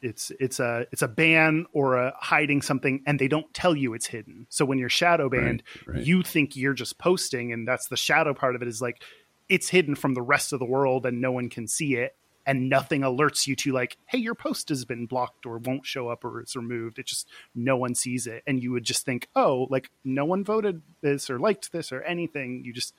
it's 0.01 0.32
it's 0.39 0.60
a 0.60 0.86
it's 0.91 1.01
a 1.01 1.08
ban 1.08 1.66
or 1.74 1.95
a 1.95 2.14
hiding 2.18 2.62
something, 2.62 3.01
and 3.06 3.20
they 3.20 3.28
don't 3.28 3.51
tell 3.54 3.76
you 3.76 3.93
it's 3.93 4.08
hidden. 4.08 4.47
So 4.49 4.66
when 4.66 4.78
you're 4.78 4.89
shadow 4.89 5.30
banned, 5.30 5.64
Right, 5.88 5.97
right. 5.97 6.06
you 6.06 6.24
think 6.24 6.56
you're 6.56 6.74
just 6.74 6.97
posting, 6.97 7.51
and 7.54 7.68
that's 7.68 7.88
the 7.88 7.97
shadow 7.97 8.34
part 8.34 8.56
of 8.56 8.62
it. 8.62 8.68
Is 8.68 8.82
like 8.82 9.01
it's 9.49 9.70
hidden 9.70 9.95
from 9.95 10.14
the 10.14 10.22
rest 10.22 10.54
of 10.54 10.60
the 10.60 10.66
world, 10.66 11.06
and 11.06 11.22
no 11.22 11.32
one 11.32 11.49
can 11.49 11.68
see 11.68 11.95
it. 11.95 12.16
And 12.45 12.69
nothing 12.69 13.01
alerts 13.01 13.47
you 13.47 13.55
to 13.57 13.71
like, 13.71 13.97
hey, 14.07 14.17
your 14.17 14.35
post 14.35 14.69
has 14.69 14.85
been 14.85 15.05
blocked 15.05 15.45
or 15.45 15.59
won't 15.59 15.85
show 15.85 16.09
up 16.09 16.25
or 16.25 16.41
it's 16.41 16.55
removed. 16.55 16.99
It 16.99 17.05
just 17.05 17.27
no 17.55 17.77
one 17.77 17.95
sees 17.95 18.27
it, 18.27 18.43
and 18.45 18.61
you 18.61 18.71
would 18.71 18.83
just 18.83 19.05
think, 19.05 19.29
oh, 19.35 19.67
like 19.69 19.89
no 20.03 20.25
one 20.25 20.43
voted 20.43 20.81
this 21.01 21.29
or 21.29 21.39
liked 21.39 21.71
this 21.71 21.91
or 21.91 22.01
anything. 22.01 22.63
You 22.65 22.73
just 22.73 22.93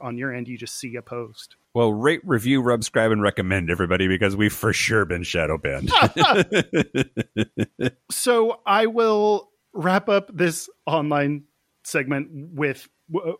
on 0.00 0.18
your 0.18 0.32
end, 0.32 0.48
you 0.48 0.58
just 0.58 0.78
see 0.78 0.96
a 0.96 1.02
post. 1.02 1.56
Well, 1.74 1.92
rate, 1.92 2.20
review, 2.24 2.62
rub, 2.62 2.84
scribe, 2.84 3.10
and 3.10 3.20
recommend 3.20 3.70
everybody 3.70 4.08
because 4.08 4.36
we've 4.36 4.52
for 4.52 4.72
sure 4.72 5.04
been 5.04 5.24
shadow 5.24 5.58
banned. 5.58 5.90
so 8.10 8.60
I 8.64 8.86
will 8.86 9.50
wrap 9.72 10.08
up 10.08 10.30
this 10.32 10.70
online 10.86 11.44
segment 11.82 12.28
with 12.32 12.88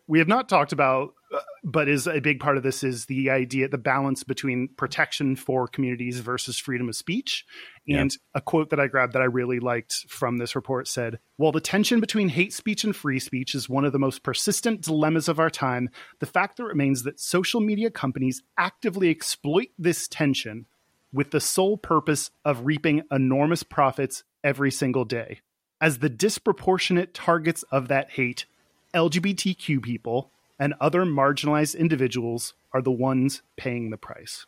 we 0.06 0.18
have 0.18 0.28
not 0.28 0.48
talked 0.48 0.72
about 0.72 1.14
uh, 1.34 1.40
but 1.62 1.88
is 1.88 2.06
a 2.06 2.20
big 2.20 2.38
part 2.38 2.56
of 2.56 2.62
this 2.62 2.84
is 2.84 3.06
the 3.06 3.30
idea 3.30 3.68
the 3.68 3.78
balance 3.78 4.22
between 4.22 4.68
protection 4.76 5.36
for 5.36 5.66
communities 5.66 6.20
versus 6.20 6.58
freedom 6.58 6.88
of 6.88 6.96
speech 6.96 7.44
and 7.88 8.16
a 8.34 8.40
quote 8.40 8.70
that 8.70 8.80
i 8.80 8.86
grabbed 8.86 9.14
that 9.14 9.22
i 9.22 9.26
really 9.26 9.58
liked 9.58 10.04
from 10.08 10.36
this 10.36 10.54
report 10.54 10.86
said 10.86 11.18
while 11.36 11.52
the 11.52 11.60
tension 11.60 12.00
between 12.00 12.28
hate 12.28 12.52
speech 12.52 12.84
and 12.84 12.94
free 12.94 13.18
speech 13.18 13.54
is 13.54 13.68
one 13.68 13.84
of 13.84 13.92
the 13.92 13.98
most 13.98 14.22
persistent 14.22 14.82
dilemmas 14.82 15.28
of 15.28 15.40
our 15.40 15.50
time 15.50 15.88
the 16.20 16.26
fact 16.26 16.56
that 16.56 16.64
remains 16.64 17.02
that 17.02 17.18
social 17.18 17.60
media 17.60 17.90
companies 17.90 18.42
actively 18.58 19.08
exploit 19.10 19.68
this 19.78 20.06
tension 20.08 20.66
with 21.14 21.30
the 21.30 21.40
sole 21.40 21.78
purpose 21.78 22.30
of 22.44 22.66
reaping 22.66 23.02
enormous 23.10 23.62
profits 23.62 24.24
every 24.42 24.70
single 24.70 25.04
day. 25.04 25.40
As 25.80 25.98
the 25.98 26.08
disproportionate 26.08 27.14
targets 27.14 27.62
of 27.70 27.88
that 27.88 28.10
hate, 28.10 28.46
LGBTQ 28.94 29.82
people 29.82 30.30
and 30.58 30.74
other 30.80 31.04
marginalized 31.04 31.76
individuals 31.76 32.54
are 32.72 32.80
the 32.82 32.92
ones 32.92 33.42
paying 33.56 33.90
the 33.90 33.96
price. 33.96 34.46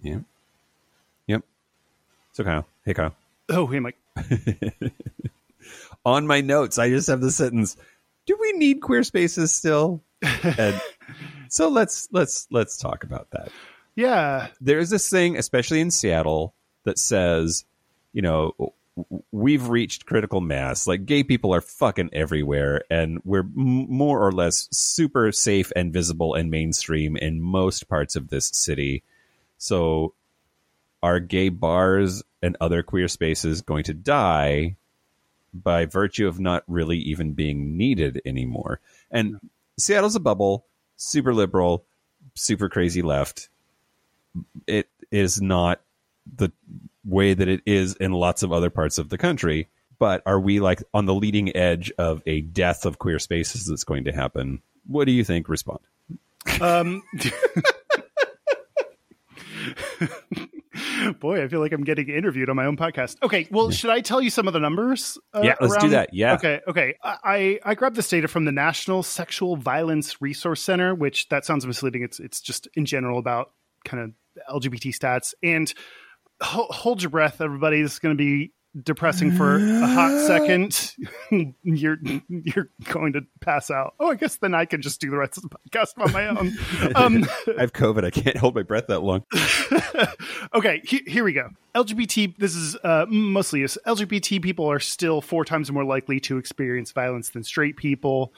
yeah. 0.00 0.18
Yep. 1.26 1.42
So, 2.34 2.44
Kyle. 2.44 2.66
Hey, 2.84 2.94
Kyle. 2.94 3.14
Oh, 3.48 3.66
hey, 3.66 3.80
Mike. 3.80 3.96
On 6.04 6.26
my 6.26 6.40
notes, 6.40 6.78
I 6.78 6.88
just 6.90 7.08
have 7.08 7.20
the 7.20 7.30
sentence 7.32 7.76
Do 8.26 8.36
we 8.40 8.52
need 8.52 8.80
queer 8.80 9.02
spaces 9.02 9.52
still? 9.52 10.02
and 10.22 10.80
so 11.48 11.68
let's 11.68 12.08
let's 12.12 12.46
let's 12.50 12.76
talk 12.78 13.02
about 13.04 13.30
that. 13.32 13.50
Yeah. 13.96 14.48
there's 14.60 14.90
this 14.90 15.08
thing, 15.08 15.36
especially 15.36 15.80
in 15.80 15.90
Seattle, 15.90 16.54
that 16.84 16.98
says, 16.98 17.64
you 18.12 18.22
know, 18.22 18.52
we've 19.32 19.68
reached 19.68 20.06
critical 20.06 20.40
mass. 20.40 20.86
Like 20.86 21.06
gay 21.06 21.22
people 21.22 21.54
are 21.54 21.60
fucking 21.60 22.10
everywhere, 22.12 22.82
and 22.90 23.20
we're 23.24 23.40
m- 23.40 23.90
more 23.90 24.24
or 24.24 24.32
less 24.32 24.68
super 24.70 25.32
safe 25.32 25.72
and 25.76 25.92
visible 25.92 26.34
and 26.34 26.50
mainstream 26.50 27.16
in 27.16 27.40
most 27.40 27.88
parts 27.88 28.16
of 28.16 28.28
this 28.28 28.46
city. 28.48 29.02
So, 29.58 30.14
are 31.02 31.20
gay 31.20 31.48
bars 31.48 32.22
and 32.42 32.56
other 32.60 32.82
queer 32.82 33.08
spaces 33.08 33.62
going 33.62 33.84
to 33.84 33.94
die 33.94 34.76
by 35.54 35.86
virtue 35.86 36.26
of 36.26 36.40
not 36.40 36.64
really 36.66 36.98
even 36.98 37.32
being 37.32 37.76
needed 37.76 38.20
anymore? 38.24 38.80
And 39.10 39.38
Seattle's 39.78 40.16
a 40.16 40.20
bubble, 40.20 40.66
super 40.96 41.34
liberal, 41.34 41.84
super 42.34 42.68
crazy 42.68 43.02
left 43.02 43.48
it 44.66 44.88
is 45.10 45.40
not 45.40 45.80
the 46.36 46.50
way 47.06 47.34
that 47.34 47.48
it 47.48 47.62
is 47.66 47.94
in 47.94 48.12
lots 48.12 48.42
of 48.42 48.52
other 48.52 48.70
parts 48.70 48.98
of 48.98 49.08
the 49.08 49.18
country. 49.18 49.68
But 49.98 50.22
are 50.26 50.38
we 50.38 50.60
like 50.60 50.82
on 50.92 51.06
the 51.06 51.14
leading 51.14 51.56
edge 51.56 51.90
of 51.98 52.22
a 52.26 52.42
death 52.42 52.84
of 52.84 52.98
queer 52.98 53.18
spaces 53.18 53.66
that's 53.66 53.84
going 53.84 54.04
to 54.04 54.12
happen? 54.12 54.60
What 54.86 55.06
do 55.06 55.12
you 55.12 55.24
think? 55.24 55.48
Respond. 55.48 55.80
Um, 56.60 57.02
boy, 61.20 61.42
I 61.42 61.48
feel 61.48 61.60
like 61.60 61.72
I'm 61.72 61.84
getting 61.84 62.08
interviewed 62.08 62.50
on 62.50 62.56
my 62.56 62.66
own 62.66 62.76
podcast. 62.76 63.16
Okay, 63.22 63.48
well, 63.50 63.70
should 63.70 63.90
I 63.90 64.00
tell 64.00 64.20
you 64.20 64.30
some 64.30 64.46
of 64.46 64.52
the 64.52 64.60
numbers? 64.60 65.18
uh, 65.32 65.40
Yeah, 65.42 65.54
let's 65.60 65.76
do 65.78 65.90
that. 65.90 66.12
Yeah. 66.12 66.34
Okay, 66.34 66.60
okay. 66.68 66.94
I, 67.02 67.16
I 67.24 67.60
I 67.70 67.74
grabbed 67.74 67.96
this 67.96 68.08
data 68.08 68.28
from 68.28 68.44
the 68.44 68.52
National 68.52 69.02
Sexual 69.02 69.56
Violence 69.56 70.20
Resource 70.20 70.62
Center, 70.62 70.94
which 70.94 71.28
that 71.30 71.44
sounds 71.44 71.66
misleading. 71.66 72.02
It's 72.02 72.20
it's 72.20 72.40
just 72.40 72.68
in 72.74 72.84
general 72.84 73.18
about 73.18 73.52
kind 73.84 74.02
of 74.02 74.12
LGBT 74.62 74.94
stats. 74.96 75.34
And 75.42 75.72
ho- 76.40 76.68
hold 76.70 77.02
your 77.02 77.10
breath, 77.10 77.40
everybody. 77.40 77.82
This 77.82 77.94
is 77.94 77.98
going 77.98 78.16
to 78.16 78.22
be 78.22 78.52
depressing 78.82 79.32
for 79.32 79.56
a 79.56 79.86
hot 79.86 80.26
second. 80.26 80.94
you're 81.62 81.98
you're 82.28 82.70
going 82.84 83.14
to 83.14 83.22
pass 83.40 83.70
out. 83.70 83.94
Oh, 83.98 84.10
I 84.10 84.14
guess 84.14 84.36
then 84.36 84.54
I 84.54 84.64
can 84.64 84.82
just 84.82 85.00
do 85.00 85.10
the 85.10 85.16
rest 85.16 85.38
of 85.38 85.44
the 85.44 85.48
podcast 85.48 85.92
on 85.98 86.12
my 86.12 86.26
own. 86.26 86.56
Um, 86.94 87.26
I 87.58 87.60
have 87.60 87.72
COVID. 87.72 88.04
I 88.04 88.10
can't 88.10 88.36
hold 88.36 88.54
my 88.54 88.62
breath 88.62 88.86
that 88.88 89.00
long. 89.00 89.24
okay, 90.54 90.80
he, 90.84 91.02
here 91.06 91.24
we 91.24 91.32
go. 91.32 91.48
LGBT, 91.74 92.36
this 92.38 92.54
is 92.54 92.76
uh, 92.84 93.06
mostly 93.08 93.64
us. 93.64 93.76
LGBT 93.86 94.40
people 94.40 94.70
are 94.70 94.78
still 94.78 95.20
four 95.20 95.44
times 95.44 95.70
more 95.70 95.84
likely 95.84 96.20
to 96.20 96.38
experience 96.38 96.92
violence 96.92 97.30
than 97.30 97.42
straight 97.42 97.76
people. 97.76 98.32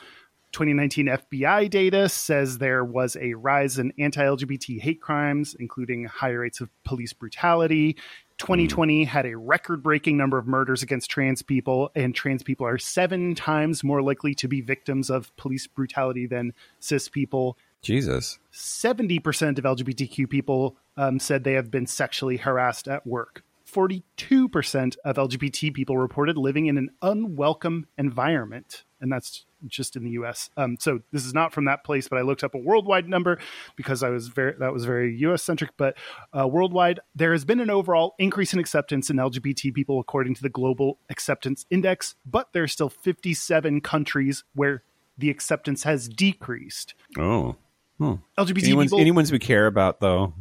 2019 0.52 1.06
FBI 1.06 1.68
data 1.70 2.08
says 2.08 2.58
there 2.58 2.84
was 2.84 3.16
a 3.20 3.34
rise 3.34 3.78
in 3.78 3.92
anti 3.98 4.22
LGBT 4.22 4.80
hate 4.80 5.00
crimes, 5.00 5.54
including 5.58 6.04
higher 6.04 6.40
rates 6.40 6.60
of 6.60 6.70
police 6.84 7.12
brutality. 7.12 7.96
2020 8.38 9.04
had 9.04 9.26
a 9.26 9.36
record 9.36 9.82
breaking 9.82 10.16
number 10.16 10.38
of 10.38 10.46
murders 10.46 10.82
against 10.82 11.10
trans 11.10 11.42
people, 11.42 11.90
and 11.94 12.14
trans 12.14 12.42
people 12.42 12.66
are 12.66 12.78
seven 12.78 13.34
times 13.34 13.82
more 13.82 14.00
likely 14.00 14.34
to 14.34 14.48
be 14.48 14.60
victims 14.60 15.10
of 15.10 15.36
police 15.36 15.66
brutality 15.66 16.26
than 16.26 16.52
cis 16.78 17.08
people. 17.08 17.58
Jesus. 17.82 18.38
70% 18.52 19.58
of 19.58 19.64
LGBTQ 19.64 20.30
people 20.30 20.76
um, 20.96 21.18
said 21.18 21.44
they 21.44 21.52
have 21.52 21.70
been 21.70 21.86
sexually 21.86 22.36
harassed 22.36 22.88
at 22.88 23.06
work. 23.06 23.42
42% 23.72 24.96
of 25.04 25.16
LGBT 25.16 25.74
people 25.74 25.98
reported 25.98 26.36
living 26.36 26.66
in 26.66 26.78
an 26.78 26.90
unwelcome 27.02 27.86
environment. 27.96 28.84
And 29.00 29.12
that's 29.12 29.46
just 29.66 29.96
in 29.96 30.04
the 30.04 30.10
US. 30.12 30.50
Um, 30.56 30.76
so 30.78 31.00
this 31.12 31.24
is 31.24 31.34
not 31.34 31.52
from 31.52 31.66
that 31.66 31.84
place, 31.84 32.08
but 32.08 32.18
I 32.18 32.22
looked 32.22 32.44
up 32.44 32.54
a 32.54 32.58
worldwide 32.58 33.08
number 33.08 33.38
because 33.76 34.02
I 34.02 34.08
was 34.08 34.28
very, 34.28 34.54
that 34.58 34.72
was 34.72 34.84
very 34.84 35.16
US 35.18 35.42
centric. 35.42 35.70
But 35.76 35.96
uh, 36.32 36.46
worldwide, 36.46 37.00
there 37.14 37.32
has 37.32 37.44
been 37.44 37.60
an 37.60 37.70
overall 37.70 38.14
increase 38.18 38.52
in 38.52 38.58
acceptance 38.58 39.10
in 39.10 39.16
LGBT 39.16 39.74
people 39.74 40.00
according 40.00 40.34
to 40.34 40.42
the 40.42 40.48
Global 40.48 40.98
Acceptance 41.10 41.66
Index, 41.70 42.14
but 42.24 42.52
there 42.52 42.62
are 42.62 42.68
still 42.68 42.88
57 42.88 43.80
countries 43.80 44.44
where 44.54 44.82
the 45.16 45.30
acceptance 45.30 45.82
has 45.82 46.08
decreased. 46.08 46.94
Oh. 47.18 47.56
LGBT 48.00 48.64
Anyone's, 48.64 48.90
people. 48.90 49.00
anyone's 49.00 49.32
we 49.32 49.38
care 49.38 49.66
about, 49.66 50.00
though. 50.00 50.34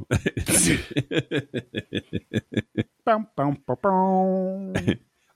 Bow, 3.06 3.26
bow, 3.36 3.56
bow, 3.66 3.76
bow. 3.82 4.74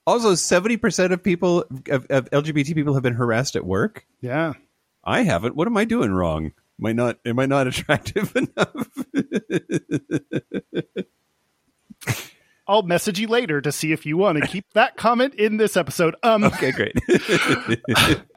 also, 0.06 0.34
70% 0.34 1.11
of 1.14 1.23
people, 1.23 1.65
of, 1.89 2.06
of 2.10 2.30
LGBT 2.30 2.76
people 2.76 2.93
have 2.93 3.03
been 3.03 3.14
harassed 3.15 3.56
at 3.56 3.65
work. 3.65 4.06
yeah. 4.22 4.53
I 5.03 5.23
haven't. 5.23 5.56
What 5.56 5.68
am 5.68 5.77
I 5.77 5.85
doing 5.85 6.11
wrong? 6.11 6.52
Am 6.80 6.85
I 6.85 6.93
not, 6.93 7.18
am 7.26 7.39
I 7.39 7.48
not 7.48 7.65
attractive 7.72 8.35
enough? 8.35 8.88
I'll 12.68 12.84
message 12.84 13.19
you 13.19 13.27
later 13.27 13.60
to 13.61 13.72
see 13.72 13.91
if 13.91 14.06
you 14.06 14.15
want 14.18 14.38
to 14.38 14.48
keep 14.48 14.65
that 14.73 14.95
comment 14.98 15.34
in 15.35 15.57
this 15.57 15.76
episode. 15.76 16.15
Um, 16.23 16.43
Okay, 16.43 16.72
great. 16.72 16.93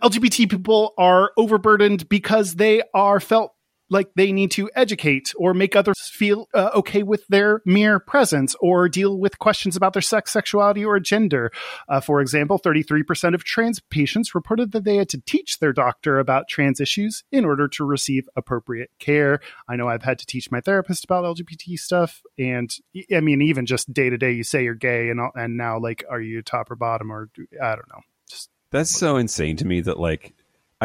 LGBT 0.02 0.50
people 0.50 0.94
are 0.96 1.32
overburdened 1.36 2.08
because 2.08 2.54
they 2.54 2.82
are 2.94 3.20
felt 3.20 3.53
like 3.94 4.10
they 4.16 4.32
need 4.32 4.50
to 4.50 4.68
educate 4.74 5.32
or 5.36 5.54
make 5.54 5.76
others 5.76 6.00
feel 6.00 6.48
uh, 6.52 6.70
okay 6.74 7.02
with 7.02 7.26
their 7.28 7.62
mere 7.64 7.98
presence 7.98 8.54
or 8.60 8.88
deal 8.88 9.16
with 9.18 9.38
questions 9.38 9.76
about 9.76 9.92
their 9.92 10.02
sex, 10.02 10.32
sexuality, 10.32 10.84
or 10.84 10.98
gender. 10.98 11.50
Uh, 11.88 12.00
for 12.00 12.20
example, 12.20 12.58
33% 12.58 13.34
of 13.34 13.44
trans 13.44 13.80
patients 13.90 14.34
reported 14.34 14.72
that 14.72 14.84
they 14.84 14.96
had 14.96 15.08
to 15.08 15.22
teach 15.24 15.60
their 15.60 15.72
doctor 15.72 16.18
about 16.18 16.48
trans 16.48 16.80
issues 16.80 17.22
in 17.30 17.44
order 17.44 17.68
to 17.68 17.84
receive 17.84 18.28
appropriate 18.36 18.90
care. 18.98 19.40
I 19.68 19.76
know 19.76 19.88
I've 19.88 20.02
had 20.02 20.18
to 20.18 20.26
teach 20.26 20.50
my 20.50 20.60
therapist 20.60 21.04
about 21.04 21.24
LGBT 21.24 21.78
stuff. 21.78 22.20
And 22.36 22.74
I 23.14 23.20
mean, 23.20 23.40
even 23.42 23.64
just 23.64 23.92
day 23.92 24.10
to 24.10 24.18
day, 24.18 24.32
you 24.32 24.42
say 24.42 24.64
you're 24.64 24.74
gay, 24.74 25.08
and, 25.10 25.20
and 25.36 25.56
now, 25.56 25.78
like, 25.78 26.04
are 26.10 26.20
you 26.20 26.42
top 26.42 26.70
or 26.70 26.76
bottom, 26.76 27.12
or 27.12 27.30
I 27.62 27.76
don't 27.76 27.88
know. 27.88 28.00
Just 28.28 28.50
That's 28.70 28.90
so 28.90 29.16
insane 29.16 29.56
to 29.58 29.64
me 29.64 29.80
that 29.82 30.00
like 30.00 30.34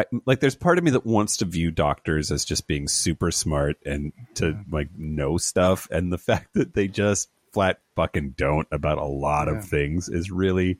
I, 0.00 0.04
like 0.26 0.40
there's 0.40 0.54
part 0.56 0.78
of 0.78 0.84
me 0.84 0.90
that 0.92 1.06
wants 1.06 1.36
to 1.38 1.44
view 1.44 1.70
doctors 1.70 2.30
as 2.30 2.44
just 2.44 2.66
being 2.66 2.88
super 2.88 3.30
smart 3.30 3.76
and 3.86 4.12
to 4.36 4.58
like 4.70 4.88
know 4.96 5.36
stuff 5.38 5.88
and 5.90 6.12
the 6.12 6.18
fact 6.28 6.54
that 6.54 6.74
they 6.74 6.88
just 6.88 7.28
flat 7.52 7.80
fucking 7.96 8.34
don't 8.36 8.68
about 8.72 8.98
a 8.98 9.04
lot 9.04 9.48
Yeah. 9.48 9.58
of 9.58 9.64
things 9.64 10.08
is 10.08 10.30
really 10.30 10.78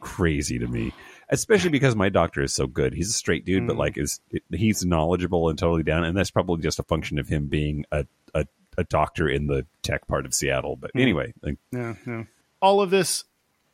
crazy 0.00 0.58
to 0.58 0.66
me 0.66 0.92
especially 1.30 1.70
because 1.70 1.96
my 1.96 2.10
doctor 2.10 2.42
is 2.42 2.54
so 2.54 2.66
good 2.66 2.92
he's 2.92 3.08
a 3.08 3.12
straight 3.12 3.46
dude 3.46 3.66
but 3.66 3.76
Mm. 3.76 3.78
like 3.78 3.96
is 3.96 4.20
he's 4.50 4.84
knowledgeable 4.84 5.48
and 5.48 5.58
totally 5.58 5.82
down 5.82 6.04
and 6.04 6.14
that's 6.16 6.30
probably 6.30 6.62
just 6.62 6.78
a 6.78 6.82
function 6.82 7.18
of 7.18 7.26
him 7.28 7.46
being 7.46 7.86
a 7.90 8.04
a, 8.34 8.46
a 8.76 8.84
doctor 8.84 9.26
in 9.28 9.46
the 9.46 9.64
tech 9.82 10.06
part 10.06 10.26
of 10.26 10.34
Seattle 10.34 10.76
but 10.76 10.90
Mm. 10.94 11.00
anyway 11.00 11.32
like 11.42 11.56
yeah, 11.72 11.94
yeah. 12.06 12.24
All 12.60 12.80
of 12.82 12.90
this, 12.90 13.24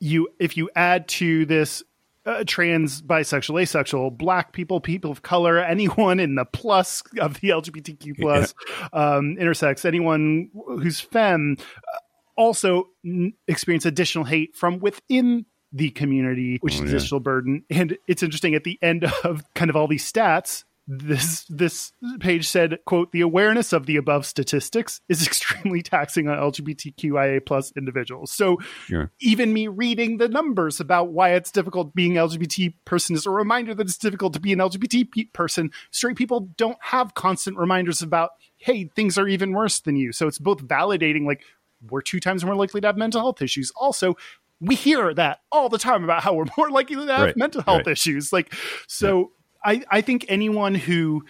you 0.00 0.28
if 0.38 0.56
you 0.56 0.70
add 0.76 1.06
to 1.08 1.44
this 1.46 1.82
uh, 2.30 2.44
trans, 2.46 3.02
bisexual, 3.02 3.60
asexual, 3.62 4.10
black 4.10 4.52
people, 4.52 4.80
people 4.80 5.10
of 5.10 5.22
color, 5.22 5.58
anyone 5.64 6.20
in 6.20 6.34
the 6.36 6.44
plus 6.44 7.02
of 7.20 7.40
the 7.40 7.48
LGBTQ 7.50 8.18
plus, 8.20 8.54
um, 8.92 9.36
intersex, 9.36 9.84
anyone 9.84 10.50
who's 10.66 11.00
femme, 11.00 11.56
uh, 11.58 11.98
also 12.36 12.88
n- 13.04 13.32
experience 13.48 13.84
additional 13.84 14.24
hate 14.24 14.56
from 14.56 14.78
within 14.78 15.44
the 15.72 15.90
community, 15.90 16.58
which 16.62 16.74
is 16.74 16.80
Oh, 16.80 16.84
yeah. 16.84 16.90
additional 16.90 17.20
burden. 17.20 17.64
And 17.70 17.96
it's 18.08 18.22
interesting 18.22 18.54
at 18.54 18.64
the 18.64 18.78
end 18.82 19.04
of 19.24 19.42
kind 19.54 19.70
of 19.70 19.76
all 19.76 19.86
these 19.86 20.10
stats. 20.10 20.64
This 20.88 21.44
this 21.48 21.92
page 22.18 22.48
said, 22.48 22.78
"quote 22.84 23.12
The 23.12 23.20
awareness 23.20 23.72
of 23.72 23.86
the 23.86 23.96
above 23.96 24.26
statistics 24.26 25.00
is 25.08 25.24
extremely 25.26 25.82
taxing 25.82 26.28
on 26.28 26.36
LGBTQIA 26.38 27.44
plus 27.46 27.72
individuals." 27.76 28.32
So, 28.32 28.58
Sure. 28.86 29.12
even 29.20 29.52
me 29.52 29.68
reading 29.68 30.16
the 30.18 30.28
numbers 30.28 30.80
about 30.80 31.12
why 31.12 31.30
it's 31.34 31.52
difficult 31.52 31.94
being 31.94 32.14
LGBT 32.14 32.74
person 32.84 33.14
is 33.14 33.24
a 33.26 33.30
reminder 33.30 33.74
that 33.74 33.86
it's 33.86 33.98
difficult 33.98 34.32
to 34.34 34.40
be 34.40 34.52
an 34.52 34.58
LGBT 34.58 35.32
person. 35.32 35.70
Straight 35.92 36.16
people 36.16 36.48
don't 36.56 36.78
have 36.80 37.14
constant 37.14 37.56
reminders 37.56 38.02
about, 38.02 38.30
hey, 38.56 38.90
things 38.96 39.16
are 39.16 39.28
even 39.28 39.52
worse 39.52 39.78
than 39.80 39.94
you. 39.96 40.10
So 40.12 40.26
it's 40.26 40.38
both 40.38 40.66
validating, 40.66 41.24
like 41.24 41.42
we're 41.88 42.02
two 42.02 42.20
times 42.20 42.44
more 42.44 42.56
likely 42.56 42.80
to 42.80 42.86
have 42.88 42.96
mental 42.96 43.20
health 43.20 43.40
issues. 43.42 43.70
Also, 43.76 44.16
we 44.60 44.74
hear 44.74 45.14
that 45.14 45.40
all 45.52 45.68
the 45.68 45.78
time 45.78 46.02
about 46.04 46.22
how 46.22 46.34
we're 46.34 46.44
more 46.58 46.70
likely 46.70 46.96
to 46.96 47.06
have 47.06 47.20
Right, 47.26 47.36
mental 47.36 47.62
health 47.62 47.86
right. 47.86 47.92
issues. 47.92 48.32
Like, 48.32 48.52
so 48.88 49.32
I, 49.64 49.82
I 49.90 50.00
think 50.00 50.26
anyone 50.28 50.74
who 50.74 51.24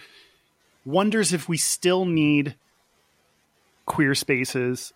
wonders 0.85 1.33
if 1.33 1.47
we 1.47 1.57
still 1.57 2.05
need 2.05 2.55
queer 3.85 4.15
spaces 4.15 4.93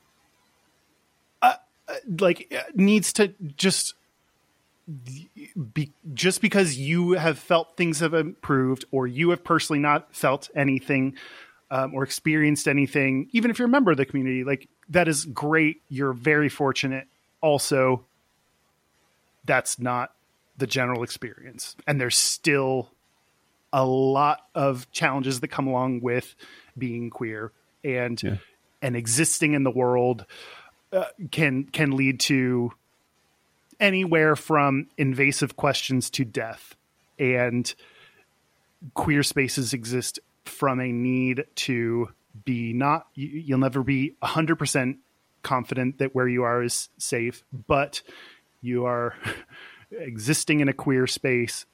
like 2.19 2.51
uh, 2.55 2.61
needs 2.73 3.13
to 3.13 3.33
just 3.57 3.93
be 5.73 5.91
just 6.13 6.41
because 6.41 6.77
you 6.77 7.11
have 7.13 7.37
felt 7.37 7.75
things 7.75 7.99
have 7.99 8.13
improved 8.13 8.85
or 8.91 9.07
you 9.07 9.31
have 9.31 9.43
personally 9.43 9.79
not 9.79 10.15
felt 10.15 10.49
anything 10.55 11.15
um, 11.71 11.93
or 11.93 12.03
experienced 12.03 12.67
anything 12.67 13.27
even 13.31 13.51
if 13.51 13.59
you're 13.59 13.67
a 13.67 13.71
member 13.71 13.91
of 13.91 13.97
the 13.97 14.05
community 14.05 14.43
like 14.43 14.67
that 14.89 15.07
is 15.07 15.25
great. 15.25 15.81
You're 15.89 16.13
very 16.13 16.49
fortunate. 16.49 17.07
Also 17.41 18.05
that's 19.45 19.79
not 19.79 20.11
the 20.57 20.67
general 20.67 21.03
experience. 21.03 21.75
And 21.85 21.99
there's 21.99 22.17
still 22.17 22.89
a 23.75 23.85
lot 23.85 24.39
of 24.55 24.89
challenges 24.93 25.41
that 25.41 25.49
come 25.49 25.67
along 25.67 25.99
with 25.99 26.33
being 26.77 27.09
queer 27.09 27.51
and 27.83 28.23
Yeah. 28.23 28.37
and 28.81 28.95
existing 28.95 29.53
in 29.53 29.63
the 29.65 29.69
world 29.71 30.25
uh, 30.93 31.03
can 31.29 31.65
can 31.65 31.91
lead 31.91 32.21
to 32.21 32.71
anywhere 33.77 34.37
from 34.37 34.87
invasive 34.97 35.57
questions 35.57 36.09
to 36.11 36.23
death 36.23 36.75
and 37.19 37.75
queer 38.93 39.23
spaces 39.23 39.73
exist 39.73 40.19
from 40.45 40.79
a 40.79 40.91
need 40.93 41.43
to 41.55 42.07
be 42.45 42.71
not 42.71 43.07
you, 43.13 43.27
you'll 43.27 43.59
never 43.59 43.83
be 43.83 44.15
100% 44.23 44.97
confident 45.43 45.97
that 45.97 46.15
where 46.15 46.27
you 46.29 46.43
are 46.43 46.63
is 46.63 46.87
safe 46.97 47.43
but 47.67 48.01
you 48.61 48.85
are 48.85 49.15
existing 49.91 50.61
in 50.61 50.69
a 50.69 50.73
queer 50.73 51.07
space 51.07 51.65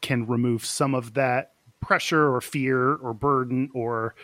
can 0.00 0.26
remove 0.26 0.64
some 0.64 0.94
of 0.94 1.14
that 1.14 1.52
pressure 1.80 2.32
or 2.34 2.40
fear 2.40 2.94
or 2.94 3.12
burden 3.12 3.70
or 3.74 4.14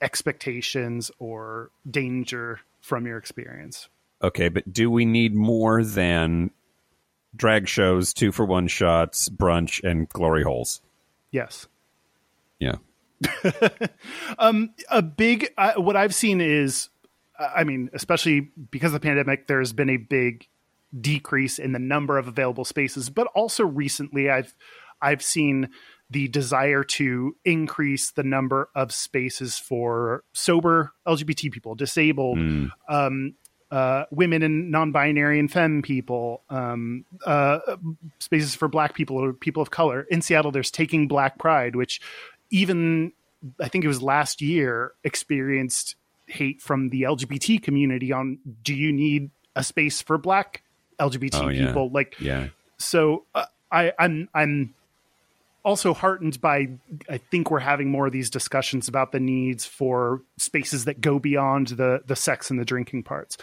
expectations 0.00 1.10
or 1.18 1.70
danger 1.88 2.60
from 2.80 3.06
your 3.06 3.18
experience. 3.18 3.88
Okay, 4.22 4.48
but 4.48 4.72
do 4.72 4.90
we 4.90 5.04
need 5.04 5.34
more 5.34 5.82
than 5.82 6.50
drag 7.36 7.68
shows, 7.68 8.12
two 8.12 8.32
for 8.32 8.44
one 8.44 8.68
shots, 8.68 9.28
brunch, 9.28 9.82
and 9.82 10.08
glory 10.08 10.42
holes? 10.42 10.80
Yes. 11.30 11.66
Yeah. 12.58 12.76
um, 14.38 14.70
a 14.90 15.00
big 15.00 15.48
uh, 15.56 15.74
what 15.74 15.96
i've 15.96 16.14
seen 16.14 16.40
is 16.40 16.88
i 17.38 17.64
mean 17.64 17.88
especially 17.92 18.50
because 18.70 18.88
of 18.88 19.00
the 19.00 19.06
pandemic 19.06 19.46
there's 19.46 19.72
been 19.72 19.88
a 19.88 19.96
big 19.96 20.46
decrease 21.00 21.58
in 21.58 21.72
the 21.72 21.78
number 21.78 22.18
of 22.18 22.28
available 22.28 22.64
spaces 22.64 23.10
but 23.10 23.26
also 23.28 23.64
recently 23.64 24.28
i've 24.28 24.54
i've 25.02 25.22
seen 25.22 25.68
the 26.10 26.28
desire 26.28 26.84
to 26.84 27.34
increase 27.44 28.10
the 28.12 28.22
number 28.22 28.68
of 28.74 28.92
spaces 28.92 29.58
for 29.58 30.22
sober 30.32 30.92
lgbt 31.06 31.50
people 31.52 31.74
disabled 31.74 32.38
Mm. 32.38 32.70
um, 32.88 33.34
uh, 33.70 34.04
women 34.12 34.42
and 34.44 34.70
non-binary 34.70 35.36
and 35.40 35.50
femme 35.50 35.82
people, 35.82 36.42
um, 36.48 37.04
uh, 37.26 37.58
spaces 38.20 38.54
for 38.54 38.68
black 38.68 38.94
people 38.94 39.16
or 39.16 39.32
people 39.32 39.60
of 39.62 39.72
color. 39.72 40.02
In 40.12 40.22
Seattle, 40.22 40.52
there's 40.52 40.70
Taking 40.70 41.08
Black 41.08 41.38
Pride, 41.40 41.74
which 41.74 42.00
even 42.50 43.12
I 43.60 43.66
think 43.68 43.84
it 43.84 43.88
was 43.88 44.00
last 44.00 44.40
year 44.40 44.92
experienced 45.02 45.96
hate 46.26 46.62
from 46.62 46.90
the 46.90 47.02
LGBT 47.02 47.60
community 47.62 48.12
on 48.12 48.38
do 48.62 48.74
you 48.74 48.92
need 48.92 49.30
a 49.56 49.64
space 49.64 50.00
for 50.00 50.18
black 50.18 50.62
LGBT 51.00 51.42
Oh, 51.42 51.48
yeah. 51.48 51.66
people? 51.66 51.90
Like 51.90 52.14
Yeah. 52.20 52.48
so 52.78 53.24
uh, 53.34 53.46
I, 53.72 53.92
I'm 53.98 54.28
I'm 54.34 54.74
also 55.64 55.94
heartened 55.94 56.40
by 56.40 56.68
I 57.08 57.18
think 57.18 57.50
we're 57.50 57.60
having 57.60 57.90
more 57.90 58.06
of 58.06 58.12
these 58.12 58.30
discussions 58.30 58.88
about 58.88 59.12
the 59.12 59.20
needs 59.20 59.64
for 59.64 60.22
spaces 60.38 60.84
that 60.84 61.00
go 61.00 61.18
beyond 61.18 61.68
the 61.68 62.02
the 62.06 62.16
sex 62.16 62.50
and 62.50 62.58
the 62.58 62.64
drinking 62.64 63.04
parts. 63.04 63.36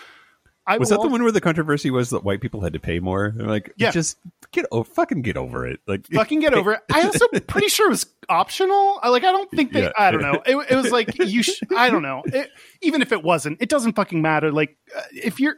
I 0.68 0.78
Was 0.78 0.90
that 0.90 1.02
the 1.02 1.08
one 1.08 1.24
where 1.24 1.32
the 1.32 1.42
controversy 1.42 1.90
was 1.90 2.12
that 2.12 2.24
white 2.24 2.40
people 2.40 2.62
had 2.62 2.74
to 2.74 2.80
pay 2.80 3.00
more? 3.00 3.34
They're 3.36 3.48
like, 3.48 3.74
Yeah. 3.78 3.90
just 3.90 4.18
get 4.52 4.68
oh, 4.72 4.84
fucking 4.84 5.24
get 5.24 5.36
over 5.36 5.66
it. 5.66 5.80
Like, 5.88 6.06
fucking 6.08 6.40
get 6.40 6.54
over 6.54 6.74
it. 6.74 6.82
I 6.94 7.02
also 7.04 7.26
pretty 7.48 7.68
sure 7.68 7.88
it 7.88 7.90
was 7.90 8.06
optional. 8.30 9.00
I 9.02 9.10
like 9.10 9.24
I 9.24 9.32
don't 9.32 9.50
think 9.50 9.74
they. 9.74 9.84
Yeah. 9.84 9.92
I 9.98 10.12
don't 10.12 10.22
know. 10.22 10.42
It, 10.46 10.56
it 10.70 10.76
was 10.76 10.92
like 10.92 11.18
you. 11.18 11.42
Sh- 11.42 11.62
I 11.76 11.90
don't 11.90 12.04
know. 12.04 12.22
It, 12.26 12.50
even 12.82 13.02
if 13.02 13.12
it 13.12 13.24
wasn't, 13.24 13.58
it 13.62 13.70
doesn't 13.70 13.94
fucking 13.94 14.22
matter. 14.22 14.52
Like 14.52 14.78
uh, 14.96 15.02
if 15.12 15.40
you're. 15.40 15.56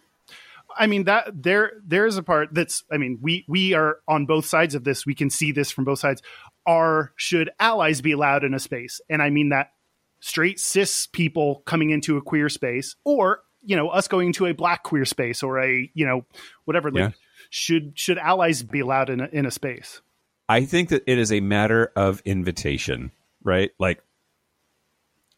I 0.76 0.88
mean 0.88 1.03
that 1.03 1.30
there 1.44 1.73
there 1.85 2.07
is 2.07 2.18
a 2.18 2.23
part 2.23 2.49
that's. 2.53 2.84
I 2.91 2.98
mean 2.98 3.19
we 3.22 3.45
we 3.48 3.73
are 3.73 3.98
on 4.07 4.26
both 4.26 4.45
sides 4.45 4.73
of 4.73 4.85
this. 4.85 5.06
We 5.06 5.15
can 5.15 5.30
see 5.30 5.52
this 5.52 5.69
from 5.69 5.84
both 5.84 5.99
sides. 5.99 6.22
Are 6.65 7.14
should 7.15 7.49
allies 7.60 8.02
be 8.02 8.11
allowed 8.11 8.44
in 8.44 8.53
a 8.53 8.60
space? 8.60 9.02
And 9.10 9.22
I 9.22 9.30
mean 9.30 9.49
that 9.49 9.72
straight 10.19 10.60
cis 10.60 11.07
people 11.07 11.61
coming 11.65 11.90
into 11.90 12.18
a 12.18 12.22
queer 12.22 12.49
space, 12.49 12.95
or 13.03 13.41
you 13.61 13.76
know 13.76 13.90
us 13.90 14.07
going 14.07 14.34
to 14.34 14.45
a 14.45 14.53
black 14.53 14.84
queer 14.84 15.06
space, 15.06 15.44
or 15.44 15.60
a 15.60 15.91
you 15.94 16.06
know 16.06 16.26
whatever. 16.65 16.91
Like 16.91 17.14
should 17.49 17.99
should 17.99 18.18
allies 18.18 18.64
be 18.64 18.80
allowed 18.80 19.10
in 19.10 19.22
a, 19.22 19.30
in 19.31 19.45
a 19.45 19.52
space? 19.52 20.02
I 20.49 20.65
think 20.65 20.90
that 20.90 21.03
it 21.07 21.18
is 21.18 21.31
a 21.31 21.40
matter 21.40 21.91
of 21.95 22.22
invitation, 22.26 23.11
right? 23.44 23.72
Like 23.80 24.02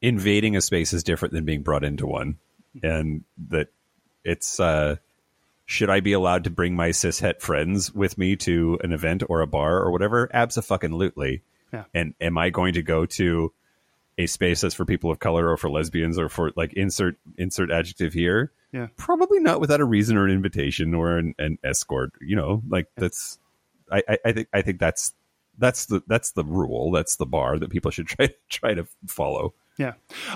invading 0.01 0.55
a 0.55 0.61
space 0.61 0.93
is 0.93 1.03
different 1.03 1.33
than 1.33 1.45
being 1.45 1.61
brought 1.61 1.83
into 1.83 2.05
one. 2.05 2.37
And 2.83 3.23
that 3.49 3.67
it's 4.23 4.59
uh 4.59 4.97
should 5.65 5.89
I 5.89 5.99
be 5.99 6.13
allowed 6.13 6.43
to 6.45 6.49
bring 6.49 6.75
my 6.75 6.89
cishet 6.89 7.41
friends 7.41 7.93
with 7.93 8.17
me 8.17 8.35
to 8.37 8.79
an 8.83 8.91
event 8.91 9.23
or 9.27 9.41
a 9.41 9.47
bar 9.47 9.79
or 9.79 9.91
whatever? 9.91 10.29
Absolutely. 10.33 11.41
Yeah. 11.73 11.85
And 11.93 12.13
am 12.21 12.37
I 12.37 12.49
going 12.49 12.73
to 12.75 12.83
go 12.83 13.05
to 13.05 13.51
a 14.17 14.27
space 14.27 14.61
that's 14.61 14.75
for 14.75 14.85
people 14.85 15.11
of 15.11 15.19
color 15.19 15.49
or 15.49 15.57
for 15.57 15.69
lesbians 15.69 16.17
or 16.17 16.29
for 16.29 16.51
like 16.55 16.73
insert 16.73 17.17
insert 17.37 17.71
adjective 17.71 18.13
here. 18.13 18.51
Yeah. 18.71 18.87
Probably 18.97 19.39
not 19.39 19.59
without 19.59 19.81
a 19.81 19.85
reason 19.85 20.17
or 20.17 20.25
an 20.25 20.31
invitation 20.31 20.93
or 20.93 21.17
an, 21.17 21.35
an 21.37 21.57
escort. 21.63 22.13
You 22.21 22.35
know, 22.35 22.61
like 22.67 22.87
that's 22.95 23.39
I, 23.91 24.03
I, 24.07 24.17
I 24.25 24.31
think 24.31 24.47
I 24.53 24.61
think 24.61 24.79
that's 24.79 25.13
that's 25.57 25.87
the 25.87 26.01
that's 26.07 26.31
the 26.31 26.45
rule. 26.45 26.91
That's 26.91 27.17
the 27.17 27.25
bar 27.25 27.57
that 27.59 27.69
people 27.69 27.91
should 27.91 28.07
try 28.07 28.29
try 28.49 28.73
to 28.73 28.87
follow. 29.07 29.53
Yeah. 29.77 29.93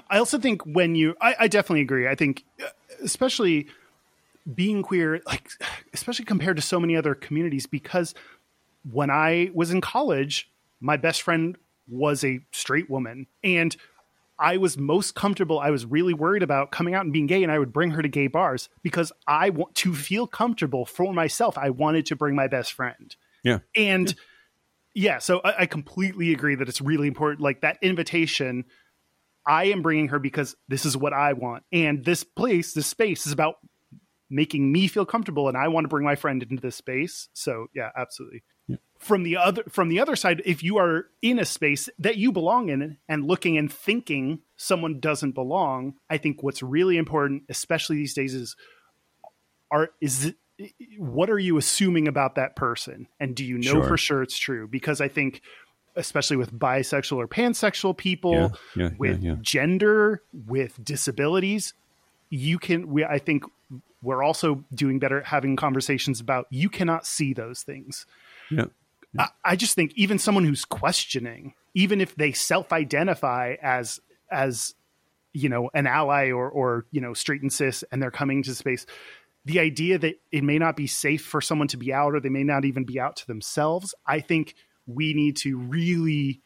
I 0.10 0.18
also 0.18 0.38
think 0.38 0.64
when 0.64 0.96
you, 0.96 1.16
I, 1.22 1.34
I 1.40 1.48
definitely 1.48 1.80
agree. 1.80 2.10
I 2.10 2.16
think, 2.16 2.44
uh, 2.62 2.68
especially 3.02 3.68
being 4.54 4.82
queer, 4.82 5.22
like, 5.26 5.50
especially 5.94 6.26
compared 6.26 6.58
to 6.58 6.62
so 6.62 6.80
many 6.80 6.96
other 6.96 7.16
communities, 7.16 7.66
because 7.66 8.14
when 8.90 9.10
I 9.10 9.52
was 9.54 9.72
in 9.72 9.82
college, 9.82 10.52
my 10.80 10.98
best 10.98 11.22
friend 11.22 11.58
was 11.88 12.24
a 12.24 12.40
straight 12.52 12.90
woman. 12.90 13.28
And 13.44 13.76
I 14.40 14.56
was 14.56 14.78
most 14.78 15.16
comfortable. 15.16 15.60
I 15.60 15.70
was 15.70 15.86
really 15.86 16.14
worried 16.14 16.44
about 16.44 16.72
coming 16.72 16.94
out 16.94 17.04
and 17.04 17.12
being 17.12 17.28
gay, 17.28 17.44
and 17.44 17.52
I 17.52 17.60
would 17.60 17.74
bring 17.74 17.92
her 17.92 18.02
to 18.02 18.08
gay 18.08 18.28
bars 18.28 18.70
because 18.82 19.12
I 19.28 19.50
want 19.50 19.76
to 19.76 19.94
feel 19.94 20.28
comfortable 20.28 20.86
for 20.86 21.14
myself. 21.14 21.58
I 21.58 21.72
wanted 21.72 22.06
to 22.08 22.16
bring 22.16 22.36
my 22.36 22.48
best 22.48 22.72
friend. 22.72 23.14
Yeah. 23.44 23.60
And 23.76 24.16
yeah, 24.94 25.20
so 25.20 25.42
I, 25.44 25.64
I 25.64 25.66
completely 25.66 26.32
agree 26.32 26.56
that 26.56 26.70
it's 26.70 26.80
really 26.80 27.08
important. 27.08 27.42
Like 27.42 27.62
that 27.62 27.80
invitation, 27.82 28.64
I 29.46 29.66
am 29.66 29.82
bringing 29.82 30.08
her 30.08 30.20
because 30.20 30.56
this 30.70 30.86
is 30.86 30.96
what 30.96 31.12
I 31.12 31.34
want. 31.34 31.64
And 31.74 32.06
this 32.06 32.24
place, 32.24 32.74
this 32.74 32.88
space 32.88 33.28
is 33.28 33.34
about 33.34 33.58
making 34.30 34.72
me 34.72 34.88
feel 34.88 35.06
comfortable 35.06 35.48
and 35.48 35.58
I 35.58 35.68
want 35.70 35.86
to 35.86 35.90
bring 35.90 36.06
my 36.06 36.16
friend 36.16 36.44
into 36.44 36.62
this 36.62 36.76
space. 36.76 37.30
So, 37.34 37.68
yeah, 37.74 37.90
absolutely. 37.96 38.44
From 39.00 39.24
the 39.24 39.38
other 39.38 39.64
from 39.70 39.90
the 39.90 40.00
other 40.00 40.16
side, 40.16 40.42
if 40.46 40.62
you 40.62 40.78
are 40.78 41.06
in 41.22 41.40
a 41.40 41.46
space 41.46 41.90
that 41.98 42.18
you 42.18 42.32
belong 42.32 42.70
in 42.70 42.98
and 43.08 43.26
looking 43.26 43.58
and 43.58 43.72
thinking 43.72 44.42
someone 44.58 45.00
doesn't 45.00 45.32
belong, 45.32 45.96
I 46.10 46.18
think 46.18 46.44
what's 46.44 46.62
really 46.62 46.98
important, 46.98 47.44
especially 47.50 47.96
these 47.96 48.14
days, 48.14 48.36
is 48.36 48.56
are 49.72 49.90
is 50.02 50.34
what 50.98 51.30
are 51.30 51.40
you 51.40 51.58
assuming 51.58 52.08
about 52.08 52.36
that 52.36 52.56
person 52.56 53.08
and 53.20 53.36
do 53.36 53.46
you 53.46 53.58
know 53.58 53.72
Sure. 53.72 53.84
for 53.88 53.98
sure 53.98 54.22
it's 54.22 54.38
true 54.38 54.68
because 54.68 55.00
i 55.00 55.08
think 55.08 55.42
especially 55.96 56.36
with 56.36 56.52
bisexual 56.52 57.16
or 57.18 57.28
pansexual 57.30 57.96
people 57.96 58.34
Yeah, 58.34 58.50
yeah, 58.76 58.90
with 58.98 59.22
yeah, 59.24 59.32
yeah. 59.32 59.38
gender 59.42 60.22
with 60.34 60.84
disabilities 60.84 61.74
you 62.30 62.60
can 62.60 62.90
we 62.90 63.06
i 63.06 63.20
think 63.20 63.46
we're 64.02 64.24
also 64.24 64.64
doing 64.74 65.00
better 65.00 65.20
at 65.20 65.26
having 65.26 65.56
conversations 65.56 66.20
about 66.20 66.48
you 66.50 66.70
cannot 66.70 67.06
see 67.06 67.34
those 67.34 67.64
things 67.64 68.06
Yeah. 68.50 68.66
I, 69.18 69.28
I 69.44 69.56
just 69.56 69.76
think 69.76 69.94
even 69.96 70.20
someone 70.20 70.44
who's 70.44 70.66
questioning 70.66 71.54
even 71.74 72.02
if 72.02 72.16
they 72.16 72.32
self-identify 72.32 73.56
as 73.62 74.00
as 74.32 74.76
you 75.34 75.50
know 75.50 75.70
an 75.74 75.88
ally 75.88 76.32
or 76.32 76.50
or 76.50 76.86
you 76.92 77.02
know 77.02 77.14
straight 77.14 77.42
and 77.42 77.52
cis 77.52 77.84
and 77.92 78.02
they're 78.02 78.12
coming 78.12 78.44
to 78.44 78.56
space 78.56 78.86
the 79.46 79.60
idea 79.60 79.98
that 79.98 80.20
it 80.32 80.44
may 80.44 80.60
not 80.60 80.76
be 80.76 80.86
safe 80.86 81.24
for 81.24 81.42
someone 81.42 81.68
to 81.70 81.78
be 81.78 81.94
out 81.94 82.14
or 82.14 82.20
they 82.20 82.30
may 82.30 82.44
not 82.44 82.66
even 82.66 82.84
be 82.84 83.00
out 83.00 83.16
to 83.16 83.28
themselves 83.28 83.94
i 84.06 84.20
think 84.20 84.56
we 84.88 85.14
need 85.14 85.38
to 85.38 85.58
really 85.58 86.42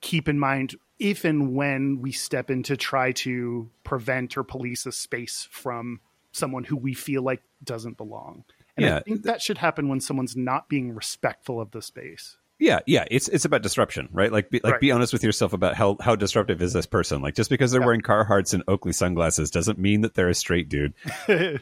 keep 0.00 0.28
in 0.28 0.38
mind 0.38 0.74
if 0.98 1.24
and 1.24 1.54
when 1.54 2.00
we 2.00 2.12
step 2.12 2.50
in 2.50 2.62
to 2.62 2.76
try 2.76 3.12
to 3.12 3.68
prevent 3.82 4.36
or 4.36 4.44
police 4.44 4.86
a 4.86 4.92
space 4.92 5.48
from 5.50 6.00
someone 6.34 6.64
who 6.64 6.76
we 6.76 6.94
feel 6.94 7.22
like 7.22 7.42
doesn't 7.62 7.96
belong 7.96 8.44
and 8.76 8.84
Yeah. 8.86 8.96
i 8.96 9.00
think 9.00 9.22
that 9.22 9.40
should 9.40 9.58
happen 9.58 9.88
when 9.88 10.00
someone's 10.00 10.36
not 10.36 10.68
being 10.68 10.92
respectful 10.94 11.60
of 11.60 11.70
the 11.70 11.80
space 11.82 12.36
Yeah, 12.58 12.78
yeah, 12.86 13.04
it's 13.10 13.28
it's 13.28 13.44
about 13.44 13.62
disruption, 13.62 14.08
right? 14.12 14.30
Like, 14.30 14.48
be, 14.48 14.60
like 14.62 14.74
Right. 14.74 14.80
be 14.80 14.92
honest 14.92 15.12
with 15.12 15.24
yourself 15.24 15.52
about 15.52 15.74
how 15.74 15.96
how 16.00 16.14
disruptive 16.14 16.62
is 16.62 16.72
this 16.72 16.86
person. 16.86 17.20
Like, 17.20 17.34
just 17.34 17.50
because 17.50 17.72
they're 17.72 17.80
Yeah. 17.80 17.86
wearing 17.86 18.00
Carhartts 18.00 18.54
and 18.54 18.62
Oakley 18.68 18.92
sunglasses 18.92 19.50
doesn't 19.50 19.76
mean 19.76 20.02
that 20.02 20.14
they're 20.14 20.28
a 20.28 20.34
straight 20.34 20.68
dude. 20.68 20.94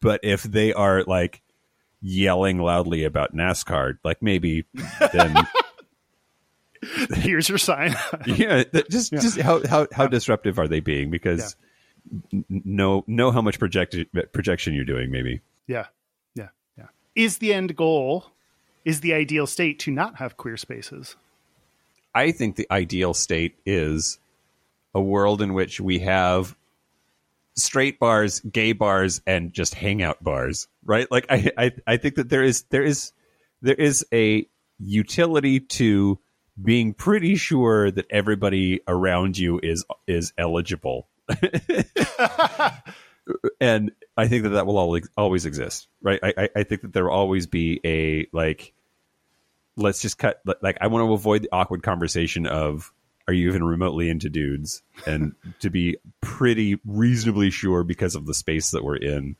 but 0.00 0.20
if 0.22 0.42
they 0.42 0.74
are 0.74 1.02
like 1.04 1.40
yelling 2.02 2.58
loudly 2.58 3.04
about 3.04 3.34
NASCAR, 3.34 3.98
like 4.04 4.20
maybe 4.22 4.66
then 5.12 5.34
here's 7.14 7.48
your 7.48 7.58
sign 7.58 7.96
yeah, 8.26 8.62
just 8.90 9.12
just 9.12 9.40
how 9.40 9.66
how 9.66 9.86
how 9.92 10.06
disruptive 10.06 10.58
are 10.58 10.68
they 10.68 10.80
being? 10.80 11.10
Because 11.10 11.56
n- 11.56 11.67
know 12.48 13.04
know 13.06 13.30
how 13.30 13.42
much 13.42 13.58
projected 13.58 14.08
projection 14.32 14.74
you're 14.74 14.84
doing. 14.84 15.10
Maybe 15.10 15.40
Yeah. 15.66 15.86
Yeah. 16.34 16.48
Yeah. 16.76 16.86
Is 17.14 17.38
the 17.38 17.52
end 17.52 17.76
goal, 17.76 18.32
is 18.84 19.00
the 19.00 19.14
ideal 19.14 19.46
state 19.46 19.78
to 19.80 19.90
not 19.90 20.16
have 20.16 20.36
queer 20.36 20.56
spaces? 20.56 21.16
I 22.14 22.32
think 22.32 22.56
the 22.56 22.66
ideal 22.70 23.14
state 23.14 23.56
is 23.66 24.18
a 24.94 25.00
world 25.00 25.42
in 25.42 25.54
which 25.54 25.80
we 25.80 26.00
have 26.00 26.56
straight 27.54 27.98
bars, 27.98 28.40
gay 28.40 28.72
bars, 28.72 29.20
and 29.26 29.52
just 29.52 29.74
hangout 29.74 30.22
bars, 30.22 30.68
right? 30.84 31.10
Like 31.10 31.26
I, 31.28 31.50
I, 31.56 31.72
I 31.86 31.96
think 31.96 32.14
that 32.14 32.28
there 32.28 32.42
is 32.42 32.64
there 32.70 32.82
is 32.82 33.12
there 33.60 33.74
is 33.74 34.04
a 34.12 34.48
utility 34.78 35.60
to 35.60 36.18
being 36.62 36.94
pretty 36.94 37.36
sure 37.36 37.90
that 37.90 38.06
everybody 38.10 38.80
around 38.88 39.38
you 39.38 39.60
is 39.62 39.84
is 40.06 40.32
eligible. 40.38 41.07
and 43.60 43.92
I 44.16 44.28
think 44.28 44.44
that 44.44 44.50
that 44.50 44.66
will 44.66 44.78
always 44.78 45.08
always 45.16 45.46
exist, 45.46 45.88
right? 46.02 46.20
I, 46.22 46.34
I, 46.36 46.48
I 46.56 46.62
think 46.64 46.82
that 46.82 46.92
there 46.92 47.04
will 47.04 47.12
always 47.12 47.46
be 47.46 47.80
a 47.84 48.26
like 48.32 48.72
let's 49.76 50.02
just 50.02 50.18
cut 50.18 50.40
like 50.60 50.76
i 50.80 50.88
want 50.88 51.06
to 51.06 51.12
avoid 51.12 51.42
the 51.42 51.48
awkward 51.52 51.84
conversation 51.84 52.48
of 52.48 52.92
are 53.28 53.32
you 53.32 53.48
even 53.48 53.62
remotely 53.62 54.10
into 54.10 54.28
dudes 54.28 54.82
and 55.06 55.36
to 55.60 55.70
be 55.70 55.96
pretty 56.20 56.80
reasonably 56.84 57.48
sure 57.48 57.84
because 57.84 58.16
of 58.16 58.26
the 58.26 58.34
space 58.34 58.72
that 58.72 58.82
we're 58.82 58.96
in 58.96 59.36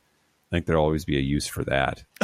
i 0.53 0.55
think 0.55 0.65
there'll 0.65 0.85
always 0.85 1.05
be 1.05 1.19
a 1.19 1.21
use 1.21 1.49
for 1.49 1.65
that 1.65 2.05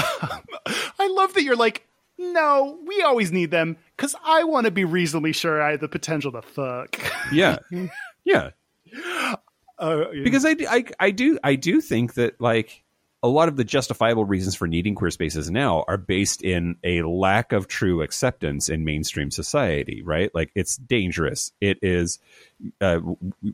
I 0.98 1.08
love 1.08 1.34
that 1.34 1.42
you're 1.42 1.56
like, 1.56 1.86
no, 2.18 2.78
we 2.86 3.02
always 3.02 3.32
need 3.32 3.50
them 3.50 3.76
because 3.96 4.14
I 4.24 4.44
want 4.44 4.64
to 4.66 4.70
be 4.70 4.84
reasonably 4.84 5.32
sure 5.32 5.60
I 5.60 5.72
have 5.72 5.80
the 5.80 5.88
potential 5.88 6.32
to 6.32 6.42
fuck. 6.42 6.98
yeah 7.32 7.58
yeah 8.24 8.50
Uh, 9.78 10.04
because 10.22 10.44
I, 10.44 10.54
I 10.68 10.84
i 11.00 11.10
do 11.10 11.36
i 11.42 11.56
do 11.56 11.80
think 11.80 12.14
that 12.14 12.40
like 12.40 12.84
a 13.24 13.28
lot 13.28 13.48
of 13.48 13.56
the 13.56 13.64
justifiable 13.64 14.24
reasons 14.24 14.54
for 14.54 14.68
needing 14.68 14.94
queer 14.94 15.10
spaces 15.10 15.50
now 15.50 15.82
are 15.88 15.96
based 15.96 16.42
in 16.42 16.76
a 16.84 17.02
lack 17.02 17.52
of 17.52 17.66
true 17.66 18.02
acceptance 18.02 18.68
in 18.68 18.84
mainstream 18.84 19.30
society 19.30 20.02
right? 20.02 20.32
Like 20.34 20.50
it's 20.54 20.76
dangerous. 20.76 21.50
It 21.60 21.78
is 21.82 22.18
uh, 22.80 23.00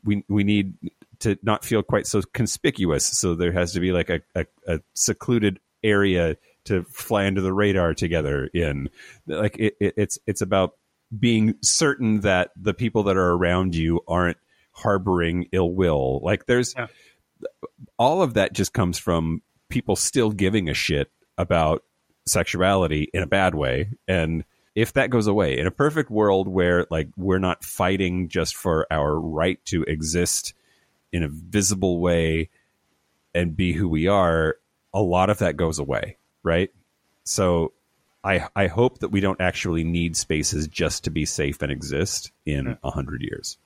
we 0.05 0.25
we 0.29 0.45
need 0.45 0.75
to 1.21 1.39
not 1.43 1.65
feel 1.65 1.83
quite 1.83 2.07
so 2.07 2.21
conspicuous. 2.33 3.07
So 3.07 3.35
there 3.35 3.53
has 3.53 3.73
to 3.75 3.81
be 3.81 3.93
like 3.93 4.11
a, 4.11 4.21
a, 4.35 4.47
a 4.67 4.81
secluded 4.95 5.61
area 5.83 6.37
to 6.65 6.83
fly 6.85 7.27
under 7.27 7.41
the 7.41 7.53
radar 7.53 7.95
together 7.95 8.47
in. 8.53 8.91
Like 9.27 9.57
it, 9.59 9.77
it, 9.81 9.95
it's 9.97 10.19
it's 10.27 10.43
about 10.43 10.75
being 11.17 11.55
certain 11.63 12.21
that 12.21 12.51
the 12.57 12.75
people 12.75 13.05
that 13.05 13.17
are 13.17 13.33
around 13.33 13.75
you 13.75 14.01
aren't 14.09 14.39
harboring 14.81 15.47
ill 15.53 15.73
will 15.73 16.21
like 16.23 16.47
there's 16.47 16.75
Yeah. 16.77 16.87
all 17.99 18.23
of 18.23 18.35
that 18.35 18.53
just 18.53 18.73
comes 18.73 18.99
from 18.99 19.43
people 19.69 19.97
still 19.97 20.31
giving 20.31 20.69
a 20.69 20.75
shit 20.75 21.11
about 21.39 21.83
sexuality 22.27 23.09
in 23.15 23.23
a 23.23 23.27
bad 23.27 23.55
way 23.55 23.91
and 24.07 24.45
if 24.75 24.93
that 24.93 25.11
goes 25.11 25.27
away 25.27 25.59
in 25.59 25.67
a 25.67 25.71
perfect 25.71 26.11
world 26.11 26.47
where 26.47 26.87
like 26.91 27.09
we're 27.17 27.39
not 27.39 27.65
fighting 27.65 28.29
just 28.29 28.55
for 28.57 28.87
our 28.91 29.19
right 29.19 29.59
to 29.65 29.83
exist 29.85 30.55
in 31.13 31.23
a 31.25 31.29
visible 31.29 32.01
way 32.01 32.49
and 33.35 33.57
be 33.57 33.73
who 33.73 33.89
we 33.89 34.07
are 34.07 34.57
a 34.95 35.01
lot 35.03 35.31
of 35.31 35.39
that 35.39 35.57
goes 35.57 35.79
away 35.79 36.17
right 36.43 36.71
so 37.25 37.73
i 38.23 38.47
i 38.55 38.67
hope 38.67 38.99
that 38.99 39.09
we 39.11 39.21
don't 39.21 39.41
actually 39.41 39.83
need 39.83 40.17
spaces 40.17 40.69
just 40.69 41.05
to 41.05 41.11
be 41.11 41.25
safe 41.25 41.63
and 41.63 41.73
exist 41.73 42.31
in 42.47 42.77
a 42.85 42.91
hundred 42.91 43.23
years. 43.23 43.57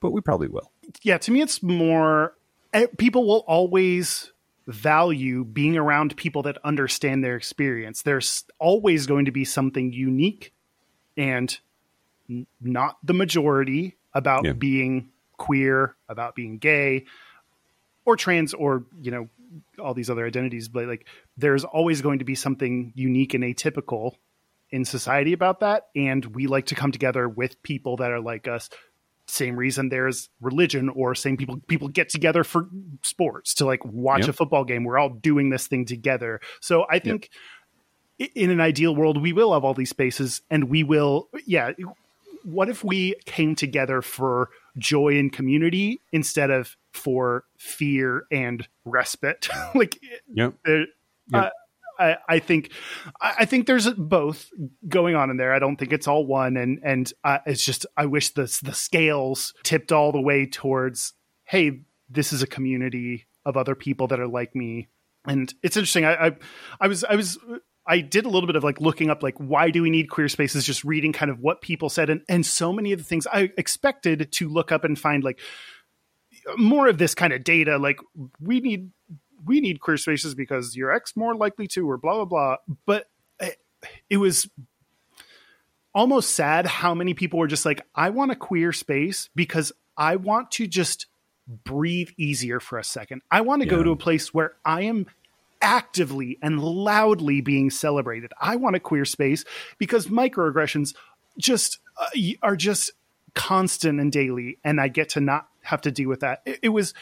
But 0.00 0.10
we 0.10 0.20
probably 0.20 0.48
will 0.48 0.70
yeah, 1.02 1.18
to 1.18 1.30
me, 1.30 1.42
it's 1.42 1.62
more 1.62 2.34
eh, 2.72 2.86
people 2.96 3.26
will 3.26 3.44
always 3.46 4.32
value 4.66 5.44
being 5.44 5.76
around 5.76 6.16
people 6.16 6.42
that 6.42 6.58
understand 6.64 7.24
their 7.24 7.36
experience. 7.36 8.02
There's 8.02 8.44
always 8.58 9.06
going 9.06 9.24
to 9.26 9.30
be 9.30 9.44
something 9.44 9.92
unique 9.92 10.52
and 11.16 11.58
n- 12.28 12.46
not 12.60 12.98
the 13.02 13.14
majority 13.14 13.96
about 14.12 14.44
Yeah. 14.44 14.52
being 14.52 15.10
queer, 15.36 15.96
about 16.08 16.34
being 16.34 16.58
gay 16.58 17.04
or 18.04 18.16
trans 18.16 18.52
or, 18.54 18.84
you 19.00 19.10
know, 19.10 19.28
all 19.78 19.94
these 19.94 20.10
other 20.10 20.26
identities. 20.26 20.68
But 20.68 20.86
like, 20.86 21.06
there's 21.36 21.64
always 21.64 22.02
going 22.02 22.18
to 22.18 22.24
be 22.24 22.34
something 22.34 22.92
unique 22.94 23.34
and 23.34 23.44
atypical 23.44 24.16
in 24.70 24.84
society 24.84 25.32
about 25.32 25.60
that. 25.60 25.88
And 25.96 26.24
we 26.26 26.46
like 26.46 26.66
to 26.66 26.74
come 26.74 26.92
together 26.92 27.26
with 27.28 27.62
people 27.62 27.96
that 27.98 28.10
are 28.10 28.20
like 28.20 28.48
us 28.48 28.68
same 29.28 29.56
reason 29.56 29.90
there's 29.90 30.30
religion 30.40 30.88
or 30.88 31.14
same 31.14 31.36
people 31.36 31.60
people 31.68 31.86
get 31.88 32.08
together 32.08 32.42
for 32.42 32.66
sports 33.02 33.54
to 33.54 33.64
like 33.66 33.84
watch 33.84 34.20
Yep. 34.20 34.28
a 34.30 34.32
football 34.32 34.64
game 34.64 34.84
we're 34.84 34.98
all 34.98 35.10
doing 35.10 35.50
this 35.50 35.66
thing 35.66 35.84
together 35.84 36.40
so 36.60 36.86
i 36.90 36.98
think 36.98 37.28
i 38.20 38.28
in 38.34 38.50
an 38.50 38.60
ideal 38.60 38.96
world 38.96 39.20
we 39.20 39.32
will 39.32 39.52
have 39.52 39.64
all 39.64 39.74
these 39.74 39.90
spaces 39.90 40.40
and 40.50 40.64
we 40.64 40.82
will 40.82 41.28
yeah 41.46 41.70
what 42.44 42.68
if 42.68 42.82
we 42.82 43.14
came 43.26 43.54
together 43.54 44.00
for 44.00 44.48
joy 44.78 45.18
and 45.18 45.32
community 45.32 46.00
instead 46.12 46.50
of 46.50 46.76
for 46.92 47.44
fear 47.58 48.24
and 48.30 48.66
respite? 48.84 49.48
like, 49.74 49.98
Yep. 50.32 50.54
Uh, 50.66 50.72
yep. 51.32 51.52
I, 51.98 52.16
I 52.28 52.38
think 52.38 52.72
I 53.20 53.34
I 53.40 53.44
think 53.44 53.66
there's 53.66 53.90
both 53.90 54.50
going 54.86 55.14
on 55.14 55.30
in 55.30 55.36
there. 55.36 55.52
I 55.52 55.58
don't 55.58 55.76
think 55.76 55.92
it's 55.92 56.08
all 56.08 56.26
one, 56.26 56.56
and 56.56 56.80
and 56.82 57.12
uh, 57.24 57.38
it's 57.46 57.64
just 57.64 57.86
I 57.96 58.06
wish 58.06 58.30
the 58.30 58.42
the 58.62 58.74
scales 58.74 59.54
tipped 59.62 59.92
all 59.92 60.12
the 60.12 60.20
way 60.20 60.46
towards 60.46 61.14
hey, 61.44 61.80
this 62.08 62.32
is 62.32 62.42
a 62.42 62.46
community 62.46 63.26
of 63.44 63.56
other 63.56 63.74
people 63.74 64.06
that 64.08 64.20
are 64.20 64.28
like 64.28 64.54
me, 64.54 64.88
and 65.26 65.52
it's 65.62 65.76
interesting. 65.76 66.04
I 66.04 66.28
I, 66.28 66.36
I 66.80 66.88
was 66.88 67.04
I 67.04 67.16
was. 67.16 67.38
I 67.90 68.00
did 68.02 68.26
a 68.26 68.28
little 68.28 68.46
bit 68.46 68.56
of 68.56 68.62
like 68.62 68.82
looking 68.82 69.08
up 69.08 69.22
like 69.22 69.38
why 69.38 69.70
do 69.70 69.80
we 69.80 69.88
need 69.88 70.10
queer 70.10 70.28
spaces 70.28 70.66
just 70.66 70.84
reading 70.84 71.10
kind 71.10 71.30
of 71.30 71.40
what 71.40 71.62
people 71.62 71.88
said 71.88 72.10
and 72.10 72.20
and 72.28 72.44
so 72.44 72.70
many 72.70 72.92
of 72.92 72.98
the 72.98 73.04
things 73.04 73.26
I 73.26 73.50
expected 73.56 74.30
to 74.30 74.48
look 74.50 74.70
up 74.70 74.84
and 74.84 74.98
find 74.98 75.24
like 75.24 75.40
more 76.58 76.86
of 76.86 76.98
this 76.98 77.14
kind 77.14 77.32
of 77.32 77.44
data 77.44 77.78
like 77.78 77.98
we 78.40 78.60
need 78.60 78.90
we 79.44 79.60
need 79.60 79.80
queer 79.80 79.96
spaces 79.96 80.34
because 80.34 80.76
you're 80.76 80.92
X 80.92 81.16
more 81.16 81.34
likely 81.34 81.66
to, 81.68 81.88
or 81.88 81.96
blah 81.96 82.14
blah 82.14 82.24
blah. 82.24 82.56
But 82.86 83.08
it, 83.40 83.58
it 84.10 84.16
was 84.18 84.48
almost 85.94 86.34
sad 86.34 86.66
how 86.66 86.94
many 86.94 87.14
people 87.14 87.38
were 87.38 87.46
just 87.46 87.64
like, 87.64 87.80
I 87.94 88.10
want 88.10 88.30
a 88.30 88.36
queer 88.36 88.72
space 88.72 89.30
because 89.34 89.72
I 89.96 90.16
want 90.16 90.50
to 90.52 90.66
just 90.66 91.06
breathe 91.64 92.10
easier 92.16 92.60
for 92.60 92.78
a 92.78 92.84
second. 92.84 93.22
I 93.30 93.40
want 93.40 93.62
to 93.62 93.68
go 93.68 93.82
to 93.82 93.90
a 93.90 93.96
place 93.96 94.32
where 94.34 94.54
I 94.64 94.82
am 94.82 95.06
actively 95.60 96.38
and 96.42 96.62
loudly 96.62 97.40
being 97.40 97.70
celebrated. 97.70 98.32
I 98.40 98.56
want 98.56 98.76
a 98.76 98.80
queer 98.80 99.04
space 99.04 99.44
because 99.78 100.06
microaggressions 100.06 100.94
just 101.38 101.78
uh, 101.96 102.06
are 102.42 102.54
just 102.54 102.92
constant 103.34 104.00
and 104.00 104.12
daily, 104.12 104.58
and 104.62 104.80
I 104.80 104.88
get 104.88 105.10
to 105.10 105.20
not 105.20 105.48
have 105.62 105.80
to 105.82 105.90
deal 105.90 106.08
with 106.08 106.20
that. 106.20 106.42
It, 106.44 106.58
it 106.62 106.68
was. 106.68 106.94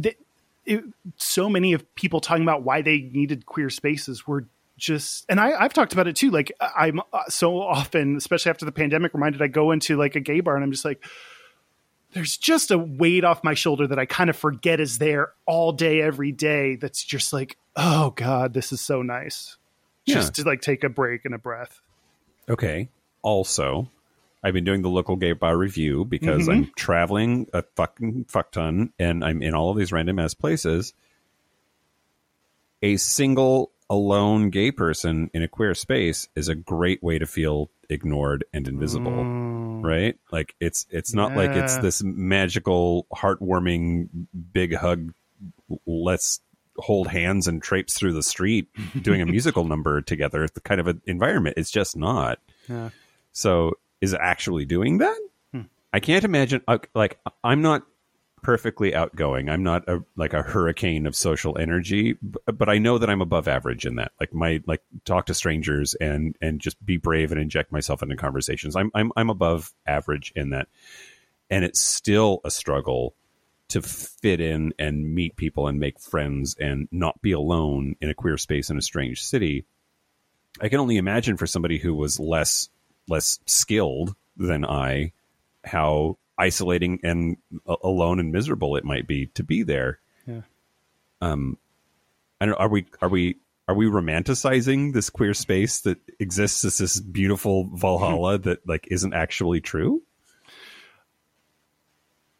th- 0.00 0.16
it, 0.64 0.84
so 1.16 1.48
many 1.48 1.72
of 1.72 1.94
people 1.94 2.20
talking 2.20 2.42
about 2.42 2.62
why 2.62 2.82
they 2.82 2.98
needed 2.98 3.46
queer 3.46 3.70
spaces 3.70 4.26
were 4.26 4.46
just 4.78 5.24
and 5.28 5.38
I, 5.38 5.52
I've 5.52 5.72
talked 5.72 5.92
about 5.92 6.08
it 6.08 6.16
too. 6.16 6.30
Like 6.30 6.52
I'm 6.60 7.00
uh, 7.12 7.24
so 7.28 7.60
often, 7.60 8.16
especially 8.16 8.50
after 8.50 8.64
the 8.64 8.72
pandemic, 8.72 9.14
reminded 9.14 9.42
I 9.42 9.46
go 9.46 9.70
into 9.70 9.96
like 9.96 10.16
a 10.16 10.20
gay 10.20 10.40
bar 10.40 10.56
and 10.56 10.64
I'm 10.64 10.72
just 10.72 10.84
like, 10.84 11.04
there's 12.12 12.36
just 12.36 12.70
a 12.70 12.78
weight 12.78 13.24
off 13.24 13.44
my 13.44 13.54
shoulder 13.54 13.86
that 13.86 13.98
I 13.98 14.06
kind 14.06 14.28
of 14.28 14.36
forget 14.36 14.80
is 14.80 14.98
there 14.98 15.32
all 15.46 15.72
day, 15.72 16.02
every 16.02 16.32
day. 16.32 16.76
That's 16.76 17.02
just 17.02 17.32
like, 17.32 17.56
oh 17.76 18.10
god, 18.10 18.54
this 18.54 18.72
is 18.72 18.80
so 18.80 19.02
nice. 19.02 19.56
Yeah. 20.04 20.16
Just 20.16 20.34
to 20.34 20.42
like 20.42 20.62
take 20.62 20.84
a 20.84 20.88
break 20.88 21.24
and 21.24 21.34
a 21.34 21.38
breath. 21.38 21.80
Okay. 22.48 22.88
Also, 23.22 23.88
I've 24.42 24.54
been 24.54 24.64
doing 24.64 24.82
the 24.82 24.90
local 24.90 25.16
gay 25.16 25.32
bar 25.32 25.56
review 25.56 26.04
because 26.04 26.48
Mhm. 26.48 26.52
I'm 26.52 26.72
traveling 26.76 27.46
a 27.52 27.62
fucking 27.76 28.24
fuck 28.28 28.50
ton 28.52 28.92
and 28.98 29.24
I'm 29.24 29.42
in 29.42 29.54
all 29.54 29.70
of 29.70 29.76
these 29.76 29.92
random 29.92 30.18
ass 30.18 30.34
places. 30.34 30.94
A 32.82 32.96
single 32.96 33.70
alone 33.88 34.50
gay 34.50 34.70
person 34.72 35.30
in 35.34 35.42
a 35.42 35.48
queer 35.48 35.74
space 35.74 36.28
is 36.34 36.48
a 36.48 36.54
great 36.54 37.02
way 37.02 37.18
to 37.18 37.26
feel 37.26 37.70
ignored 37.88 38.44
and 38.52 38.66
invisible. 38.66 39.12
Mm. 39.12 39.84
Right? 39.84 40.16
Like 40.32 40.54
it's 40.60 40.86
it's 40.90 41.14
not 41.14 41.36
like 41.36 41.50
it's 41.50 41.76
this 41.78 42.02
magical, 42.02 43.06
heartwarming 43.14 44.08
big 44.52 44.74
hug 44.74 45.12
let's 45.86 46.40
hold 46.78 47.06
hands 47.08 47.46
and 47.48 47.62
traipse 47.62 47.94
through 47.94 48.12
the 48.14 48.22
street 48.22 48.68
doing 49.02 49.20
a 49.20 49.26
musical 49.36 49.64
number 49.64 50.00
together 50.00 50.48
the 50.54 50.60
kind 50.60 50.80
of 50.80 50.86
an 50.86 51.02
environment 51.06 51.54
it's 51.58 51.70
just 51.70 51.96
not 51.98 52.38
Yeah. 52.68 52.88
so 53.32 53.72
is 54.02 54.12
actually 54.12 54.66
doing 54.66 54.98
that? 54.98 55.18
Hmm. 55.52 55.62
I 55.94 56.00
can't 56.00 56.24
imagine. 56.24 56.60
uh, 56.68 56.78
Like 56.94 57.18
I'm 57.42 57.62
not 57.62 57.84
perfectly 58.42 58.92
outgoing. 58.92 59.48
I'm 59.48 59.62
not 59.62 59.88
a, 59.88 60.00
like 60.16 60.34
a 60.34 60.42
hurricane 60.42 61.06
of 61.06 61.14
social 61.14 61.56
energy, 61.56 62.16
but 62.44 62.68
I 62.68 62.78
know 62.78 62.98
that 62.98 63.08
I'm 63.08 63.22
above 63.22 63.46
average 63.46 63.86
in 63.86 63.94
that. 63.96 64.10
Like 64.18 64.34
my 64.34 64.60
like 64.66 64.82
talk 65.04 65.26
to 65.26 65.34
strangers 65.34 65.94
and 65.94 66.36
and 66.42 66.60
just 66.60 66.84
be 66.84 66.96
brave 66.96 67.30
and 67.32 67.40
inject 67.40 67.72
myself 67.72 68.02
into 68.02 68.16
conversations. 68.16 68.76
I'm 68.76 68.90
I'm 68.94 69.12
I'm 69.16 69.30
above 69.30 69.72
average 69.86 70.32
in 70.34 70.50
that, 70.50 70.68
and 71.48 71.64
it's 71.64 71.80
still 71.80 72.40
a 72.44 72.50
struggle 72.50 73.14
to 73.68 73.80
fit 73.80 74.40
in 74.40 74.74
and 74.78 75.14
meet 75.14 75.36
people 75.36 75.66
and 75.68 75.78
make 75.80 75.98
friends 75.98 76.56
and 76.60 76.88
not 76.90 77.22
be 77.22 77.32
alone 77.32 77.96
in 78.02 78.10
a 78.10 78.14
queer 78.14 78.36
space 78.36 78.68
in 78.68 78.76
a 78.76 78.82
strange 78.82 79.22
city. 79.22 79.64
I 80.60 80.68
can 80.68 80.80
only 80.80 80.98
imagine 80.98 81.38
for 81.38 81.46
somebody 81.46 81.78
who 81.78 81.94
was 81.94 82.20
less 82.20 82.68
less 83.08 83.38
skilled 83.46 84.14
than 84.36 84.64
I 84.64 85.12
how 85.64 86.18
isolating 86.38 86.98
and 87.02 87.36
a- 87.66 87.76
alone 87.84 88.18
and 88.18 88.32
miserable 88.32 88.76
it 88.76 88.84
might 88.84 89.06
be 89.06 89.26
to 89.26 89.44
be 89.44 89.62
there. 89.62 90.00
Yeah. 90.26 90.42
Um, 91.20 91.58
I 92.40 92.46
don't. 92.46 92.54
Are 92.56 92.68
we? 92.68 92.86
Are 93.00 93.08
we? 93.08 93.36
Are 93.68 93.74
we 93.74 93.86
romanticizing 93.86 94.92
this 94.92 95.08
queer 95.08 95.34
space 95.34 95.80
that 95.82 95.98
exists 96.18 96.64
as 96.64 96.78
this 96.78 97.00
beautiful 97.00 97.70
Valhalla 97.72 98.38
that 98.40 98.66
like 98.66 98.88
isn't 98.90 99.14
actually 99.14 99.60
true? 99.60 100.02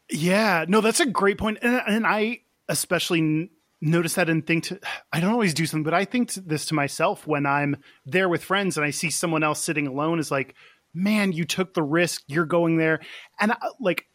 Yeah, 0.09 0.65
no, 0.67 0.81
that's 0.81 0.99
a 0.99 1.05
great 1.05 1.37
point, 1.37 1.59
and, 1.61 1.81
and 1.87 2.07
I 2.07 2.41
especially 2.67 3.49
notice 3.83 4.13
that 4.15 4.29
and 4.29 4.45
think 4.45 4.65
to. 4.65 4.79
I 5.11 5.19
don't 5.19 5.31
always 5.31 5.53
do 5.53 5.65
something, 5.65 5.83
but 5.83 5.93
I 5.93 6.05
think 6.05 6.29
to 6.31 6.41
this 6.41 6.65
to 6.67 6.73
myself 6.73 7.27
when 7.27 7.45
I'm 7.45 7.77
there 8.05 8.29
with 8.29 8.43
friends 8.43 8.77
and 8.77 8.85
I 8.85 8.91
see 8.91 9.09
someone 9.09 9.43
else 9.43 9.61
sitting 9.61 9.87
alone. 9.87 10.19
Is 10.19 10.31
like, 10.31 10.55
man, 10.93 11.31
you 11.31 11.45
took 11.45 11.73
the 11.73 11.83
risk. 11.83 12.23
You're 12.27 12.45
going 12.45 12.77
there, 12.77 13.01
and 13.39 13.51
I, 13.51 13.57
like, 13.79 14.07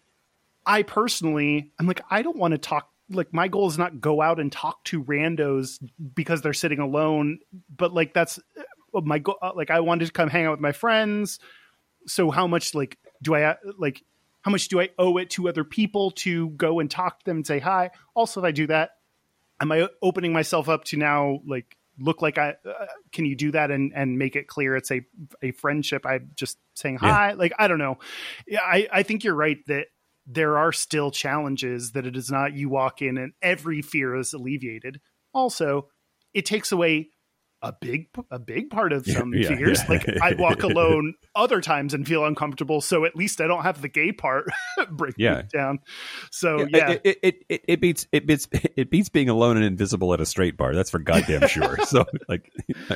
I 0.67 0.83
personally, 0.83 1.71
I'm 1.79 1.87
like, 1.87 2.01
I 2.11 2.23
don't 2.23 2.39
want 2.39 2.53
to 2.53 2.59
talk. 2.59 2.91
Like, 3.11 3.33
my 3.33 3.49
goal 3.49 3.69
is 3.69 3.79
not 3.79 4.01
go 4.01 4.21
out 4.21 4.41
and 4.41 4.51
talk 4.51 4.83
to 4.85 5.05
randos 5.05 5.83
because 6.15 6.43
they're 6.43 6.53
sitting 6.53 6.81
alone, 6.81 7.39
but 7.75 7.93
like 7.93 8.15
that's 8.15 8.39
uh, 8.95 9.01
my 9.01 9.19
goal. 9.19 9.39
Like, 9.55 9.71
I 9.71 9.81
wanted 9.81 10.07
to 10.07 10.13
come 10.13 10.29
hang 10.29 10.47
out 10.47 10.53
with 10.53 10.61
my 10.61 10.73
friends. 10.73 11.39
So, 12.07 12.31
how 12.31 12.47
much 12.47 12.75
like 12.75 12.99
do 13.23 13.35
I 13.35 13.43
uh, 13.45 13.55
like? 13.79 14.03
how 14.43 14.53
much 14.53 14.69
do 14.69 14.81
I 14.81 14.89
owe 14.99 15.19
it 15.19 15.31
to 15.31 15.49
other 15.49 15.65
people 15.65 16.13
to 16.13 16.51
go 16.51 16.79
and 16.79 16.91
talk 16.91 17.19
to 17.19 17.25
them 17.27 17.39
and 17.39 17.47
say 17.47 17.59
hi? 17.59 17.91
Also, 18.15 18.41
if 18.41 18.45
I 18.45 18.53
do 18.53 18.67
that, 18.69 18.93
am 19.61 19.73
I 19.73 19.89
opening 20.03 20.33
myself 20.33 20.69
up 20.69 20.85
to 20.85 20.97
now 20.97 21.41
like 21.47 21.77
look 21.99 22.23
like 22.23 22.39
I 22.39 22.51
uh, 22.65 22.87
can 23.13 23.25
you 23.25 23.35
do 23.35 23.51
that 23.53 23.71
and 23.71 23.93
and 23.95 24.19
make 24.19 24.37
it 24.37 24.47
clear 24.47 24.77
it's 24.77 24.91
a 24.91 25.03
a 25.43 25.51
friendship? 25.53 26.07
I'm 26.07 26.31
just 26.35 26.59
saying 26.75 26.99
Yeah. 27.03 27.13
hi. 27.13 27.33
Like 27.33 27.53
I 27.59 27.69
don't 27.69 27.79
know. 27.79 27.99
Yeah, 28.47 28.61
I 28.63 28.89
I 28.93 29.03
think 29.03 29.25
you're 29.25 29.35
right 29.35 29.59
that 29.67 29.87
there 30.27 30.59
are 30.59 30.73
still 30.73 31.11
challenges 31.11 31.93
that 31.93 32.07
it 32.07 32.17
is 32.17 32.31
not 32.31 32.53
you 32.53 32.69
walk 32.69 33.01
in 33.03 33.17
and 33.17 33.33
every 33.43 33.83
fear 33.83 34.15
is 34.15 34.33
alleviated. 34.35 35.01
Also, 35.33 35.89
it 36.35 36.45
takes 36.47 36.71
away 36.73 37.09
a 37.61 37.73
big 37.73 38.09
a 38.31 38.39
big 38.39 38.71
part 38.71 38.93
of 38.93 39.05
some 39.07 39.33
yeah, 39.35 39.49
fears. 39.49 39.81
yeah. 39.83 39.89
Like 39.89 40.09
I 40.23 40.35
walk 40.39 40.63
alone 40.63 41.15
other 41.35 41.61
times 41.61 41.93
and 41.93 42.07
feel 42.07 42.25
uncomfortable, 42.25 42.81
so 42.81 43.05
at 43.05 43.17
least 43.17 43.41
I 43.41 43.47
don't 43.49 43.63
have 43.65 43.83
the 43.83 43.89
gay 43.89 44.13
part 44.13 44.47
break 44.91 45.15
Yeah. 45.19 45.43
down. 45.53 45.81
So 46.31 46.67
yeah, 46.71 46.99
It, 47.03 47.19
it, 47.23 47.45
it, 47.49 47.65
it 47.69 47.81
beats 47.81 48.07
it 48.13 48.27
beats 48.27 48.47
it 48.77 48.91
beats 48.91 49.09
being 49.09 49.29
alone 49.29 49.57
and 49.57 49.65
invisible 49.67 50.15
at 50.15 50.21
a 50.21 50.27
straight 50.27 50.57
bar. 50.57 50.75
That's 50.75 50.91
for 50.91 51.01
goddamn 51.01 51.49
sure. 51.49 51.79
So 51.85 52.05
like, 52.29 52.53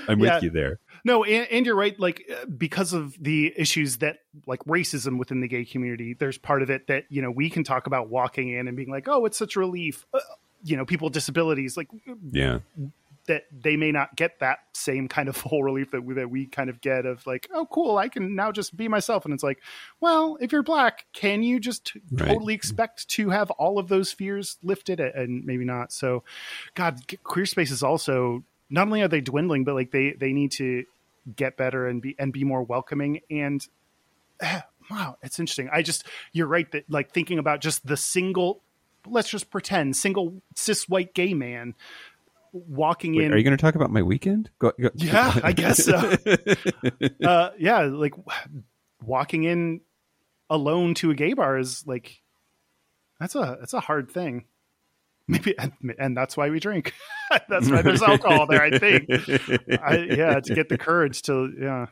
I'm 0.07 0.19
with 0.21 0.43
you 0.43 0.51
there. 0.51 0.79
No, 1.05 1.25
and, 1.25 1.47
and 1.51 1.67
you're 1.67 1.75
right. 1.75 1.99
Like 1.99 2.23
uh, 2.31 2.47
because 2.47 2.93
of 2.93 3.17
the 3.21 3.53
issues 3.57 3.97
that 3.99 4.19
like 4.47 4.61
racism 4.61 5.19
within 5.19 5.41
the 5.41 5.49
gay 5.49 5.65
community, 5.65 6.15
there's 6.15 6.39
part 6.39 6.63
of 6.63 6.71
it 6.71 6.87
that 6.87 7.05
you 7.09 7.21
know 7.21 7.31
we 7.33 7.51
can 7.51 7.65
talk 7.65 7.89
about 7.89 8.09
walking 8.11 8.51
in 8.51 8.69
and 8.69 8.77
being 8.77 8.91
like, 8.91 9.09
oh, 9.09 9.25
it's 9.25 9.37
such 9.39 9.57
a 9.57 9.59
relief. 9.59 10.07
Uh, 10.15 10.21
you 10.65 10.77
know, 10.77 10.85
people 10.85 11.07
with 11.07 11.15
disabilities 11.15 11.77
like 11.77 11.89
Yeah. 12.31 12.61
That 13.33 13.45
they 13.51 13.77
may 13.77 13.93
not 13.93 14.15
get 14.15 14.41
that 14.41 14.59
same 14.75 15.09
kind 15.09 15.29
of 15.29 15.37
full 15.43 15.63
relief 15.63 15.91
that 15.93 16.05
we, 16.05 16.15
that 16.15 16.31
we 16.31 16.47
kind 16.47 16.69
of 16.69 16.81
get 16.81 17.07
of 17.07 17.27
like, 17.27 17.49
oh, 17.53 17.67
cool, 17.67 17.97
I 17.97 18.09
can 18.09 18.35
now 18.35 18.53
just 18.53 18.77
be 18.77 18.89
myself. 18.89 19.25
And 19.25 19.33
it's 19.33 19.43
like, 19.43 19.59
well, 20.01 20.37
if 20.41 20.53
you're 20.53 20.63
black, 20.63 21.07
can 21.13 21.43
you 21.43 21.59
just 21.61 21.97
Right. 22.11 22.29
totally 22.29 22.55
expect 22.55 23.09
to 23.09 23.31
have 23.31 23.51
all 23.53 23.79
of 23.79 23.89
those 23.89 24.13
fears 24.13 24.59
lifted 24.63 25.01
and 25.01 25.45
maybe 25.45 25.65
not? 25.65 25.93
So, 25.93 26.25
God, 26.75 27.01
queer 27.25 27.47
spaces 27.47 27.83
also 27.83 28.45
not 28.71 28.87
only 28.87 29.03
are 29.03 29.09
they 29.09 29.21
dwindling, 29.21 29.65
but 29.65 29.75
like 29.75 29.91
they 29.91 30.13
they 30.13 30.33
need 30.33 30.53
to 30.53 30.85
get 31.37 31.57
better 31.57 31.87
and 31.87 32.03
be 32.03 32.17
and 32.19 32.33
be 32.33 32.43
more 32.45 32.63
welcoming 32.63 33.21
and 33.31 33.67
eh, 34.41 34.61
wow 34.91 35.17
it's 35.23 35.39
interesting 35.39 35.69
i 35.73 35.81
just 35.81 36.05
you're 36.33 36.49
right 36.49 36.73
that 36.73 36.91
like 36.91 37.13
thinking 37.13 37.39
about 37.39 37.61
just 37.61 37.87
the 37.87 37.97
single 37.97 38.61
let's 39.07 39.29
just 39.29 39.51
pretend 39.51 39.95
single 39.97 40.43
cis 40.57 40.89
white 40.89 41.15
gay 41.15 41.33
man 41.33 41.75
walking 42.53 43.17
Wait, 43.17 43.25
in 43.27 43.33
are 43.33 43.37
you 43.37 43.45
going 43.45 43.57
to 43.57 43.61
talk 43.61 43.75
about 43.75 43.91
my 43.91 44.03
weekend? 44.03 44.51
Go, 44.59 44.73
go- 44.81 44.91
Yeah, 44.95 45.39
I 45.43 45.53
guess 45.53 45.85
so. 45.85 45.97
uh 47.25 47.51
yeah 47.59 47.81
like 47.83 48.15
walking 49.03 49.45
in 49.45 49.81
alone 50.51 50.95
to 50.95 51.11
a 51.11 51.15
gay 51.15 51.33
bar 51.33 51.59
is 51.59 51.87
like 51.87 52.21
that's 53.19 53.35
a 53.35 53.57
that's 53.59 53.73
a 53.73 53.81
hard 53.81 54.11
thing 54.11 54.45
maybe 55.27 55.57
and, 55.59 55.73
and 55.99 56.17
that's 56.17 56.37
why 56.37 56.51
we 56.51 56.61
drink 56.61 56.93
that's 57.49 57.71
why 57.71 57.81
there's 57.81 58.03
alcohol 58.03 58.47
there 58.47 58.61
i 58.63 58.77
think 58.79 59.07
I, 59.83 59.97
yeah 60.11 60.41
to 60.41 60.55
get 60.55 60.69
the 60.69 60.77
courage 60.79 61.23
to 61.23 61.53
yeah 61.59 61.87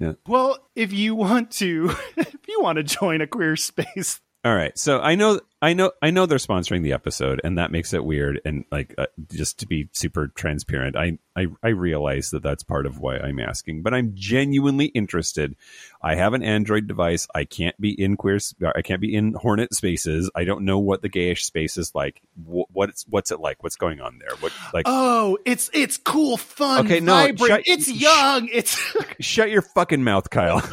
Yeah. 0.00 0.12
Well, 0.26 0.58
if 0.74 0.92
you 0.92 1.14
want 1.14 1.52
to, 1.52 1.94
if 2.16 2.48
you 2.48 2.60
want 2.60 2.76
to 2.76 2.82
join 2.82 3.20
a 3.20 3.26
queer 3.28 3.54
space, 3.56 4.20
All 4.44 4.54
right. 4.54 4.76
So 4.76 5.00
I 5.00 5.14
know, 5.14 5.40
I 5.64 5.72
know, 5.72 5.92
I 6.02 6.10
know 6.10 6.26
they're 6.26 6.38
sponsoring 6.38 6.82
the 6.82 6.92
episode, 6.92 7.40
and 7.42 7.56
that 7.58 7.70
makes 7.70 7.92
it 7.94 8.04
weird. 8.04 8.40
And 8.44 8.64
like, 8.70 8.94
uh, 8.98 9.06
just 9.32 9.60
to 9.60 9.66
be 9.66 9.88
super 9.92 10.28
transparent, 10.28 10.94
I, 10.96 11.18
I, 11.34 11.46
I 11.62 11.68
realize 11.70 12.30
that 12.30 12.42
that's 12.42 12.62
part 12.62 12.86
of 12.86 12.98
why 12.98 13.16
I'm 13.16 13.40
asking, 13.40 13.82
but 13.82 13.94
I'm 13.94 14.12
genuinely 14.14 14.86
interested. 14.86 15.56
I 16.02 16.16
have 16.16 16.34
an 16.34 16.42
Android 16.42 16.86
device. 16.86 17.26
I 17.34 17.44
can't 17.44 17.80
be 17.80 17.90
in 17.90 18.16
queer. 18.16 18.38
I 18.74 18.82
can't 18.82 19.00
be 19.00 19.14
in 19.14 19.32
Hornet 19.32 19.74
spaces. 19.74 20.30
I 20.34 20.44
don't 20.44 20.64
know 20.64 20.78
what 20.78 21.00
the 21.02 21.08
gayish 21.08 21.44
space 21.44 21.76
is 21.78 21.94
like. 21.94 22.20
Wh- 22.36 22.68
What's 22.74 23.04
what's 23.08 23.30
it 23.30 23.40
like? 23.40 23.62
What's 23.62 23.76
going 23.76 24.00
on 24.00 24.18
there? 24.18 24.36
What 24.40 24.52
like? 24.74 24.84
oh, 24.86 25.38
it's 25.46 25.70
it's 25.72 25.96
cool, 25.96 26.36
fun, 26.36 26.84
Okay, 26.86 27.00
no, 27.00 27.12
vibrant. 27.14 27.38
shut- 27.48 27.62
it's 27.66 27.90
young. 27.90 28.48
It's 28.52 28.78
Shut 29.20 29.48
your 29.50 29.62
fucking 29.62 30.04
mouth, 30.04 30.28
Kyle. 30.30 30.60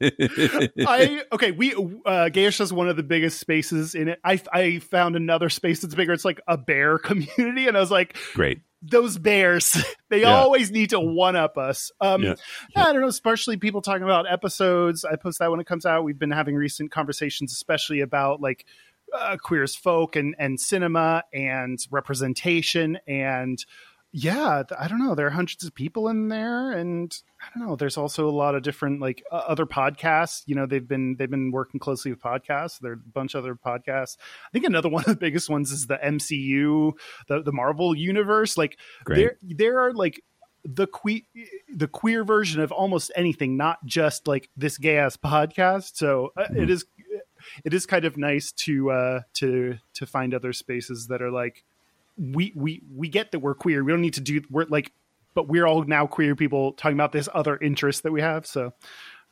I 0.00 1.22
okay. 1.32 1.50
We 1.52 1.74
uh, 1.74 2.28
Gayish 2.30 2.60
is 2.60 2.72
one 2.72 2.88
of 2.88 2.96
the 2.96 3.02
biggest 3.20 3.38
spaces 3.40 3.94
in 3.94 4.08
it. 4.08 4.20
I 4.24 4.40
I 4.52 4.78
found 4.78 5.16
another 5.16 5.48
space 5.48 5.80
that's 5.82 5.94
bigger. 5.94 6.12
It's 6.12 6.24
like 6.24 6.40
a 6.48 6.56
bear 6.56 6.98
community, 7.08 7.68
and 7.68 7.76
I 7.76 7.80
was 7.80 7.90
like, 7.90 8.16
Great. 8.34 8.60
those 8.82 9.18
bears 9.18 9.76
they 10.08 10.22
Yeah. 10.22 10.38
always 10.38 10.70
need 10.70 10.90
to 10.90 11.00
one 11.00 11.36
up 11.36 11.58
us 11.58 11.90
um 12.00 12.22
Yeah. 12.22 12.34
i 12.74 12.92
don't 12.92 13.02
know 13.02 13.08
especially 13.08 13.58
people 13.58 13.82
talking 13.82 14.02
about 14.04 14.24
episodes 14.30 15.04
i 15.04 15.16
post 15.16 15.38
that 15.40 15.50
when 15.50 15.60
it 15.60 15.66
comes 15.66 15.84
out 15.84 16.02
we've 16.02 16.18
been 16.18 16.30
having 16.30 16.54
recent 16.56 16.90
conversations 16.90 17.52
especially 17.52 18.00
about 18.00 18.40
like 18.40 18.64
uh, 19.14 19.36
queer 19.36 19.62
as 19.64 19.74
folk 19.76 20.16
and 20.16 20.34
and 20.38 20.58
cinema 20.58 21.24
and 21.34 21.78
representation 21.90 22.98
and 23.06 23.64
yeah 24.12 24.62
i 24.78 24.88
don't 24.88 24.98
know 24.98 25.14
there 25.14 25.26
are 25.26 25.30
hundreds 25.30 25.64
of 25.64 25.74
people 25.74 26.08
in 26.08 26.28
there 26.28 26.72
and 26.72 27.22
i 27.40 27.58
don't 27.58 27.68
know 27.68 27.76
there's 27.76 27.96
also 27.96 28.28
a 28.28 28.30
lot 28.30 28.56
of 28.56 28.62
different 28.62 29.00
like 29.00 29.22
uh, 29.30 29.42
other 29.46 29.66
podcasts 29.66 30.42
you 30.46 30.54
know 30.54 30.66
they've 30.66 30.88
been 30.88 31.14
they've 31.16 31.30
been 31.30 31.52
working 31.52 31.78
closely 31.78 32.10
with 32.10 32.20
podcasts 32.20 32.80
there 32.80 32.92
are 32.92 32.94
a 32.94 33.12
bunch 33.12 33.34
of 33.34 33.44
other 33.44 33.54
podcasts 33.54 34.16
i 34.46 34.50
think 34.52 34.64
another 34.64 34.88
one 34.90 35.02
of 35.04 35.10
the 35.10 35.16
biggest 35.16 35.48
ones 35.48 35.70
is 35.70 35.86
the 35.86 35.98
mcu 35.98 36.92
the, 37.28 37.42
the 37.42 37.52
marvel 37.52 37.94
universe 37.94 38.58
like 38.58 38.78
Great. 39.04 39.16
there 39.16 39.38
there 39.42 39.80
are 39.80 39.92
like 39.92 40.22
the 40.64 40.86
que- 40.88 41.26
the 41.74 41.88
queer 41.88 42.24
version 42.24 42.60
of 42.60 42.72
almost 42.72 43.12
anything 43.14 43.56
not 43.56 43.84
just 43.86 44.26
like 44.26 44.50
this 44.56 44.76
gay 44.76 44.98
ass 44.98 45.16
podcast 45.16 45.96
so 45.96 46.32
uh, 46.36 46.46
it 46.54 46.68
is 46.68 46.84
it 47.64 47.72
is 47.72 47.86
kind 47.86 48.04
of 48.04 48.16
nice 48.16 48.52
to 48.52 48.90
uh 48.90 49.20
to 49.34 49.78
to 49.94 50.04
find 50.04 50.34
other 50.34 50.52
spaces 50.52 51.06
that 51.06 51.22
are 51.22 51.30
like 51.30 51.64
we 52.18 52.52
we 52.54 52.82
we 52.94 53.08
get 53.08 53.32
that 53.32 53.40
we're 53.40 53.54
queer. 53.54 53.82
We 53.84 53.92
don't 53.92 54.00
need 54.02 54.14
to 54.14 54.20
do 54.20 54.42
we're 54.50 54.66
like 54.66 54.92
but 55.34 55.46
we're 55.48 55.64
all 55.66 55.84
now 55.84 56.06
queer 56.06 56.34
people 56.34 56.72
talking 56.72 56.96
about 56.96 57.12
this 57.12 57.28
other 57.32 57.56
interest 57.56 58.02
that 58.02 58.12
we 58.12 58.20
have. 58.20 58.46
So 58.46 58.72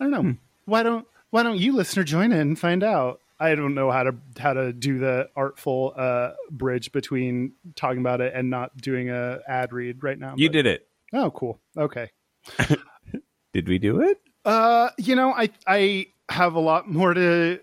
i 0.01 0.05
don't 0.05 0.11
know. 0.11 0.35
Why 0.65 0.83
don't 0.83 1.07
why 1.31 1.43
don't 1.43 1.59
you 1.59 1.73
listener 1.75 2.05
join 2.05 2.33
in 2.33 2.39
and 2.41 2.59
find 2.59 2.83
out? 2.83 3.21
I 3.41 3.55
don't 3.55 3.75
know 3.75 3.91
how 3.91 4.03
to 4.05 4.15
how 4.39 4.53
to 4.53 4.73
do 4.73 4.99
the 4.99 5.29
artful 5.37 5.93
uh 5.97 6.31
bridge 6.51 6.91
between 6.93 7.53
talking 7.77 8.01
about 8.01 8.21
it 8.21 8.33
and 8.35 8.51
not 8.51 8.77
doing 8.77 9.11
a 9.11 9.41
ad 9.47 9.73
read 9.73 10.03
right 10.03 10.19
now 10.19 10.35
You 10.37 10.49
but- 10.49 10.53
did 10.53 10.67
it. 10.67 10.89
oh 11.13 11.31
cool. 11.31 11.61
Okay. 11.77 12.11
Did 13.53 13.69
we 13.69 13.79
do 13.79 14.01
it? 14.03 14.21
uh 14.45 14.91
you 14.99 15.15
know 15.17 15.33
i 15.33 15.51
i 15.67 16.07
have 16.31 16.55
a 16.55 16.61
lot 16.61 16.89
more 16.89 17.13
to 17.13 17.59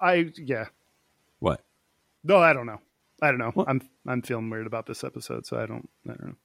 i 0.00 0.30
yeah. 0.36 0.66
What? 1.38 1.62
no 2.24 2.38
i 2.38 2.52
don't 2.52 2.66
know 2.66 2.80
i 3.22 3.28
don't 3.28 3.38
know 3.38 3.50
What? 3.50 3.68
i'm 3.68 3.80
i'm 4.06 4.22
feeling 4.22 4.50
weird 4.50 4.66
about 4.66 4.86
this 4.86 5.02
episode 5.04 5.46
so 5.46 5.58
i 5.58 5.66
don't 5.66 5.88
i 6.06 6.12
don't 6.14 6.26
know 6.26 6.36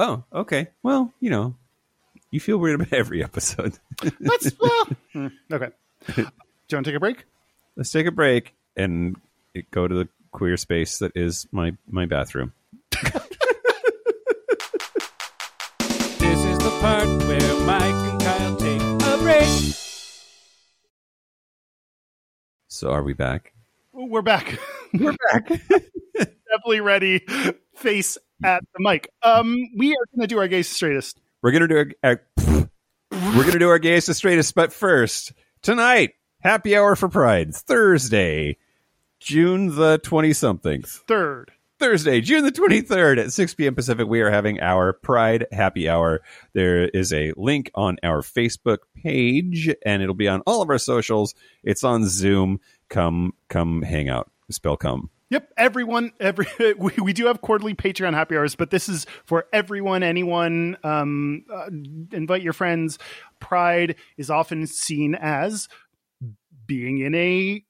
Oh, 0.00 0.22
okay. 0.32 0.68
Well, 0.84 1.12
you 1.18 1.28
know, 1.28 1.56
you 2.30 2.38
feel 2.38 2.56
weird 2.58 2.80
about 2.80 2.92
every 2.92 3.20
episode. 3.24 3.76
Let's 4.20 4.52
well, 4.60 4.88
hmm, 5.12 5.26
okay. 5.52 5.70
Do 6.06 6.22
you 6.22 6.24
want 6.70 6.84
to 6.84 6.90
take 6.92 6.94
a 6.94 7.00
break? 7.00 7.24
Let's 7.74 7.90
take 7.90 8.06
a 8.06 8.12
break 8.12 8.54
and 8.76 9.16
go 9.72 9.88
to 9.88 9.92
the 9.96 10.08
queer 10.30 10.56
space 10.56 10.98
that 10.98 11.16
is 11.16 11.48
my 11.50 11.76
my 11.90 12.06
bathroom. 12.06 12.52
This 16.20 16.44
is 16.44 16.58
the 16.58 16.78
part 16.80 17.08
where 17.26 17.66
Mike 17.66 17.82
and 17.82 18.20
Kyle 18.20 18.56
take 18.56 18.80
a 18.80 19.18
break. 19.18 19.74
So 22.68 22.90
are 22.90 23.02
we 23.02 23.14
back? 23.14 23.52
We're 23.92 24.22
back. 24.22 24.58
We're 24.94 25.14
back. 25.32 25.48
Definitely 26.16 26.80
ready. 26.80 27.24
Face 27.76 28.18
at 28.42 28.62
the 28.74 28.80
mic. 28.80 29.10
Um, 29.22 29.56
we 29.76 29.92
are 29.92 30.06
going 30.14 30.22
to 30.22 30.26
do 30.26 30.38
our 30.38 30.48
gayest 30.48 30.72
straightest. 30.72 31.20
We're 31.42 31.52
gonna 31.52 31.68
do 31.68 31.76
our, 31.76 31.86
our 32.02 32.22
we're 33.12 33.44
gonna 33.44 33.60
do 33.60 33.68
our 33.68 33.78
gayest 33.78 34.12
straightest, 34.12 34.54
but 34.56 34.72
first 34.72 35.32
tonight, 35.62 36.14
happy 36.40 36.76
hour 36.76 36.96
for 36.96 37.08
Pride, 37.08 37.54
Thursday, 37.54 38.56
June 39.20 39.76
the 39.76 39.98
twenty 39.98 40.32
something. 40.32 40.82
Third. 40.82 41.52
Thursday, 41.78 42.20
June 42.20 42.42
the 42.42 42.50
23rd 42.50 43.26
at 43.26 43.32
6 43.32 43.54
p.m. 43.54 43.76
Pacific, 43.76 44.08
we 44.08 44.20
are 44.20 44.32
having 44.32 44.60
our 44.60 44.92
Pride 44.92 45.46
Happy 45.52 45.88
Hour. 45.88 46.22
There 46.52 46.88
is 46.88 47.12
a 47.12 47.32
link 47.36 47.70
on 47.72 47.98
our 48.02 48.22
Facebook 48.22 48.78
page, 49.00 49.72
and 49.86 50.02
it'll 50.02 50.16
be 50.16 50.26
on 50.26 50.40
all 50.40 50.60
of 50.60 50.70
our 50.70 50.78
socials. 50.78 51.36
It's 51.62 51.84
on 51.84 52.04
Zoom. 52.08 52.58
Come, 52.88 53.32
come 53.48 53.82
hang 53.82 54.08
out. 54.08 54.28
Spell 54.50 54.76
come. 54.76 55.10
Yep, 55.30 55.52
everyone. 55.56 56.12
Every 56.20 56.46
we, 56.78 56.92
we 57.02 57.12
do 57.12 57.26
have 57.26 57.40
quarterly 57.40 57.74
Patreon 57.74 58.14
happy 58.14 58.36
hours, 58.36 58.54
but 58.54 58.70
this 58.70 58.88
is 58.88 59.06
for 59.26 59.46
everyone, 59.52 60.02
anyone. 60.02 60.76
Um, 60.82 61.44
uh, 61.52 61.66
invite 62.12 62.42
your 62.42 62.54
friends. 62.54 62.98
Pride 63.40 63.96
is 64.16 64.30
often 64.30 64.66
seen 64.66 65.14
as 65.14 65.68
being 66.66 66.98
in 66.98 67.14
a 67.14 67.64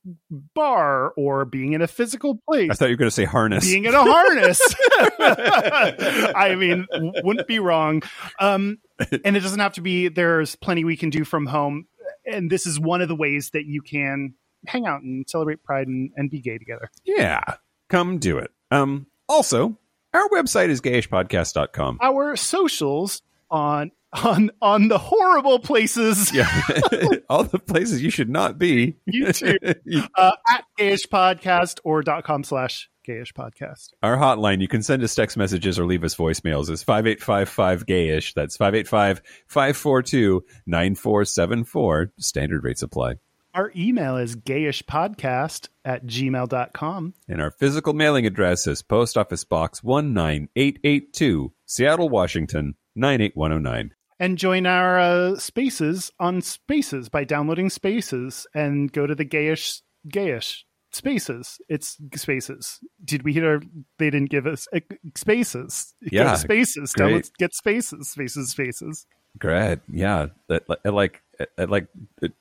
bar 0.55 1.13
or 1.17 1.45
being 1.45 1.73
in 1.73 1.81
a 1.81 1.87
physical 1.87 2.41
place. 2.49 2.71
I 2.71 2.75
thought 2.75 2.87
you 2.87 2.95
were 2.95 2.99
going 2.99 3.07
to 3.07 3.15
say 3.15 3.25
harness. 3.25 3.65
being 3.65 3.85
in 3.85 3.95
a 3.95 4.03
harness. 4.03 4.61
I 6.35 6.55
mean, 6.57 6.87
wouldn't 7.23 7.47
be 7.47 7.61
wrong. 7.61 8.03
Um, 8.41 8.79
and 9.25 9.37
it 9.37 9.41
doesn't 9.41 9.61
have 9.61 9.75
to 9.75 9.81
be. 9.81 10.09
There's 10.09 10.57
plenty 10.57 10.85
we 10.85 10.97
can 10.97 11.11
do 11.11 11.25
from 11.25 11.47
home, 11.47 11.87
and 12.27 12.51
this 12.51 12.67
is 12.67 12.79
one 12.79 13.01
of 13.01 13.09
the 13.09 13.17
ways 13.17 13.51
that 13.53 13.65
you 13.67 13.83
can 13.83 14.35
hang 14.67 14.87
out 14.87 15.03
and 15.03 15.29
celebrate 15.29 15.63
Pride 15.63 15.87
and, 15.87 16.11
and 16.17 16.31
be 16.31 16.41
gay 16.41 16.59
together. 16.59 16.91
yeah. 17.05 17.41
Come 17.89 18.19
do 18.19 18.37
it. 18.39 18.51
Um, 18.71 19.07
also, 19.29 19.79
our 20.13 20.29
website 20.29 20.69
is 20.69 20.81
gayishpodcast.com. 20.83 21.99
Our 22.03 22.37
socials 22.37 23.23
on 23.51 23.93
on 24.13 24.51
on 24.61 24.89
the 24.89 24.99
horrible 24.99 25.59
places 25.59 26.33
Yeah. 26.35 26.49
all 27.31 27.45
the 27.45 27.59
places 27.59 28.03
you 28.03 28.11
should 28.11 28.29
not 28.31 28.59
be. 28.59 28.97
YouTube 29.11 30.09
uh, 30.15 30.33
at 30.51 30.65
gayish 30.79 31.07
podcast 31.09 31.79
or 31.85 32.03
dot 32.03 32.25
com 32.25 32.45
slash 32.45 32.91
gayish 33.07 33.33
podcast. 33.33 33.91
Our 34.03 34.17
hotline, 34.19 34.61
you 34.61 34.69
can 34.69 34.83
send 34.83 35.03
us 35.03 35.15
text 35.15 35.37
messages 35.39 35.79
or 35.79 35.87
leave 35.87 36.05
us 36.05 36.15
voicemails, 36.15 36.69
is 36.71 36.83
5855 36.83 37.87
gayish. 37.87 38.35
That's 38.35 38.57
585 38.59 39.23
542 39.47 40.45
9474. 40.67 42.13
Standard 42.19 42.65
rates 42.65 42.83
apply. 42.83 43.15
Our 43.55 43.73
email 43.77 44.17
is 44.17 44.37
gayishpodcast 44.37 45.69
at 45.85 46.07
gmail.com. 46.07 47.15
And 47.29 47.41
our 47.41 47.51
physical 47.51 47.93
mailing 47.95 48.27
address 48.27 48.67
is 48.67 48.83
Post 48.83 49.17
Office 49.17 49.45
Box 49.45 49.83
19882, 49.83 51.53
Seattle, 51.67 52.09
Washington 52.09 52.75
98109. 52.95 53.95
and 54.21 54.37
join 54.39 54.67
our 54.67 54.99
uh, 54.99 55.37
spaces 55.39 56.11
on 56.19 56.41
spaces 56.43 57.09
by 57.09 57.25
downloading 57.25 57.71
spaces 57.71 58.47
and 58.55 58.93
go 58.93 59.07
to 59.07 59.15
the 59.15 59.25
gayish 59.25 59.81
gayish 60.09 60.65
spaces 60.91 61.61
it's 61.69 61.99
spaces 62.17 62.81
did 63.05 63.23
we 63.23 63.33
hear 63.35 63.61
they 63.99 64.09
didn't 64.11 64.31
give 64.31 64.47
us 64.47 64.67
uh, 64.75 64.81
spaces 65.15 65.95
Yeah, 66.01 66.35
spaces 66.35 66.93
great. 66.95 67.13
download 67.13 67.31
get 67.39 67.55
spaces 67.55 68.09
spaces 68.11 68.51
spaces 68.51 69.07
Great. 69.39 69.79
Yeah. 69.93 70.27
At, 70.51 70.65
at 70.85 70.95
like 70.95 71.23
at 71.57 71.71
like 71.71 71.87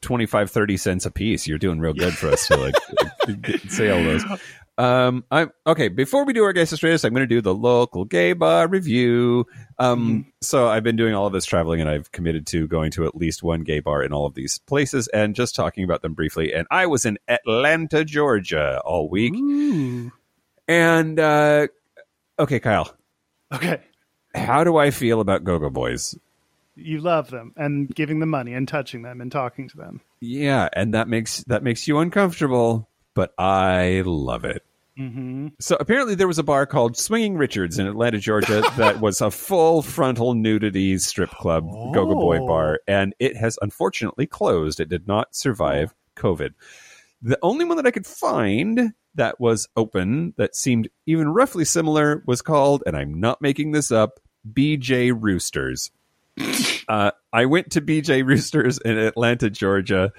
25 0.02 0.50
30 0.50 0.78
cents 0.78 1.06
a 1.06 1.12
piece. 1.12 1.48
You're 1.48 1.58
doing 1.58 1.80
real 1.80 1.94
good 1.94 2.14
for 2.14 2.30
us 2.30 2.48
to 2.48 2.58
like 2.58 2.76
say 3.70 3.90
all 3.90 4.04
those. 4.04 4.24
Um 4.78 5.24
I'm 5.32 5.52
okay, 5.66 5.88
before 5.88 6.26
we 6.26 6.34
do 6.34 6.44
our 6.44 6.54
gay 6.54 6.66
straightest, 6.66 7.04
I'm 7.04 7.14
going 7.14 7.28
to 7.28 7.28
do 7.28 7.42
the 7.42 7.54
local 7.54 8.06
gay 8.06 8.34
bar 8.34 8.68
review. 8.68 9.46
Um 9.80 10.32
so 10.42 10.68
I've 10.68 10.84
been 10.84 10.96
doing 10.96 11.14
all 11.14 11.28
of 11.28 11.34
this 11.34 11.46
traveling 11.46 11.82
and 11.82 11.90
I've 11.90 12.12
committed 12.12 12.48
to 12.48 12.68
going 12.68 12.92
to 12.92 13.06
at 13.06 13.16
least 13.16 13.44
one 13.44 13.62
gay 13.62 13.80
bar 13.80 14.04
in 14.04 14.14
all 14.14 14.26
of 14.26 14.34
these 14.34 14.60
places 14.60 15.08
and 15.10 15.36
just 15.36 15.56
talking 15.56 15.84
about 15.84 16.02
them 16.02 16.14
briefly. 16.14 16.54
And 16.54 16.68
I 16.72 16.88
was 16.88 17.06
in 17.06 17.18
Atlanta, 17.28 18.04
Georgia 18.04 18.82
all 18.84 19.10
week. 19.10 19.34
Ooh. 19.36 20.12
And 20.68 21.20
uh 21.20 21.68
okay, 22.40 22.60
Kyle, 22.60 22.96
okay 23.54 23.82
how 24.38 24.64
do 24.64 24.78
I 24.78 24.92
feel 24.92 25.20
about 25.20 25.44
Go-Go 25.44 25.70
Boys? 25.70 26.18
You 26.78 27.00
love 27.02 27.30
them 27.32 27.54
and 27.58 27.94
giving 27.94 28.20
them 28.20 28.30
money 28.30 28.54
and 28.54 28.68
touching 28.68 29.02
them 29.02 29.20
and 29.20 29.32
talking 29.32 29.68
to 29.68 29.78
them 29.78 30.00
Yeah, 30.22 30.70
and 30.74 30.94
that 30.94 31.08
makes 31.08 31.44
that 31.46 31.64
makes 31.64 31.88
you 31.88 31.98
uncomfortable, 32.00 32.88
but 33.14 33.34
I 33.38 34.04
love 34.06 34.46
it. 34.46 34.64
Mm-hmm. 35.00 35.50
So 35.60 35.78
apparently 35.80 36.16
there 36.16 36.28
was 36.28 36.40
a 36.40 36.44
bar 36.44 36.66
called 36.66 36.98
Swinging 36.98 37.38
Richards 37.38 37.78
in 37.78 37.86
Atlanta, 37.86 38.18
Georgia, 38.20 38.64
that 38.78 39.00
was 39.00 39.22
a 39.22 39.30
full 39.30 39.82
frontal 39.84 40.34
nudity 40.34 40.98
strip 40.98 41.30
club, 41.32 41.66
go-go 41.94 42.16
boy 42.16 42.40
Oh. 42.40 42.48
bar, 42.48 42.80
and 42.88 43.14
it 43.20 43.36
has 43.38 43.60
unfortunately 43.62 44.26
closed. 44.26 44.80
It 44.80 44.90
did 44.90 45.08
not 45.08 45.36
survive 45.36 45.94
COVID. 46.16 46.54
The 47.22 47.38
only 47.44 47.64
one 47.66 47.78
that 47.78 47.86
I 47.86 47.92
could 47.92 48.08
find 48.08 48.94
that 49.16 49.40
was 49.40 49.68
open 49.76 50.34
that 50.38 50.56
seemed 50.56 50.90
even 51.06 51.30
roughly 51.30 51.66
similar 51.66 52.24
was 52.26 52.42
called, 52.42 52.82
and 52.88 52.96
I'm 52.98 53.20
not 53.20 53.40
making 53.42 53.72
this 53.74 53.92
up, 53.92 54.20
BJ 54.52 55.12
Roosters. 55.16 55.92
Uh, 56.88 57.12
I 57.34 57.46
went 57.46 57.72
to 57.72 57.82
BJ 57.82 58.26
Roosters 58.26 58.80
in 58.80 58.98
Atlanta, 58.98 59.50
Georgia, 59.50 60.12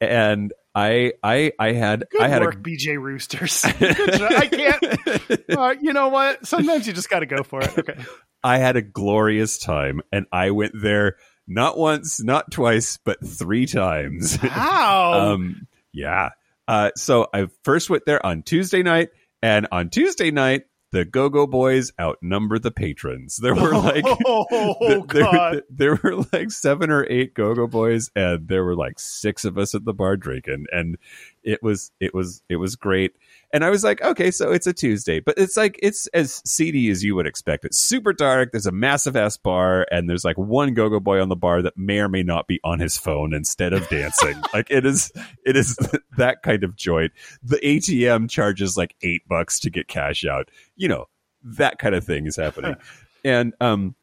and 0.00 0.52
I 0.74 1.12
I 1.22 1.52
I 1.58 1.72
had 1.72 2.04
Good 2.10 2.20
I 2.22 2.28
had 2.28 2.42
work, 2.42 2.62
BJ 2.62 3.00
Roosters. 3.00 3.64
I 3.64 4.46
can't. 4.46 5.42
Uh, 5.50 5.74
you 5.80 5.92
know 5.92 6.08
what? 6.08 6.46
Sometimes 6.46 6.86
you 6.86 6.92
just 6.92 7.10
got 7.10 7.20
to 7.20 7.26
go 7.26 7.42
for 7.42 7.62
it. 7.62 7.78
Okay. 7.78 8.04
I 8.42 8.58
had 8.58 8.76
a 8.76 8.82
glorious 8.82 9.58
time, 9.58 10.00
and 10.10 10.26
I 10.32 10.50
went 10.50 10.72
there 10.80 11.16
not 11.46 11.76
once, 11.76 12.22
not 12.22 12.50
twice, 12.50 12.98
but 13.04 13.24
three 13.24 13.66
times. 13.66 14.38
Wow. 14.42 15.12
um, 15.32 15.66
yeah. 15.92 16.30
Uh, 16.66 16.90
so 16.96 17.26
I 17.32 17.48
first 17.64 17.90
went 17.90 18.04
there 18.06 18.24
on 18.24 18.42
Tuesday 18.42 18.82
night, 18.82 19.10
and 19.42 19.68
on 19.72 19.90
Tuesday 19.90 20.30
night, 20.30 20.62
the 20.92 21.04
Go 21.04 21.28
Go 21.28 21.46
Boys 21.46 21.92
outnumber 22.00 22.58
the 22.58 22.70
patrons. 22.70 23.36
There 23.36 23.54
were 23.54 23.72
like. 23.76 24.04
oh, 24.06 24.76
th- 24.80 25.04
there, 25.08 25.62
there 25.70 26.00
were 26.02 26.24
like 26.32 26.50
seven 26.50 26.90
or 26.90 27.04
eight 27.10 27.34
go-go 27.34 27.66
boys 27.66 28.10
and 28.14 28.48
there 28.48 28.64
were 28.64 28.76
like 28.76 28.98
six 28.98 29.44
of 29.44 29.58
us 29.58 29.74
at 29.74 29.84
the 29.84 29.92
bar 29.92 30.16
drinking 30.16 30.66
and 30.72 30.96
it 31.44 31.62
was 31.62 31.90
it 32.00 32.14
was 32.14 32.42
it 32.48 32.56
was 32.56 32.76
great. 32.76 33.12
And 33.54 33.64
i 33.64 33.70
was 33.70 33.84
like 33.84 34.00
okay 34.00 34.30
so 34.30 34.50
it's 34.50 34.66
a 34.66 34.72
tuesday 34.72 35.20
but 35.20 35.34
it's 35.36 35.58
like 35.58 35.78
it's 35.82 36.06
as 36.08 36.40
seedy 36.44 36.88
as 36.90 37.04
you 37.04 37.14
would 37.14 37.26
expect. 37.26 37.64
It's 37.64 37.78
super 37.78 38.12
dark. 38.12 38.52
There's 38.52 38.66
a 38.66 38.72
massive 38.72 39.16
ass 39.16 39.36
bar 39.36 39.86
and 39.90 40.08
there's 40.08 40.24
like 40.24 40.38
one 40.38 40.74
go-go 40.74 41.00
boy 41.00 41.20
on 41.20 41.28
the 41.28 41.36
bar 41.36 41.62
that 41.62 41.76
may 41.76 41.98
or 41.98 42.08
may 42.08 42.22
not 42.22 42.46
be 42.46 42.60
on 42.64 42.78
his 42.80 42.96
phone 42.96 43.34
instead 43.34 43.72
of 43.72 43.88
dancing. 43.88 44.40
Like 44.52 44.70
it 44.70 44.84
is 44.84 45.10
it 45.46 45.56
is 45.56 45.76
that 46.18 46.42
kind 46.42 46.62
of 46.62 46.76
joint. 46.76 47.12
The 47.42 47.56
atm 47.58 48.28
charges 48.28 48.76
like 48.76 48.94
eight 49.02 49.26
bucks 49.26 49.58
to 49.60 49.70
get 49.70 49.88
cash 49.88 50.24
out. 50.24 50.50
You 50.76 50.88
know 50.88 51.08
that 51.42 51.78
kind 51.78 51.94
of 51.94 52.04
thing 52.04 52.26
is 52.26 52.36
happening. 52.36 52.76
And 53.24 53.54
um 53.60 53.94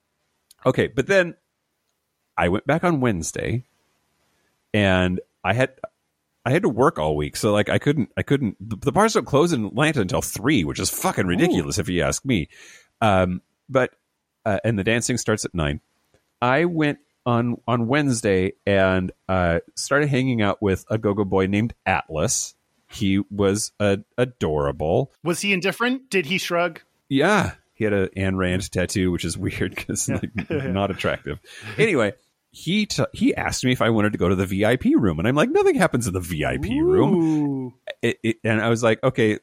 okay 0.66 0.88
but 0.88 1.08
then 1.08 1.36
i 2.38 2.50
went 2.50 2.66
back 2.66 2.84
on 2.84 3.02
wednesday 3.02 3.66
and 4.74 5.20
i 5.44 5.54
had 5.54 5.72
i 6.50 6.52
had 6.52 6.64
to 6.64 6.70
work 6.70 6.98
all 6.98 7.16
week 7.16 7.36
so 7.38 7.52
like 7.52 7.70
i 7.70 7.78
couldn't 7.78 8.10
i 8.18 8.24
couldn't 8.24 8.58
the, 8.60 8.76
the 8.78 8.92
bars 8.92 9.14
don't 9.14 9.26
close 9.26 9.54
in 9.54 9.66
atlanta 9.66 10.02
until 10.02 10.22
three 10.22 10.64
which 10.64 10.80
is 10.80 10.90
fucking 10.90 11.28
ridiculous 11.28 11.78
if 11.78 11.88
you 11.88 12.02
ask 12.02 12.26
me 12.26 12.48
um 13.02 13.42
but 13.70 13.92
uh, 14.46 14.60
and 14.64 14.80
the 14.80 14.84
dancing 14.84 15.18
starts 15.18 15.46
at 15.46 15.54
nine 15.54 15.80
i 16.42 16.66
went 16.66 16.98
on 17.26 17.56
on 17.68 17.88
wednesday 17.88 18.52
and 18.66 19.12
uh 19.28 19.60
started 19.76 20.10
hanging 20.10 20.42
out 20.42 20.62
with 20.62 20.86
a 20.90 20.98
go-go 20.98 21.24
boy 21.24 21.46
named 21.46 21.74
atlas 21.86 22.56
he 22.92 23.20
was 23.30 23.72
uh, 23.80 23.98
adorable 24.18 25.12
Was 25.24 25.42
he 25.42 25.54
indifferent? 25.54 26.10
Did 26.10 26.26
he 26.26 26.40
shrug? 26.40 26.82
yeah, 27.08 27.52
he 27.76 27.84
had 27.84 27.94
a 27.94 28.10
Ayn 28.10 28.36
Rand 28.36 28.72
tattoo, 28.72 29.12
which 29.12 29.24
is 29.24 29.38
weird 29.38 29.76
because 29.76 30.10
like, 30.10 30.32
not 30.50 30.90
attractive. 30.92 31.40
Anyway, 31.78 32.14
he 32.52 32.86
t- 32.88 33.06
he 33.14 33.36
asked 33.36 33.64
me 33.64 33.72
if 33.72 33.82
I 33.82 33.90
wanted 33.90 34.14
to 34.14 34.18
go 34.18 34.30
to 34.30 34.36
the 34.36 34.46
VIP 34.46 34.86
room, 34.96 35.20
and 35.20 35.28
I'm 35.28 35.36
like, 35.36 35.52
nothing 35.52 35.76
happens 35.76 36.08
in 36.08 36.14
the 36.14 36.20
VIP 36.20 36.66
room. 36.82 37.74
It, 38.02 38.18
it, 38.24 38.38
and 38.44 38.62
I 38.62 38.70
was 38.70 38.82
like, 38.82 39.04
okay, 39.04 39.40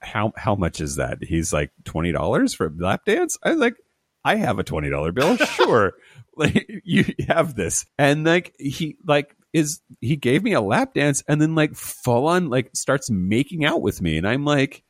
how 0.00 0.32
how 0.36 0.54
much 0.56 0.80
is 0.80 0.96
that? 0.96 1.22
He's 1.22 1.52
like 1.52 1.70
twenty 1.84 2.12
dollars 2.12 2.52
for 2.54 2.66
a 2.66 2.72
lap 2.76 3.04
dance. 3.04 3.38
I 3.42 3.50
was 3.50 3.60
like, 3.60 3.76
I 4.24 4.36
have 4.36 4.58
a 4.58 4.64
twenty 4.64 4.90
dollar 4.90 5.12
bill, 5.12 5.36
sure. 5.36 5.92
like 6.36 6.68
you 6.84 7.04
have 7.28 7.54
this, 7.54 7.86
and 7.98 8.24
like 8.24 8.54
he 8.58 8.96
like 9.06 9.36
is 9.52 9.80
he 10.00 10.16
gave 10.16 10.42
me 10.42 10.52
a 10.52 10.60
lap 10.60 10.94
dance, 10.94 11.22
and 11.28 11.40
then 11.40 11.54
like 11.54 11.76
full 11.76 12.26
on 12.26 12.48
like 12.48 12.70
starts 12.74 13.10
making 13.10 13.64
out 13.64 13.82
with 13.82 14.02
me, 14.02 14.16
and 14.16 14.26
I'm 14.26 14.44
like. 14.44 14.82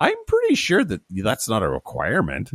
I'm 0.00 0.16
pretty 0.26 0.56
sure 0.56 0.84
that 0.84 1.02
that's 1.08 1.48
not 1.48 1.62
a 1.62 1.68
requirement. 1.68 2.50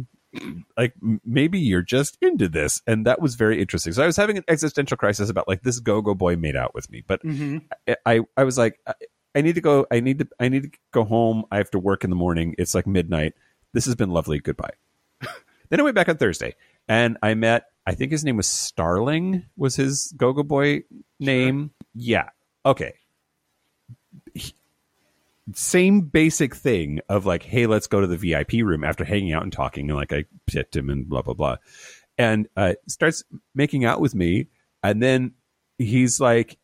Like 0.77 0.93
maybe 1.25 1.59
you're 1.59 1.81
just 1.81 2.17
into 2.21 2.47
this, 2.47 2.81
and 2.85 3.05
that 3.07 3.19
was 3.21 3.35
very 3.35 3.59
interesting. 3.59 3.93
So 3.93 4.03
I 4.03 4.05
was 4.05 4.15
having 4.15 4.37
an 4.37 4.43
existential 4.47 4.95
crisis 4.97 5.29
about 5.29 5.47
like 5.47 5.63
this 5.63 5.79
go-go 5.79 6.13
boy 6.13 6.35
made 6.35 6.55
out 6.55 6.73
with 6.75 6.89
me, 6.91 7.03
but 7.07 7.23
Mhm. 7.23 7.63
I- 7.87 7.95
I 8.05 8.19
I 8.37 8.43
was 8.43 8.57
like 8.57 8.79
I, 8.85 8.93
I 9.35 9.41
need 9.41 9.55
to 9.55 9.61
go. 9.61 9.87
I 9.91 9.99
need 9.99 10.19
to 10.19 10.27
I 10.39 10.49
need 10.49 10.63
to 10.63 10.71
go 10.91 11.03
home. 11.03 11.45
I 11.51 11.57
have 11.57 11.71
to 11.71 11.79
work 11.79 12.03
in 12.03 12.09
the 12.11 12.15
morning. 12.15 12.53
It's 12.57 12.75
like 12.75 12.85
midnight. 12.85 13.33
This 13.73 13.85
has 13.85 13.95
been 13.95 14.09
lovely. 14.11 14.39
Goodbye. 14.39 14.73
then 15.69 15.79
I 15.79 15.83
went 15.83 15.95
back 15.95 16.09
on 16.09 16.17
Thursday, 16.17 16.55
and 16.87 17.17
I 17.23 17.33
met. 17.33 17.65
I 17.87 17.95
think 17.95 18.11
his 18.11 18.23
name 18.23 18.37
was 18.37 18.45
Starling. 18.47 19.45
Was 19.57 19.75
his 19.75 20.13
go-go 20.15 20.43
boy 20.43 20.83
name? 21.19 21.71
Yeah. 21.95 22.29
Okay 22.65 22.93
same 25.53 26.01
basic 26.01 26.55
thing 26.55 26.99
of 27.09 27.25
like, 27.25 27.43
hey, 27.43 27.65
let's 27.65 27.87
go 27.87 28.01
to 28.01 28.07
the 28.07 28.17
VIP 28.17 28.53
room 28.63 28.83
after 28.83 29.03
hanging 29.03 29.33
out 29.33 29.43
and 29.43 29.51
talking, 29.51 29.89
and 29.89 29.97
like 29.97 30.13
I 30.13 30.25
tipped 30.49 30.75
him 30.75 30.89
and 30.89 31.07
blah 31.07 31.21
blah 31.21 31.33
blah, 31.33 31.57
and 32.17 32.47
uh, 32.55 32.73
starts 32.87 33.23
making 33.55 33.85
out 33.85 34.01
with 34.01 34.15
me, 34.15 34.47
and 34.83 35.01
then 35.01 35.33
he's 35.77 36.19
like, 36.19 36.57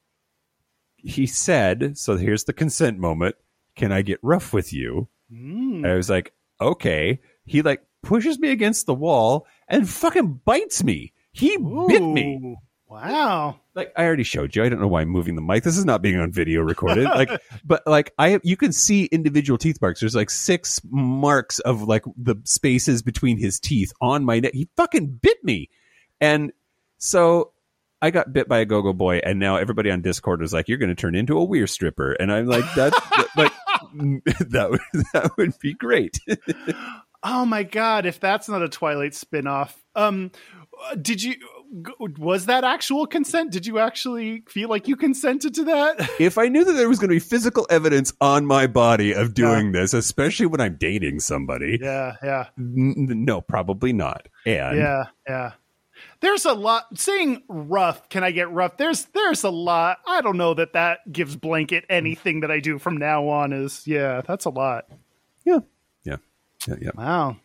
he 0.98 1.28
said, 1.28 1.98
so 1.98 2.18
here's 2.18 2.44
the 2.44 2.54
consent 2.54 3.00
moment. 3.00 3.36
Can 3.76 3.92
I 3.92 4.02
get 4.02 4.20
rough 4.22 4.54
with 4.54 4.74
you? 4.74 5.08
Mm. 5.32 5.86
I 5.86 5.96
was 5.96 6.10
like, 6.10 6.34
okay. 6.60 7.20
He 7.46 7.62
like 7.62 7.84
pushes 8.04 8.40
me 8.40 8.52
against 8.52 8.86
the 8.86 8.94
wall 8.94 9.46
and 9.68 9.90
fucking 9.90 10.42
bites 10.46 10.84
me. 10.84 11.14
He 11.32 11.58
bit 11.58 12.02
me 12.02 12.40
Ooh. 12.42 12.56
Wow. 12.96 13.60
like 13.74 13.92
I 13.98 14.06
already 14.06 14.24
showed 14.24 14.56
you. 14.56 14.64
I 14.64 14.70
don't 14.70 14.80
know 14.80 14.88
why 14.88 15.02
I'm 15.02 15.10
moving 15.10 15.36
the 15.36 15.42
mic. 15.42 15.64
This 15.64 15.78
is 15.78 15.84
not 15.84 16.02
being 16.02 16.18
on 16.18 16.32
video 16.32 16.62
recorded. 16.62 17.04
Like, 17.04 17.30
but 17.66 17.84
like 17.86 18.14
I, 18.18 18.40
you 18.42 18.56
can 18.56 18.72
see 18.72 19.06
individual 19.06 19.58
teeth 19.58 19.82
marks. 19.82 20.00
There's 20.00 20.16
like 20.16 20.30
six 20.30 20.80
marks 20.90 21.60
of 21.60 21.84
like 21.84 22.04
the 22.16 22.36
spaces 22.46 23.02
between 23.02 23.38
his 23.38 23.60
teeth 23.60 23.92
on 24.00 24.24
my 24.24 24.40
neck. 24.40 24.54
He 24.54 24.70
fucking 24.78 25.20
bit 25.22 25.44
me, 25.44 25.70
and 26.22 26.54
so 26.98 27.52
I 28.02 28.12
got 28.12 28.32
bit 28.32 28.48
by 28.48 28.60
a 28.60 28.66
go-go 28.66 28.94
boy, 28.94 29.18
and 29.18 29.40
now 29.40 29.58
everybody 29.58 29.92
on 29.92 30.02
Discord 30.02 30.42
is 30.42 30.54
like, 30.54 30.70
"You're 30.70 30.78
going 30.78 30.90
to 30.90 30.96
turn 30.96 31.16
into 31.16 31.38
a 31.38 31.44
weird 31.44 31.70
stripper," 31.70 32.14
and 32.14 32.32
I'm 32.32 32.46
like, 32.46 32.66
"That's 32.76 32.98
like 33.36 33.52
that 33.94 34.70
would 34.72 35.06
that 35.14 35.32
would 35.38 35.60
be 35.60 35.74
great." 35.74 36.20
Oh 37.28 37.44
my 37.44 37.64
god, 37.64 38.06
if 38.06 38.20
that's 38.20 38.48
not 38.48 38.62
a 38.62 38.70
Twilight 38.70 39.14
spinoff. 39.14 39.74
Um 39.96 40.30
did 41.02 41.24
you 41.24 41.38
was 42.18 42.46
that 42.46 42.64
actual 42.64 43.06
consent? 43.06 43.52
Did 43.52 43.66
you 43.66 43.80
actually 43.80 44.44
feel 44.48 44.70
like 44.70 44.88
you 44.88 44.96
consented 44.96 45.54
to 45.56 45.64
that? 45.66 46.10
if 46.20 46.38
I 46.38 46.48
knew 46.48 46.64
that 46.64 46.74
there 46.74 46.88
was 46.90 47.00
going 47.00 47.10
to 47.10 47.16
be 47.16 47.20
physical 47.20 47.68
evidence 47.70 48.14
on 48.22 48.46
my 48.46 48.68
body 48.68 49.14
of 49.14 49.34
doing 49.34 49.72
this, 49.72 49.94
especially 49.94 50.46
when 50.46 50.62
I'm 50.62 50.76
dating 50.76 51.20
somebody, 51.20 51.80
yeah, 51.82 52.16
yeah. 52.24 52.46
N- 52.58 52.94
no, 53.26 53.42
probably 53.42 53.94
not. 53.94 54.28
And 54.46 54.78
Yeah, 54.78 55.06
yeah. 55.28 55.52
There's 56.20 56.46
a 56.46 56.54
lot 56.54 56.98
saying 56.98 57.44
rough, 57.48 58.10
can 58.10 58.24
I 58.24 58.32
get 58.32 58.52
rough? 58.52 58.78
There's 58.78 59.06
there's 59.06 59.44
a 59.44 59.50
lot. 59.50 60.00
I 60.08 60.22
don't 60.22 60.38
know 60.38 60.54
that 60.54 60.74
that 60.74 61.12
gives 61.12 61.36
blanket 61.36 61.86
anything 61.90 62.42
that 62.42 62.52
I 62.52 62.60
do 62.60 62.80
from 62.80 62.98
now 62.98 63.28
on 63.28 63.54
is 63.54 63.86
yeah, 63.88 64.22
that's 64.22 64.46
a 64.46 64.50
lot. 64.50 64.86
yeah, 65.46 65.60
yeah, 66.04 66.18
yeah, 66.68 66.76
yeah, 66.82 66.90
Wow. 66.96 67.38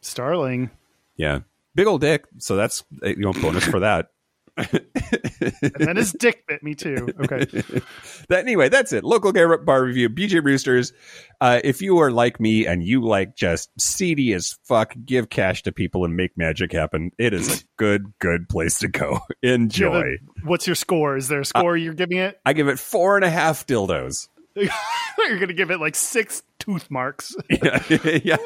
Starling. 0.00 0.70
yeah. 1.16 1.40
Big 1.74 1.86
old 1.86 2.00
dick. 2.00 2.24
So 2.38 2.56
that's 2.56 2.84
uh, 3.02 3.08
you 3.08 3.16
know 3.18 3.32
bonus 3.32 3.64
for 3.64 3.80
that. 3.80 4.08
And 4.56 5.72
then 5.78 5.96
his 5.96 6.12
dick 6.12 6.44
bit 6.48 6.62
me 6.64 6.74
too. 6.74 7.08
Okay. 7.20 7.46
That 8.28 8.40
anyway, 8.40 8.68
that's 8.68 8.92
it. 8.92 9.04
Local 9.04 9.32
gay 9.32 9.46
bar 9.64 9.82
review. 9.84 10.10
BJ 10.10 10.44
Roosters. 10.44 10.92
Uh, 11.40 11.60
if 11.64 11.80
you 11.80 11.98
are 12.00 12.10
like 12.10 12.38
me 12.40 12.66
and 12.66 12.82
you 12.82 13.00
like 13.02 13.34
just 13.36 13.70
seedy 13.80 14.34
as 14.34 14.58
fuck, 14.64 14.94
give 15.02 15.30
cash 15.30 15.62
to 15.62 15.72
people 15.72 16.04
and 16.04 16.14
make 16.14 16.36
magic 16.36 16.70
happen. 16.72 17.10
It 17.16 17.32
is 17.32 17.62
a 17.62 17.64
good, 17.78 18.12
good 18.18 18.46
place 18.50 18.80
to 18.80 18.88
go. 18.88 19.20
Do 19.42 19.48
you 19.48 19.50
have 19.52 19.60
Enjoy. 19.60 20.00
a- 20.02 20.18
what's 20.46 20.66
your 20.66 20.76
score? 20.76 21.16
Is 21.16 21.28
there 21.28 21.40
a 21.40 21.44
score 21.46 21.74
you're 21.74 21.94
giving 21.94 22.18
it? 22.18 22.38
I 22.44 22.52
give 22.52 22.68
it 22.68 22.78
four 22.78 23.16
and 23.16 23.24
a 23.24 23.30
half 23.30 23.66
dildos. 23.66 24.28
you're 25.18 25.38
gonna 25.38 25.52
give 25.52 25.70
it 25.70 25.78
like 25.80 25.94
six 25.94 26.42
tooth 26.58 26.90
marks. 26.90 27.34
yeah, 27.50 27.82
yeah, 28.24 28.36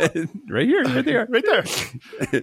right 0.48 0.66
here, 0.66 0.84
right 0.84 1.04
there. 1.04 1.26
right 1.28 1.44
there. 1.44 2.42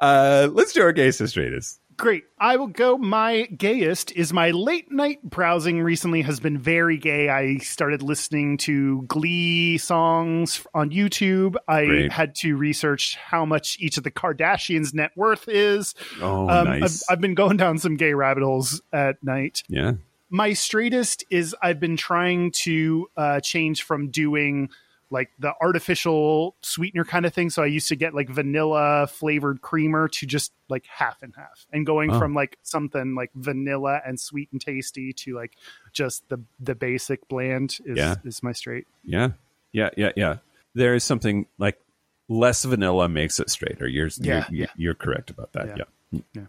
Uh, 0.00 0.48
let's 0.52 0.72
do 0.72 0.82
our 0.82 0.92
gay 0.92 1.10
straightest. 1.10 1.80
Great. 1.96 2.24
I 2.38 2.56
will 2.56 2.68
go. 2.68 2.96
My 2.96 3.42
gayest 3.42 4.10
is 4.12 4.32
my 4.32 4.52
late 4.52 4.90
night 4.90 5.22
browsing 5.22 5.82
recently 5.82 6.22
has 6.22 6.40
been 6.40 6.56
very 6.56 6.96
gay. 6.96 7.28
I 7.28 7.58
started 7.58 8.00
listening 8.00 8.56
to 8.58 9.02
Glee 9.02 9.76
songs 9.76 10.66
on 10.72 10.88
YouTube. 10.90 11.56
I 11.68 11.84
Great. 11.84 12.12
had 12.12 12.34
to 12.36 12.56
research 12.56 13.16
how 13.16 13.44
much 13.44 13.76
each 13.80 13.98
of 13.98 14.04
the 14.04 14.10
Kardashians' 14.10 14.94
net 14.94 15.10
worth 15.14 15.46
is. 15.46 15.94
Oh, 16.22 16.48
Um, 16.48 16.68
nice. 16.68 17.02
I've, 17.10 17.16
I've 17.16 17.20
been 17.20 17.34
going 17.34 17.58
down 17.58 17.76
some 17.76 17.96
gay 17.96 18.14
rabbit 18.14 18.44
holes 18.44 18.80
at 18.94 19.22
night. 19.22 19.62
yeah. 19.68 19.92
My 20.30 20.52
straightest 20.52 21.24
is 21.30 21.54
I've 21.60 21.80
been 21.80 21.96
trying 21.96 22.52
to 22.62 23.08
uh, 23.16 23.40
change 23.40 23.82
from 23.82 24.10
doing 24.10 24.70
like 25.12 25.30
the 25.40 25.52
artificial 25.60 26.54
sweetener 26.62 27.04
kind 27.04 27.26
of 27.26 27.34
thing. 27.34 27.50
So 27.50 27.64
I 27.64 27.66
used 27.66 27.88
to 27.88 27.96
get 27.96 28.14
like 28.14 28.28
vanilla 28.28 29.08
flavored 29.08 29.60
creamer 29.60 30.06
to 30.06 30.26
just 30.26 30.52
like 30.68 30.86
half 30.86 31.20
and 31.22 31.34
half, 31.36 31.66
and 31.72 31.84
going 31.84 32.12
Oh. 32.12 32.18
from 32.20 32.32
like 32.32 32.58
something 32.62 33.16
like 33.16 33.32
vanilla 33.34 34.00
and 34.06 34.20
sweet 34.20 34.48
and 34.52 34.60
tasty 34.60 35.12
to 35.14 35.34
like 35.34 35.54
just 35.92 36.28
the 36.28 36.40
the 36.60 36.76
basic 36.76 37.26
bland 37.28 37.78
is 37.84 37.98
Yeah. 37.98 38.14
is 38.24 38.40
my 38.44 38.52
straight. 38.52 38.86
Yeah, 39.02 39.30
yeah, 39.72 39.90
yeah, 39.96 40.12
yeah. 40.14 40.36
There 40.74 40.94
is 40.94 41.02
something 41.02 41.46
like 41.58 41.80
less 42.28 42.64
vanilla 42.64 43.08
makes 43.08 43.40
it 43.40 43.50
straighter. 43.50 43.88
You're 43.88 44.10
Yeah, 44.20 44.46
you're, 44.48 44.68
you're 44.76 44.94
correct 44.94 45.30
about 45.30 45.52
that. 45.54 45.76
Yeah. 45.76 46.20
Yeah. 46.34 46.42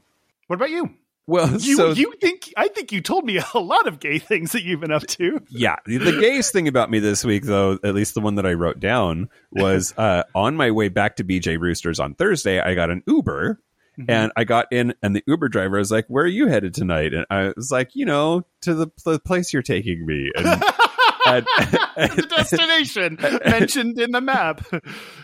What 0.46 0.58
about 0.58 0.70
you? 0.70 0.94
Well, 1.28 1.50
You 1.60 1.76
so 1.76 1.92
you 1.92 2.14
think 2.20 2.54
I 2.58 2.68
think 2.68 2.92
you 2.92 3.02
told 3.02 3.26
me 3.26 3.40
a 3.54 3.58
lot 3.60 3.88
of 3.88 4.00
gay 4.00 4.20
things 4.20 4.52
that 4.54 4.64
you've 4.64 4.82
been 4.82 4.92
up 4.92 5.06
to. 5.08 5.40
yeah, 5.50 5.76
the 5.86 6.18
gayest 6.20 6.52
thing 6.52 6.68
about 6.68 6.90
me 6.92 7.00
this 7.00 7.24
week, 7.24 7.44
though, 7.44 7.78
at 7.84 7.94
least 7.96 8.14
the 8.16 8.22
one 8.22 8.36
that 8.36 8.46
I 8.46 8.54
wrote 8.54 8.80
down, 8.80 9.30
was 9.52 9.94
uh, 9.98 10.24
on 10.36 10.56
my 10.56 10.72
way 10.72 10.90
back 10.90 11.18
to 11.18 11.24
BJ 11.24 11.60
Roosters 11.60 12.00
on 12.00 12.16
Thursday. 12.16 12.60
I 12.60 12.74
got 12.76 12.90
an 12.90 13.04
Uber. 13.08 13.60
And 14.08 14.32
I 14.36 14.46
got 14.46 14.66
in, 14.72 14.96
and 15.04 15.16
the 15.16 15.22
Uber 15.28 15.48
driver 15.50 15.78
was 15.78 15.92
like, 15.92 16.08
"Where 16.08 16.24
are 16.24 16.28
you 16.28 16.48
headed 16.48 16.74
tonight?" 16.74 17.14
And 17.14 17.24
I 17.30 17.54
was 17.56 17.70
like, 17.72 17.92
"You 17.94 18.06
know, 18.06 18.44
to 18.62 18.74
the, 18.74 18.88
the 19.06 19.20
place 19.20 19.54
you're 19.54 19.62
taking 19.62 20.08
me." 20.08 20.32
And, 20.36 21.46
and, 21.96 22.12
the 22.14 22.26
destination 22.28 23.20
mentioned 23.46 24.00
in 24.00 24.10
the 24.12 24.22
map. 24.22 24.66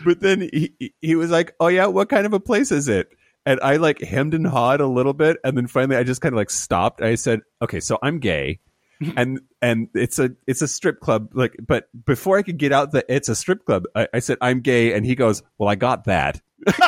but 0.04 0.20
then 0.20 0.42
he 0.42 0.74
he- 0.78 0.94
he 1.00 1.14
was 1.16 1.30
like, 1.30 1.56
"Oh 1.58 1.66
yeah, 1.66 1.86
what 1.86 2.08
kind 2.08 2.24
of 2.24 2.32
a 2.34 2.38
place 2.40 2.70
is 2.70 2.86
it?" 2.88 3.08
And 3.46 3.60
I 3.60 3.76
like 3.76 4.00
hemmed 4.00 4.34
and 4.34 4.46
hawed 4.46 4.80
a 4.80 4.86
little 4.86 5.14
bit, 5.14 5.38
and 5.42 5.56
then 5.56 5.66
finally 5.66 5.96
I 5.96 6.02
just 6.02 6.20
kind 6.20 6.34
of 6.34 6.36
like 6.36 6.50
stopped. 6.50 7.00
I 7.00 7.14
said, 7.14 7.40
"Okay, 7.62 7.80
so 7.80 7.98
I'm 8.02 8.18
gay." 8.18 8.60
and 9.16 9.40
and 9.62 9.88
it's 9.94 10.18
a 10.18 10.32
it's 10.46 10.60
a 10.60 10.68
strip 10.68 11.00
club 11.00 11.30
like 11.32 11.56
but 11.64 11.88
before 12.04 12.36
i 12.36 12.42
could 12.42 12.58
get 12.58 12.72
out 12.72 12.90
the 12.90 13.04
it's 13.08 13.28
a 13.28 13.36
strip 13.36 13.64
club 13.64 13.84
i, 13.94 14.08
I 14.12 14.18
said 14.18 14.38
i'm 14.40 14.60
gay 14.60 14.92
and 14.92 15.06
he 15.06 15.14
goes 15.14 15.40
well 15.56 15.68
i 15.68 15.76
got 15.76 16.04
that 16.04 16.40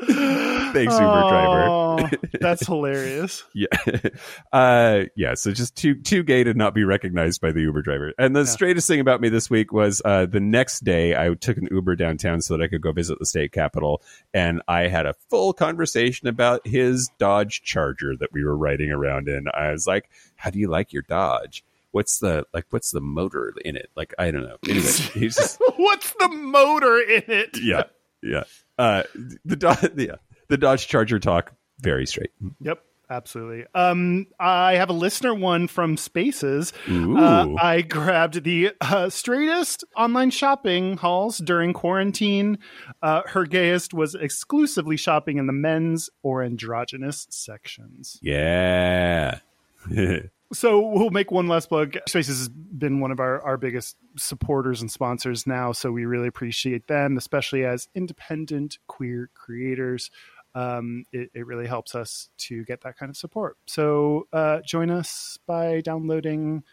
thanks 0.72 0.94
uber 0.94 1.28
driver. 1.28 1.66
Oh, 1.68 2.08
that's 2.40 2.66
hilarious. 2.66 3.44
yeah. 3.54 3.66
Uh 4.52 5.04
yeah 5.16 5.34
so 5.34 5.52
just 5.52 5.76
too 5.76 5.94
too 5.94 6.22
gay 6.22 6.42
to 6.44 6.54
not 6.54 6.74
be 6.74 6.84
recognized 6.84 7.40
by 7.40 7.52
the 7.52 7.60
uber 7.60 7.82
driver. 7.82 8.12
And 8.18 8.34
the 8.34 8.46
straightest 8.46 8.86
thing 8.88 9.00
about 9.00 9.20
me 9.20 9.28
this 9.28 9.50
week 9.50 9.72
was 9.72 10.00
uh 10.04 10.26
the 10.26 10.40
next 10.40 10.84
day 10.84 11.16
i 11.16 11.32
took 11.34 11.56
an 11.58 11.68
uber 11.70 11.96
downtown 11.96 12.40
so 12.40 12.56
that 12.56 12.62
i 12.64 12.68
could 12.68 12.80
go 12.80 12.92
visit 12.92 13.18
the 13.18 13.26
state 13.26 13.52
capitol 13.52 14.02
and 14.32 14.62
i 14.68 14.82
had 14.88 15.06
a 15.06 15.14
full 15.28 15.52
conversation 15.52 16.28
about 16.28 16.66
his 16.66 17.10
dodge 17.18 17.62
charger 17.62 18.16
that 18.16 18.32
we 18.32 18.44
were 18.44 18.56
riding 18.56 18.90
around 18.90 19.28
in. 19.28 19.46
I 19.52 19.70
was 19.72 19.86
like 19.86 20.08
how 20.36 20.50
do 20.50 20.58
you 20.58 20.68
like 20.68 20.92
your 20.92 21.02
dodge? 21.02 21.64
What's 21.90 22.18
the 22.18 22.44
like 22.54 22.66
what's 22.70 22.90
the 22.90 23.00
motor 23.00 23.52
in 23.64 23.76
it? 23.76 23.90
Like 23.96 24.14
i 24.18 24.30
don't 24.30 24.44
know. 24.44 24.56
Anyway 24.68 24.86
he's 25.14 25.36
just 25.36 25.60
What's 25.76 26.14
the 26.18 26.28
motor 26.28 26.98
in 26.98 27.24
it? 27.28 27.58
yeah 27.60 27.84
yeah 28.22 28.44
uh 28.78 29.02
the 29.44 29.56
dodge 29.56 29.90
yeah 29.96 30.16
the 30.48 30.56
dodge 30.56 30.86
charger 30.88 31.18
talk 31.18 31.52
very 31.80 32.06
straight 32.06 32.30
Yep, 32.60 32.82
absolutely. 33.10 33.66
Um, 33.74 34.26
I 34.38 34.74
have 34.74 34.90
a 34.90 34.94
listener 34.94 35.34
one 35.34 35.68
from 35.68 35.96
Spaces. 35.96 36.72
Uh, 36.88 37.54
I 37.60 37.82
grabbed 37.82 38.42
the 38.44 38.72
uh, 38.80 39.10
straightest 39.10 39.84
online 39.96 40.30
shopping 40.30 40.96
hauls 40.96 41.38
during 41.38 41.72
quarantine. 41.72 42.58
Uh, 43.02 43.22
her 43.26 43.46
gayest 43.46 43.94
was 43.94 44.14
exclusively 44.14 44.96
shopping 44.96 45.38
in 45.38 45.46
the 45.46 45.52
men's 45.52 46.10
or 46.22 46.42
androgynous 46.42 47.26
sections. 47.30 48.18
Yeah. 48.22 49.38
So 50.52 50.80
we'll 50.80 51.10
make 51.10 51.30
one 51.30 51.46
last 51.46 51.68
plug. 51.68 51.98
Spaces 52.06 52.38
has 52.38 52.48
been 52.48 53.00
one 53.00 53.10
of 53.10 53.20
our, 53.20 53.40
our 53.42 53.58
biggest 53.58 53.96
supporters 54.16 54.80
and 54.80 54.90
sponsors 54.90 55.46
now, 55.46 55.72
so 55.72 55.92
we 55.92 56.06
really 56.06 56.28
appreciate 56.28 56.86
them, 56.86 57.18
especially 57.18 57.64
as 57.64 57.88
independent 57.94 58.78
queer 58.86 59.30
creators. 59.34 60.10
Um, 60.54 61.04
it, 61.12 61.30
it 61.34 61.46
really 61.46 61.66
helps 61.66 61.94
us 61.94 62.30
to 62.38 62.64
get 62.64 62.80
that 62.82 62.96
kind 62.96 63.10
of 63.10 63.16
support. 63.16 63.58
So 63.66 64.26
uh, 64.32 64.60
join 64.60 64.90
us 64.90 65.38
by 65.46 65.82
downloading. 65.82 66.64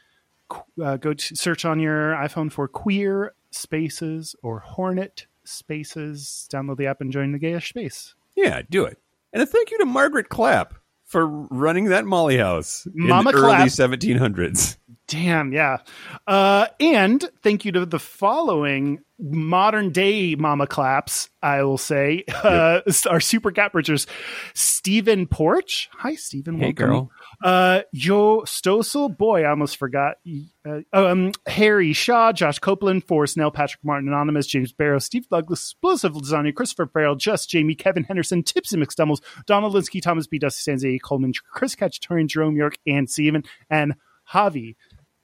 Uh, 0.82 0.96
go 0.98 1.14
to 1.14 1.36
search 1.36 1.66
on 1.66 1.80
your 1.80 2.14
iPhone 2.14 2.52
for 2.52 2.68
Queer 2.68 3.34
Spaces 3.52 4.36
or 4.42 4.60
Hornet 4.60 5.28
Spaces. 5.44 6.48
Download 6.52 6.78
the 6.78 6.88
app 6.88 7.02
and 7.02 7.12
join 7.12 7.34
the 7.34 7.40
gayish 7.40 7.70
space. 7.70 8.16
yeah, 8.36 8.62
do 8.70 8.86
it. 8.86 9.00
And 9.34 9.44
a 9.44 9.46
thank 9.46 9.70
you 9.72 9.78
to 9.80 9.86
Margaret 9.86 10.30
Clap 10.30 10.76
for 11.06 11.26
running 11.26 11.86
that 11.86 12.06
Molly 12.06 12.38
house 12.38 12.88
Mama 12.94 13.30
in 13.30 13.36
the 13.36 13.42
early 13.42 13.70
1700s. 13.70 14.78
Damn, 15.08 15.54
yeah. 15.54 15.78
Uh, 16.26 16.68
and 16.80 17.24
thank 17.44 17.64
you 17.64 17.72
to 17.74 17.86
the 17.86 18.00
following 18.00 19.02
modern 19.20 19.92
day 19.92 20.36
mama 20.36 20.68
claps, 20.68 21.30
I 21.42 21.64
will 21.64 21.78
say. 21.78 22.24
Uh, 22.28 22.82
our 23.10 23.20
super 23.20 23.52
cat 23.52 23.72
bridgers 23.72 24.08
Stephen 24.54 25.26
Porch. 25.28 25.90
Hi, 25.94 26.16
Stephen. 26.16 26.56
Hey, 26.58 26.66
welcome. 26.68 26.86
girl. 26.88 27.12
Uh, 27.44 27.82
Yo 27.92 28.42
Stossel. 28.42 29.16
Boy, 29.16 29.44
I 29.44 29.50
almost 29.50 29.78
forgot. 29.78 30.18
Uh, 30.66 30.82
um, 30.94 31.32
Harry 31.48 31.94
Shaw, 31.94 32.32
Josh 32.32 32.60
Copeland, 32.60 33.04
Forrest 33.04 33.38
Nell, 33.38 33.52
Patrick 33.52 33.84
Martin, 33.84 34.08
Anonymous, 34.08 34.48
James 34.48 34.72
Barrow, 34.72 35.00
Steve 35.00 35.28
Douglas, 35.30 35.62
Explosive 35.62 36.14
Lasagna, 36.14 36.54
Christopher 36.54 36.88
Farrell, 36.88 37.16
Just 37.16 37.50
Jamie, 37.50 37.76
Kevin 37.76 38.04
Henderson, 38.04 38.44
Tipsy 38.44 38.78
McStumbles, 38.78 39.22
Donald 39.46 39.74
Linsky, 39.74 40.02
Thomas 40.02 40.28
B. 40.28 40.40
Dusty 40.40 40.72
Sanzay, 40.72 41.02
Coleman, 41.02 41.34
Chris 41.52 41.76
Cacciatore, 41.76 42.26
Jerome 42.28 42.56
York, 42.56 42.78
and 42.88 43.10
Steven, 43.10 43.44
and 43.70 43.96
Javi. 44.32 44.76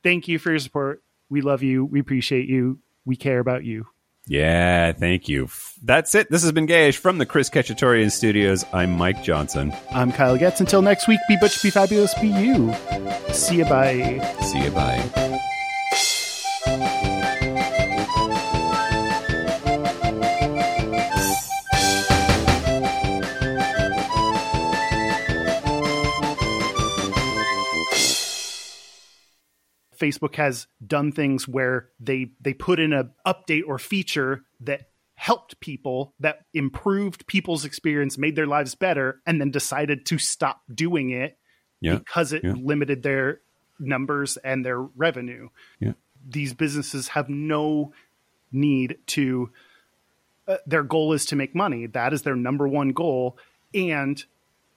Thank 0.03 0.27
you 0.27 0.39
for 0.39 0.49
your 0.51 0.59
support. 0.59 1.03
We 1.29 1.41
love 1.41 1.63
you. 1.63 1.85
We 1.85 1.99
appreciate 1.99 2.47
you. 2.47 2.79
We 3.05 3.15
care 3.15 3.39
about 3.39 3.63
you. 3.63 3.88
Yeah, 4.27 4.91
thank 4.93 5.27
you. 5.27 5.49
That's 5.84 6.14
it. 6.15 6.30
This 6.30 6.43
has 6.43 6.52
been 6.52 6.68
Gayish 6.68 6.98
from 6.98 7.18
the 7.18 7.26
Chris 7.26 7.49
Ketchatorian 7.49 8.11
Studios. 8.11 8.65
I'm 8.72 8.91
Mike 8.98 9.23
Johnson. 9.23 9.73
I'm 9.91 10.11
Kyle 10.11 10.38
Getz. 10.38 10.60
Until 10.60 10.81
next 10.81 11.07
week, 11.07 11.19
be 11.27 11.38
butch, 11.38 11.61
be 11.61 11.69
fabulous, 11.69 12.14
be 12.15 12.27
you. 12.27 12.73
See 13.34 13.57
you. 13.57 13.65
Bye. 13.65 14.35
See 14.41 14.64
you. 14.64 14.72
Bye. 14.72 15.30
Facebook 30.02 30.36
has 30.36 30.68
done 30.86 31.11
things 31.11 31.48
where 31.48 31.90
they 31.99 32.32
they 32.41 32.53
put 32.53 32.80
in 32.80 32.91
a 32.94 33.11
update 33.26 33.61
or 33.68 33.78
feature 33.80 34.44
that 34.61 34.90
helped 35.15 35.60
people 35.60 36.14
that 36.19 36.45
improved 36.53 37.28
people's 37.28 37.64
experience 37.64 38.18
made 38.18 38.36
their 38.36 38.48
lives 38.48 38.73
better 38.73 39.22
and 39.28 39.40
then 39.40 39.52
decided 39.52 40.03
to 40.07 40.18
stop 40.18 40.61
doing 40.73 41.11
it 41.11 41.38
Yeah. 41.80 41.98
because 41.99 42.34
it 42.34 42.44
yeah. 42.44 42.53
limited 42.57 43.03
their 43.03 43.40
numbers 43.80 44.38
and 44.38 44.65
their 44.65 44.82
revenue 44.82 45.49
Yeah. 45.80 45.94
these 46.28 46.53
businesses 46.56 47.10
have 47.10 47.30
no 47.30 47.94
need 48.52 48.98
to 49.07 49.52
uh, 50.48 50.57
their 50.65 50.84
goal 50.84 51.14
is 51.14 51.26
to 51.28 51.36
make 51.36 51.53
money 51.53 51.86
that 51.86 52.14
is 52.14 52.23
their 52.23 52.36
number 52.36 52.68
one 52.68 52.90
goal 52.90 53.38
and 53.76 54.26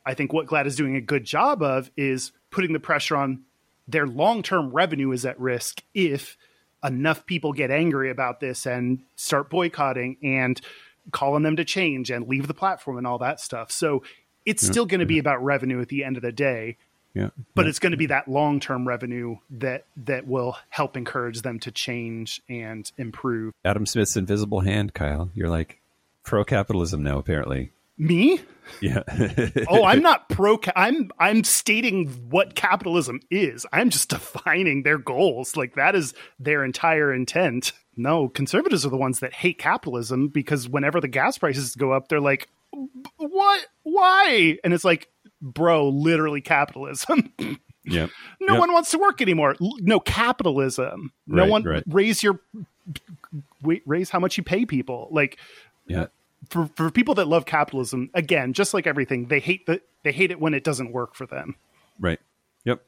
i 0.04 0.12
think 0.12 0.32
what 0.32 0.46
GLAAD 0.46 0.66
is 0.66 0.76
doing 0.76 0.94
a 0.96 1.00
good 1.00 1.24
job 1.24 1.62
of 1.62 1.90
is 1.96 2.32
putting 2.50 2.72
the 2.74 2.80
pressure 2.80 3.16
on 3.16 3.44
their 3.86 4.06
long-term 4.06 4.70
revenue 4.70 5.12
is 5.12 5.24
at 5.26 5.38
risk 5.38 5.82
if 5.94 6.36
enough 6.82 7.24
people 7.26 7.52
get 7.52 7.70
angry 7.70 8.10
about 8.10 8.40
this 8.40 8.66
and 8.66 9.00
start 9.16 9.48
boycotting 9.50 10.16
and 10.22 10.60
calling 11.12 11.42
them 11.42 11.56
to 11.56 11.64
change 11.64 12.10
and 12.10 12.28
leave 12.28 12.46
the 12.46 12.54
platform 12.54 12.98
and 12.98 13.06
all 13.06 13.18
that 13.18 13.40
stuff 13.40 13.70
so 13.70 14.02
it's 14.46 14.66
still 14.66 14.84
going 14.86 15.00
to 15.00 15.06
be 15.06 15.18
about 15.18 15.42
revenue 15.42 15.80
at 15.80 15.88
the 15.88 16.04
end 16.04 16.16
of 16.16 16.22
the 16.22 16.32
day 16.32 16.76
Yeah. 17.14 17.30
but 17.54 17.66
it's 17.66 17.78
going 17.78 17.92
to 17.92 17.96
be 17.98 18.06
that 18.06 18.28
long-term 18.28 18.86
revenue 18.88 19.36
that 19.50 19.84
that 19.96 20.26
will 20.26 20.56
help 20.70 20.96
encourage 20.96 21.42
them 21.42 21.58
to 21.60 21.70
change 21.70 22.40
and 22.48 22.90
improve 22.98 23.52
Adam 23.64 23.86
Smith's 23.86 24.16
invisible 24.16 24.60
hand, 24.60 24.92
Kyle. 24.94 25.30
You're 25.34 25.48
like 25.48 25.80
pro 26.22 26.44
capitalism 26.44 27.02
now, 27.02 27.18
apparently. 27.18 27.70
Me 27.96 28.40
Yeah. 28.80 29.02
oh 29.68 29.84
i'm 29.84 30.02
not 30.02 30.28
pro 30.30 30.58
i'm 30.74 31.10
i'm 31.18 31.44
stating 31.44 32.08
what 32.30 32.54
capitalism 32.54 33.20
is 33.30 33.64
i'm 33.72 33.90
just 33.90 34.08
defining 34.10 34.82
their 34.82 34.98
goals 34.98 35.56
like 35.56 35.74
that 35.76 35.94
is 35.94 36.12
their 36.38 36.64
entire 36.64 37.12
intent 37.12 37.72
no 37.96 38.28
conservatives 38.28 38.84
are 38.84 38.90
the 38.90 38.96
ones 38.96 39.20
that 39.20 39.32
hate 39.32 39.58
capitalism 39.58 40.28
because 40.28 40.68
whenever 40.68 41.00
the 41.00 41.08
gas 41.08 41.38
prices 41.38 41.76
go 41.76 41.92
up 41.92 42.08
they're 42.08 42.20
like 42.20 42.48
what 43.18 43.66
why 43.84 44.58
and 44.64 44.74
it's 44.74 44.84
like 44.84 45.08
bro 45.40 45.88
literally 45.88 46.40
capitalism 46.40 47.32
yeah. 47.84 48.06
no 48.40 48.54
Yep. 48.54 48.60
one 48.60 48.72
wants 48.72 48.90
to 48.90 48.98
work 48.98 49.22
anymore 49.22 49.54
no 49.60 50.00
capitalism 50.00 51.12
no 51.28 51.42
Right, 51.42 51.50
one 51.50 51.62
right. 51.62 51.84
raise 51.86 52.22
your 52.22 52.40
wait, 53.62 53.82
raise 53.86 54.10
how 54.10 54.18
much 54.18 54.36
you 54.36 54.42
pay 54.42 54.66
people 54.66 55.08
like 55.12 55.38
Yeah. 55.86 56.06
For 56.50 56.68
for 56.76 56.90
people 56.90 57.14
that 57.14 57.26
love 57.28 57.46
capitalism 57.46 58.10
again 58.14 58.52
just 58.52 58.74
like 58.74 58.86
everything 58.86 59.26
they 59.28 59.40
hate 59.40 59.64
the 59.66 59.80
they 60.02 60.12
hate 60.12 60.30
it 60.30 60.38
when 60.40 60.52
it 60.54 60.62
doesn't 60.64 60.92
work 60.92 61.14
for 61.14 61.26
them 61.26 61.56
Right. 61.98 62.18
Yep. 62.64 62.82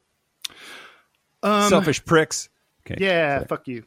um 1.42 1.68
Selfish 1.70 2.04
pricks. 2.04 2.48
Okay. 2.86 3.02
yeah 3.02 3.38
sorry. 3.38 3.48
fuck 3.48 3.68
you 3.68 3.84